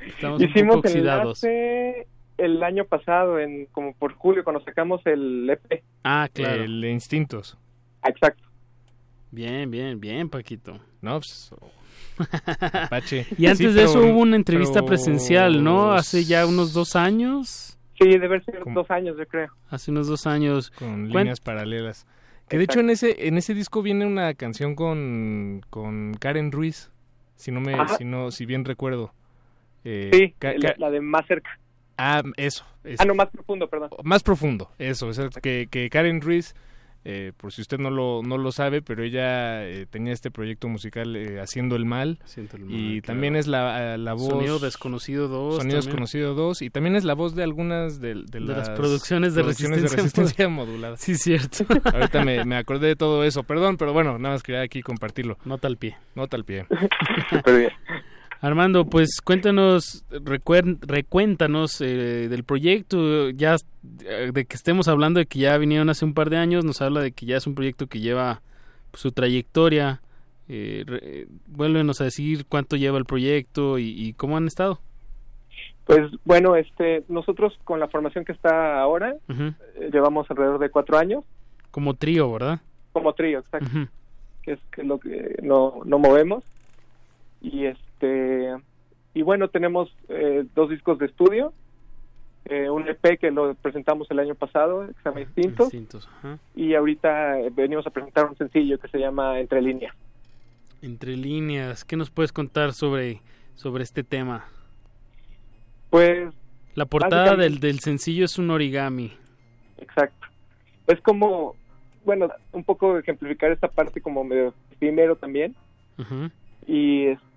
estamos 0.07 0.41
un 0.41 0.49
Hicimos 0.49 0.77
poco 0.77 0.89
el 0.89 0.95
oxidados. 0.95 1.45
enlace 1.45 2.07
el 2.39 2.63
año 2.63 2.85
pasado, 2.87 3.39
en 3.39 3.67
como 3.67 3.93
por 3.95 4.15
julio, 4.15 4.43
cuando 4.43 4.63
sacamos 4.65 5.01
el 5.05 5.49
EP. 5.51 5.83
Ah, 6.03 6.29
claro. 6.33 6.65
El 6.65 6.85
Instintos. 6.85 7.57
Exacto. 8.05 8.43
Bien, 9.31 9.71
bien, 9.71 10.01
bien, 10.01 10.29
Paquito. 10.29 10.81
No, 11.03 11.19
pues, 11.21 11.55
Apache. 12.73 13.27
Y 13.39 13.47
antes 13.47 13.71
Sí, 13.71 13.73
de 13.75 13.85
eso 13.85 14.01
hubo 14.01 14.19
una 14.21 14.37
entrevista 14.37 14.75
pero- 14.81 14.87
presencial, 14.87 15.63
¿no? 15.63 15.93
Hace 15.93 16.25
ya 16.25 16.47
unos 16.47 16.73
dos 16.73 16.97
años. 16.97 17.72
Sí, 18.03 18.09
debe 18.11 18.27
haber 18.27 18.45
sido 18.45 18.61
dos 18.75 18.91
años, 18.91 19.17
yo 19.19 19.27
creo. 19.27 19.49
Hace 19.71 19.91
unos 19.91 20.07
dos 20.09 20.27
años. 20.27 20.71
Con 20.71 21.09
líneas 21.09 21.41
paralelas. 21.41 22.07
Que 22.49 22.59
de 22.59 22.65
hecho 22.65 22.81
en 22.81 22.91
ese 22.91 23.29
en 23.29 23.39
ese 23.39 23.55
disco 23.55 23.83
viene 23.83 24.05
una 24.05 24.35
canción 24.35 24.75
con, 24.75 25.63
con 25.71 26.13
Karen 26.15 26.53
Ruiz, 26.53 26.91
si 27.37 27.51
no 27.51 27.61
me 27.61 27.75
Ajá. 27.75 27.97
si 27.97 28.05
no 28.05 28.31
si 28.31 28.45
bien 28.45 28.65
recuerdo. 28.65 29.15
Eh, 29.85 30.11
Sí, 30.13 30.35
la, 30.79 30.91
de 30.91 31.01
más 31.01 31.27
cerca. 31.27 31.59
ah, 31.97 32.23
eso. 32.37 32.65
es- 32.85 33.01
Ah, 33.01 33.05
no, 33.05 33.15
más 33.15 33.31
profundo, 33.31 33.69
perdón. 33.69 33.91
más 34.05 34.23
profundo, 34.23 34.71
eso, 34.79 35.09
es 35.11 35.19
el 35.19 35.31
que, 35.31 35.67
que 35.71 35.89
Karen 35.89 36.21
Ruiz, 36.21 36.55
eh, 37.05 37.33
por 37.37 37.53
si 37.53 37.63
usted 37.63 37.79
no 37.79 37.91
lo, 37.91 38.23
no 38.23 38.39
lo 38.39 38.53
sabe, 38.53 38.83
pero 38.83 39.03
ella 39.03 39.67
eh, 39.67 39.87
tenía 39.91 40.13
este 40.13 40.31
proyecto 40.31 40.69
musical 40.69 41.17
eh, 41.17 41.41
Haciendo 41.41 41.77
el 41.77 41.85
Mal, 41.85 42.19
Haciendo 42.25 42.57
el 42.57 42.63
y 42.63 42.67
Mal, 42.67 42.75
claro. 42.75 43.03
también 43.07 43.37
es 43.37 43.47
la, 43.47 43.97
la 43.99 44.13
voz... 44.15 44.29
Sonido 44.31 44.59
Desconocido 44.59 45.29
2 45.29 45.57
Sonido 45.57 45.59
también. 45.59 45.81
Desconocido 45.81 46.35
2, 46.35 46.63
y 46.63 46.71
también 46.71 46.97
es 46.97 47.05
la 47.05 47.15
voz 47.15 47.35
de 47.35 47.43
algunas 47.43 48.01
de, 48.01 48.15
de 48.15 48.23
De 48.25 48.41
las 48.41 48.69
las, 48.69 48.71
producciones 48.71 49.35
de 49.35 49.43
resistencia 49.43 49.97
resistencia 49.97 50.47
mod- 50.49 50.51
modulada. 50.67 50.97
Sí, 50.97 51.17
cierto. 51.17 51.65
Ahorita 51.93 52.25
me, 52.25 52.45
me 52.45 52.57
acordé 52.57 52.89
de 52.89 52.97
todo 52.97 53.25
eso, 53.25 53.43
perdón, 53.43 53.77
pero 53.77 53.93
bueno, 53.93 54.19
nada 54.19 54.35
más 54.35 54.43
quería 54.43 54.61
aquí 54.63 54.83
compartirlo. 54.83 55.39
Nota 55.45 55.67
al 55.69 55.77
pie. 55.77 55.97
Nota 56.15 56.37
al 56.37 56.45
pie. 56.45 56.67
Súper 57.31 57.59
bien. 57.59 57.71
Armando, 58.45 58.85
pues 58.87 59.21
cuéntanos, 59.23 60.05
recuéntanos 60.11 61.81
eh, 61.81 62.27
del 62.29 62.43
proyecto, 62.43 63.31
ya 63.31 63.55
eh, 64.05 64.31
de 64.35 64.45
que 64.47 64.57
estemos 64.57 64.89
hablando 64.89 65.21
de 65.21 65.27
que 65.27 65.39
ya 65.39 65.57
vinieron 65.59 65.89
hace 65.91 66.05
un 66.05 66.13
par 66.13 66.29
de 66.29 66.39
años, 66.39 66.65
nos 66.65 66.83
habla 66.83 67.01
de 67.01 67.13
que 67.13 67.25
ya 67.25 67.37
es 67.37 67.47
un 67.47 67.55
proyecto 67.55 67.87
que 67.87 68.01
lleva 68.01 68.43
pues, 68.91 69.01
su 69.01 69.13
trayectoria, 69.13 70.01
eh, 70.49 70.83
re- 70.85 71.29
vuélvenos 71.47 72.01
a 72.01 72.05
decir 72.05 72.45
cuánto 72.49 72.75
lleva 72.77 72.99
el 72.99 73.05
proyecto 73.05 73.79
y, 73.79 73.91
y 73.91 74.13
cómo 74.15 74.37
han 74.37 74.49
estado. 74.49 74.81
Pues 75.85 76.11
bueno, 76.25 76.57
este, 76.57 77.05
nosotros 77.09 77.57
con 77.63 77.79
la 77.79 77.87
formación 77.89 78.25
que 78.25 78.33
está 78.33 78.81
ahora, 78.81 79.15
eh, 79.29 79.53
llevamos 79.93 80.29
alrededor 80.31 80.59
de 80.59 80.71
cuatro 80.71 80.99
años 80.99 81.25
Como 81.71 81.95
trío, 81.95 82.33
¿verdad? 82.33 82.61
como 82.93 83.13
trío, 83.15 83.39
exacto. 83.39 83.69
Ujú. 83.69 83.87
que 84.43 84.53
es, 84.53 84.59
que 84.73 84.83
es 84.83 84.87
lo 84.87 84.99
que 84.99 85.37
no, 85.43 85.81
no 85.85 85.99
movemos. 86.01 86.43
Y 87.41 87.65
este 87.67 87.83
y 89.15 89.23
bueno, 89.23 89.49
tenemos 89.49 89.95
eh, 90.09 90.45
dos 90.55 90.71
discos 90.71 90.99
de 90.99 91.07
estudio, 91.07 91.53
eh, 92.47 92.69
un 92.71 92.89
EP 92.89 93.19
que 93.19 93.31
lo 93.31 93.55
presentamos 93.55 94.11
el 94.11 94.19
año 94.19 94.35
pasado, 94.35 94.87
que 94.87 94.95
se 94.95 95.09
llama 95.09 95.21
Instintos, 95.21 95.67
Distintos, 95.67 96.09
ajá. 96.19 96.39
y 96.57 96.75
ahorita 96.75 97.41
eh, 97.41 97.51
venimos 97.55 97.87
a 97.87 97.91
presentar 97.91 98.27
un 98.27 98.37
sencillo 98.37 98.79
que 98.79 98.89
se 98.89 98.99
llama 98.99 99.39
Entre 99.39 99.61
Líneas. 99.61 99.95
Entre 100.81 101.17
líneas, 101.17 101.85
¿qué 101.85 101.97
nos 101.97 102.11
puedes 102.11 102.33
contar 102.33 102.73
sobre, 102.73 103.21
sobre 103.55 103.85
este 103.85 104.03
tema? 104.03 104.47
Pues 105.91 106.35
La 106.75 106.87
portada 106.87 107.37
del, 107.37 107.61
del 107.61 107.79
sencillo 107.79 108.25
es 108.25 108.39
un 108.39 108.51
origami. 108.51 109.13
Exacto. 109.79 110.27
Es 110.89 111.01
como, 111.01 111.55
bueno, 112.05 112.29
un 112.53 112.65
poco 112.65 112.99
ejemplificar 112.99 113.53
esta 113.53 113.69
parte 113.69 114.01
como 114.01 114.25
medio 114.25 114.55
efímero 114.73 115.15
también. 115.17 115.55
Y 116.67 117.07
este, 117.07 117.32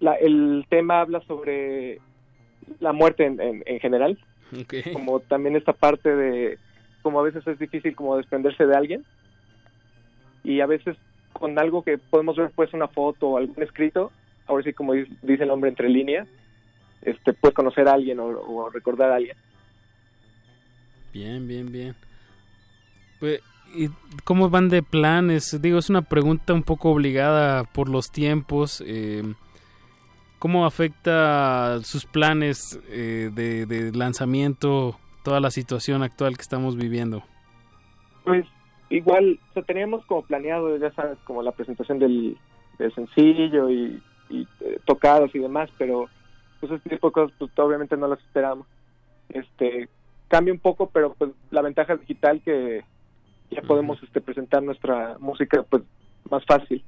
la, 0.00 0.14
el 0.14 0.66
tema 0.68 1.00
habla 1.00 1.20
sobre 1.26 2.00
la 2.80 2.92
muerte 2.92 3.24
en, 3.26 3.40
en, 3.40 3.62
en 3.66 3.80
general. 3.80 4.18
Ok. 4.60 4.74
Como 4.92 5.20
también 5.20 5.56
esta 5.56 5.72
parte 5.72 6.14
de, 6.14 6.58
como 7.02 7.20
a 7.20 7.22
veces 7.22 7.46
es 7.46 7.58
difícil 7.58 7.94
como 7.96 8.16
desprenderse 8.16 8.66
de 8.66 8.76
alguien. 8.76 9.04
Y 10.44 10.60
a 10.60 10.66
veces 10.66 10.96
con 11.32 11.58
algo 11.58 11.82
que 11.82 11.98
podemos 11.98 12.36
ver 12.36 12.50
pues 12.54 12.72
una 12.74 12.88
foto 12.88 13.28
o 13.28 13.36
algún 13.38 13.62
escrito, 13.62 14.12
ahora 14.46 14.64
sí 14.64 14.72
como 14.72 14.92
dice, 14.92 15.14
el 15.22 15.48
nombre 15.48 15.70
entre 15.70 15.88
líneas, 15.88 16.28
este 17.00 17.32
puedes 17.32 17.54
conocer 17.54 17.88
a 17.88 17.94
alguien 17.94 18.20
o, 18.20 18.26
o 18.26 18.70
recordar 18.70 19.10
a 19.10 19.16
alguien. 19.16 19.36
Bien, 21.12 21.46
bien, 21.46 21.70
bien. 21.70 21.94
Pues, 23.20 23.40
¿y 23.40 23.51
cómo 24.24 24.50
van 24.50 24.68
de 24.68 24.82
planes? 24.82 25.60
Digo, 25.60 25.78
es 25.78 25.90
una 25.90 26.02
pregunta 26.02 26.52
un 26.54 26.62
poco 26.62 26.90
obligada 26.90 27.64
por 27.64 27.88
los 27.88 28.10
tiempos. 28.10 28.82
eh, 28.86 29.22
¿Cómo 30.42 30.66
afecta 30.66 31.78
sus 31.84 32.04
planes 32.04 32.80
eh, 32.88 33.30
de, 33.32 33.92
lanzamiento 33.94 34.96
toda 35.22 35.38
la 35.38 35.52
situación 35.52 36.02
actual 36.02 36.34
que 36.34 36.42
estamos 36.42 36.76
viviendo? 36.76 37.22
Pues 38.24 38.44
igual, 38.90 39.38
o 39.50 39.52
sea, 39.52 39.62
teníamos 39.62 40.04
como 40.06 40.22
planeado, 40.22 40.76
ya 40.78 40.90
sabes, 40.94 41.16
como 41.22 41.44
la 41.44 41.52
presentación 41.52 42.00
del, 42.00 42.36
del 42.76 42.92
sencillo 42.92 43.70
y, 43.70 44.02
y, 44.30 44.48
eh, 44.62 44.80
tocadas 44.84 45.32
y 45.32 45.38
demás, 45.38 45.70
pero 45.78 46.08
pues 46.58 46.72
este 46.72 46.90
tipo 46.90 47.06
de 47.06 47.12
cosas 47.12 47.36
pues 47.38 47.52
obviamente 47.58 47.96
no 47.96 48.08
las 48.08 48.18
esperamos. 48.18 48.66
Este 49.28 49.88
cambia 50.26 50.52
un 50.52 50.58
poco, 50.58 50.90
pero 50.90 51.14
pues 51.14 51.30
la 51.52 51.62
ventaja 51.62 51.94
digital 51.94 52.40
que 52.44 52.82
ya 53.54 53.62
podemos 53.62 54.02
este 54.02 54.20
presentar 54.20 54.62
nuestra 54.62 55.16
música 55.18 55.62
pues 55.68 55.82
más 56.30 56.44
fácil 56.46 56.82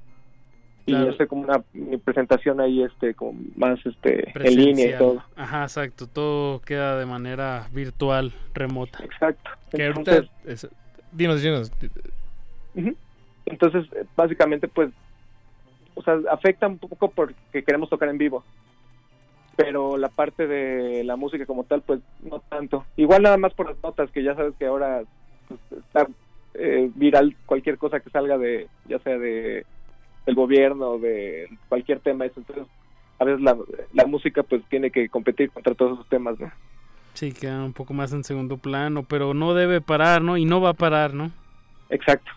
y 0.87 0.91
Claro. 0.91 1.09
hacer 1.11 1.27
como 1.27 1.41
una 1.43 1.63
mi 1.73 1.97
presentación 1.97 2.61
ahí 2.61 2.83
este 2.83 3.13
como 3.15 3.39
más 3.55 3.83
este 3.85 4.29
en 4.39 4.55
línea 4.55 4.71
y 4.71 4.73
Presencial. 4.93 4.99
todo. 4.99 5.23
Ajá, 5.35 5.63
exacto. 5.63 6.05
Todo 6.07 6.61
queda 6.61 6.97
de 6.99 7.05
manera 7.07 7.67
virtual, 7.71 8.31
remota. 8.53 9.03
Exacto. 9.03 9.49
Que 9.71 9.87
ahorita, 9.87 10.23
es- 10.45 10.67
dinos, 11.11 11.41
dinos. 11.41 11.71
Entonces, 13.45 13.85
eh, 13.93 14.05
básicamente, 14.15 14.67
pues, 14.67 14.91
o 15.95 16.01
sea, 16.03 16.17
afecta 16.31 16.67
un 16.67 16.77
poco 16.77 17.09
porque 17.09 17.63
queremos 17.63 17.89
tocar 17.89 18.09
en 18.09 18.17
vivo. 18.17 18.43
Pero 19.55 19.97
la 19.97 20.09
parte 20.09 20.47
de 20.47 21.03
la 21.03 21.15
música 21.15 21.45
como 21.45 21.63
tal, 21.63 21.81
pues, 21.81 22.01
no 22.23 22.39
tanto. 22.41 22.85
Igual 22.97 23.21
nada 23.23 23.37
más 23.37 23.53
por 23.53 23.69
las 23.69 23.81
notas, 23.81 24.11
que 24.11 24.21
ya 24.23 24.35
sabes 24.35 24.53
que 24.59 24.65
ahora 24.65 25.03
pues, 25.47 25.59
está 25.83 26.07
eh, 26.57 26.89
viral 26.95 27.35
cualquier 27.45 27.77
cosa 27.77 27.99
que 27.99 28.09
salga 28.09 28.37
de, 28.37 28.67
ya 28.87 28.99
sea 28.99 29.17
de 29.17 29.65
del 30.25 30.35
gobierno, 30.35 30.97
de 30.97 31.49
cualquier 31.69 31.99
tema. 31.99 32.25
Eso. 32.25 32.39
Entonces, 32.39 32.65
a 33.19 33.25
veces 33.25 33.41
la, 33.41 33.55
la 33.93 34.05
música, 34.05 34.43
pues, 34.43 34.63
tiene 34.69 34.89
que 34.89 35.07
competir 35.09 35.51
contra 35.51 35.75
todos 35.75 35.93
esos 35.93 36.09
temas, 36.09 36.39
¿no? 36.39 36.51
Sí, 37.13 37.31
queda 37.31 37.63
un 37.63 37.73
poco 37.73 37.93
más 37.93 38.11
en 38.11 38.23
segundo 38.23 38.57
plano, 38.57 39.03
pero 39.03 39.33
no 39.33 39.53
debe 39.53 39.81
parar, 39.81 40.21
¿no? 40.21 40.35
Y 40.35 40.45
no 40.45 40.59
va 40.59 40.69
a 40.69 40.73
parar, 40.73 41.13
¿no? 41.13 41.31
Exacto. 41.89 42.31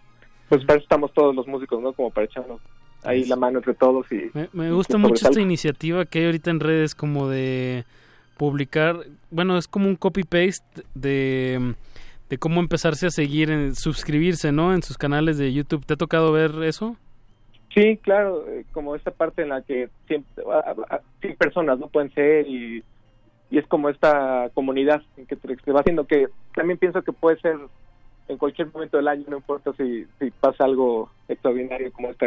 Pues 0.49 0.65
para 0.65 0.77
eso 0.77 0.85
estamos 0.85 1.12
todos 1.12 1.35
los 1.35 1.47
músicos, 1.49 1.82
¿no? 1.82 1.93
Como 1.93 2.11
para 2.11 2.27
echarnos 2.27 2.61
ahí 3.03 3.24
la 3.24 3.36
mano 3.36 3.59
entre 3.59 3.74
todos 3.74 4.07
y... 4.12 4.31
Me, 4.53 4.70
gusta 4.70 4.95
que 4.95 4.99
mucho 4.99 5.28
esta 5.28 5.40
iniciativa 5.40 6.05
que 6.05 6.20
hay 6.20 6.24
ahorita 6.27 6.51
en 6.51 6.61
redes 6.61 6.95
como 6.95 7.28
de 7.28 7.85
publicar, 8.36 9.05
bueno, 9.31 9.59
es 9.59 9.66
como 9.66 9.89
un 9.89 9.97
copy-paste 9.97 10.85
de, 10.95 11.74
de 12.29 12.39
cómo 12.39 12.61
empezarse 12.61 13.07
a 13.07 13.11
seguir, 13.11 13.51
en, 13.51 13.75
suscribirse, 13.75 14.53
¿no? 14.53 14.73
En 14.75 14.83
sus 14.83 14.99
canales 14.99 15.39
de 15.39 15.53
YouTube. 15.53 15.85
¿Te 15.87 15.95
ha 15.95 15.97
tocado 15.97 16.33
ver 16.33 16.53
eso? 16.63 16.97
Sí, 17.75 17.99
claro, 18.03 18.47
eh, 18.49 18.65
como 18.73 18.95
esta 18.97 19.11
parte 19.11 19.43
en 19.43 19.51
la 19.51 19.63
que 19.63 19.89
siempre, 20.07 20.45
a- 20.51 20.71
a- 20.71 20.97
a- 20.97 21.01
cien 21.21 21.37
personas 21.37 21.79
no 21.79 21.89
pueden 21.89 22.13
ser 22.15 22.47
y, 22.49 22.83
y 23.51 23.59
es 23.59 23.67
como 23.67 23.89
esta 23.89 24.51
comunidad 24.55 25.03
en 25.17 25.27
que 25.27 25.37
te 25.37 25.73
va 25.73 25.81
haciendo 25.81 26.07
que 26.07 26.27
también 26.55 26.79
pienso 26.79 27.03
que 27.03 27.13
puede 27.13 27.39
ser 27.41 27.57
en 28.29 28.37
cualquier 28.37 28.71
momento 28.73 28.97
del 28.99 29.09
año, 29.09 29.25
no 29.29 29.37
importa 29.37 29.73
si, 29.79 30.07
si 30.19 30.31
pasa 30.33 30.65
algo 30.65 31.11
extraordinario 31.29 31.91
como 31.93 32.09
esta, 32.11 32.27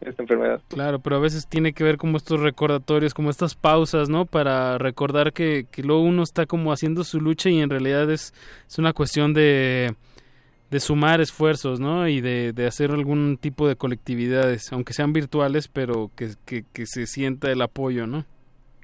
esta 0.00 0.22
enfermedad. 0.22 0.60
Claro, 0.68 0.98
pero 0.98 1.16
a 1.16 1.20
veces 1.20 1.46
tiene 1.46 1.72
que 1.72 1.84
ver 1.84 1.96
como 1.96 2.16
estos 2.16 2.40
recordatorios, 2.40 3.14
como 3.14 3.30
estas 3.30 3.54
pausas, 3.54 4.08
¿no? 4.08 4.24
Para 4.24 4.78
recordar 4.78 5.32
que, 5.32 5.66
que 5.70 5.82
luego 5.82 6.02
uno 6.02 6.22
está 6.22 6.46
como 6.46 6.72
haciendo 6.72 7.04
su 7.04 7.20
lucha 7.20 7.50
y 7.50 7.60
en 7.60 7.70
realidad 7.70 8.10
es, 8.10 8.32
es 8.66 8.78
una 8.78 8.92
cuestión 8.92 9.34
de, 9.34 9.94
de 10.70 10.80
sumar 10.80 11.20
esfuerzos, 11.20 11.80
¿no? 11.80 12.08
Y 12.08 12.20
de, 12.20 12.52
de 12.52 12.66
hacer 12.66 12.92
algún 12.92 13.36
tipo 13.38 13.68
de 13.68 13.76
colectividades, 13.76 14.72
aunque 14.72 14.92
sean 14.92 15.12
virtuales, 15.12 15.68
pero 15.68 16.10
que, 16.16 16.30
que, 16.46 16.64
que 16.72 16.86
se 16.86 17.06
sienta 17.06 17.50
el 17.50 17.60
apoyo, 17.60 18.06
¿no? 18.06 18.24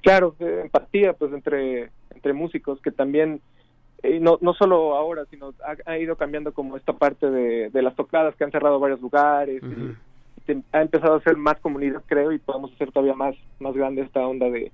Claro, 0.03 0.35
eh, 0.39 0.61
empatía 0.63 1.13
pues 1.13 1.33
entre, 1.33 1.89
entre 2.11 2.33
músicos 2.33 2.79
que 2.81 2.91
también, 2.91 3.41
eh, 4.03 4.19
no, 4.19 4.37
no 4.41 4.53
solo 4.53 4.95
ahora, 4.95 5.25
sino 5.29 5.53
ha, 5.65 5.91
ha 5.91 5.97
ido 5.97 6.15
cambiando 6.15 6.53
como 6.53 6.77
esta 6.77 6.93
parte 6.93 7.29
de, 7.29 7.69
de 7.71 7.81
las 7.81 7.95
tocadas 7.95 8.35
que 8.35 8.43
han 8.43 8.51
cerrado 8.51 8.79
varios 8.79 9.01
lugares 9.01 9.63
y 9.63 9.95
te- 10.47 10.63
ha 10.71 10.81
empezado 10.81 11.15
a 11.15 11.21
ser 11.21 11.37
más 11.37 11.59
comunidad 11.59 12.01
creo 12.07 12.31
y 12.31 12.39
podemos 12.39 12.71
hacer 12.73 12.91
todavía 12.91 13.13
más, 13.13 13.35
más 13.59 13.75
grande 13.75 14.01
esta 14.01 14.25
onda 14.25 14.49
de 14.49 14.71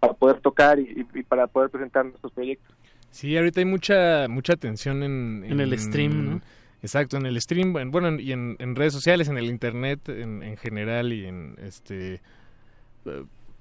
para 0.00 0.14
poder 0.14 0.40
tocar 0.40 0.78
y, 0.78 1.06
y 1.14 1.22
para 1.22 1.46
poder 1.46 1.68
presentar 1.70 2.06
nuestros 2.06 2.32
proyectos. 2.32 2.74
Sí, 3.10 3.36
ahorita 3.36 3.60
hay 3.60 3.66
mucha 3.66 4.26
mucha 4.28 4.52
atención 4.54 5.02
en, 5.02 5.44
En 5.46 5.60
el 5.60 5.76
stream, 5.78 6.30
¿no? 6.30 6.40
Exacto, 6.82 7.16
en 7.16 7.26
el 7.26 7.40
stream, 7.40 7.76
en- 7.78 7.90
bueno, 7.90 8.18
y 8.20 8.32
en, 8.32 8.56
en 8.58 8.76
redes 8.76 8.92
sociales, 8.92 9.28
en 9.28 9.36
el 9.38 9.46
internet 9.46 10.08
en, 10.08 10.42
en 10.42 10.56
general 10.56 11.12
y 11.12 11.26
en 11.26 11.56
este 11.62 12.20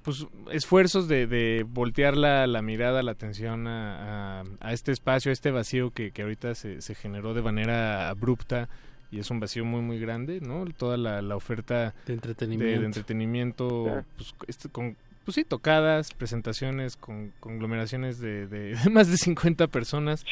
pues 0.03 0.27
esfuerzos 0.51 1.07
de, 1.07 1.25
de 1.25 1.65
voltear 1.67 2.15
la, 2.15 2.45
la 2.45 2.61
mirada, 2.61 3.01
la 3.01 3.11
atención 3.11 3.65
a, 3.67 4.41
a- 4.41 4.43
a 4.59 4.73
este 4.73 4.91
espacio, 4.91 5.31
a 5.31 5.33
este 5.33 5.49
vacío 5.51 5.89
que, 5.91 6.11
que 6.11 6.21
ahorita 6.21 6.53
se, 6.53 6.81
se 6.81 6.93
generó 6.93 7.33
de 7.33 7.41
manera 7.41 8.09
abrupta 8.09 8.69
y 9.15 9.19
es 9.19 9.29
un 9.31 9.39
vacío 9.39 9.63
muy 9.65 9.81
muy 9.81 9.99
grande, 9.99 10.39
¿no? 10.41 10.65
Toda 10.77 10.97
la, 10.97 11.21
la 11.21 11.35
oferta 11.35 11.93
De 12.05 12.13
entretenimiento. 12.13 12.79
de 12.81 12.85
entretenimiento, 12.85 13.83
Claro. 13.85 14.05
pues, 14.17 14.35
este, 14.47 14.69
con 14.69 14.95
pues 15.23 15.33
sí, 15.35 15.43
tocadas, 15.43 16.13
presentaciones, 16.13 16.97
con 16.97 17.31
conglomeraciones 17.39 18.19
de, 18.19 18.45
de 18.45 18.75
más 18.91 19.09
de 19.09 19.17
50 19.17 19.65
personas, 19.67 20.23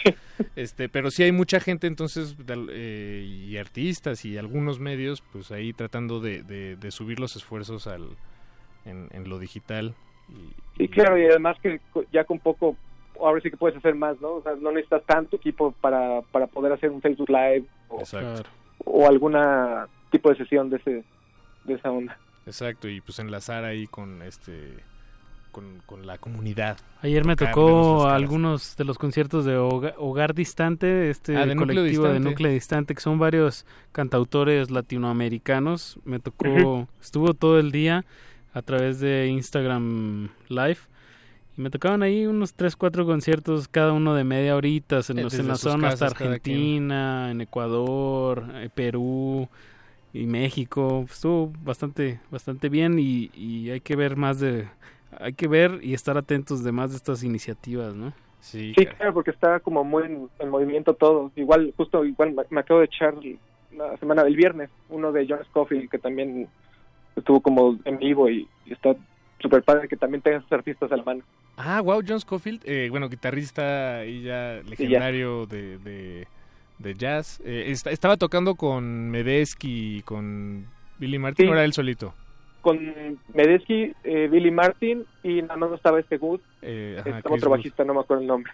este, 0.56 0.88
pero 0.88 1.10
sí 1.10 1.24
hay 1.24 1.32
mucha 1.32 1.60
gente 1.60 1.88
entonces 1.88 2.38
de- 2.38 2.68
eh, 2.70 3.24
y 3.26 3.58
artistas 3.58 4.24
y 4.24 4.38
algunos 4.38 4.80
medios, 4.80 5.24
pues 5.32 5.52
ahí 5.52 5.74
tratando 5.74 6.20
de, 6.20 6.44
de- 6.44 6.76
de 6.76 6.92
subir 6.92 7.20
los 7.20 7.36
esfuerzos 7.36 7.88
al, 7.88 8.08
en, 8.86 9.08
en 9.14 9.28
lo 9.30 9.40
digital. 9.40 9.96
Y 10.78 10.88
claro, 10.90 11.18
y 11.18 11.26
además 11.26 11.58
que 11.64 11.82
ya 12.12 12.24
con 12.24 12.38
poco, 12.38 12.78
ahora 13.20 13.42
sí 13.42 13.50
que 13.50 13.58
puedes 13.58 13.76
hacer 13.78 13.96
más, 13.96 14.22
¿no? 14.22 14.34
O 14.36 14.44
sea, 14.44 14.54
no 14.62 14.72
necesitas 14.72 15.04
tanto 15.08 15.38
equipo 15.38 15.72
para, 15.82 16.22
para 16.32 16.46
poder 16.46 16.72
hacer 16.72 16.92
un 16.92 17.02
Facebook 17.02 17.30
Live 17.30 17.66
o, 17.90 18.00
Exacto. 18.00 18.44
O 18.86 19.08
alguna 19.08 19.88
tipo 20.12 20.30
de 20.30 20.36
sesión 20.38 20.70
de 20.70 20.78
ese 20.78 21.04
de 21.66 21.74
esa 21.76 21.92
onda. 21.92 22.18
Exacto, 22.46 22.88
y 22.90 23.00
pues 23.02 23.20
enlazar 23.20 23.64
ahí 23.64 23.88
con 23.88 24.22
este 24.22 24.74
con, 25.52 25.82
con 25.86 26.06
la 26.08 26.18
comunidad. 26.18 26.78
Ayer 27.04 27.26
me 27.26 27.36
tocó 27.36 28.08
algunos 28.08 28.76
de 28.76 28.86
los 28.86 28.98
conciertos 28.98 29.46
de 29.46 29.56
Hoga- 29.58 29.94
Hogar 29.98 30.34
Distante, 30.34 31.12
este 31.12 31.38
Ah, 31.38 31.46
de 31.46 31.54
Núcleo 31.54 31.76
colectivo 31.84 32.08
de. 32.08 32.20
Núcleo 32.20 32.52
Distante, 32.52 32.96
que 32.96 33.02
son 33.02 33.20
varios 33.20 33.66
cantautores 33.92 34.72
latinoamericanos. 34.72 36.00
Me 36.06 36.20
tocó, 36.20 36.88
estuvo 37.02 37.34
todo 37.36 37.60
el 37.60 37.72
día 37.72 38.04
a 38.54 38.62
través 38.64 39.00
de 39.00 39.28
Instagram 39.28 40.30
Live. 40.50 40.78
Y 41.58 41.62
me 41.62 41.70
tocaban 41.70 42.02
ahí 42.02 42.26
unos 42.26 42.54
3, 42.56 42.76
4 42.76 43.06
conciertos, 43.06 43.68
cada 43.68 43.94
uno 43.94 44.16
de 44.16 44.24
media 44.24 44.56
horita, 44.56 45.02
en, 45.10 45.20
Eh, 45.20 45.22
los- 45.24 45.32
desde 45.34 45.44
en 45.44 45.48
la 45.50 45.56
zona 45.56 45.88
hasta. 45.90 46.08
Argentina, 46.08 47.30
en 47.32 47.42
Ecuador, 47.42 48.44
eh, 48.56 48.70
Perú 48.74 49.48
y 50.14 50.26
México. 50.26 51.06
Estuvo 51.10 51.52
bastante, 51.64 52.20
bastante 52.32 52.70
bien 52.70 52.98
y, 53.00 53.30
y 53.36 53.70
hay 53.70 53.82
que 53.82 53.96
ver 53.96 54.16
más 54.16 54.40
de, 54.40 54.68
hay 55.20 55.34
que 55.34 55.48
ver 55.48 55.80
y 55.84 55.94
estar 55.94 56.18
atentos 56.18 56.64
de 56.64 56.72
más 56.72 56.90
de 56.92 56.98
estas 56.98 57.24
iniciativas, 57.24 57.94
¿no? 57.94 58.14
Sí, 58.42 58.74
Sí, 58.76 58.86
claro, 58.86 59.14
porque 59.14 59.32
está 59.32 59.60
como 59.60 59.84
muy 59.84 60.04
en, 60.04 60.30
en 60.40 60.50
movimiento 60.50 60.96
todo. 60.96 61.32
Igual, 61.36 61.74
justo 61.78 62.04
igual 62.04 62.34
me, 62.34 62.44
me 62.50 62.60
acabo 62.62 62.80
de 62.80 62.88
echar 62.88 63.14
la 63.78 63.96
semana 63.98 64.24
del 64.24 64.36
viernes 64.36 64.70
uno 64.90 65.12
de 65.12 65.26
John 65.30 65.40
Scofield 65.46 65.90
que 65.90 65.98
también 66.00 66.48
estuvo 67.16 67.42
como 67.42 67.78
en 67.86 67.98
vivo 68.00 68.30
y, 68.30 68.48
y 68.66 68.74
está 68.74 68.96
súper 69.40 69.64
padre 69.64 69.88
que 69.88 69.98
también 69.98 70.22
tenga 70.22 70.42
sus 70.42 70.52
artistas 70.52 70.92
a 70.92 70.98
la 70.98 71.04
mano. 71.04 71.24
Ah, 71.58 71.82
wow, 71.82 72.02
John 72.08 72.20
Scofield, 72.20 72.62
eh, 72.66 72.88
bueno, 72.90 73.10
guitarrista 73.10 74.06
y 74.06 74.24
ya 74.24 74.62
legendario 74.68 75.46
de, 75.46 75.78
de, 75.80 76.28
de 76.80 76.94
jazz. 76.96 77.42
Eh, 77.46 77.66
esta- 77.68 77.92
estaba 77.92 78.18
tocando 78.18 78.56
con 78.56 79.12
Medesky 79.12 79.98
y 79.98 80.02
con 80.02 80.66
Billy 80.98 81.20
Martin, 81.20 81.46
Sí. 81.46 81.50
¿o 81.52 81.54
era 81.54 81.64
él 81.64 81.74
solito? 81.74 82.14
Con 82.62 82.80
Medesky, 83.34 83.94
eh, 84.04 84.28
Billy 84.32 84.50
Martin 84.50 85.06
y 85.22 85.42
nada 85.42 85.58
más 85.58 85.72
estaba 85.74 86.00
este 86.00 86.18
Good, 86.18 86.40
Eh, 86.62 86.96
estaba 86.98 87.22
Chris 87.22 87.38
otro 87.38 87.50
Wood. 87.52 87.58
bajista, 87.58 87.84
no 87.84 87.94
me 87.94 88.00
acuerdo 88.00 88.22
el 88.22 88.28
nombre. 88.28 88.52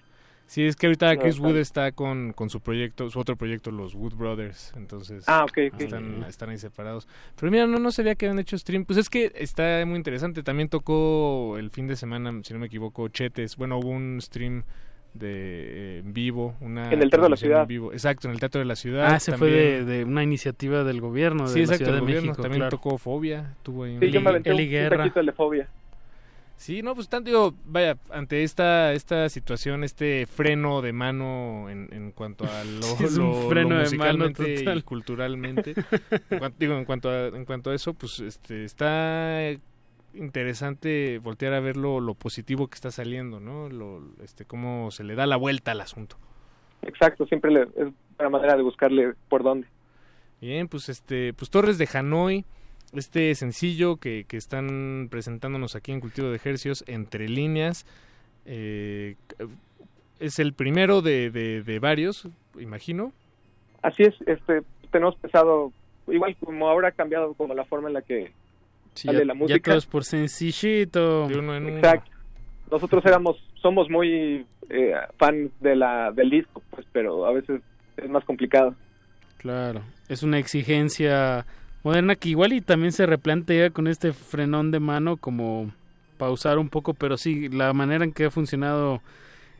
Sí, 0.49 0.65
es 0.65 0.75
que 0.75 0.87
ahorita 0.87 1.13
No, 1.13 1.21
Chris 1.21 1.35
está 1.35 1.47
Wood 1.47 1.57
está 1.57 1.91
con, 1.91 2.33
con 2.33 2.49
su 2.49 2.59
proyecto, 2.59 3.07
su 3.11 3.19
otro 3.19 3.35
proyecto, 3.35 3.69
los 3.69 3.93
Wood 3.93 4.15
Brothers, 4.15 4.73
entonces 4.75 5.23
Ah. 5.27 5.45
Están, 5.77 6.23
están 6.27 6.49
ahí 6.49 6.57
separados. 6.57 7.07
Pero 7.39 7.51
mira, 7.51 7.67
no, 7.67 7.77
no 7.77 7.91
sabía 7.91 8.15
que 8.15 8.25
habían 8.25 8.39
hecho 8.39 8.57
stream. 8.57 8.83
Pues 8.83 8.97
es 8.97 9.11
que 9.11 9.31
está 9.35 9.83
muy 9.85 9.97
interesante. 9.97 10.41
También 10.41 10.67
tocó 10.67 11.55
el 11.59 11.69
fin 11.69 11.85
de 11.85 11.95
semana, 11.95 12.33
si 12.43 12.53
no 12.53 12.59
me 12.59 12.65
equivoco, 12.65 13.07
Chetes. 13.09 13.57
Bueno, 13.57 13.77
hubo 13.77 13.89
un 13.89 14.17
stream 14.23 14.63
de 15.13 15.27
eh, 15.29 15.99
en 15.99 16.13
vivo, 16.13 16.55
una 16.61 16.91
En 16.91 17.01
el 17.03 17.09
Teatro 17.11 17.23
de 17.25 17.29
la 17.29 17.37
Ciudad. 17.37 17.61
en 17.61 17.67
vivo. 17.67 17.93
Exacto, 17.93 18.27
en 18.27 18.33
el 18.33 18.39
Teatro 18.39 18.57
de 18.57 18.65
la 18.65 18.75
Ciudad. 18.75 19.07
Ah, 19.11 19.17
ese 19.17 19.37
fue 19.37 19.83
de, 19.83 20.03
una 20.03 20.23
iniciativa 20.23 20.83
del 20.83 20.99
gobierno 20.99 21.43
de 21.43 21.49
Sí, 21.49 21.59
la 21.59 21.63
exacto, 21.65 21.85
Ciudad 21.85 21.93
el 21.93 21.99
de 21.99 22.01
gobierno. 22.05 22.27
México. 22.31 22.41
También 22.41 22.59
claro. 22.61 22.77
tocó 22.77 22.97
Fobia. 22.97 23.53
Tuvo 23.61 23.83
ahí 23.83 23.93
un- 23.95 23.99
Sí, 23.99 24.09
yo 24.09 24.19
me 24.21 24.29
aventé 24.31 24.49
un, 24.51 24.55
Eli 24.59 24.65
un 24.65 24.71
Guerra. 24.71 24.97
taquito 24.97 25.23
de 25.23 25.31
fobia. 25.31 25.67
Sí, 26.59 26.81
no, 26.83 26.93
pues 26.93 27.07
tanto 27.07 27.29
digo, 27.29 27.53
vaya, 27.65 27.97
ante 28.11 28.43
esta 28.43 28.91
esta 28.91 29.29
situación, 29.29 29.85
este 29.85 30.25
freno 30.25 30.81
de 30.81 30.91
mano 30.91 31.69
en, 31.69 31.87
en 31.93 32.11
cuanto 32.11 32.43
a 32.43 32.65
lo, 32.65 32.81
Sí, 32.97 33.05
es 33.05 33.17
un 33.17 33.29
lo- 33.31 33.43
lo 33.43 33.49
freno 33.49 33.69
de 33.77 33.97
mano 33.97 34.25
musicalmente 34.25 34.55
total. 34.57 34.77
y 34.77 34.81
culturalmente, 34.81 35.73
en 36.31 36.37
cuanto, 36.39 36.57
digo, 36.59 36.73
en 36.77 36.83
cuanto 36.83 37.09
a, 37.09 37.27
en 37.27 37.45
cuanto 37.45 37.69
a 37.69 37.75
eso, 37.75 37.93
pues 37.93 38.19
este 38.19 38.65
está 38.65 39.39
interesante 40.13 41.19
voltear 41.19 41.53
a 41.53 41.59
ver 41.59 41.77
lo, 41.77 41.99
lo 41.99 42.13
positivo 42.13 42.67
que 42.67 42.75
está 42.75 42.91
saliendo, 42.91 43.39
¿no? 43.39 43.69
Lo, 43.69 44.01
este, 44.23 44.43
cómo 44.45 44.91
se 44.91 45.03
le 45.03 45.15
da 45.15 45.25
la 45.25 45.37
vuelta 45.37 45.71
al 45.71 45.81
asunto. 45.81 46.17
Exacto, 46.81 47.25
siempre 47.25 47.51
le- 47.51 47.63
es 47.77 47.87
una 48.19 48.29
manera 48.29 48.55
de 48.55 48.63
buscarle 48.63 49.13
por 49.29 49.43
dónde. 49.43 49.67
Bien, 50.41 50.67
pues 50.67 50.89
este, 50.89 51.33
pues 51.33 51.49
Torres 51.49 51.77
de 51.77 51.87
Hanoi, 51.93 52.45
este 52.93 53.33
sencillo 53.35 53.97
que, 53.97 54.25
que 54.27 54.37
están 54.37 55.07
presentándonos 55.11 55.75
aquí 55.75 55.91
en 55.91 55.99
Cultivo 55.99 56.29
de 56.29 56.35
Ejercios, 56.35 56.83
entre 56.87 57.27
líneas, 57.29 57.85
eh, 58.45 59.15
es 60.19 60.39
el 60.39 60.53
primero 60.53 61.01
de, 61.01 61.29
de, 61.29 61.61
de 61.63 61.79
varios, 61.79 62.27
imagino. 62.59 63.13
Así 63.81 64.03
es, 64.03 64.15
este, 64.27 64.61
tenemos 64.91 65.15
pensado, 65.17 65.71
igual 66.07 66.35
como 66.43 66.67
ahora 66.67 66.89
ha 66.89 66.91
cambiado 66.91 67.33
como 67.33 67.53
la 67.53 67.63
forma 67.65 67.87
en 67.87 67.93
la 67.93 68.01
que 68.01 68.31
Sí, 68.95 69.05
sale 69.07 69.19
ya, 69.19 69.25
la 69.25 69.33
ya 69.33 69.39
música. 69.39 69.71
todo 69.71 69.77
es 69.77 69.85
por 69.85 70.03
sencillito. 70.03 71.27
De 71.27 71.37
uno 71.37 71.55
en 71.55 71.65
uno. 71.67 71.77
Exacto. 71.77 72.11
Nosotros 72.71 73.05
éramos, 73.05 73.37
somos 73.61 73.89
muy 73.89 74.45
eh, 74.69 74.93
fans 75.17 75.51
de 75.59 75.75
la, 75.75 76.11
del 76.11 76.29
disco, 76.29 76.61
pues, 76.71 76.85
pero 76.91 77.25
a 77.25 77.31
veces 77.31 77.61
es 77.97 78.09
más 78.09 78.23
complicado. 78.25 78.75
Claro, 79.37 79.81
es 80.09 80.21
una 80.23 80.37
exigencia 80.39 81.45
moderna 81.83 82.15
que 82.15 82.29
igual 82.29 82.53
y 82.53 82.61
también 82.61 82.91
se 82.91 83.05
replantea 83.05 83.69
con 83.69 83.87
este 83.87 84.13
frenón 84.13 84.71
de 84.71 84.79
mano 84.79 85.17
como 85.17 85.71
pausar 86.17 86.59
un 86.59 86.69
poco, 86.69 86.93
pero 86.93 87.17
sí, 87.17 87.49
la 87.49 87.73
manera 87.73 88.03
en 88.03 88.11
que 88.11 88.25
ha 88.25 88.31
funcionado 88.31 89.01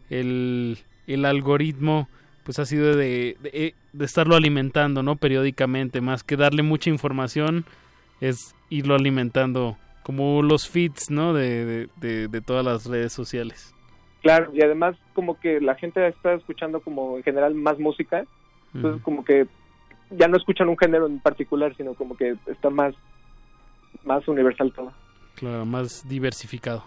el, 0.10 0.78
el 1.08 1.26
algoritmo 1.26 2.08
pues 2.44 2.58
ha 2.60 2.66
sido 2.66 2.96
de, 2.96 3.38
de, 3.42 3.76
de 3.94 4.06
estarlo 4.06 4.36
alimentando, 4.36 5.04
¿no? 5.04 5.16
Periódicamente, 5.18 6.02
más 6.02 6.24
que 6.24 6.36
darle 6.36 6.64
mucha 6.64 6.90
información, 6.90 7.64
es 8.22 8.56
irlo 8.70 8.96
alimentando 8.96 9.78
como 10.02 10.42
los 10.42 10.68
feeds, 10.68 11.12
¿no? 11.12 11.34
De, 11.34 11.66
de, 11.66 11.90
de, 11.98 12.28
de 12.28 12.42
todas 12.42 12.66
las 12.66 12.88
redes 12.88 13.14
sociales. 13.14 13.76
Claro, 14.22 14.52
y 14.54 14.64
además 14.64 14.96
como 15.14 15.40
que 15.40 15.62
la 15.62 15.76
gente 15.76 16.06
está 16.08 16.34
escuchando 16.34 16.82
como 16.82 17.18
en 17.18 17.24
general 17.24 17.54
más 17.54 17.78
música, 17.78 18.26
entonces 18.74 19.02
como 19.04 19.24
que 19.24 19.48
ya 20.12 20.28
no 20.28 20.38
escuchan 20.38 20.70
un 20.70 20.78
género 20.78 21.08
en 21.08 21.20
particular, 21.20 21.76
sino 21.76 21.94
como 21.94 22.16
que 22.16 22.36
está 22.48 22.70
más, 22.70 22.96
más 24.04 24.28
universal 24.28 24.72
todo. 24.74 24.92
Claro, 25.36 25.66
más 25.66 26.08
diversificado. 26.08 26.84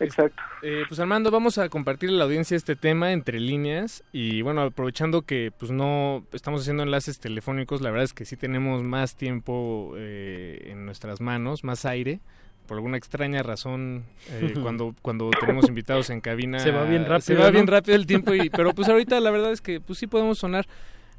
Exacto. 0.00 0.42
Eh, 0.62 0.84
pues 0.88 0.98
Armando, 0.98 1.30
vamos 1.30 1.58
a 1.58 1.68
compartir 1.68 2.08
a 2.08 2.12
la 2.12 2.24
audiencia 2.24 2.56
este 2.56 2.74
tema 2.74 3.12
entre 3.12 3.38
líneas 3.38 4.02
y 4.12 4.40
bueno, 4.40 4.62
aprovechando 4.62 5.22
que 5.22 5.52
pues 5.56 5.70
no 5.70 6.24
estamos 6.32 6.62
haciendo 6.62 6.82
enlaces 6.82 7.20
telefónicos, 7.20 7.82
la 7.82 7.90
verdad 7.90 8.04
es 8.04 8.14
que 8.14 8.24
sí 8.24 8.36
tenemos 8.36 8.82
más 8.82 9.14
tiempo 9.14 9.92
eh, 9.96 10.68
en 10.70 10.86
nuestras 10.86 11.20
manos, 11.20 11.64
más 11.64 11.84
aire. 11.84 12.20
Por 12.66 12.76
alguna 12.76 12.96
extraña 12.96 13.42
razón, 13.42 14.04
eh, 14.30 14.54
cuando 14.62 14.94
cuando 15.02 15.28
tenemos 15.38 15.68
invitados 15.68 16.08
en 16.08 16.20
cabina 16.20 16.60
Se 16.60 16.70
va 16.70 16.84
bien 16.84 17.04
rápido, 17.04 17.20
se 17.20 17.34
va 17.34 17.46
¿no? 17.46 17.52
bien 17.52 17.66
rápido 17.66 17.96
el 17.96 18.06
tiempo. 18.06 18.32
Y, 18.32 18.48
pero 18.48 18.72
pues 18.72 18.88
ahorita 18.88 19.20
la 19.20 19.30
verdad 19.30 19.52
es 19.52 19.60
que 19.60 19.80
pues 19.80 19.98
sí 19.98 20.06
podemos 20.06 20.38
sonar 20.38 20.66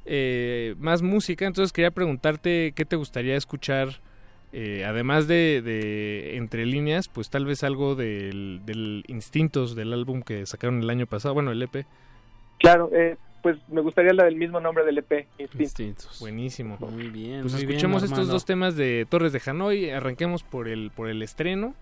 eh, 0.06 0.76
más 0.80 1.02
música. 1.02 1.46
Entonces 1.46 1.72
quería 1.72 1.92
preguntarte 1.92 2.74
qué 2.76 2.86
te 2.86 2.96
gustaría 2.96 3.36
escuchar 3.36 4.00
eh, 4.54 4.84
además 4.86 5.28
de, 5.28 5.62
de 5.62 6.36
entre 6.36 6.66
líneas, 6.66 7.08
pues 7.08 7.30
tal 7.30 7.46
vez 7.46 7.64
algo 7.64 7.96
del, 7.96 8.62
del 8.66 9.06
Instintos 9.08 9.76
del 9.76 9.94
álbum 9.94 10.22
que 10.24 10.46
sacaron 10.46 10.82
el 10.82 10.90
año 10.90 11.08
pasado, 11.08 11.34
bueno, 11.34 11.52
el 11.52 11.62
EP. 11.62 11.86
Claro, 12.60 12.90
eh, 12.94 13.16
pues 13.42 13.58
me 13.70 13.80
gustaría 13.80 14.12
la 14.14 14.26
del 14.26 14.36
mismo 14.36 14.60
nombre 14.60 14.84
del 14.84 14.98
EP, 14.98 15.26
Instintos. 15.58 16.20
Buenísimo. 16.20 16.78
Muy 16.82 17.08
bien. 17.08 17.42
Pues 17.42 17.54
muy 17.54 17.62
bien, 17.62 17.72
escuchemos 17.72 18.04
estos 18.04 18.20
Armando. 18.20 18.34
dos 18.34 18.46
temas 18.46 18.76
de 18.76 19.08
Torres 19.10 19.32
de 19.32 19.42
Hanoi, 19.46 19.90
arranquemos 19.90 20.44
por 20.44 20.68
el 20.68 20.92
por 20.92 21.08
el 21.08 21.22
estreno. 21.24 21.74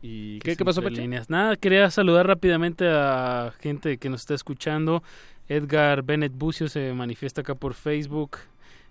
¿Y 0.00 0.38
qué, 0.40 0.56
qué 0.56 0.64
pasó, 0.64 0.82
Pache? 0.82 1.02
líneas. 1.02 1.28
Nada, 1.28 1.56
quería 1.56 1.90
saludar 1.90 2.26
rápidamente 2.26 2.86
a 2.88 3.52
gente 3.60 3.98
que 3.98 4.08
nos 4.08 4.20
está 4.22 4.34
escuchando. 4.34 5.02
Edgar 5.48 6.02
Bennett 6.02 6.32
Bucio 6.36 6.68
se 6.68 6.92
manifiesta 6.92 7.42
acá 7.42 7.54
por 7.54 7.74
Facebook. 7.74 8.38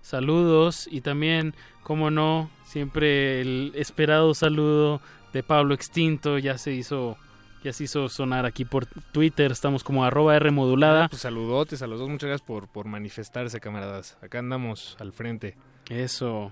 Saludos 0.01 0.87
y 0.91 1.01
también, 1.01 1.55
como 1.83 2.11
no, 2.11 2.49
siempre 2.63 3.41
el 3.41 3.71
esperado 3.75 4.33
saludo 4.33 5.01
de 5.33 5.41
Pablo 5.43 5.73
Extinto 5.73 6.37
ya 6.37 6.57
se 6.57 6.71
hizo 6.71 7.17
ya 7.63 7.73
se 7.73 7.85
hizo 7.85 8.07
sonar 8.09 8.45
aquí 8.45 8.63
por 8.63 8.85
Twitter. 8.85 9.51
Estamos 9.51 9.83
como 9.83 10.05
arroba 10.05 10.35
R 10.35 10.51
modulada. 10.51 11.05
Ah, 11.05 11.09
pues 11.09 11.23
saludotes 11.23 11.81
a 11.81 11.87
los 11.87 11.99
dos, 11.99 12.07
muchas 12.07 12.27
gracias 12.27 12.45
por, 12.45 12.67
por 12.67 12.85
manifestarse, 12.85 13.59
camaradas. 13.59 14.17
Acá 14.21 14.37
andamos 14.37 14.95
al 14.99 15.11
frente. 15.11 15.57
Eso. 15.89 16.51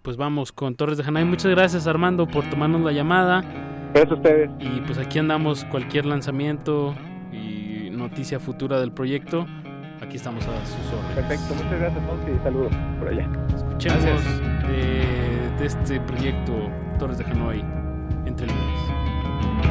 Pues 0.00 0.16
vamos 0.16 0.52
con 0.52 0.74
Torres 0.74 0.96
de 0.96 1.04
Hanay. 1.04 1.26
Muchas 1.26 1.50
gracias 1.50 1.86
Armando 1.86 2.26
por 2.26 2.48
tomarnos 2.48 2.80
la 2.80 2.92
llamada. 2.92 3.42
Gracias 3.92 4.12
a 4.12 4.14
ustedes. 4.14 4.50
Y 4.58 4.80
pues 4.80 4.96
aquí 4.96 5.18
andamos 5.18 5.66
cualquier 5.66 6.06
lanzamiento 6.06 6.94
noticia 7.98 8.40
futura 8.40 8.80
del 8.80 8.92
proyecto. 8.92 9.46
Aquí 10.00 10.16
estamos 10.16 10.46
a 10.46 10.64
sus 10.64 10.92
órdenes. 10.92 11.16
Perfecto, 11.16 11.54
muchas 11.54 11.80
gracias, 11.80 12.02
Monty, 12.04 12.30
y 12.30 12.38
saludos 12.42 12.72
por 12.98 13.08
allá. 13.08 13.28
Escuchemos 13.54 14.02
de, 14.68 15.50
de 15.58 15.66
este 15.66 16.00
proyecto 16.00 16.52
Torres 16.98 17.18
de 17.18 17.24
Hanoi 17.24 17.64
entre 18.24 18.46
líneas. 18.46 19.67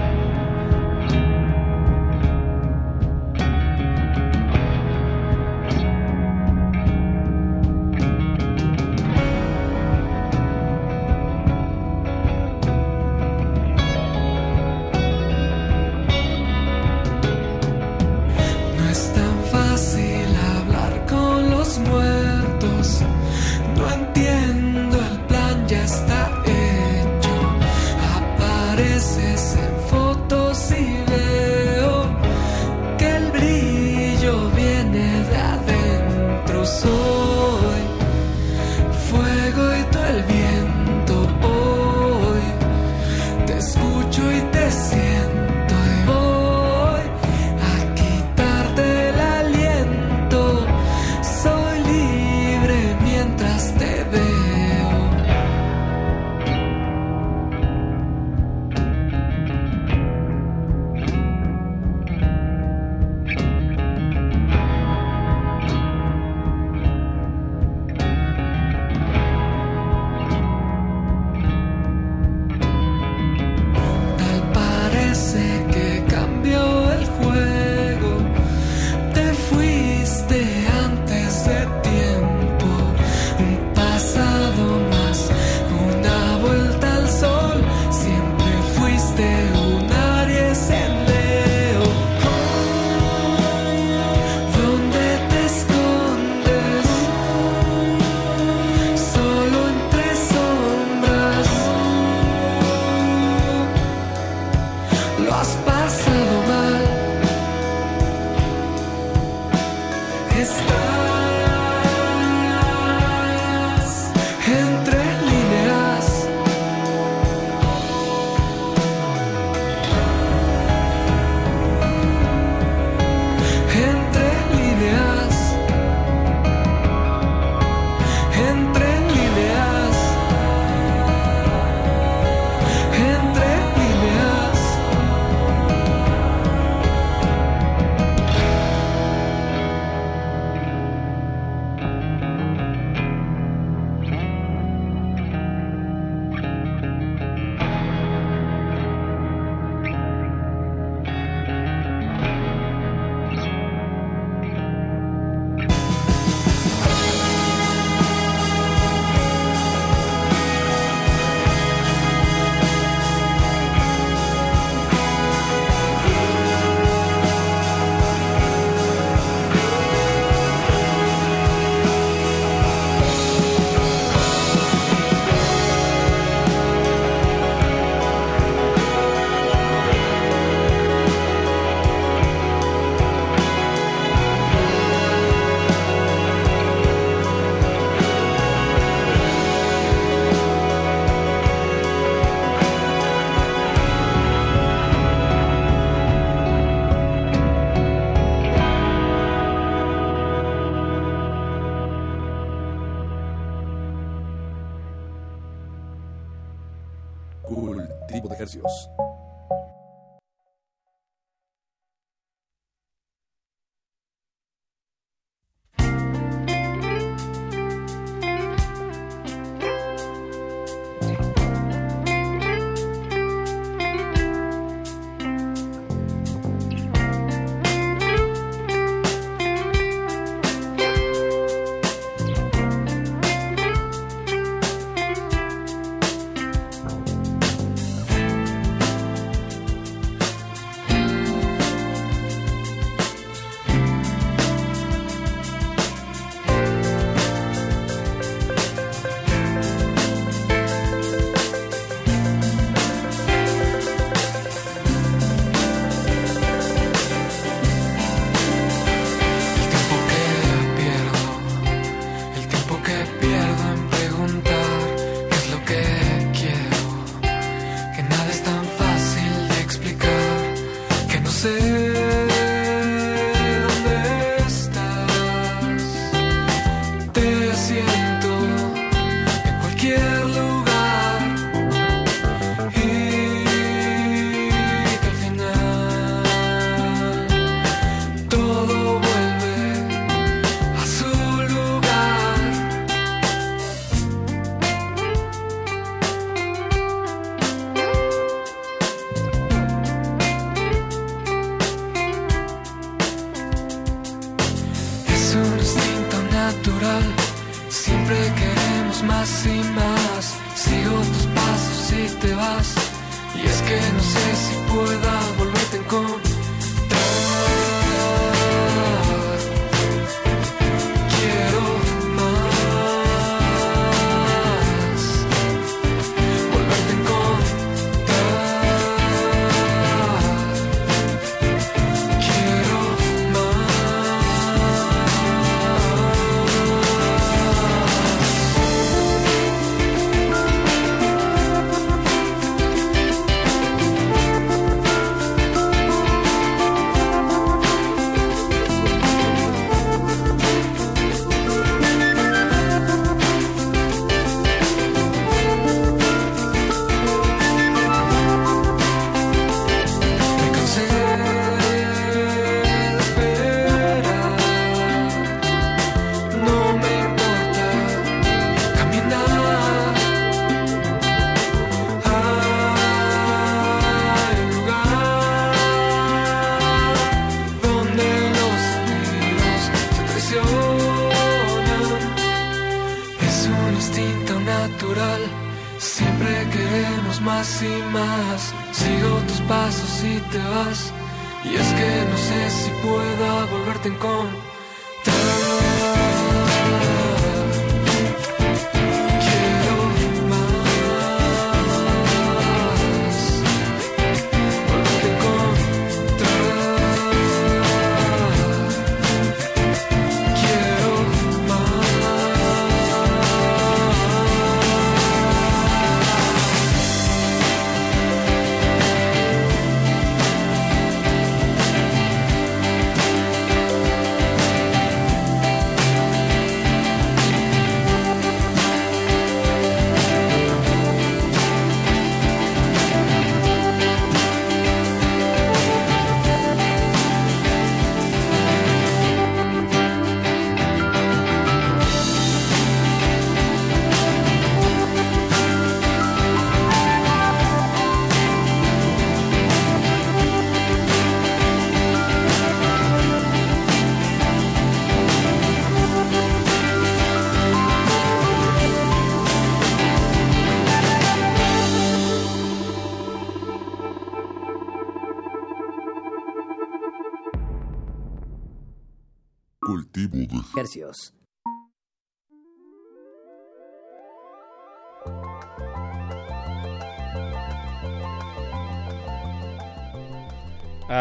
Cool, 208.48 208.87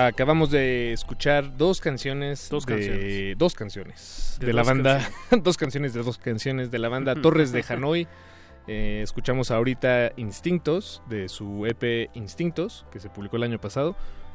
Acabamos 0.07 0.51
de 0.51 0.93
escuchar 0.93 1.57
dos 1.57 1.81
canciones. 1.81 2.49
Dos 2.51 2.65
de- 2.67 2.75
canciones. 2.75 3.39
Dos 3.39 3.55
canciones. 3.55 4.37
De, 4.41 4.47
De 4.47 4.53
la 4.53 4.63
banda. 4.63 4.99
canciones. 4.99 5.45
dos 5.45 5.57
canciones 5.57 5.95
de 5.95 6.03
dos 6.03 6.19
canciones 6.19 6.71
de 6.71 6.79
la 6.79 6.89
banda 6.89 7.15
Torres 7.15 7.53
de 7.53 7.65
Hanoi. 7.69 8.07
Eh, 8.69 9.01
escuchamos 9.03 9.51
ahorita 9.51 10.13
Instintos 10.17 11.03
de 11.09 11.29
su 11.29 11.67
EP 11.67 12.11
Instintos, 12.15 12.85
que 12.91 12.99
se 12.99 13.09
publicó 13.09 13.37
el 13.37 13.45
año 13.45 13.61
pasado, 13.61 13.95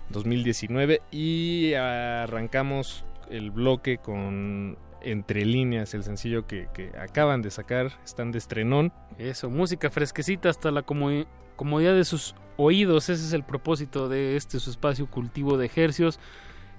2019. 0.10 1.02
Y 1.12 1.74
arrancamos 1.74 3.04
el 3.30 3.52
bloque 3.52 3.98
con 3.98 4.78
Entre 5.04 5.46
líneas, 5.46 5.94
el 5.94 6.04
sencillo 6.04 6.46
que, 6.46 6.68
que 6.74 6.92
acaban 6.98 7.42
de 7.42 7.50
sacar. 7.52 7.92
Están 8.06 8.32
de 8.32 8.38
estrenón. 8.38 8.94
Eso, 9.18 9.50
música 9.50 9.90
fresquecita 9.90 10.50
hasta 10.50 10.70
la 10.72 10.84
como- 10.84 11.26
comodidad 11.56 11.94
de 11.96 12.06
sus 12.06 12.36
oídos. 12.62 13.10
Ese 13.10 13.26
es 13.26 13.34
el 13.34 13.44
propósito 13.44 14.10
de 14.10 14.36
este 14.38 14.60
su 14.60 14.70
espacio 14.70 15.08
cultivo 15.08 15.58
de 15.58 15.66
ejercios. 15.66 16.20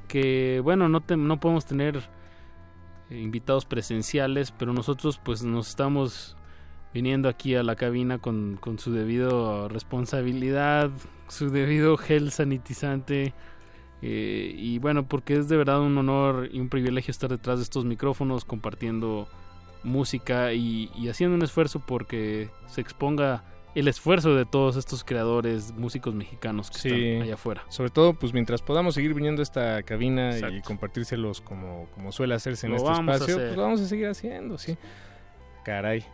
Que 0.09 0.61
bueno, 0.63 0.89
no, 0.89 1.01
te- 1.01 1.17
no 1.17 1.41
podemos 1.41 1.65
tener 1.65 2.03
eh, 3.11 3.19
invitados 3.21 3.65
presenciales, 3.65 4.51
pero 4.53 4.73
nosotros 4.73 5.19
pues 5.23 5.43
nos 5.43 5.69
estamos 5.69 6.37
viniendo 6.93 7.29
aquí 7.29 7.55
a 7.55 7.63
la 7.63 7.75
cabina 7.77 8.19
con, 8.19 8.59
con 8.61 8.79
su 8.79 8.93
debido 8.93 9.69
responsabilidad, 9.69 10.91
su 11.29 11.49
debido 11.51 11.97
gel 11.97 12.31
sanitizante. 12.31 13.33
eh, 14.03 14.55
y 14.57 14.79
bueno, 14.79 15.07
porque 15.09 15.35
es 15.35 15.49
de 15.49 15.57
verdad 15.57 15.81
un 15.81 15.97
honor 15.97 16.49
y 16.53 16.61
un 16.61 16.69
privilegio 16.69 17.11
estar 17.13 17.31
detrás 17.31 17.59
de 17.59 17.63
estos 17.63 17.85
micrófonos 17.85 18.45
compartiendo 18.45 19.29
música 19.85 20.53
y, 20.53 20.91
y 20.95 21.09
haciendo 21.09 21.35
un 21.37 21.43
esfuerzo 21.43 21.81
porque 21.81 22.51
se 22.67 22.81
exponga 22.81 23.45
el 23.75 23.89
esfuerzo 23.89 24.35
de 24.35 24.45
todos 24.45 24.77
estos 24.77 25.03
creadores, 25.05 25.73
músicos 25.73 26.15
mexicanos 26.15 26.71
que 26.71 26.79
Sí, 26.79 26.89
están 26.89 27.23
allá 27.23 27.35
afuera. 27.35 27.65
Sobre 27.69 27.91
todo, 27.91 28.15
pues 28.15 28.33
mientras 28.33 28.61
podamos 28.63 28.95
seguir 28.95 29.15
viniendo 29.15 29.41
a 29.41 29.45
esta 29.45 29.83
cabina 29.83 30.33
y 30.33 30.35
Exacto. 30.41 30.61
compartírselos 30.65 31.41
como, 31.41 31.87
como 31.95 32.13
suele 32.13 32.35
hacerse 32.35 32.67
en 32.67 32.73
Lo 32.73 32.79
este 32.79 32.93
espacio, 32.93 33.37
pues 33.37 33.57
lo 33.57 33.63
vamos 33.63 33.81
a 33.81 33.87
seguir 33.87 34.07
haciendo, 34.09 34.59
sí. 34.59 34.77
Caray, 35.65 36.05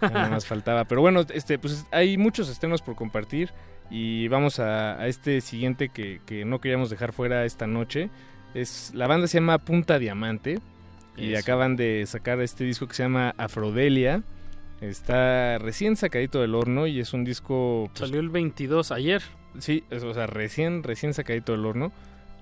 nada 0.00 0.28
más 0.28 0.46
faltaba. 0.46 0.84
Pero 0.84 1.00
bueno, 1.00 1.22
este, 1.32 1.58
pues 1.58 1.86
hay 1.92 2.18
muchos 2.18 2.48
estrenos 2.48 2.82
por 2.82 2.96
compartir 2.96 3.52
y 3.88 4.26
vamos 4.28 4.58
a, 4.58 5.00
a 5.00 5.06
este 5.06 5.40
siguiente 5.40 5.88
que, 5.90 6.20
que 6.26 6.44
no 6.44 6.60
queríamos 6.60 6.90
dejar 6.90 7.12
fuera 7.12 7.44
esta 7.44 7.66
noche. 7.66 8.10
Es 8.52 8.92
la 8.94 9.06
banda 9.06 9.26
se 9.28 9.38
llama 9.38 9.58
Punta 9.58 9.98
Diamante 9.98 10.58
y 11.16 11.32
Eso. 11.32 11.40
acaban 11.40 11.76
de 11.76 12.04
sacar 12.06 12.40
este 12.40 12.64
disco 12.64 12.88
que 12.88 12.94
se 12.94 13.04
llama 13.04 13.32
Afrodelia. 13.38 14.22
Está 14.80 15.58
recién 15.58 15.96
sacadito 15.96 16.40
del 16.40 16.54
horno 16.54 16.86
y 16.86 17.00
es 17.00 17.12
un 17.14 17.24
disco 17.24 17.88
pues, 17.88 18.00
Salió 18.00 18.20
el 18.20 18.28
22 18.28 18.92
ayer. 18.92 19.22
Sí, 19.58 19.84
es- 19.90 20.02
o 20.04 20.12
sea, 20.12 20.26
recién, 20.26 20.82
recién 20.82 21.14
sacadito 21.14 21.52
del 21.52 21.64
horno. 21.64 21.92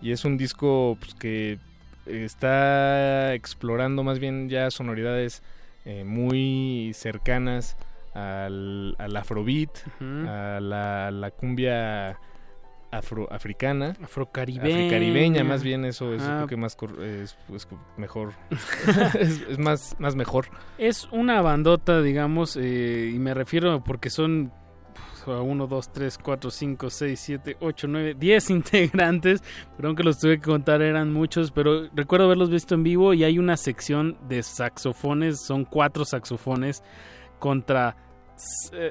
Y 0.02 0.11
es 0.12 0.24
un 0.24 0.36
disco 0.36 0.97
pues, 1.01 1.15
que 1.15 1.59
está 2.06 3.32
explorando 3.35 4.02
más 4.02 4.19
bien 4.19 4.48
ya 4.48 4.70
sonoridades 4.70 5.43
eh, 5.85 6.05
muy 6.05 6.93
cercanas 6.94 7.77
al, 8.15 8.94
al 8.98 9.16
afrobeat, 9.16 9.70
a 10.01 10.59
la, 10.61 11.11
la 11.11 11.31
cumbia 11.31 12.19
afro, 12.98 13.28
africana. 13.32 13.94
Afrocaribeña. 14.02 14.74
Africaribeña, 14.76 15.44
más 15.44 15.62
bien 15.62 15.84
eso 15.84 16.12
es 16.14 16.22
Ah. 16.22 16.36
creo 16.36 16.46
que 16.48 16.56
más 16.56 16.76
es, 17.00 17.36
pues, 17.48 17.68
mejor. 17.96 18.32
es, 19.18 19.40
es 19.48 19.58
más, 19.58 19.96
más 19.98 20.16
mejor. 20.16 20.46
Es 20.78 21.08
una 21.12 21.40
bandota, 21.42 22.00
digamos, 22.02 22.56
eh, 22.56 23.10
y 23.14 23.18
me 23.18 23.34
refiero 23.34 23.82
porque 23.84 24.10
son 24.10 24.52
pues, 25.24 25.36
a 25.36 25.40
1, 25.40 25.66
2, 25.66 25.92
3, 25.92 26.18
4, 26.18 26.50
5, 26.50 26.90
6, 26.90 27.20
7, 27.20 27.56
8, 27.60 27.86
9, 27.88 28.14
10 28.18 28.50
integrantes. 28.50 29.42
Pero 29.76 29.88
aunque 29.88 30.02
los 30.02 30.18
tuve 30.18 30.36
que 30.38 30.48
contar 30.50 30.82
eran 30.82 31.12
muchos, 31.12 31.50
pero 31.50 31.88
recuerdo 31.94 32.26
haberlos 32.26 32.50
visto 32.50 32.74
en 32.74 32.82
vivo 32.82 33.14
y 33.14 33.24
hay 33.24 33.38
una 33.38 33.56
sección 33.56 34.16
de 34.28 34.42
saxofones, 34.42 35.40
son 35.44 35.64
cuatro 35.64 36.04
saxofones 36.04 36.82
contra 37.38 37.96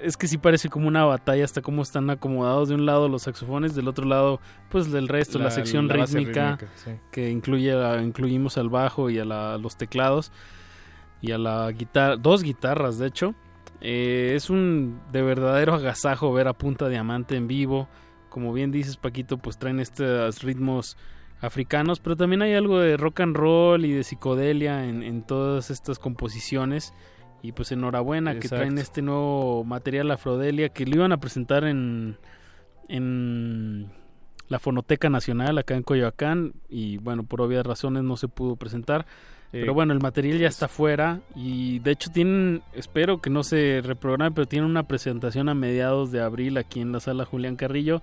es 0.01 0.15
que 0.17 0.27
sí 0.27 0.37
parece 0.37 0.69
como 0.69 0.87
una 0.87 1.03
batalla 1.05 1.43
hasta 1.43 1.61
cómo 1.61 1.81
están 1.81 2.09
acomodados 2.09 2.69
de 2.69 2.75
un 2.75 2.85
lado 2.85 3.09
los 3.09 3.23
saxofones 3.23 3.75
del 3.75 3.87
otro 3.87 4.05
lado 4.05 4.39
pues 4.69 4.91
del 4.91 5.07
resto 5.07 5.37
la, 5.37 5.45
La- 5.45 5.51
sección 5.51 5.87
la 5.87 5.95
rítmica, 5.95 6.51
rítmica, 6.57 6.73
sí. 6.75 6.91
que 7.11 7.29
incluye 7.29 7.73
a- 7.73 8.01
incluimos 8.01 8.57
al 8.57 8.69
bajo 8.69 9.09
y 9.09 9.19
a 9.19 9.25
la- 9.25 9.57
los 9.57 9.75
teclados 9.77 10.31
y 11.21 11.31
a 11.31 11.37
la 11.37 11.71
guitarra 11.71 12.15
dos 12.17 12.43
guitarras 12.43 12.97
de 12.97 13.07
hecho. 13.07 13.35
Eh, 13.81 14.31
es 14.35 14.49
un 14.49 15.01
de 15.11 15.21
verdadero 15.21 15.73
agasajo 15.73 16.31
ver 16.31 16.47
a 16.47 16.53
Punta 16.53 16.87
Diamante 16.87 17.35
en 17.35 17.47
vivo. 17.49 17.89
Como 18.29 18.53
bien 18.53 18.71
dices 18.71 18.95
Paquito 18.95 19.37
pues 19.37 19.57
traen 19.57 19.79
estos 19.81 20.41
ritmos 20.41 20.95
africanos 21.41 21.99
pero 21.99 22.15
también 22.15 22.41
hay 22.41 22.53
algo 22.53 22.79
de 22.79 22.95
rock 22.95 23.19
and 23.19 23.35
roll 23.35 23.83
y 23.83 23.91
de 23.91 24.03
psicodelia 24.05 24.85
en, 24.85 25.03
en 25.03 25.23
todas 25.23 25.69
estas 25.69 25.99
composiciones 25.99 26.93
y 27.43 27.51
pues 27.51 27.71
enhorabuena 27.73 28.39
que 28.39 28.47
traen 28.47 28.77
este 28.77 29.01
nuevo 29.01 29.65
material 29.65 30.09
Afrodelia 30.09 30.69
que 30.69 30.85
lo 30.85 30.95
iban 30.95 31.11
a 31.11 31.17
presentar 31.17 31.65
en, 31.65 32.17
en 32.87 33.91
la 34.47 34.59
Fonoteca 34.59 35.09
Nacional 35.09 35.57
acá 35.57 35.75
en 35.75 35.83
Coyoacán 35.83 36.53
y 36.69 36.97
bueno, 36.97 37.23
por 37.23 37.41
obvias 37.41 37.65
razones 37.65 38.03
no 38.03 38.15
se 38.15 38.29
pudo 38.29 38.55
presentar. 38.55 39.05
Eh, 39.51 39.59
pero 39.59 39.73
bueno, 39.73 39.91
el 39.91 39.99
material 39.99 40.39
ya 40.39 40.47
está 40.47 40.69
fuera 40.69 41.19
y 41.35 41.79
de 41.79 41.91
hecho 41.91 42.09
tienen, 42.11 42.63
espero 42.71 43.19
que 43.19 43.29
no 43.29 43.43
se 43.43 43.81
reprograme, 43.83 44.31
pero 44.33 44.47
tienen 44.47 44.69
una 44.69 44.87
presentación 44.87 45.49
a 45.49 45.53
mediados 45.53 46.13
de 46.13 46.21
abril 46.21 46.57
aquí 46.57 46.79
en 46.79 46.93
la 46.93 47.01
sala 47.01 47.25
Julián 47.25 47.57
Carrillo. 47.57 48.01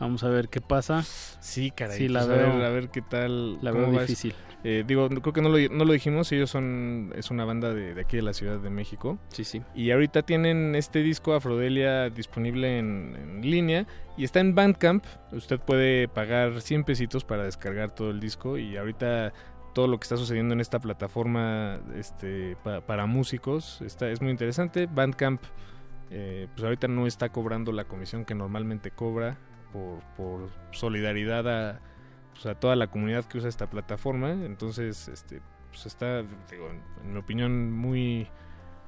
Vamos 0.00 0.24
a 0.24 0.28
ver 0.28 0.48
qué 0.48 0.60
pasa. 0.60 1.02
Sí, 1.02 1.70
caray. 1.70 1.96
Sí, 1.98 2.08
la 2.08 2.20
pues, 2.26 2.30
a, 2.30 2.36
veo, 2.36 2.56
ver, 2.56 2.64
a 2.64 2.70
ver 2.70 2.88
qué 2.88 3.02
tal. 3.02 3.62
la 3.62 3.70
veo 3.70 3.90
difícil. 3.90 4.34
Eh, 4.64 4.84
digo, 4.86 5.08
creo 5.08 5.32
que 5.32 5.42
no 5.42 5.48
lo, 5.48 5.58
no 5.70 5.84
lo 5.84 5.92
dijimos. 5.92 6.30
Ellos 6.32 6.50
son. 6.50 7.12
Es 7.16 7.30
una 7.30 7.44
banda 7.44 7.72
de, 7.72 7.94
de 7.94 8.00
aquí 8.00 8.16
de 8.16 8.22
la 8.22 8.32
Ciudad 8.32 8.58
de 8.58 8.70
México. 8.70 9.18
Sí, 9.28 9.44
sí. 9.44 9.62
Y 9.74 9.90
ahorita 9.92 10.22
tienen 10.22 10.74
este 10.74 11.02
disco 11.02 11.34
Afrodelia 11.34 12.10
disponible 12.10 12.78
en, 12.78 13.16
en 13.16 13.40
línea. 13.42 13.86
Y 14.16 14.24
está 14.24 14.40
en 14.40 14.54
Bandcamp. 14.54 15.04
Usted 15.30 15.60
puede 15.60 16.08
pagar 16.08 16.60
100 16.60 16.84
pesitos 16.84 17.24
para 17.24 17.44
descargar 17.44 17.94
todo 17.94 18.10
el 18.10 18.18
disco. 18.18 18.58
Y 18.58 18.76
ahorita 18.76 19.32
todo 19.74 19.86
lo 19.86 19.98
que 19.98 20.04
está 20.04 20.16
sucediendo 20.16 20.52
en 20.54 20.60
esta 20.60 20.80
plataforma 20.80 21.78
este, 21.96 22.56
pa- 22.62 22.80
para 22.82 23.06
músicos 23.06 23.80
está, 23.82 24.10
es 24.10 24.20
muy 24.20 24.30
interesante. 24.30 24.86
Bandcamp, 24.86 25.42
eh, 26.10 26.46
pues 26.52 26.64
ahorita 26.64 26.88
no 26.88 27.06
está 27.06 27.30
cobrando 27.30 27.72
la 27.72 27.84
comisión 27.84 28.24
que 28.24 28.34
normalmente 28.34 28.90
cobra 28.90 29.38
por, 29.72 30.00
por 30.16 30.50
solidaridad 30.72 31.48
a, 31.48 31.80
pues, 32.32 32.46
a 32.46 32.54
toda 32.54 32.76
la 32.76 32.86
comunidad 32.88 33.24
que 33.24 33.38
usa 33.38 33.48
esta 33.48 33.68
plataforma. 33.70 34.30
Entonces, 34.32 35.08
este, 35.08 35.40
pues 35.70 35.86
está, 35.86 36.22
digo, 36.50 36.68
en, 37.04 37.12
mi 37.12 37.18
opinión, 37.18 37.72
muy 37.72 38.28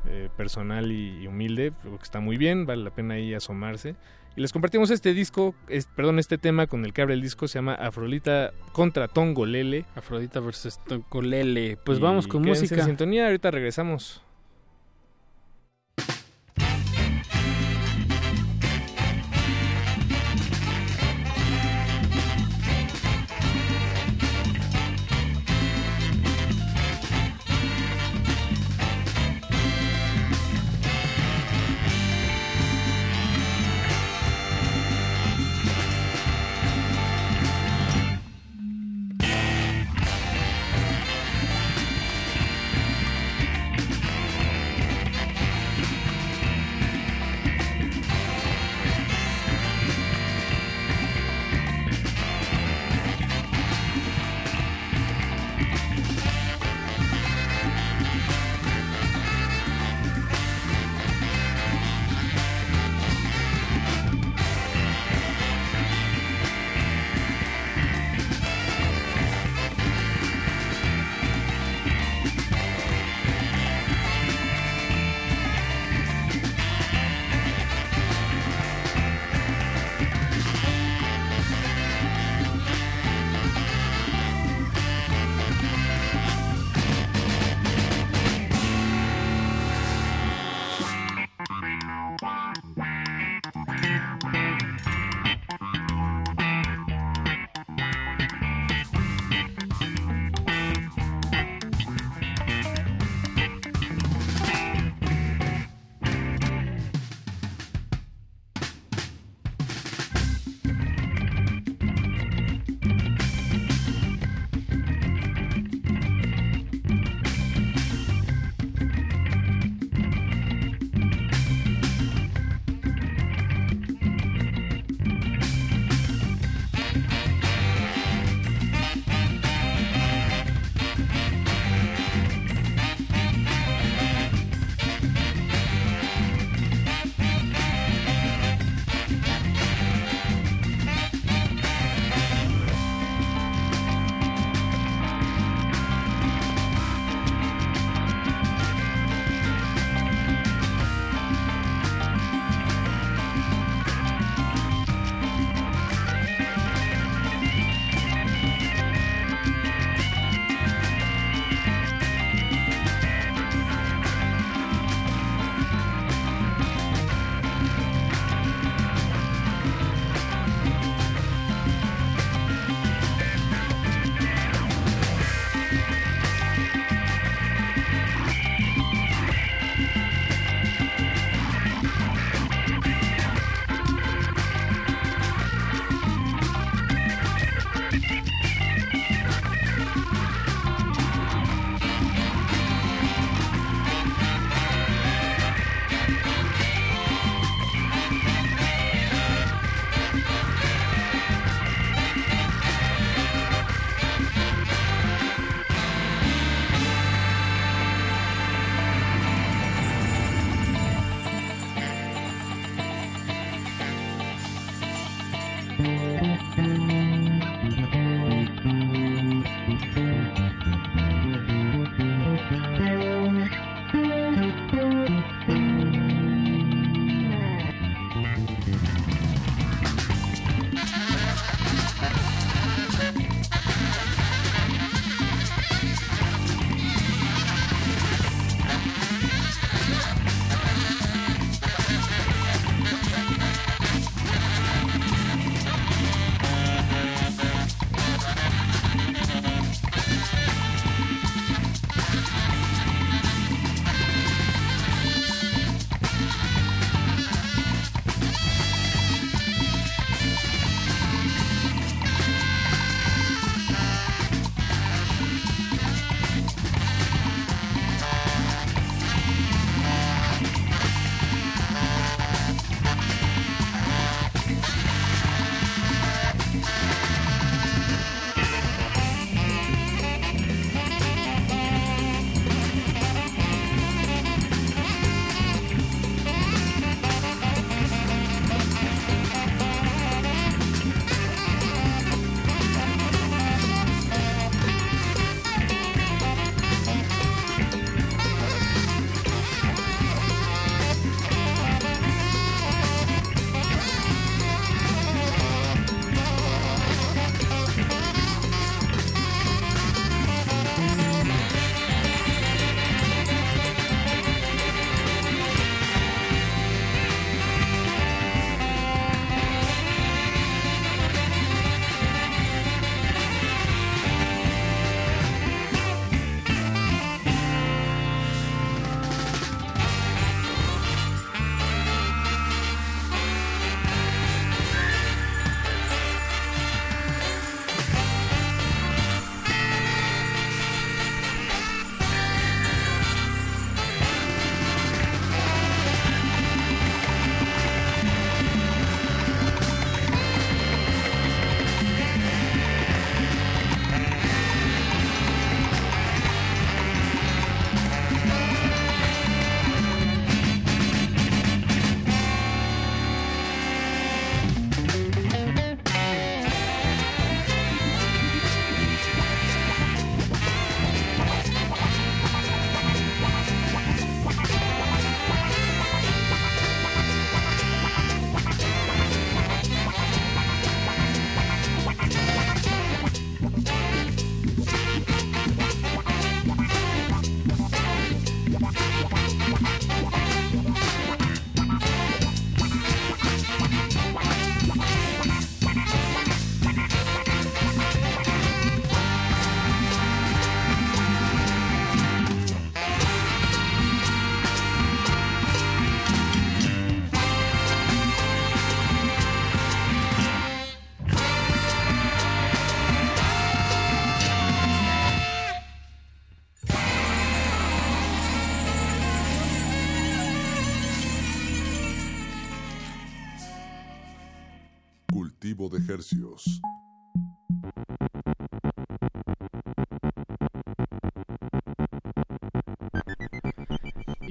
eh, 0.07 0.29
personal 0.37 0.93
y, 0.93 1.23
y 1.23 1.27
humilde. 1.27 1.73
Creo 1.83 1.97
que 1.97 2.03
está 2.03 2.21
muy 2.21 2.37
bien, 2.37 2.67
vale 2.67 2.85
la 2.85 2.91
pena 2.91 3.15
ahí 3.15 3.35
asomarse. 3.35 3.97
Y 4.37 4.41
les 4.41 4.53
compartimos 4.53 4.91
este 4.91 5.15
disco, 5.15 5.55
es- 5.69 5.87
perdón, 5.87 6.19
este 6.19 6.39
tema 6.39 6.67
con 6.67 6.85
el 6.85 6.93
que 6.93 7.03
abre 7.03 7.15
el 7.15 7.23
disco, 7.23 7.47
se 7.47 7.59
llama 7.59 7.75
Afrodita 7.75 8.53
contra 8.73 9.07
Tongolele. 9.07 9.85
Afrodita 9.95 10.41
versus 10.41 10.79
Tongolele. 10.85 11.77
Pues 11.85 11.99
Y 11.99 12.03
vamos 12.03 12.27
con 12.27 12.43
música. 12.43 12.75
en 12.81 12.85
sintonía, 12.85 13.27
ahorita 13.27 13.51
regresamos. 13.53 14.23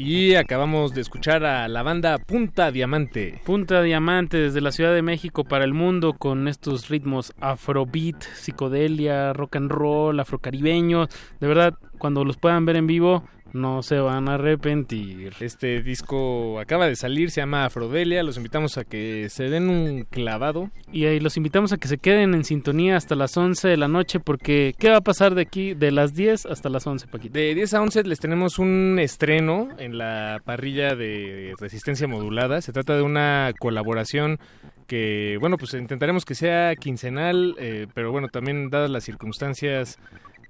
Y 0.06 0.36
acabamos 0.36 0.94
de 0.94 1.00
escuchar 1.00 1.46
a 1.46 1.66
la 1.70 1.82
banda 1.82 2.18
Punta 2.18 2.72
Diamante. 2.72 3.40
Punta 3.46 3.82
Diamante 3.82 4.36
desde 4.36 4.60
la 4.60 4.74
Ciudad 4.74 4.94
de 4.94 5.02
México 5.02 5.46
para 5.46 5.64
el 5.64 5.74
mundo 5.74 6.12
con 6.12 6.50
estos 6.50 6.90
ritmos 6.90 7.34
afrobeat, 7.40 8.22
psicodelia, 8.36 9.32
rock 9.32 9.56
and 9.56 9.72
roll, 9.72 10.20
afrocaribeño. 10.20 11.08
De 11.40 11.48
verdad, 11.48 11.76
cuando 12.00 12.26
los 12.26 12.36
puedan 12.36 12.66
ver 12.66 12.76
en 12.76 12.86
vivo, 12.86 13.24
no 13.54 13.84
se 13.84 14.00
van 14.00 14.28
a 14.28 14.36
arrepentir. 14.36 15.34
Este 15.40 15.82
disco 15.82 16.60
acaba 16.60 16.88
de 16.88 16.96
salir, 16.96 17.32
se 17.32 17.42
llama 17.42 17.66
Afrodelia. 17.66 18.24
Los 18.24 18.38
invitamos 18.38 18.78
a 18.78 18.84
que 18.84 19.30
se 19.30 19.46
den 19.46 19.70
un 19.70 20.04
clavado. 20.04 20.72
Y 20.92 21.06
ahí 21.06 21.20
los 21.20 21.38
invitamos 21.38 21.72
a 21.72 21.78
que 21.78 21.88
se 21.88 22.00
queden 22.00 22.34
en 22.34 22.44
sintonía 22.44 22.98
hasta 22.98 23.16
las 23.16 23.38
11 23.38 23.68
de 23.68 23.78
la 23.78 23.88
noche, 23.88 24.20
porque 24.20 24.74
¿qué 24.78 24.90
va 24.90 24.98
a 24.98 25.02
pasar 25.02 25.36
de 25.36 25.44
aquí 25.44 25.74
de 25.74 25.92
las 25.92 26.14
10 26.14 26.48
hasta 26.48 26.70
las 26.70 26.86
11, 26.86 27.08
Paquito? 27.08 27.34
De 27.34 27.54
10 27.54 27.74
a 27.76 27.82
11 27.82 28.04
les 28.04 28.20
tenemos 28.20 28.60
un 28.60 28.98
estreno 29.00 29.70
en 29.78 29.98
la 29.98 30.42
parrilla 30.44 30.96
de 30.96 31.54
resistencia 31.60 32.08
modulada. 32.08 32.62
Se 32.62 32.74
trata 32.74 32.96
de 32.96 33.04
una 33.04 33.52
colaboración 33.60 34.40
que, 34.88 35.38
bueno, 35.40 35.58
pues 35.58 35.74
intentaremos 35.74 36.26
que 36.26 36.36
sea 36.36 36.76
quincenal, 36.76 37.56
eh, 37.60 37.88
pero 37.94 38.12
bueno, 38.12 38.28
también 38.28 38.70
dadas 38.70 38.90
las 38.90 39.04
circunstancias, 39.04 39.98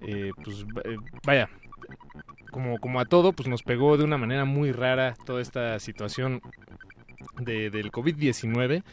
eh, 0.01 0.31
pues 0.43 0.65
eh, 0.85 0.97
vaya, 1.25 1.49
como, 2.53 2.77
como 2.77 3.01
a 3.01 3.05
todo, 3.05 3.33
pues 3.33 3.49
nos 3.49 3.63
pegó 3.63 3.97
de 3.97 4.05
una 4.05 4.17
manera 4.17 4.45
muy 4.45 4.71
rara 4.71 5.15
toda 5.25 5.41
esta 5.41 5.77
situación 5.79 6.39
de, 7.39 7.69
del 7.69 7.91
COVID-19. 7.91 8.83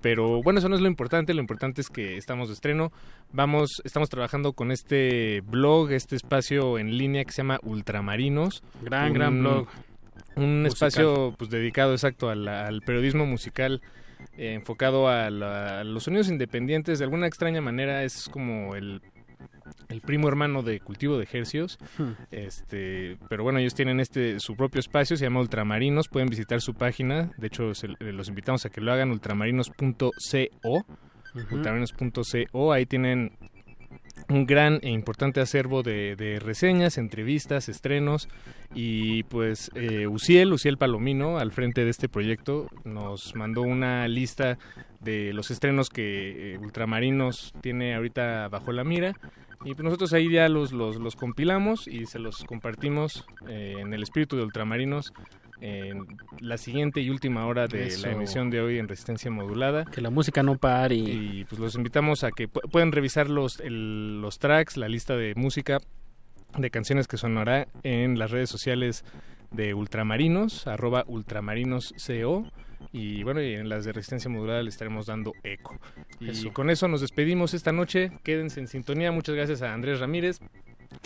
Pero 0.00 0.42
bueno, 0.42 0.58
eso 0.58 0.68
no 0.68 0.74
es 0.74 0.82
lo 0.82 0.88
importante, 0.88 1.32
lo 1.34 1.40
importante 1.40 1.80
es 1.80 1.88
que 1.88 2.16
estamos 2.16 2.48
de 2.48 2.54
estreno. 2.54 2.92
Vamos, 3.32 3.80
estamos 3.84 4.10
trabajando 4.10 4.52
con 4.52 4.70
este 4.70 5.40
blog, 5.42 5.92
este 5.92 6.16
espacio 6.16 6.78
en 6.78 6.98
línea 6.98 7.24
que 7.24 7.32
se 7.32 7.38
llama 7.42 7.58
Ultramarinos. 7.62 8.62
Gran, 8.82 9.12
gran 9.14 9.40
blog. 9.40 9.68
Un 10.36 10.62
Musical. 10.62 10.66
espacio 10.88 11.34
pues 11.38 11.48
dedicado 11.50 11.92
exacto 11.92 12.28
al, 12.28 12.46
al 12.48 12.80
periodismo 12.82 13.24
musical 13.24 13.80
eh, 14.36 14.54
enfocado 14.54 15.08
a, 15.08 15.30
la- 15.30 15.80
a 15.80 15.84
los 15.84 16.02
sonidos 16.04 16.28
independientes. 16.28 16.98
De 16.98 17.04
alguna 17.04 17.26
extraña 17.26 17.60
manera 17.60 18.02
es 18.04 18.28
como 18.28 18.74
el 18.74 19.00
el 19.94 20.00
primo 20.00 20.28
hermano 20.28 20.62
de 20.62 20.80
cultivo 20.80 21.16
de 21.18 21.26
hercios 21.32 21.78
Hmm. 21.98 22.12
este 22.30 23.16
pero 23.28 23.42
bueno 23.44 23.58
ellos 23.60 23.74
tienen 23.74 24.00
este 24.00 24.40
su 24.40 24.56
propio 24.56 24.80
espacio 24.80 25.16
se 25.16 25.24
llama 25.24 25.40
ultramarinos 25.40 26.08
pueden 26.08 26.28
visitar 26.28 26.60
su 26.60 26.74
página 26.74 27.30
de 27.38 27.46
hecho 27.46 27.74
se- 27.74 27.88
los 28.00 28.28
invitamos 28.28 28.64
a 28.66 28.70
que 28.70 28.80
lo 28.80 28.92
hagan 28.92 29.10
ultramarinos.co 29.10 30.10
ultramarinos.co 31.50 32.72
ahí 32.72 32.86
tienen 32.86 33.32
un 34.28 34.46
gran 34.46 34.78
e 34.82 34.90
importante 34.90 35.40
acervo 35.40 35.82
de, 35.82 36.16
de 36.16 36.38
reseñas, 36.38 36.96
entrevistas, 36.98 37.68
estrenos 37.68 38.28
y 38.74 39.24
pues 39.24 39.70
eh, 39.74 40.06
Uciel, 40.06 40.52
Uciel 40.52 40.78
Palomino, 40.78 41.38
al 41.38 41.52
frente 41.52 41.84
de 41.84 41.90
este 41.90 42.08
proyecto, 42.08 42.68
nos 42.84 43.34
mandó 43.34 43.60
una 43.62 44.08
lista 44.08 44.56
de 45.00 45.32
los 45.34 45.50
estrenos 45.50 45.90
que 45.90 46.54
eh, 46.54 46.58
Ultramarinos 46.58 47.52
tiene 47.60 47.94
ahorita 47.94 48.48
bajo 48.48 48.72
la 48.72 48.84
mira 48.84 49.14
y 49.64 49.74
pues 49.74 49.84
nosotros 49.84 50.12
ahí 50.12 50.30
ya 50.30 50.48
los, 50.48 50.72
los, 50.72 50.96
los 50.96 51.16
compilamos 51.16 51.86
y 51.88 52.06
se 52.06 52.18
los 52.18 52.44
compartimos 52.44 53.24
eh, 53.48 53.76
en 53.78 53.92
el 53.94 54.02
espíritu 54.02 54.36
de 54.36 54.42
Ultramarinos 54.42 55.12
en 55.60 56.06
la 56.40 56.58
siguiente 56.58 57.00
y 57.00 57.08
última 57.10 57.46
hora 57.46 57.66
de 57.66 57.86
Eso. 57.86 58.06
la 58.06 58.12
emisión 58.12 58.50
de 58.50 58.60
hoy 58.60 58.78
en 58.78 58.88
Resistencia 58.88 59.30
Modulada. 59.30 59.84
Que 59.86 60.00
la 60.02 60.10
música 60.10 60.42
no 60.42 60.56
pare. 60.58 60.96
Y 60.96 61.46
pues 61.48 61.58
los 61.60 61.74
invitamos 61.76 62.22
a 62.24 62.32
que 62.32 62.48
pu- 62.50 62.68
puedan 62.70 62.92
revisar 62.92 63.30
los, 63.30 63.60
el- 63.60 64.20
los 64.20 64.38
tracks, 64.38 64.76
la 64.76 64.88
lista 64.88 65.16
de 65.16 65.32
música 65.36 65.78
de 66.58 66.70
canciones 66.70 67.06
que 67.08 67.16
sonará 67.16 67.66
en 67.82 68.18
las 68.18 68.30
redes 68.30 68.50
sociales 68.50 69.04
de 69.52 69.72
Ultramarinos, 69.74 70.66
arroba 70.66 71.04
ultramarinosco. 71.06 71.94
Y 72.92 73.22
bueno, 73.22 73.42
y 73.42 73.54
en 73.54 73.68
las 73.68 73.84
de 73.84 73.92
Resistencia 73.92 74.30
Modulada 74.30 74.62
le 74.62 74.68
estaremos 74.68 75.06
dando 75.06 75.32
eco. 75.42 75.78
Y 76.20 76.30
Eso. 76.30 76.52
con 76.52 76.70
eso 76.70 76.88
nos 76.88 77.00
despedimos 77.00 77.54
esta 77.54 77.72
noche. 77.72 78.12
Quédense 78.22 78.60
en 78.60 78.68
sintonía. 78.68 79.12
Muchas 79.12 79.34
gracias 79.34 79.62
a 79.62 79.72
Andrés 79.72 80.00
Ramírez, 80.00 80.40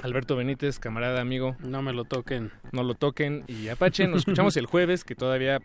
Alberto 0.02 0.36
Benítez, 0.36 0.78
camarada, 0.78 1.20
amigo. 1.20 1.56
No 1.60 1.82
me 1.82 1.92
lo 1.92 2.04
toquen. 2.04 2.50
No 2.72 2.82
lo 2.82 2.94
toquen. 2.94 3.44
Y 3.48 3.68
Apache, 3.68 4.06
nos 4.06 4.20
escuchamos 4.20 4.56
el 4.56 4.66
jueves, 4.66 5.04
que 5.04 5.14
todavía 5.14 5.60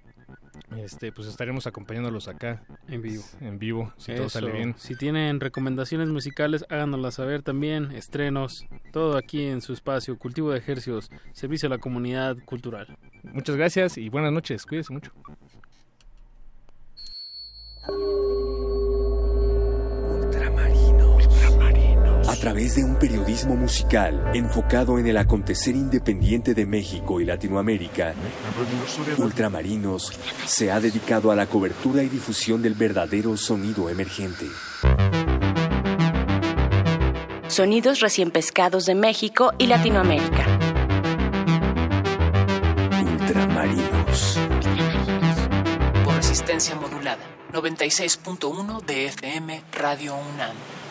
este, 0.77 1.11
pues 1.11 1.27
estaremos 1.27 1.67
acompañándolos 1.67 2.27
acá. 2.27 2.63
En 2.87 3.01
vivo. 3.01 3.23
En 3.41 3.59
vivo, 3.59 3.93
si 3.97 4.13
todo 4.13 4.27
Eso. 4.27 4.39
sale 4.39 4.51
bien. 4.51 4.75
Si 4.77 4.95
tienen 4.95 5.39
recomendaciones 5.39 6.09
musicales, 6.09 6.65
háganoslas 6.69 7.15
saber 7.15 7.43
también. 7.43 7.91
Estrenos, 7.91 8.65
todo 8.91 9.17
aquí 9.17 9.43
en 9.43 9.61
su 9.61 9.73
espacio. 9.73 10.17
Cultivo 10.17 10.51
de 10.51 10.59
ejercicios, 10.59 11.11
servicio 11.33 11.67
a 11.67 11.69
la 11.69 11.77
comunidad 11.77 12.37
cultural. 12.45 12.97
Muchas 13.23 13.55
gracias 13.55 13.97
y 13.97 14.09
buenas 14.09 14.31
noches. 14.31 14.65
Cuídense 14.65 14.93
mucho. 14.93 15.11
A 22.27 22.35
través 22.45 22.75
de 22.75 22.83
un 22.83 22.95
periodismo 22.95 23.55
musical 23.55 24.31
enfocado 24.33 24.99
en 24.99 25.07
el 25.07 25.17
acontecer 25.17 25.75
independiente 25.75 26.53
de 26.53 26.65
México 26.65 27.21
y 27.21 27.25
Latinoamérica, 27.25 28.13
Ultramarinos 29.17 30.11
se 30.45 30.71
ha 30.71 30.79
dedicado 30.79 31.31
a 31.31 31.35
la 31.35 31.45
cobertura 31.45 32.03
y 32.03 32.09
difusión 32.09 32.61
del 32.61 32.73
verdadero 32.73 33.37
sonido 33.37 33.89
emergente. 33.89 34.45
Sonidos 37.47 37.99
recién 37.99 38.31
pescados 38.31 38.85
de 38.85 38.95
México 38.95 39.53
y 39.57 39.67
Latinoamérica. 39.67 40.45
Ultramarinos. 43.05 44.39
Por 46.03 46.15
resistencia 46.15 46.75
modulada. 46.75 47.42
96.1 47.53 48.83
de 48.83 49.05
FM 49.05 49.61
Radio 49.73 50.15
UNAM. 50.15 50.82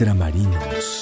Ultramarinos. 0.00 0.99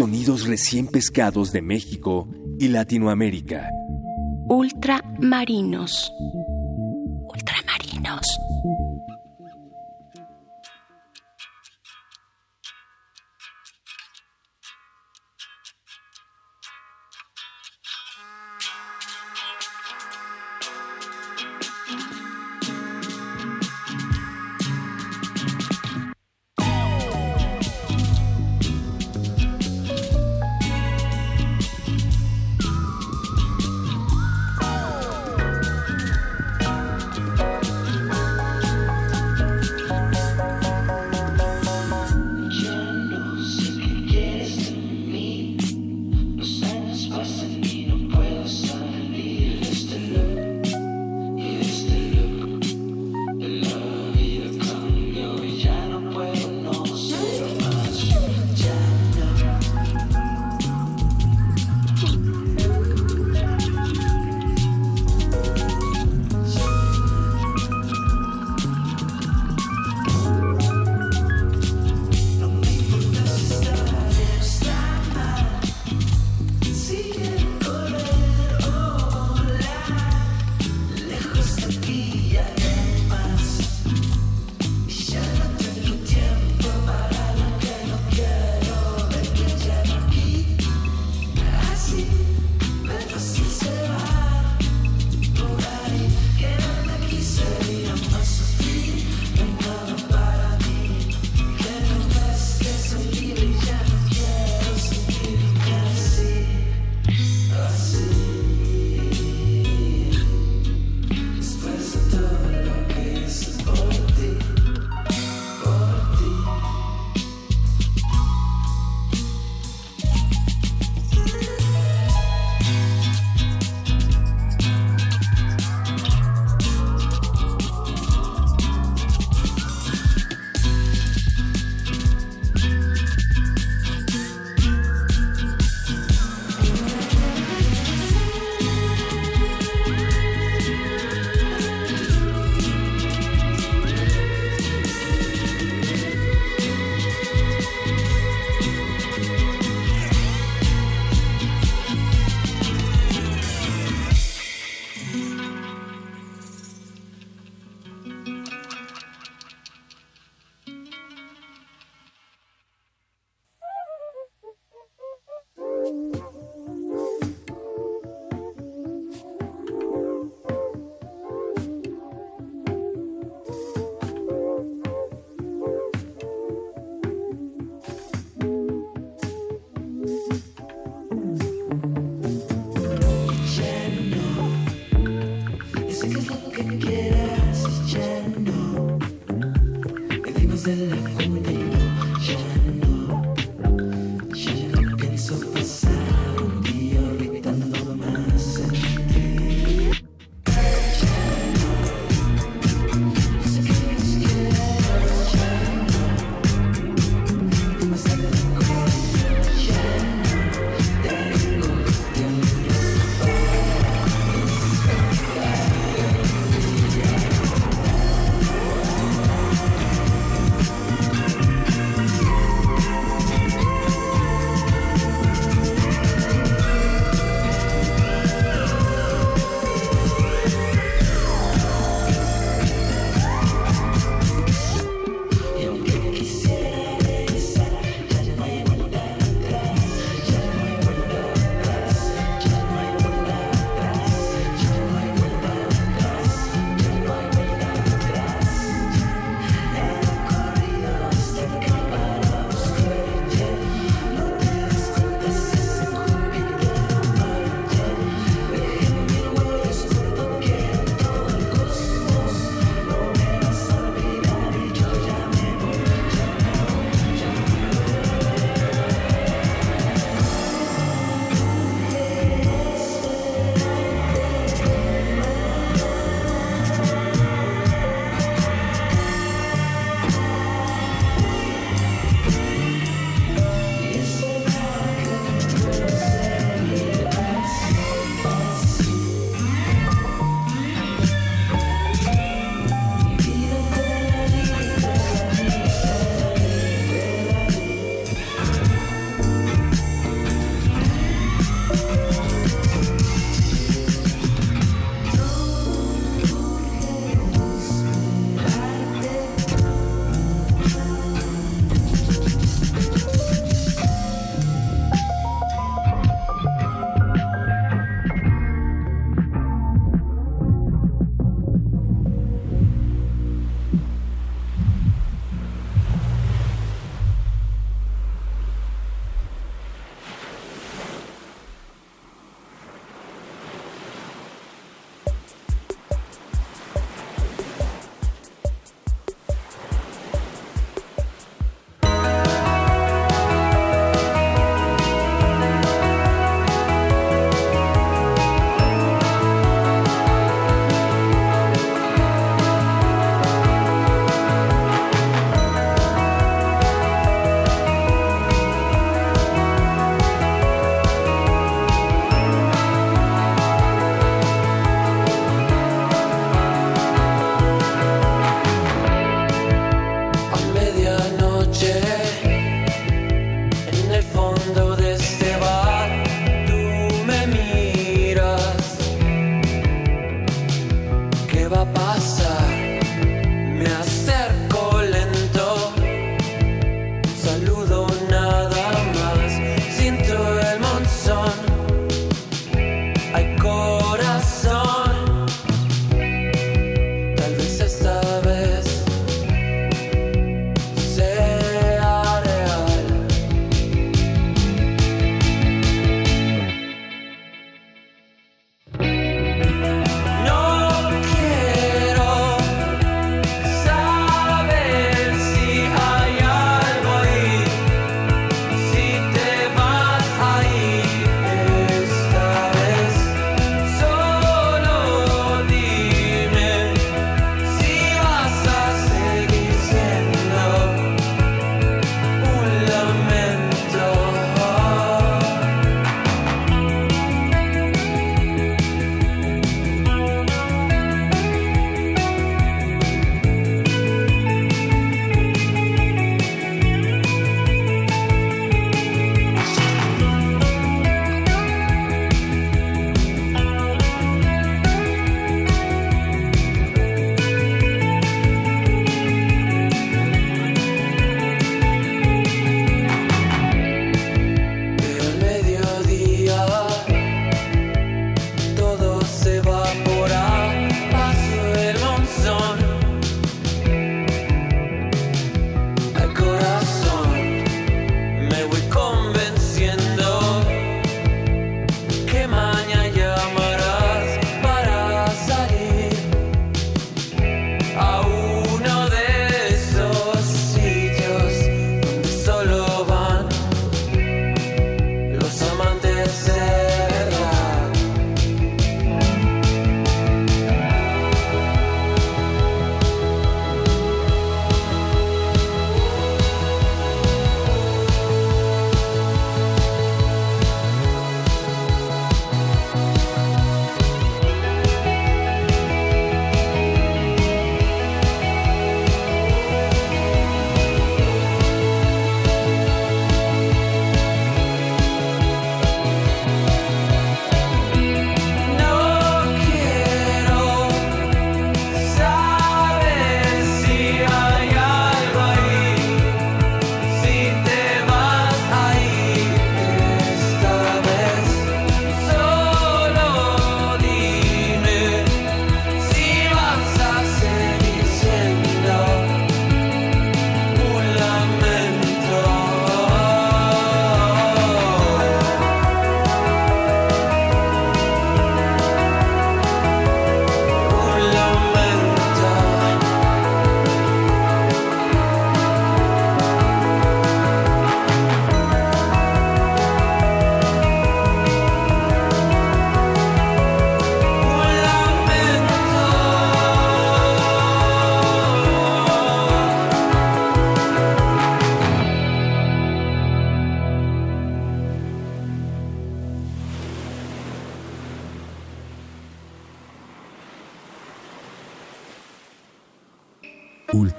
Sonidos 0.00 0.46
recién 0.46 0.86
pescados 0.86 1.52
de 1.52 1.60
México 1.60 2.26
y 2.58 2.68
Latinoamérica. 2.68 3.68
Ultramarinos. 4.48 6.10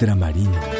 Ultramarinos. 0.02 0.71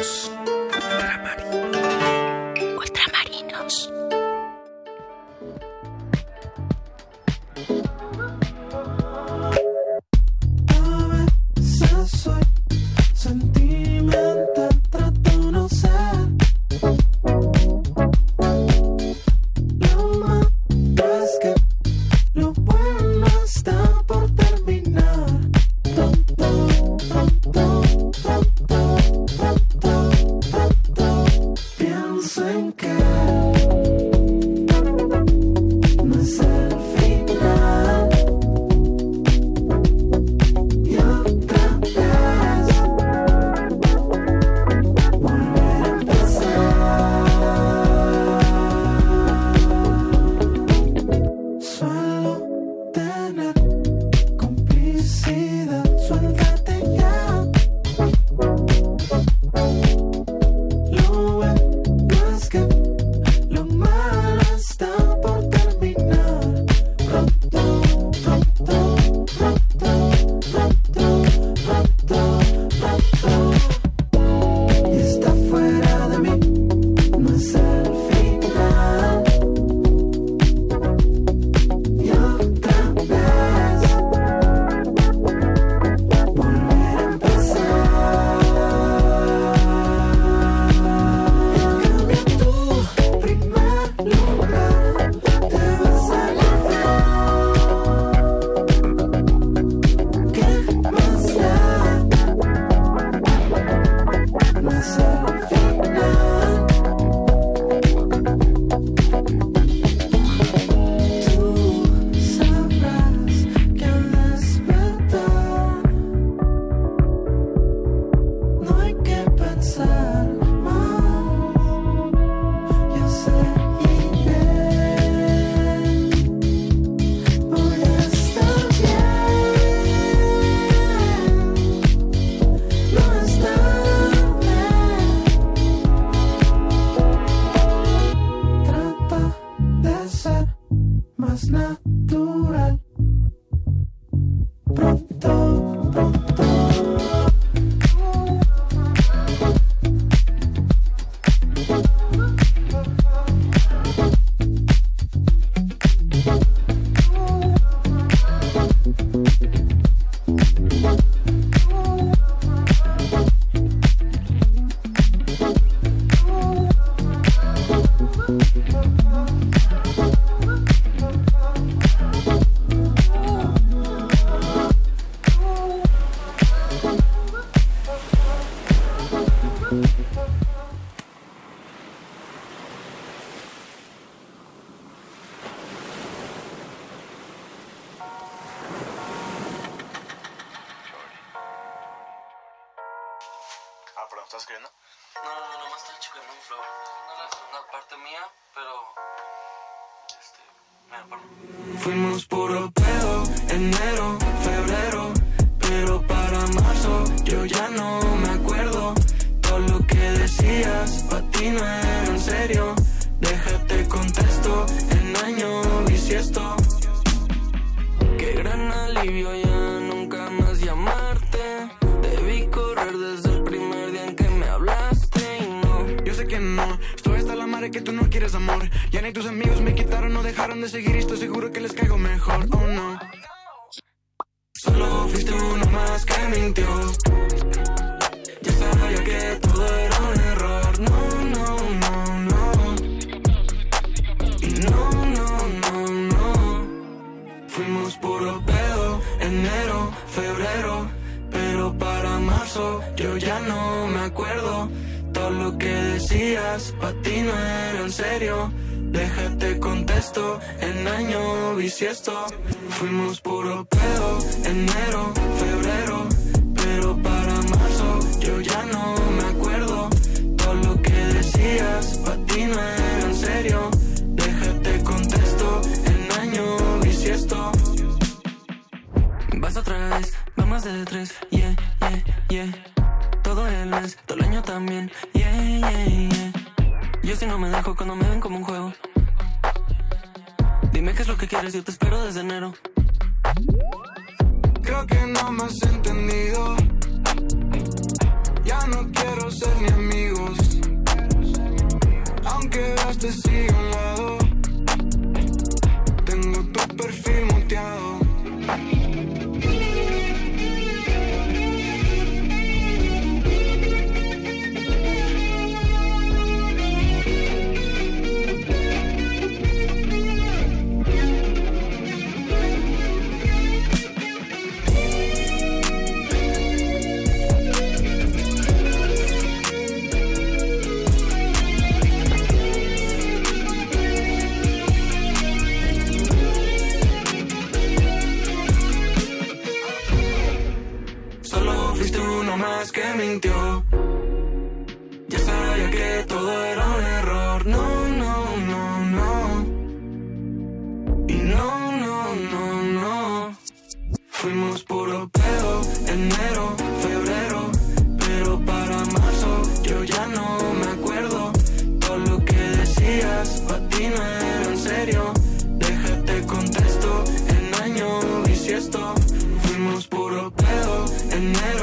esto. 368.62 368.94
Fuimos 369.42 369.86
puro 369.88 370.30
pedo, 370.30 370.84
enero 371.10 371.61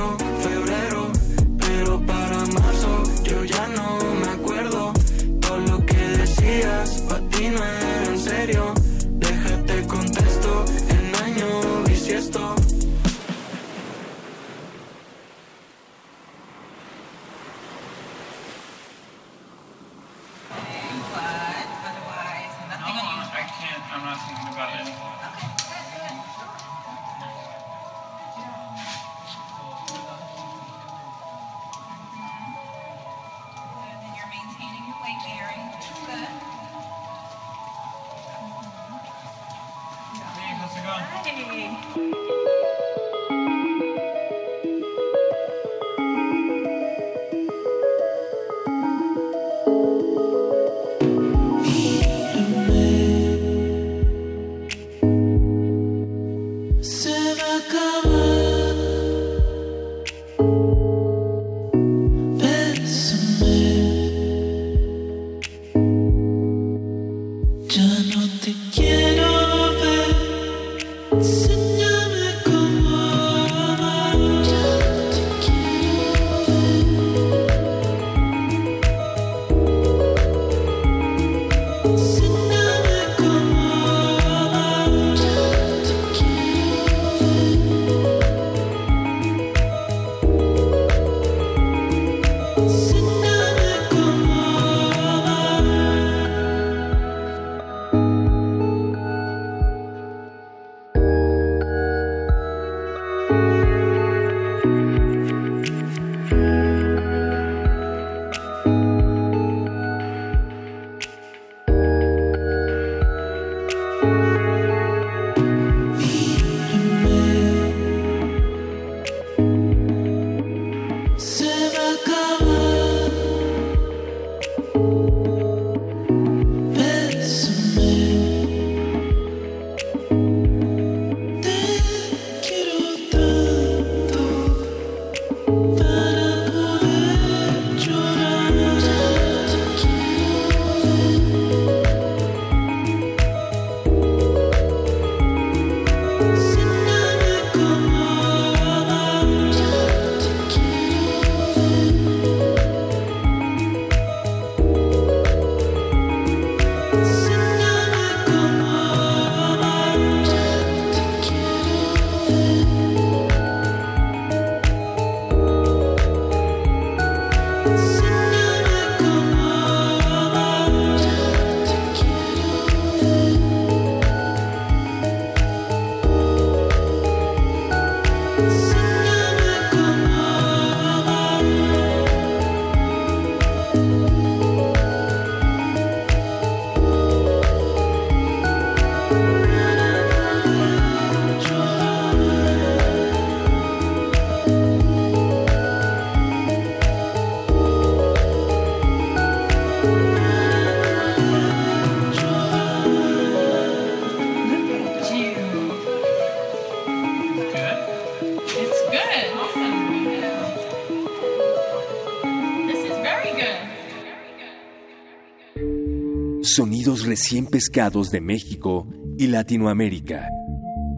ríos 216.90 217.06
recién 217.06 217.46
pescados 217.46 218.10
de 218.10 218.20
México 218.20 218.88
y 219.18 219.28
Latinoamérica. 219.28 220.28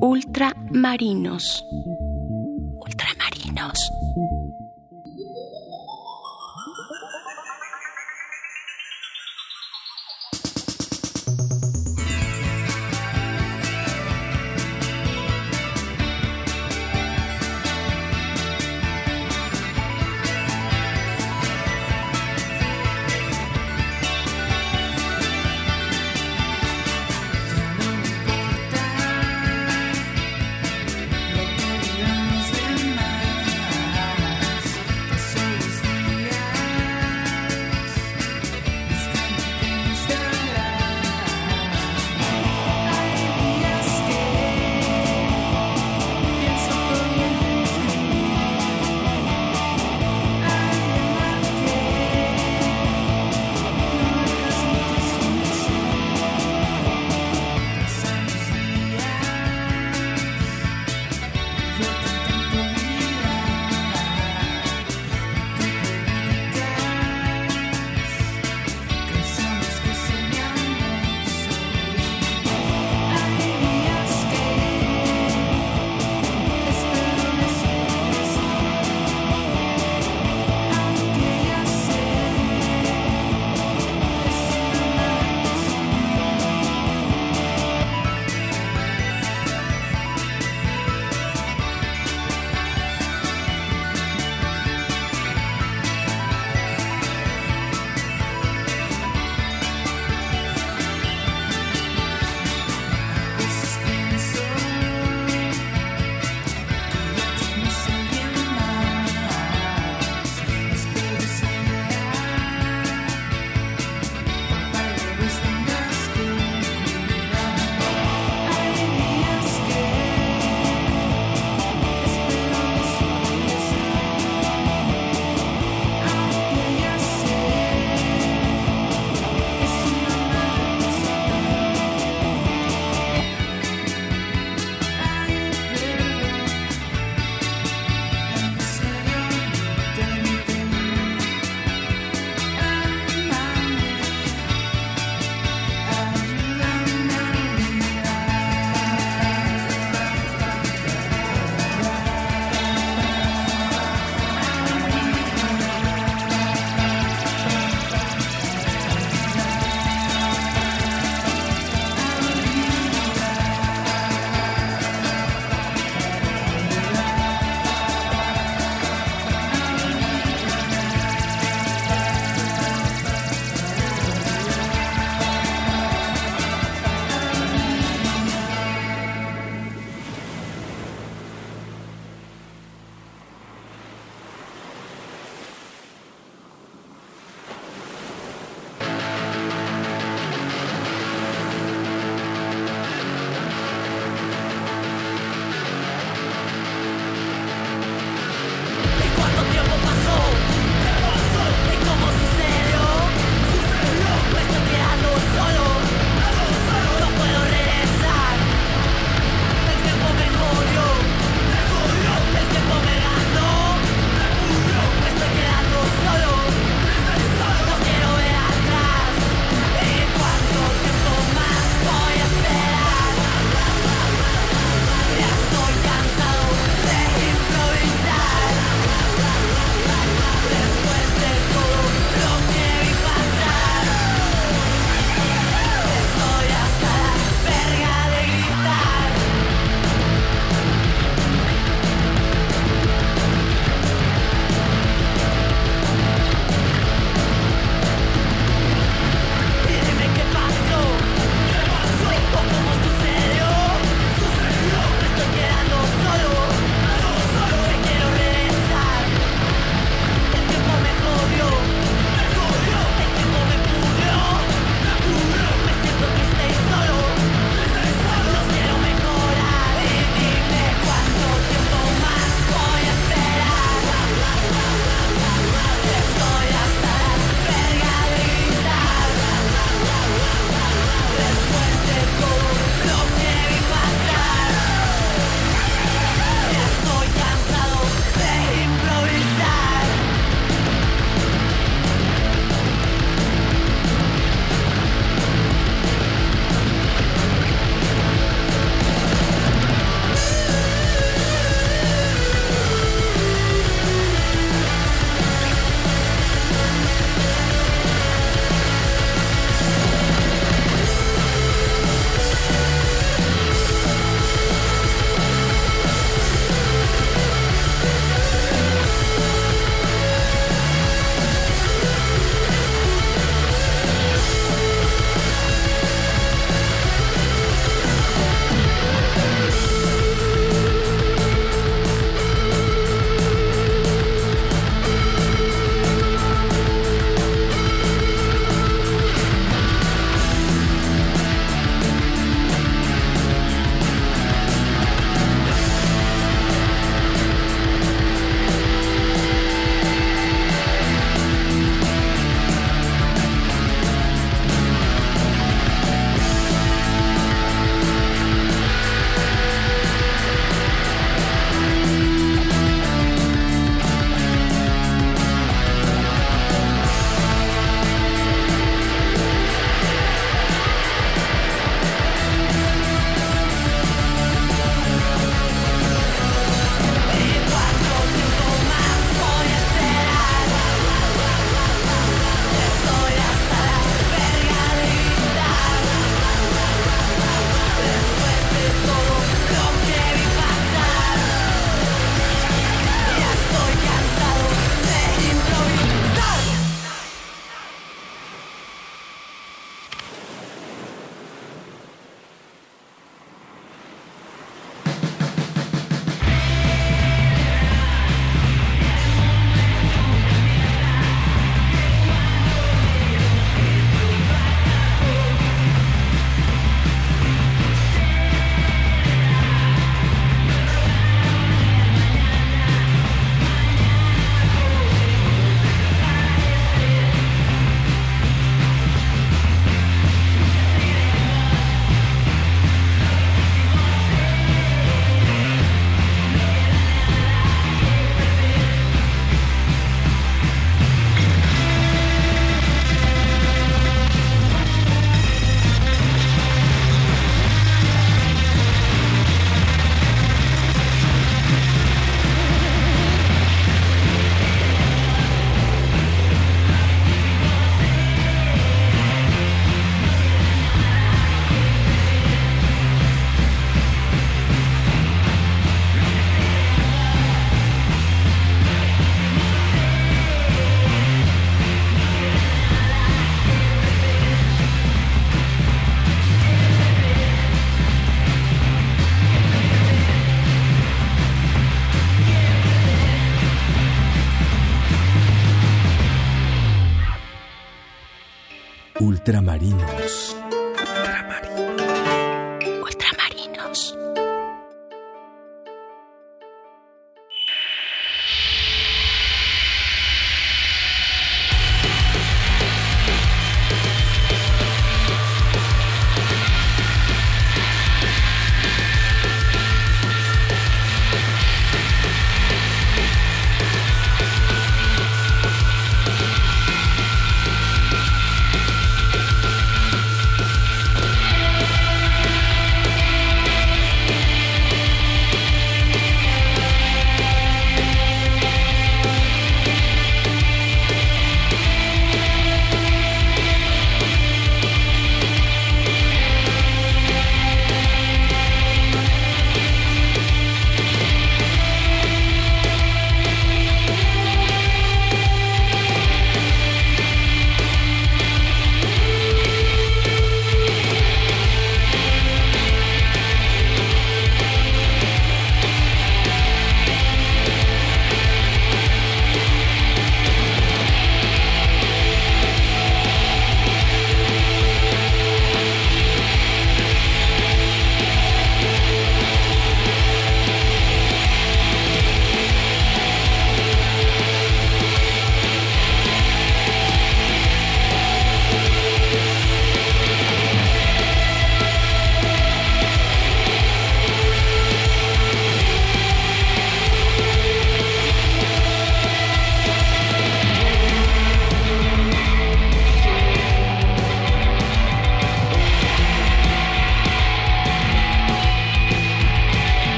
Ultramarinos. 0.00 1.64